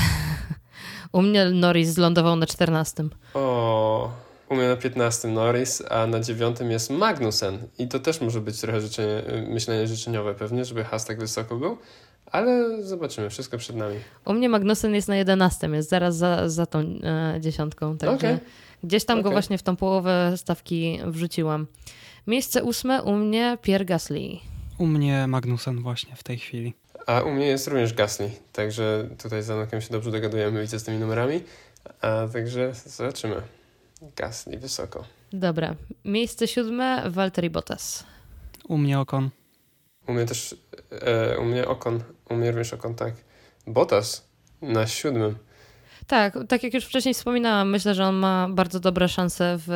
U 1.12 1.22
mnie 1.22 1.50
Norris 1.50 1.88
zlądował 1.88 2.36
na 2.36 2.46
czternastym. 2.46 3.10
O, 3.34 4.10
u 4.50 4.54
mnie 4.54 4.68
na 4.68 4.76
15 4.76 5.28
Norris, 5.28 5.82
a 5.90 6.06
na 6.06 6.20
9 6.20 6.56
jest 6.60 6.90
Magnussen. 6.90 7.58
I 7.78 7.88
to 7.88 7.98
też 7.98 8.20
może 8.20 8.40
być 8.40 8.60
trochę 8.60 8.80
życzenie, 8.80 9.22
myślenie 9.48 9.86
życzeniowe 9.86 10.34
pewnie, 10.34 10.64
żeby 10.64 10.84
Haas 10.84 11.04
tak 11.04 11.18
wysoko 11.18 11.56
był. 11.56 11.78
Ale 12.26 12.82
zobaczymy, 12.82 13.30
wszystko 13.30 13.58
przed 13.58 13.76
nami. 13.76 13.96
U 14.24 14.32
mnie 14.32 14.48
Magnussen 14.48 14.94
jest 14.94 15.08
na 15.08 15.16
11, 15.16 15.68
jest 15.68 15.88
zaraz 15.90 16.16
za, 16.16 16.48
za 16.48 16.66
tą 16.66 16.78
e, 16.80 17.36
dziesiątką. 17.40 17.98
Także 17.98 18.16
Okej. 18.16 18.38
gdzieś 18.84 19.04
tam 19.04 19.16
go 19.16 19.28
Okej. 19.28 19.32
właśnie 19.32 19.58
w 19.58 19.62
tą 19.62 19.76
połowę 19.76 20.32
stawki 20.36 21.00
wrzuciłam. 21.06 21.66
Miejsce 22.26 22.62
ósme 22.64 23.02
u 23.02 23.16
mnie 23.16 23.58
Pierre 23.62 23.84
Gasly. 23.84 24.28
U 24.78 24.86
mnie 24.86 25.26
Magnussen 25.26 25.82
właśnie 25.82 26.16
w 26.16 26.22
tej 26.22 26.38
chwili. 26.38 26.74
A 27.06 27.20
u 27.20 27.30
mnie 27.30 27.46
jest 27.46 27.68
również 27.68 27.94
Gasly, 27.94 28.30
także 28.52 29.08
tutaj 29.22 29.42
z 29.42 29.50
Anokiem 29.50 29.80
się 29.80 29.88
dobrze 29.90 30.10
dogadujemy, 30.10 30.60
widzę 30.60 30.78
z 30.78 30.84
tymi 30.84 30.98
numerami. 30.98 31.40
A 32.00 32.28
także 32.32 32.72
zobaczymy. 32.86 33.42
Gasly 34.16 34.58
wysoko. 34.58 35.04
Dobra. 35.32 35.74
Miejsce 36.04 36.48
siódme 36.48 37.10
Valtteri 37.10 37.50
Bottas. 37.50 38.04
U 38.68 38.78
mnie 38.78 39.00
Okon. 39.00 39.30
U 40.06 40.12
mnie 40.12 40.26
też, 40.26 40.56
e, 40.90 41.38
u 41.38 41.44
mnie 41.44 41.68
Okon, 41.68 42.02
u 42.30 42.34
mnie 42.34 42.50
również 42.50 42.72
Okon, 42.72 42.94
tak. 42.94 43.14
Bottas 43.66 44.28
na 44.62 44.86
siódmym. 44.86 45.38
Tak, 46.06 46.38
tak 46.48 46.62
jak 46.62 46.74
już 46.74 46.84
wcześniej 46.84 47.14
wspominałam, 47.14 47.70
myślę, 47.70 47.94
że 47.94 48.04
on 48.04 48.14
ma 48.14 48.48
bardzo 48.50 48.80
dobre 48.80 49.08
szanse 49.08 49.58
w 49.66 49.70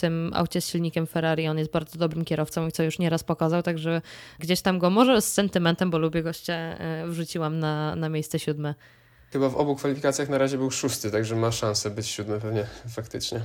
tym 0.00 0.30
aucie 0.34 0.60
z 0.60 0.68
silnikiem 0.68 1.06
Ferrari. 1.06 1.48
On 1.48 1.58
jest 1.58 1.70
bardzo 1.70 1.98
dobrym 1.98 2.24
kierowcą 2.24 2.68
i 2.68 2.72
co 2.72 2.82
już 2.82 2.98
nieraz 2.98 3.24
pokazał, 3.24 3.62
także 3.62 4.02
gdzieś 4.38 4.60
tam 4.60 4.78
go 4.78 4.90
może 4.90 5.22
z 5.22 5.32
sentymentem, 5.32 5.90
bo 5.90 5.98
lubię 5.98 6.22
gościa, 6.22 6.54
e, 6.54 7.06
wrzuciłam 7.06 7.58
na, 7.58 7.96
na 7.96 8.08
miejsce 8.08 8.38
siódme. 8.38 8.74
Chyba 9.32 9.48
w 9.48 9.56
obu 9.56 9.76
kwalifikacjach 9.76 10.28
na 10.28 10.38
razie 10.38 10.58
był 10.58 10.70
szósty, 10.70 11.10
także 11.10 11.36
ma 11.36 11.52
szansę 11.52 11.90
być 11.90 12.06
siódmy 12.06 12.40
pewnie, 12.40 12.66
faktycznie. 12.88 13.40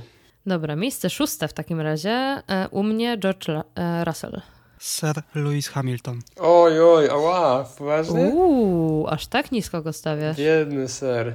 Dobra, 0.46 0.76
miejsce 0.76 1.10
szóste 1.10 1.48
w 1.48 1.52
takim 1.52 1.80
razie 1.80 2.10
e, 2.10 2.68
u 2.70 2.82
mnie 2.82 3.18
George 3.18 3.48
La- 3.48 3.64
e, 3.74 4.04
Russell. 4.04 4.40
Sir 4.78 5.22
Lewis 5.34 5.68
Hamilton. 5.68 6.20
Oj, 6.36 6.80
oj, 6.80 7.10
ała, 7.10 7.64
poważnie? 7.78 8.20
Uuu, 8.20 9.06
aż 9.06 9.26
tak 9.26 9.52
nisko 9.52 9.82
go 9.82 9.92
stawiasz. 9.92 10.36
Biedny 10.36 10.88
ser. 10.88 11.34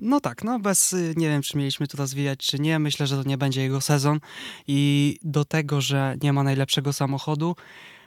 No 0.00 0.20
tak, 0.20 0.44
no 0.44 0.58
bez, 0.58 0.92
y, 0.92 1.14
nie 1.16 1.28
wiem 1.28 1.42
czy 1.42 1.58
mieliśmy 1.58 1.86
to 1.88 1.98
rozwijać 1.98 2.38
czy 2.38 2.58
nie, 2.58 2.78
myślę, 2.78 3.06
że 3.06 3.22
to 3.22 3.28
nie 3.28 3.38
będzie 3.38 3.62
jego 3.62 3.80
sezon 3.80 4.20
i 4.66 5.18
do 5.22 5.44
tego, 5.44 5.80
że 5.80 6.16
nie 6.22 6.32
ma 6.32 6.42
najlepszego 6.42 6.92
samochodu, 6.92 7.56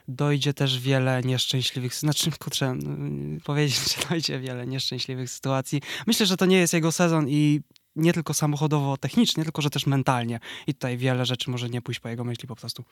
dojdzie 0.08 0.54
też 0.54 0.80
wiele 0.80 1.22
nieszczęśliwych, 1.22 1.94
znaczy 1.94 2.30
kurczę, 2.38 2.74
y, 3.36 3.40
powiedzieć, 3.44 3.78
że 3.94 4.08
dojdzie 4.08 4.40
wiele 4.40 4.66
nieszczęśliwych 4.66 5.30
sytuacji. 5.30 5.82
Myślę, 6.06 6.26
że 6.26 6.36
to 6.36 6.46
nie 6.46 6.58
jest 6.58 6.72
jego 6.72 6.92
sezon 6.92 7.28
i 7.28 7.60
nie 7.96 8.12
tylko 8.12 8.32
samochodowo-technicznie, 8.32 9.42
tylko 9.42 9.62
że 9.62 9.70
też 9.70 9.86
mentalnie 9.86 10.40
i 10.66 10.74
tutaj 10.74 10.96
wiele 10.96 11.26
rzeczy 11.26 11.50
może 11.50 11.68
nie 11.68 11.82
pójść 11.82 12.00
po 12.00 12.08
jego 12.08 12.24
myśli 12.24 12.48
po 12.48 12.56
prostu. 12.56 12.84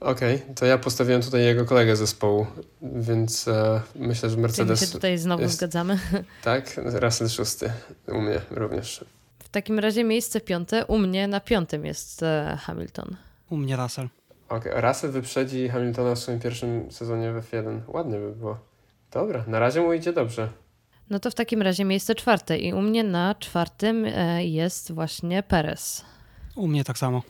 Okej, 0.00 0.42
to 0.54 0.66
ja 0.66 0.78
postawiłem 0.78 1.22
tutaj 1.22 1.42
jego 1.44 1.64
kolegę 1.64 1.96
zespołu, 1.96 2.46
więc 2.82 3.48
e, 3.48 3.80
myślę, 3.94 4.30
że 4.30 4.36
Czyli 4.36 4.42
my 4.42 4.48
się 4.54 4.62
Mercedes, 4.64 4.90
tutaj 4.90 5.18
znowu 5.18 5.42
jest- 5.42 5.54
zgadzamy. 5.54 5.98
tak, 6.42 6.80
Russell 6.84 7.28
szósty, 7.28 7.72
u 8.08 8.20
mnie 8.20 8.40
również. 8.50 9.04
W 9.38 9.48
takim 9.48 9.78
razie 9.78 10.04
miejsce 10.04 10.40
piąte, 10.40 10.86
u 10.86 10.98
mnie 10.98 11.28
na 11.28 11.40
piątym 11.40 11.86
jest 11.86 12.22
e, 12.22 12.58
Hamilton. 12.60 13.16
U 13.50 13.56
mnie 13.56 13.76
Russell. 13.76 14.08
Okej, 14.48 14.72
Russell 14.76 15.10
wyprzedzi 15.10 15.68
Hamiltona 15.68 16.14
w 16.14 16.18
swoim 16.18 16.40
pierwszym 16.40 16.92
sezonie 16.92 17.32
w 17.32 17.50
F1. 17.50 17.80
Ładnie 17.86 18.18
by 18.18 18.32
było. 18.32 18.58
Dobra, 19.10 19.44
na 19.46 19.58
razie 19.58 19.80
mu 19.80 19.92
idzie 19.92 20.12
dobrze. 20.12 20.48
No 21.10 21.20
to 21.20 21.30
w 21.30 21.34
takim 21.34 21.62
razie 21.62 21.84
miejsce 21.84 22.14
czwarte 22.14 22.58
i 22.58 22.72
u 22.72 22.82
mnie 22.82 23.04
na 23.04 23.34
czwartym 23.34 24.04
e, 24.04 24.44
jest 24.44 24.92
właśnie 24.92 25.42
Perez. 25.42 26.04
U 26.56 26.66
mnie 26.68 26.84
tak 26.84 26.98
samo. 26.98 27.22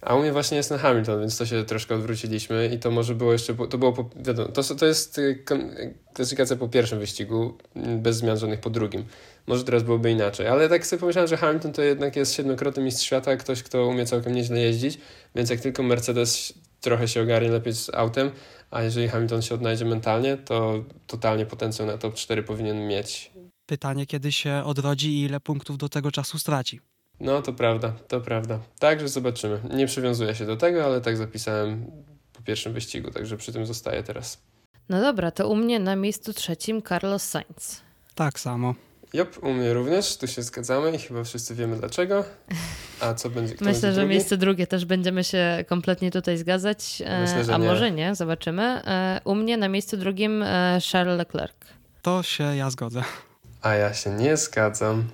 A 0.00 0.14
u 0.14 0.20
mnie 0.20 0.32
właśnie 0.32 0.56
jest 0.56 0.68
ten 0.68 0.78
Hamilton, 0.78 1.20
więc 1.20 1.38
to 1.38 1.46
się 1.46 1.64
troszkę 1.64 1.94
odwróciliśmy 1.94 2.70
i 2.74 2.78
to 2.78 2.90
może 2.90 3.14
było 3.14 3.32
jeszcze, 3.32 3.54
to 3.54 3.78
było, 3.78 3.92
po, 3.92 4.10
wiadomo, 4.16 4.48
to, 4.48 4.62
to 4.74 4.86
jest 4.86 5.20
kon- 5.44 5.70
y, 5.70 5.94
klasyfikacja 6.14 6.56
po 6.56 6.68
pierwszym 6.68 6.98
wyścigu, 6.98 7.54
mm, 7.76 8.02
bez 8.02 8.16
zmian 8.16 8.38
żadnych 8.38 8.60
po 8.60 8.70
drugim. 8.70 9.04
Może 9.46 9.64
teraz 9.64 9.82
byłoby 9.82 10.10
inaczej, 10.10 10.46
ale 10.46 10.68
tak 10.68 10.86
sobie 10.86 11.00
pomyślałem, 11.00 11.28
że 11.28 11.36
Hamilton 11.36 11.72
to 11.72 11.82
jednak 11.82 12.16
jest 12.16 12.34
siedmiokrotny 12.34 12.82
mistrz 12.82 13.06
świata, 13.06 13.36
ktoś, 13.36 13.62
kto 13.62 13.86
umie 13.86 14.06
całkiem 14.06 14.34
nieźle 14.34 14.60
jeździć, 14.60 14.98
więc 15.34 15.50
jak 15.50 15.60
tylko 15.60 15.82
Mercedes 15.82 16.54
trochę 16.84 17.08
się 17.08 17.22
ogarnie 17.22 17.50
lepiej 17.50 17.72
z 17.72 17.94
autem, 17.94 18.30
a 18.70 18.82
jeżeli 18.82 19.08
Hamilton 19.08 19.42
się 19.42 19.54
odnajdzie 19.54 19.84
mentalnie, 19.84 20.36
to 20.36 20.84
totalnie 21.06 21.46
potencjał 21.46 21.88
na 21.88 21.98
top 21.98 22.14
4 22.14 22.42
powinien 22.42 22.88
mieć. 22.88 23.30
Pytanie, 23.66 24.06
kiedy 24.06 24.32
się 24.32 24.62
odrodzi 24.64 25.08
i 25.08 25.22
ile 25.22 25.40
punktów 25.40 25.78
do 25.78 25.88
tego 25.88 26.10
czasu 26.10 26.38
straci. 26.38 26.80
No, 27.20 27.42
to 27.42 27.52
prawda, 27.52 27.92
to 28.08 28.20
prawda. 28.20 28.58
Także 28.78 29.08
zobaczymy. 29.08 29.60
Nie 29.74 29.86
przywiązuję 29.86 30.34
się 30.34 30.46
do 30.46 30.56
tego, 30.56 30.84
ale 30.84 31.00
tak 31.00 31.16
zapisałem 31.16 31.86
po 32.32 32.42
pierwszym 32.42 32.72
wyścigu, 32.72 33.10
także 33.10 33.36
przy 33.36 33.52
tym 33.52 33.66
zostaję 33.66 34.02
teraz. 34.02 34.42
No 34.88 35.00
dobra, 35.00 35.30
to 35.30 35.48
u 35.48 35.56
mnie 35.56 35.80
na 35.80 35.96
miejscu 35.96 36.32
trzecim 36.32 36.82
Carlos 36.82 37.22
Sainz. 37.22 37.80
Tak 38.14 38.40
samo. 38.40 38.74
Jop, 39.14 39.42
u 39.42 39.52
mnie 39.52 39.74
również, 39.74 40.16
tu 40.16 40.26
się 40.26 40.42
zgadzamy 40.42 40.92
i 40.92 40.98
chyba 40.98 41.24
wszyscy 41.24 41.54
wiemy 41.54 41.76
dlaczego. 41.76 42.24
A 43.00 43.14
co 43.14 43.30
będzie? 43.30 43.54
Kto 43.54 43.64
Myślę, 43.64 43.80
będzie 43.80 43.92
że 43.94 44.00
drugi? 44.00 44.08
miejsce 44.14 44.36
drugie 44.36 44.66
też 44.66 44.84
będziemy 44.84 45.24
się 45.24 45.64
kompletnie 45.68 46.10
tutaj 46.10 46.38
zgadzać, 46.38 47.02
e, 47.06 47.20
Myślę, 47.20 47.44
że 47.44 47.54
a 47.54 47.58
nie. 47.58 47.66
może 47.68 47.90
nie, 47.90 48.14
zobaczymy. 48.14 48.62
E, 48.62 49.20
U 49.24 49.34
mnie 49.34 49.56
na 49.56 49.68
miejscu 49.68 49.96
drugim 49.96 50.42
e, 50.42 50.78
Charles 50.92 51.18
Leclerc. 51.18 51.54
To 52.02 52.22
się 52.22 52.56
ja 52.56 52.70
zgodzę. 52.70 53.02
A 53.62 53.74
ja 53.74 53.94
się 53.94 54.10
nie 54.10 54.36
zgadzam. 54.36 55.04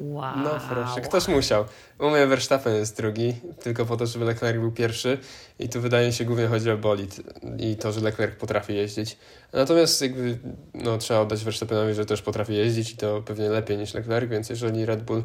Wow. 0.00 0.36
No 0.36 0.50
proszę, 0.70 1.00
ktoś 1.00 1.28
musiał. 1.28 1.64
Mnie 2.00 2.26
Verstappen 2.26 2.74
jest 2.74 2.96
drugi, 2.96 3.34
tylko 3.62 3.86
po 3.86 3.96
to, 3.96 4.06
żeby 4.06 4.24
Leclerc 4.24 4.58
był 4.58 4.72
pierwszy 4.72 5.18
i 5.58 5.68
tu 5.68 5.80
wydaje 5.80 6.12
się 6.12 6.24
głównie 6.24 6.46
chodzi 6.46 6.70
o 6.70 6.76
bolid 6.76 7.20
i 7.58 7.76
to, 7.76 7.92
że 7.92 8.00
Leclerc 8.00 8.36
potrafi 8.36 8.74
jeździć. 8.74 9.16
Natomiast 9.52 10.02
jakby, 10.02 10.38
no 10.74 10.98
trzeba 10.98 11.20
oddać 11.20 11.44
Verstappenowi, 11.44 11.94
że 11.94 12.06
też 12.06 12.22
potrafi 12.22 12.54
jeździć 12.54 12.92
i 12.92 12.96
to 12.96 13.22
pewnie 13.22 13.48
lepiej 13.48 13.78
niż 13.78 13.94
Leclerc, 13.94 14.30
więc 14.30 14.50
jeżeli 14.50 14.86
Red 14.86 15.02
Bull 15.02 15.22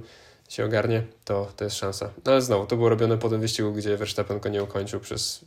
się 0.49 0.65
ogarnie, 0.65 1.03
to 1.25 1.51
to 1.57 1.63
jest 1.63 1.75
szansa. 1.75 2.09
No 2.25 2.31
ale 2.31 2.41
znowu, 2.41 2.65
to 2.65 2.75
było 2.75 2.89
robione 2.89 3.17
po 3.17 3.29
tym 3.29 3.41
wyścigu, 3.41 3.73
gdzie 3.73 3.97
Verstappen 3.97 4.39
go 4.39 4.49
nie 4.49 4.63
ukończył 4.63 4.99
przez 4.99 5.45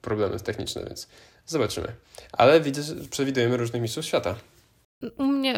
problemy 0.00 0.40
techniczne, 0.40 0.84
więc 0.84 1.08
zobaczymy. 1.46 1.88
Ale 2.32 2.60
widzę, 2.60 2.82
że 2.82 2.94
przewidujemy 3.10 3.56
różnych 3.56 3.82
mistrzów 3.82 4.04
świata. 4.04 4.34
U 5.18 5.26
mnie 5.26 5.54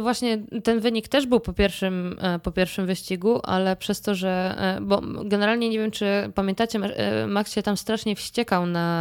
właśnie 0.00 0.38
ten 0.64 0.80
wynik 0.80 1.08
też 1.08 1.26
był 1.26 1.40
po 1.40 1.52
pierwszym, 1.52 2.16
e, 2.20 2.38
po 2.38 2.52
pierwszym 2.52 2.86
wyścigu, 2.86 3.40
ale 3.42 3.76
przez 3.76 4.00
to, 4.00 4.14
że. 4.14 4.54
E, 4.58 4.80
bo 4.80 5.02
generalnie 5.24 5.68
nie 5.68 5.78
wiem, 5.78 5.90
czy 5.90 6.06
pamiętacie, 6.34 6.78
e, 6.78 7.26
Max 7.26 7.52
się 7.52 7.62
tam 7.62 7.76
strasznie 7.76 8.16
wściekał 8.16 8.66
na 8.66 8.94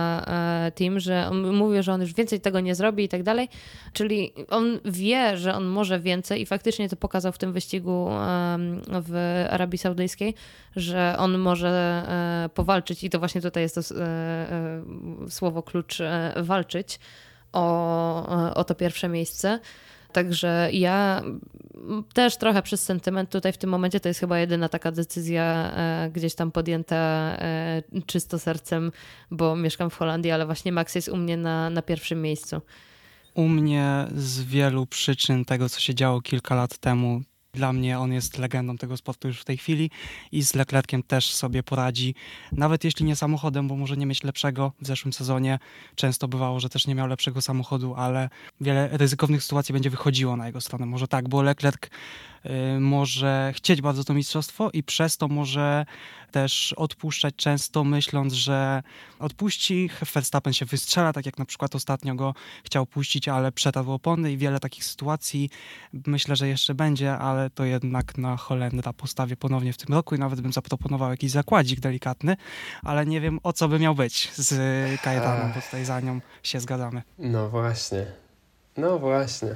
team, 0.76 1.00
że 1.00 1.28
on 1.32 1.56
mówił, 1.56 1.84
że 1.84 1.94
on 1.94 2.02
już 2.02 2.14
więcej 2.14 2.42
tego 2.42 2.60
nie 2.60 2.76
zrobi 2.76 3.04
i 3.04 3.10
tak 3.10 3.24
dalej. 3.24 3.50
Czyli 3.94 4.34
on 4.50 4.80
wie, 4.86 5.38
że 5.38 5.54
on 5.54 5.66
może 5.66 6.00
więcej 6.00 6.42
i 6.42 6.46
faktycznie 6.46 6.90
to 6.90 6.96
pokazał 6.96 7.32
w 7.32 7.38
tym 7.38 7.54
wyścigu 7.54 8.10
w 8.88 9.46
Arabii 9.50 9.78
Saudyjskiej, 9.78 10.34
że 10.76 11.16
on 11.18 11.38
może 11.38 12.04
powalczyć 12.54 13.04
i 13.04 13.10
to 13.10 13.20
właśnie 13.20 13.42
tutaj 13.42 13.64
jest 13.64 13.76
to 13.76 13.82
słowo 15.30 15.64
klucz 15.64 15.98
walczyć 16.36 17.00
o, 17.54 18.54
o 18.56 18.64
to 18.64 18.76
pierwsze 18.76 19.10
miejsce. 19.10 19.60
Także 20.12 20.70
ja 20.74 21.22
też 22.14 22.38
trochę 22.38 22.62
przez 22.62 22.84
sentyment 22.84 23.30
tutaj 23.30 23.54
w 23.54 23.58
tym 23.58 23.70
momencie 23.70 24.00
to 24.00 24.08
jest 24.08 24.20
chyba 24.20 24.40
jedyna 24.40 24.70
taka 24.70 24.92
decyzja 24.92 25.72
e, 25.76 26.10
gdzieś 26.14 26.36
tam 26.36 26.52
podjęta 26.52 26.96
e, 26.96 27.84
czysto 28.06 28.40
sercem, 28.40 28.92
bo 29.32 29.56
mieszkam 29.56 29.90
w 29.90 29.96
Holandii, 29.96 30.32
ale 30.32 30.46
właśnie 30.46 30.72
Max 30.72 30.96
jest 30.96 31.10
u 31.10 31.18
mnie 31.18 31.38
na, 31.38 31.70
na 31.70 31.82
pierwszym 31.82 32.22
miejscu. 32.22 32.62
U 33.34 33.48
mnie 33.48 34.08
z 34.16 34.42
wielu 34.42 34.86
przyczyn 34.86 35.46
tego, 35.46 35.70
co 35.70 35.80
się 35.80 35.96
działo 35.96 36.22
kilka 36.22 36.56
lat 36.56 36.78
temu, 36.78 37.22
dla 37.54 37.74
mnie 37.74 38.00
on 38.00 38.14
jest 38.14 38.38
legendą 38.38 38.78
tego 38.78 38.98
sportu 38.98 39.28
już 39.28 39.42
w 39.42 39.46
tej 39.46 39.58
chwili 39.58 39.92
i 40.32 40.44
z 40.44 40.56
Leclerciem 40.56 41.04
też 41.04 41.34
sobie 41.34 41.64
poradzi. 41.64 42.16
Nawet 42.52 42.84
jeśli 42.84 43.06
nie 43.06 43.16
samochodem, 43.16 43.68
bo 43.68 43.76
może 43.76 43.98
nie 43.98 44.06
mieć 44.06 44.24
lepszego 44.24 44.72
w 44.82 44.88
zeszłym 44.88 45.14
sezonie. 45.14 45.60
Często 45.96 46.28
bywało, 46.28 46.60
że 46.60 46.70
też 46.70 46.88
nie 46.88 46.96
miał 46.96 47.08
lepszego 47.08 47.42
samochodu, 47.42 47.96
ale 47.96 48.30
wiele 48.62 48.90
ryzykownych 48.92 49.44
sytuacji 49.44 49.74
będzie 49.74 49.90
wychodziło 49.90 50.38
na 50.38 50.48
jego 50.48 50.62
stronę. 50.62 50.86
Może 50.86 51.08
tak, 51.08 51.30
bo 51.30 51.42
Leclerc 51.42 51.82
może 52.80 53.54
chcieć 53.56 53.82
bardzo 53.82 54.04
to 54.04 54.14
mistrzostwo 54.14 54.70
i 54.74 54.84
przez 54.84 55.18
to 55.18 55.28
może 55.28 55.86
też 56.32 56.74
odpuszczać 56.78 57.36
często, 57.36 57.84
myśląc, 57.84 58.34
że 58.34 58.84
odpuści, 59.20 59.90
Verstappen 60.14 60.54
się 60.54 60.66
wystrzela, 60.66 61.14
tak 61.14 61.26
jak 61.26 61.38
na 61.38 61.46
przykład 61.46 61.76
ostatnio 61.76 62.16
go 62.16 62.34
chciał 62.64 62.86
puścić, 62.86 63.28
ale 63.28 63.52
przetarł 63.52 63.92
opony 63.92 64.32
i 64.32 64.38
wiele 64.38 64.60
takich 64.60 64.84
sytuacji 64.86 65.50
myślę, 66.08 66.36
że 66.36 66.48
jeszcze 66.48 66.76
będzie, 66.76 67.18
ale 67.18 67.50
to 67.50 67.66
jednak 67.66 68.18
na 68.18 68.38
Holendra 68.38 68.94
postawię 68.94 69.36
ponownie 69.38 69.74
w 69.74 69.78
tym 69.78 69.96
roku 69.96 70.16
i 70.16 70.20
nawet 70.20 70.42
bym 70.42 70.54
zaproponował 70.54 71.12
jakiś 71.12 71.32
zakładzik 71.32 71.80
delikatny, 71.80 72.36
ale 72.84 73.06
nie 73.06 73.22
wiem 73.22 73.40
o 73.44 73.54
co 73.54 73.68
by 73.68 73.80
miał 73.80 73.96
być 73.96 74.32
z 74.36 75.02
Kajetanem, 75.02 75.54
bo 75.56 75.62
tutaj 75.62 75.86
za 75.86 76.00
nią 76.00 76.22
się 76.44 76.60
zgadzamy. 76.60 77.02
No 77.20 77.50
właśnie. 77.50 78.06
No 78.78 79.00
właśnie. 79.00 79.56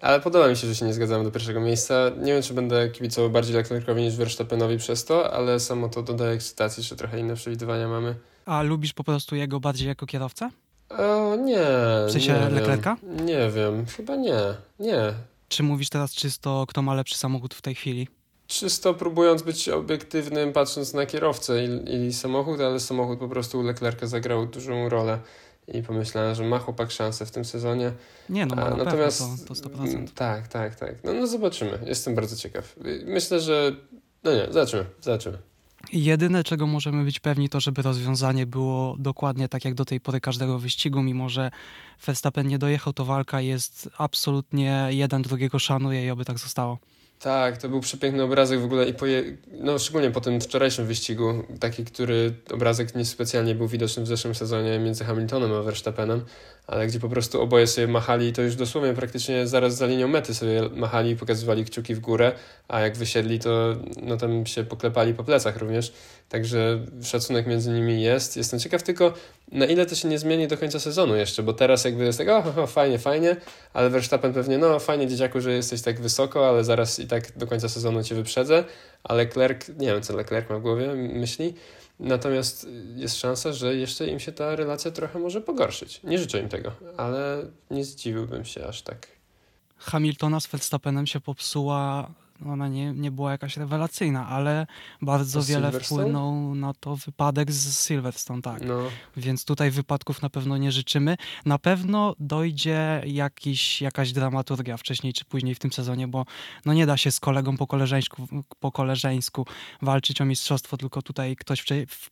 Ale 0.00 0.20
podoba 0.20 0.48
mi 0.48 0.56
się, 0.56 0.66
że 0.66 0.74
się 0.74 0.86
nie 0.86 0.94
zgadzamy 0.94 1.24
do 1.24 1.30
pierwszego 1.30 1.60
miejsca. 1.60 2.10
Nie 2.18 2.32
wiem, 2.32 2.42
czy 2.42 2.54
będę 2.54 2.88
kibicował 2.88 3.30
bardziej 3.30 3.54
Leclercowi 3.56 4.02
niż 4.02 4.16
Verstappenowi 4.16 4.78
przez 4.78 5.04
to, 5.04 5.32
ale 5.32 5.60
samo 5.60 5.88
to 5.88 6.02
dodaje 6.02 6.32
ekscytacji, 6.32 6.82
że 6.82 6.96
trochę 6.96 7.20
inne 7.20 7.34
przewidywania 7.34 7.88
mamy. 7.88 8.14
A 8.46 8.62
lubisz 8.62 8.92
po 8.92 9.04
prostu 9.04 9.36
jego 9.36 9.60
bardziej 9.60 9.88
jako 9.88 10.06
kierowcę? 10.06 10.50
O, 10.88 11.36
nie. 11.36 11.66
W 12.08 12.12
sensie 12.12 12.32
nie 12.32 12.50
Leclerca? 12.50 12.96
Wiem. 13.02 13.26
Nie 13.26 13.50
wiem, 13.50 13.86
chyba 13.86 14.16
nie. 14.16 14.40
Nie. 14.78 15.12
Czy 15.48 15.62
mówisz 15.62 15.88
teraz 15.88 16.14
czysto, 16.14 16.64
kto 16.68 16.82
ma 16.82 16.94
lepszy 16.94 17.18
samochód 17.18 17.54
w 17.54 17.62
tej 17.62 17.74
chwili? 17.74 18.08
Czysto 18.46 18.94
próbując 18.94 19.42
być 19.42 19.68
obiektywnym, 19.68 20.52
patrząc 20.52 20.94
na 20.94 21.06
kierowcę 21.06 21.64
i, 21.64 21.94
i 21.94 22.12
samochód, 22.12 22.60
ale 22.60 22.80
samochód 22.80 23.18
po 23.18 23.28
prostu 23.28 23.58
u 23.58 23.62
Leclerca 23.62 24.06
zagrał 24.06 24.46
dużą 24.46 24.88
rolę 24.88 25.18
i 25.74 25.82
pomyślałem, 25.82 26.34
że 26.34 26.44
ma 26.44 26.58
chłopak 26.58 26.90
szansę 26.90 27.26
w 27.26 27.30
tym 27.30 27.44
sezonie. 27.44 27.92
Nie, 28.28 28.46
no 28.46 28.56
ma 28.56 28.70
na 28.70 28.76
natomiast 28.76 29.18
to, 29.48 29.54
to 29.54 29.68
100%. 29.68 29.88
Mm, 29.88 30.08
tak, 30.08 30.48
tak, 30.48 30.74
tak. 30.74 31.04
No, 31.04 31.12
no 31.12 31.26
zobaczymy. 31.26 31.78
Jestem 31.86 32.14
bardzo 32.14 32.36
ciekaw. 32.36 32.76
Myślę, 33.04 33.40
że 33.40 33.72
no 34.24 34.34
nie, 34.34 34.46
zobaczymy, 34.50 34.86
zobaczymy. 35.00 35.38
Jedyne, 35.92 36.44
czego 36.44 36.66
możemy 36.66 37.04
być 37.04 37.20
pewni, 37.20 37.48
to 37.48 37.60
żeby 37.60 37.82
rozwiązanie 37.82 38.46
było 38.46 38.96
dokładnie 38.98 39.48
tak 39.48 39.64
jak 39.64 39.74
do 39.74 39.84
tej 39.84 40.00
pory 40.00 40.20
każdego 40.20 40.58
wyścigu, 40.58 41.02
mimo 41.02 41.28
że 41.28 41.50
Verstappen 42.06 42.48
nie 42.48 42.58
dojechał, 42.58 42.92
to 42.92 43.04
walka 43.04 43.40
jest 43.40 43.90
absolutnie 43.98 44.88
jeden 44.90 45.22
drugiego 45.22 45.58
szanuje 45.58 46.06
i 46.06 46.10
oby 46.10 46.24
tak 46.24 46.38
zostało. 46.38 46.78
Tak, 47.20 47.56
to 47.56 47.68
był 47.68 47.80
przepiękny 47.80 48.22
obrazek 48.22 48.60
w 48.60 48.64
ogóle 48.64 48.88
i 48.88 48.94
po 48.94 49.06
je, 49.06 49.22
no 49.52 49.78
szczególnie 49.78 50.10
po 50.10 50.20
tym 50.20 50.40
wczorajszym 50.40 50.86
wyścigu, 50.86 51.44
taki, 51.60 51.84
który 51.84 52.34
obrazek 52.50 52.94
niespecjalnie 52.94 53.54
był 53.54 53.68
widoczny 53.68 54.02
w 54.02 54.06
zeszłym 54.06 54.34
sezonie 54.34 54.78
między 54.78 55.04
Hamiltonem 55.04 55.52
a 55.52 55.62
Verstappenem, 55.62 56.24
ale 56.66 56.86
gdzie 56.86 57.00
po 57.00 57.08
prostu 57.08 57.42
oboje 57.42 57.66
sobie 57.66 57.86
machali 57.86 58.26
i 58.26 58.32
to 58.32 58.42
już 58.42 58.56
dosłownie 58.56 58.94
praktycznie 58.94 59.46
zaraz 59.46 59.76
za 59.76 59.86
linią 59.86 60.08
mety 60.08 60.34
sobie 60.34 60.62
machali 60.74 61.10
i 61.10 61.16
pokazywali 61.16 61.64
kciuki 61.64 61.94
w 61.94 62.00
górę, 62.00 62.32
a 62.68 62.80
jak 62.80 62.96
wysiedli 62.96 63.38
to 63.38 63.76
no 64.02 64.16
tam 64.16 64.46
się 64.46 64.64
poklepali 64.64 65.14
po 65.14 65.24
plecach 65.24 65.56
również, 65.56 65.92
także 66.28 66.80
szacunek 67.02 67.46
między 67.46 67.70
nimi 67.70 68.02
jest. 68.02 68.36
Jestem 68.36 68.60
ciekaw 68.60 68.82
tylko 68.82 69.12
na 69.52 69.66
ile 69.66 69.86
to 69.86 69.94
się 69.94 70.08
nie 70.08 70.18
zmieni 70.18 70.48
do 70.48 70.58
końca 70.58 70.80
sezonu 70.80 71.16
jeszcze, 71.16 71.42
bo 71.42 71.52
teraz 71.52 71.84
jakby 71.84 72.04
jest 72.04 72.18
tak, 72.18 72.28
o, 72.58 72.66
fajnie, 72.66 72.98
fajnie, 72.98 73.36
ale 73.72 73.90
Verstappen 73.90 74.32
pewnie, 74.32 74.58
no 74.58 74.78
fajnie 74.78 75.06
dzieciaku, 75.06 75.40
że 75.40 75.52
jesteś 75.52 75.82
tak 75.82 76.00
wysoko, 76.00 76.48
ale 76.48 76.64
zaraz 76.64 76.98
i 76.98 77.06
tak 77.06 77.38
do 77.38 77.46
końca 77.46 77.68
sezonu 77.68 78.02
cię 78.02 78.14
wyprzedzę, 78.14 78.64
a 79.04 79.14
Leclerc, 79.14 79.68
nie 79.68 79.86
wiem 79.86 80.02
co 80.02 80.16
Leclerc 80.16 80.50
ma 80.50 80.58
w 80.58 80.62
głowie, 80.62 80.94
myśli, 80.94 81.54
Natomiast 82.00 82.66
jest 82.96 83.16
szansa, 83.16 83.52
że 83.52 83.74
jeszcze 83.74 84.06
im 84.06 84.20
się 84.20 84.32
ta 84.32 84.56
relacja 84.56 84.90
trochę 84.90 85.18
może 85.18 85.40
pogorszyć. 85.40 86.00
Nie 86.04 86.18
życzę 86.18 86.40
im 86.40 86.48
tego, 86.48 86.72
ale 86.96 87.42
nie 87.70 87.84
zdziwiłbym 87.84 88.44
się 88.44 88.66
aż 88.66 88.82
tak. 88.82 89.08
Hamiltona 89.76 90.40
z 90.40 90.46
Verstappenem 90.46 91.06
się 91.06 91.20
popsuła 91.20 92.10
ona 92.46 92.68
nie, 92.68 92.92
nie 92.92 93.10
była 93.10 93.30
jakaś 93.30 93.56
rewelacyjna, 93.56 94.28
ale 94.28 94.66
bardzo 95.02 95.42
wiele 95.42 95.72
wpłynął 95.72 96.54
na 96.54 96.74
to 96.74 96.96
wypadek 96.96 97.52
z 97.52 97.86
Silverstone, 97.86 98.42
tak. 98.42 98.62
No. 98.64 98.78
Więc 99.16 99.44
tutaj 99.44 99.70
wypadków 99.70 100.22
na 100.22 100.30
pewno 100.30 100.56
nie 100.56 100.72
życzymy. 100.72 101.16
Na 101.46 101.58
pewno 101.58 102.14
dojdzie 102.18 103.02
jakiś, 103.06 103.82
jakaś 103.82 104.12
dramaturgia 104.12 104.76
wcześniej 104.76 105.12
czy 105.12 105.24
później 105.24 105.54
w 105.54 105.58
tym 105.58 105.72
sezonie, 105.72 106.08
bo 106.08 106.24
no 106.64 106.72
nie 106.72 106.86
da 106.86 106.96
się 106.96 107.10
z 107.10 107.20
kolegą 107.20 107.56
po 107.56 107.66
koleżeńsku, 107.66 108.28
po 108.60 108.72
koleżeńsku 108.72 109.46
walczyć 109.82 110.20
o 110.20 110.24
mistrzostwo, 110.24 110.76
tylko 110.76 111.02
tutaj 111.02 111.36
ktoś 111.36 111.64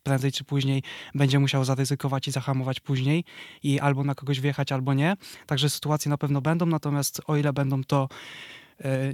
prędzej 0.03 0.33
czy 0.33 0.45
później 0.45 0.83
będzie 1.15 1.39
musiał 1.39 1.65
zaryzykować 1.65 2.29
i 2.29 2.31
zahamować 2.31 2.81
później 2.81 3.25
i 3.63 3.81
albo 3.81 4.05
na 4.05 4.15
kogoś 4.15 4.41
wjechać, 4.41 4.73
albo 4.73 4.95
nie. 4.95 5.17
Także 5.47 5.71
sytuacje 5.71 6.11
na 6.11 6.19
pewno 6.19 6.41
będą, 6.41 6.67
natomiast 6.67 7.21
o 7.27 7.37
ile 7.37 7.53
będą 7.53 7.85
to 7.85 8.09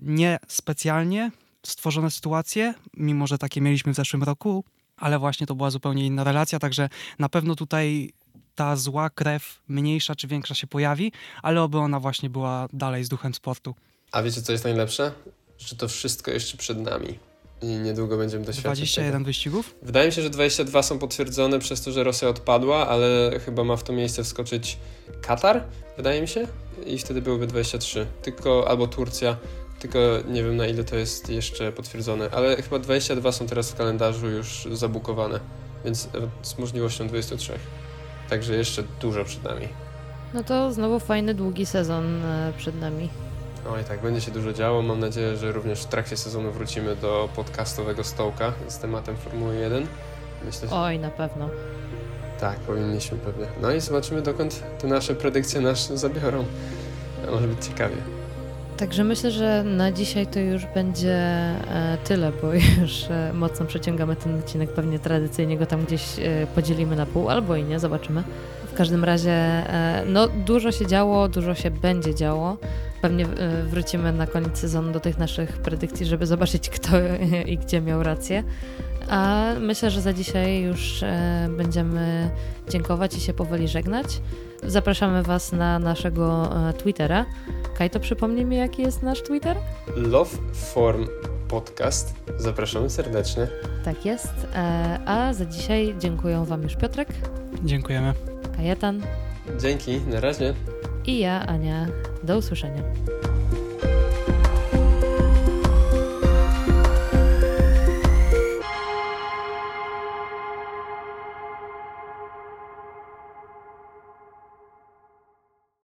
nie 0.02 0.38
specjalnie 0.48 1.30
stworzone 1.66 2.10
sytuacje, 2.10 2.74
mimo 2.94 3.26
że 3.26 3.38
takie 3.38 3.60
mieliśmy 3.60 3.92
w 3.92 3.96
zeszłym 3.96 4.22
roku, 4.22 4.64
ale 4.96 5.18
właśnie 5.18 5.46
to 5.46 5.54
była 5.54 5.70
zupełnie 5.70 6.06
inna 6.06 6.24
relacja, 6.24 6.58
także 6.58 6.88
na 7.18 7.28
pewno 7.28 7.54
tutaj 7.54 8.12
ta 8.54 8.76
zła 8.76 9.10
krew 9.10 9.60
mniejsza 9.68 10.14
czy 10.14 10.26
większa 10.26 10.54
się 10.54 10.66
pojawi, 10.66 11.12
ale 11.42 11.62
oby 11.62 11.78
ona 11.78 12.00
właśnie 12.00 12.30
była 12.30 12.68
dalej 12.72 13.04
z 13.04 13.08
duchem 13.08 13.34
sportu. 13.34 13.74
A 14.12 14.22
wiecie 14.22 14.42
co 14.42 14.52
jest 14.52 14.64
najlepsze? 14.64 15.12
Że 15.58 15.76
to 15.76 15.88
wszystko 15.88 16.30
jeszcze 16.30 16.56
przed 16.56 16.78
nami. 16.78 17.18
I 17.64 17.78
niedługo 17.78 18.16
będziemy 18.16 18.44
doświadczać 18.44 18.78
21 18.78 19.12
tego. 19.12 19.24
wyścigów? 19.24 19.74
Wydaje 19.82 20.06
mi 20.06 20.12
się, 20.12 20.22
że 20.22 20.30
22 20.30 20.82
są 20.82 20.98
potwierdzone 20.98 21.58
przez 21.58 21.82
to, 21.82 21.92
że 21.92 22.04
Rosja 22.04 22.28
odpadła, 22.28 22.88
ale 22.88 23.40
chyba 23.44 23.64
ma 23.64 23.76
w 23.76 23.82
to 23.82 23.92
miejsce 23.92 24.24
wskoczyć 24.24 24.78
Katar, 25.22 25.64
wydaje 25.96 26.20
mi 26.20 26.28
się 26.28 26.46
i 26.86 26.98
wtedy 26.98 27.22
byłyby 27.22 27.46
23. 27.46 28.06
Tylko 28.22 28.68
albo 28.68 28.86
Turcja, 28.86 29.36
tylko 29.78 29.98
nie 30.28 30.44
wiem 30.44 30.56
na 30.56 30.66
ile 30.66 30.84
to 30.84 30.96
jest 30.96 31.28
jeszcze 31.28 31.72
potwierdzone, 31.72 32.30
ale 32.30 32.62
chyba 32.62 32.78
22 32.78 33.32
są 33.32 33.46
teraz 33.46 33.70
w 33.70 33.76
kalendarzu 33.76 34.28
już 34.28 34.68
zabukowane, 34.72 35.40
więc 35.84 36.08
z 36.42 36.58
możliwością 36.58 37.08
23. 37.08 37.52
Także 38.30 38.54
jeszcze 38.56 38.82
dużo 39.00 39.24
przed 39.24 39.44
nami. 39.44 39.68
No 40.34 40.44
to 40.44 40.72
znowu 40.72 41.00
fajny, 41.00 41.34
długi 41.34 41.66
sezon 41.66 42.24
e, 42.24 42.52
przed 42.58 42.80
nami. 42.80 43.08
Oj, 43.72 43.84
tak, 43.84 44.02
będzie 44.02 44.20
się 44.20 44.30
dużo 44.30 44.52
działo. 44.52 44.82
Mam 44.82 45.00
nadzieję, 45.00 45.36
że 45.36 45.52
również 45.52 45.82
w 45.82 45.86
trakcie 45.86 46.16
sezonu 46.16 46.52
wrócimy 46.52 46.96
do 46.96 47.28
podcastowego 47.36 48.04
stołka 48.04 48.52
z 48.68 48.78
tematem 48.78 49.16
Formuły 49.16 49.56
1. 49.56 49.86
Myślę, 50.44 50.68
że... 50.68 50.74
Oj, 50.76 50.98
na 50.98 51.10
pewno. 51.10 51.48
Tak, 52.40 52.56
powinniśmy 52.56 53.18
pewnie. 53.18 53.46
No 53.62 53.72
i 53.72 53.80
zobaczymy, 53.80 54.22
dokąd 54.22 54.62
te 54.78 54.86
nasze 54.86 55.14
predykcje 55.14 55.60
nas 55.60 55.92
zabiorą. 55.92 56.44
Może 57.30 57.48
być 57.48 57.66
ciekawie. 57.66 57.96
Także 58.76 59.04
myślę, 59.04 59.30
że 59.30 59.64
na 59.64 59.92
dzisiaj 59.92 60.26
to 60.26 60.40
już 60.40 60.66
będzie 60.66 61.14
e, 61.14 61.98
tyle, 62.04 62.32
bo 62.42 62.54
już 62.80 63.10
e, 63.10 63.32
mocno 63.34 63.66
przeciągamy 63.66 64.16
ten 64.16 64.38
odcinek. 64.38 64.70
Pewnie 64.70 64.98
tradycyjnie 64.98 65.58
go 65.58 65.66
tam 65.66 65.84
gdzieś 65.84 66.18
e, 66.18 66.46
podzielimy 66.54 66.96
na 66.96 67.06
pół, 67.06 67.28
albo 67.30 67.56
i 67.56 67.64
nie, 67.64 67.78
zobaczymy. 67.78 68.22
W 68.72 68.76
każdym 68.76 69.04
razie, 69.04 69.62
no 70.06 70.28
dużo 70.28 70.72
się 70.72 70.86
działo, 70.86 71.28
dużo 71.28 71.54
się 71.54 71.70
będzie 71.70 72.14
działo. 72.14 72.56
Pewnie 73.04 73.24
e, 73.24 73.62
wrócimy 73.62 74.12
na 74.12 74.26
koniec 74.26 74.58
sezonu 74.58 74.92
do 74.92 75.00
tych 75.00 75.18
naszych 75.18 75.58
predykcji, 75.58 76.06
żeby 76.06 76.26
zobaczyć, 76.26 76.70
kto 76.70 76.90
i 77.46 77.58
gdzie 77.58 77.80
miał 77.80 78.02
rację. 78.02 78.44
A 79.08 79.46
myślę, 79.60 79.90
że 79.90 80.00
za 80.00 80.12
dzisiaj 80.12 80.62
już 80.62 81.02
e, 81.02 81.48
będziemy 81.56 82.30
dziękować 82.68 83.16
i 83.16 83.20
się 83.20 83.34
powoli 83.34 83.68
żegnać. 83.68 84.06
Zapraszamy 84.62 85.22
Was 85.22 85.52
na 85.52 85.78
naszego 85.78 86.50
e, 86.68 86.72
Twittera. 86.72 87.26
Kajto, 87.78 88.00
przypomnij 88.00 88.44
mi, 88.44 88.56
jaki 88.56 88.82
jest 88.82 89.02
nasz 89.02 89.22
Twitter? 89.22 89.56
Love 89.96 90.36
Form 90.54 91.06
Podcast. 91.48 92.14
Zapraszamy 92.36 92.90
serdecznie. 92.90 93.46
Tak 93.84 94.04
jest. 94.04 94.46
A 95.06 95.32
za 95.32 95.44
dzisiaj 95.44 95.94
dziękuję 95.98 96.44
Wam 96.46 96.62
już 96.62 96.76
Piotrek, 96.76 97.08
Dziękujemy. 97.64 98.14
Kajetan 98.56 99.02
Dzięki, 99.60 100.00
na 100.00 100.20
razie. 100.20 100.54
I 101.06 101.18
ja, 101.18 101.46
Ania. 101.46 101.86
Do 102.22 102.38
usłyszenia. 102.38 102.82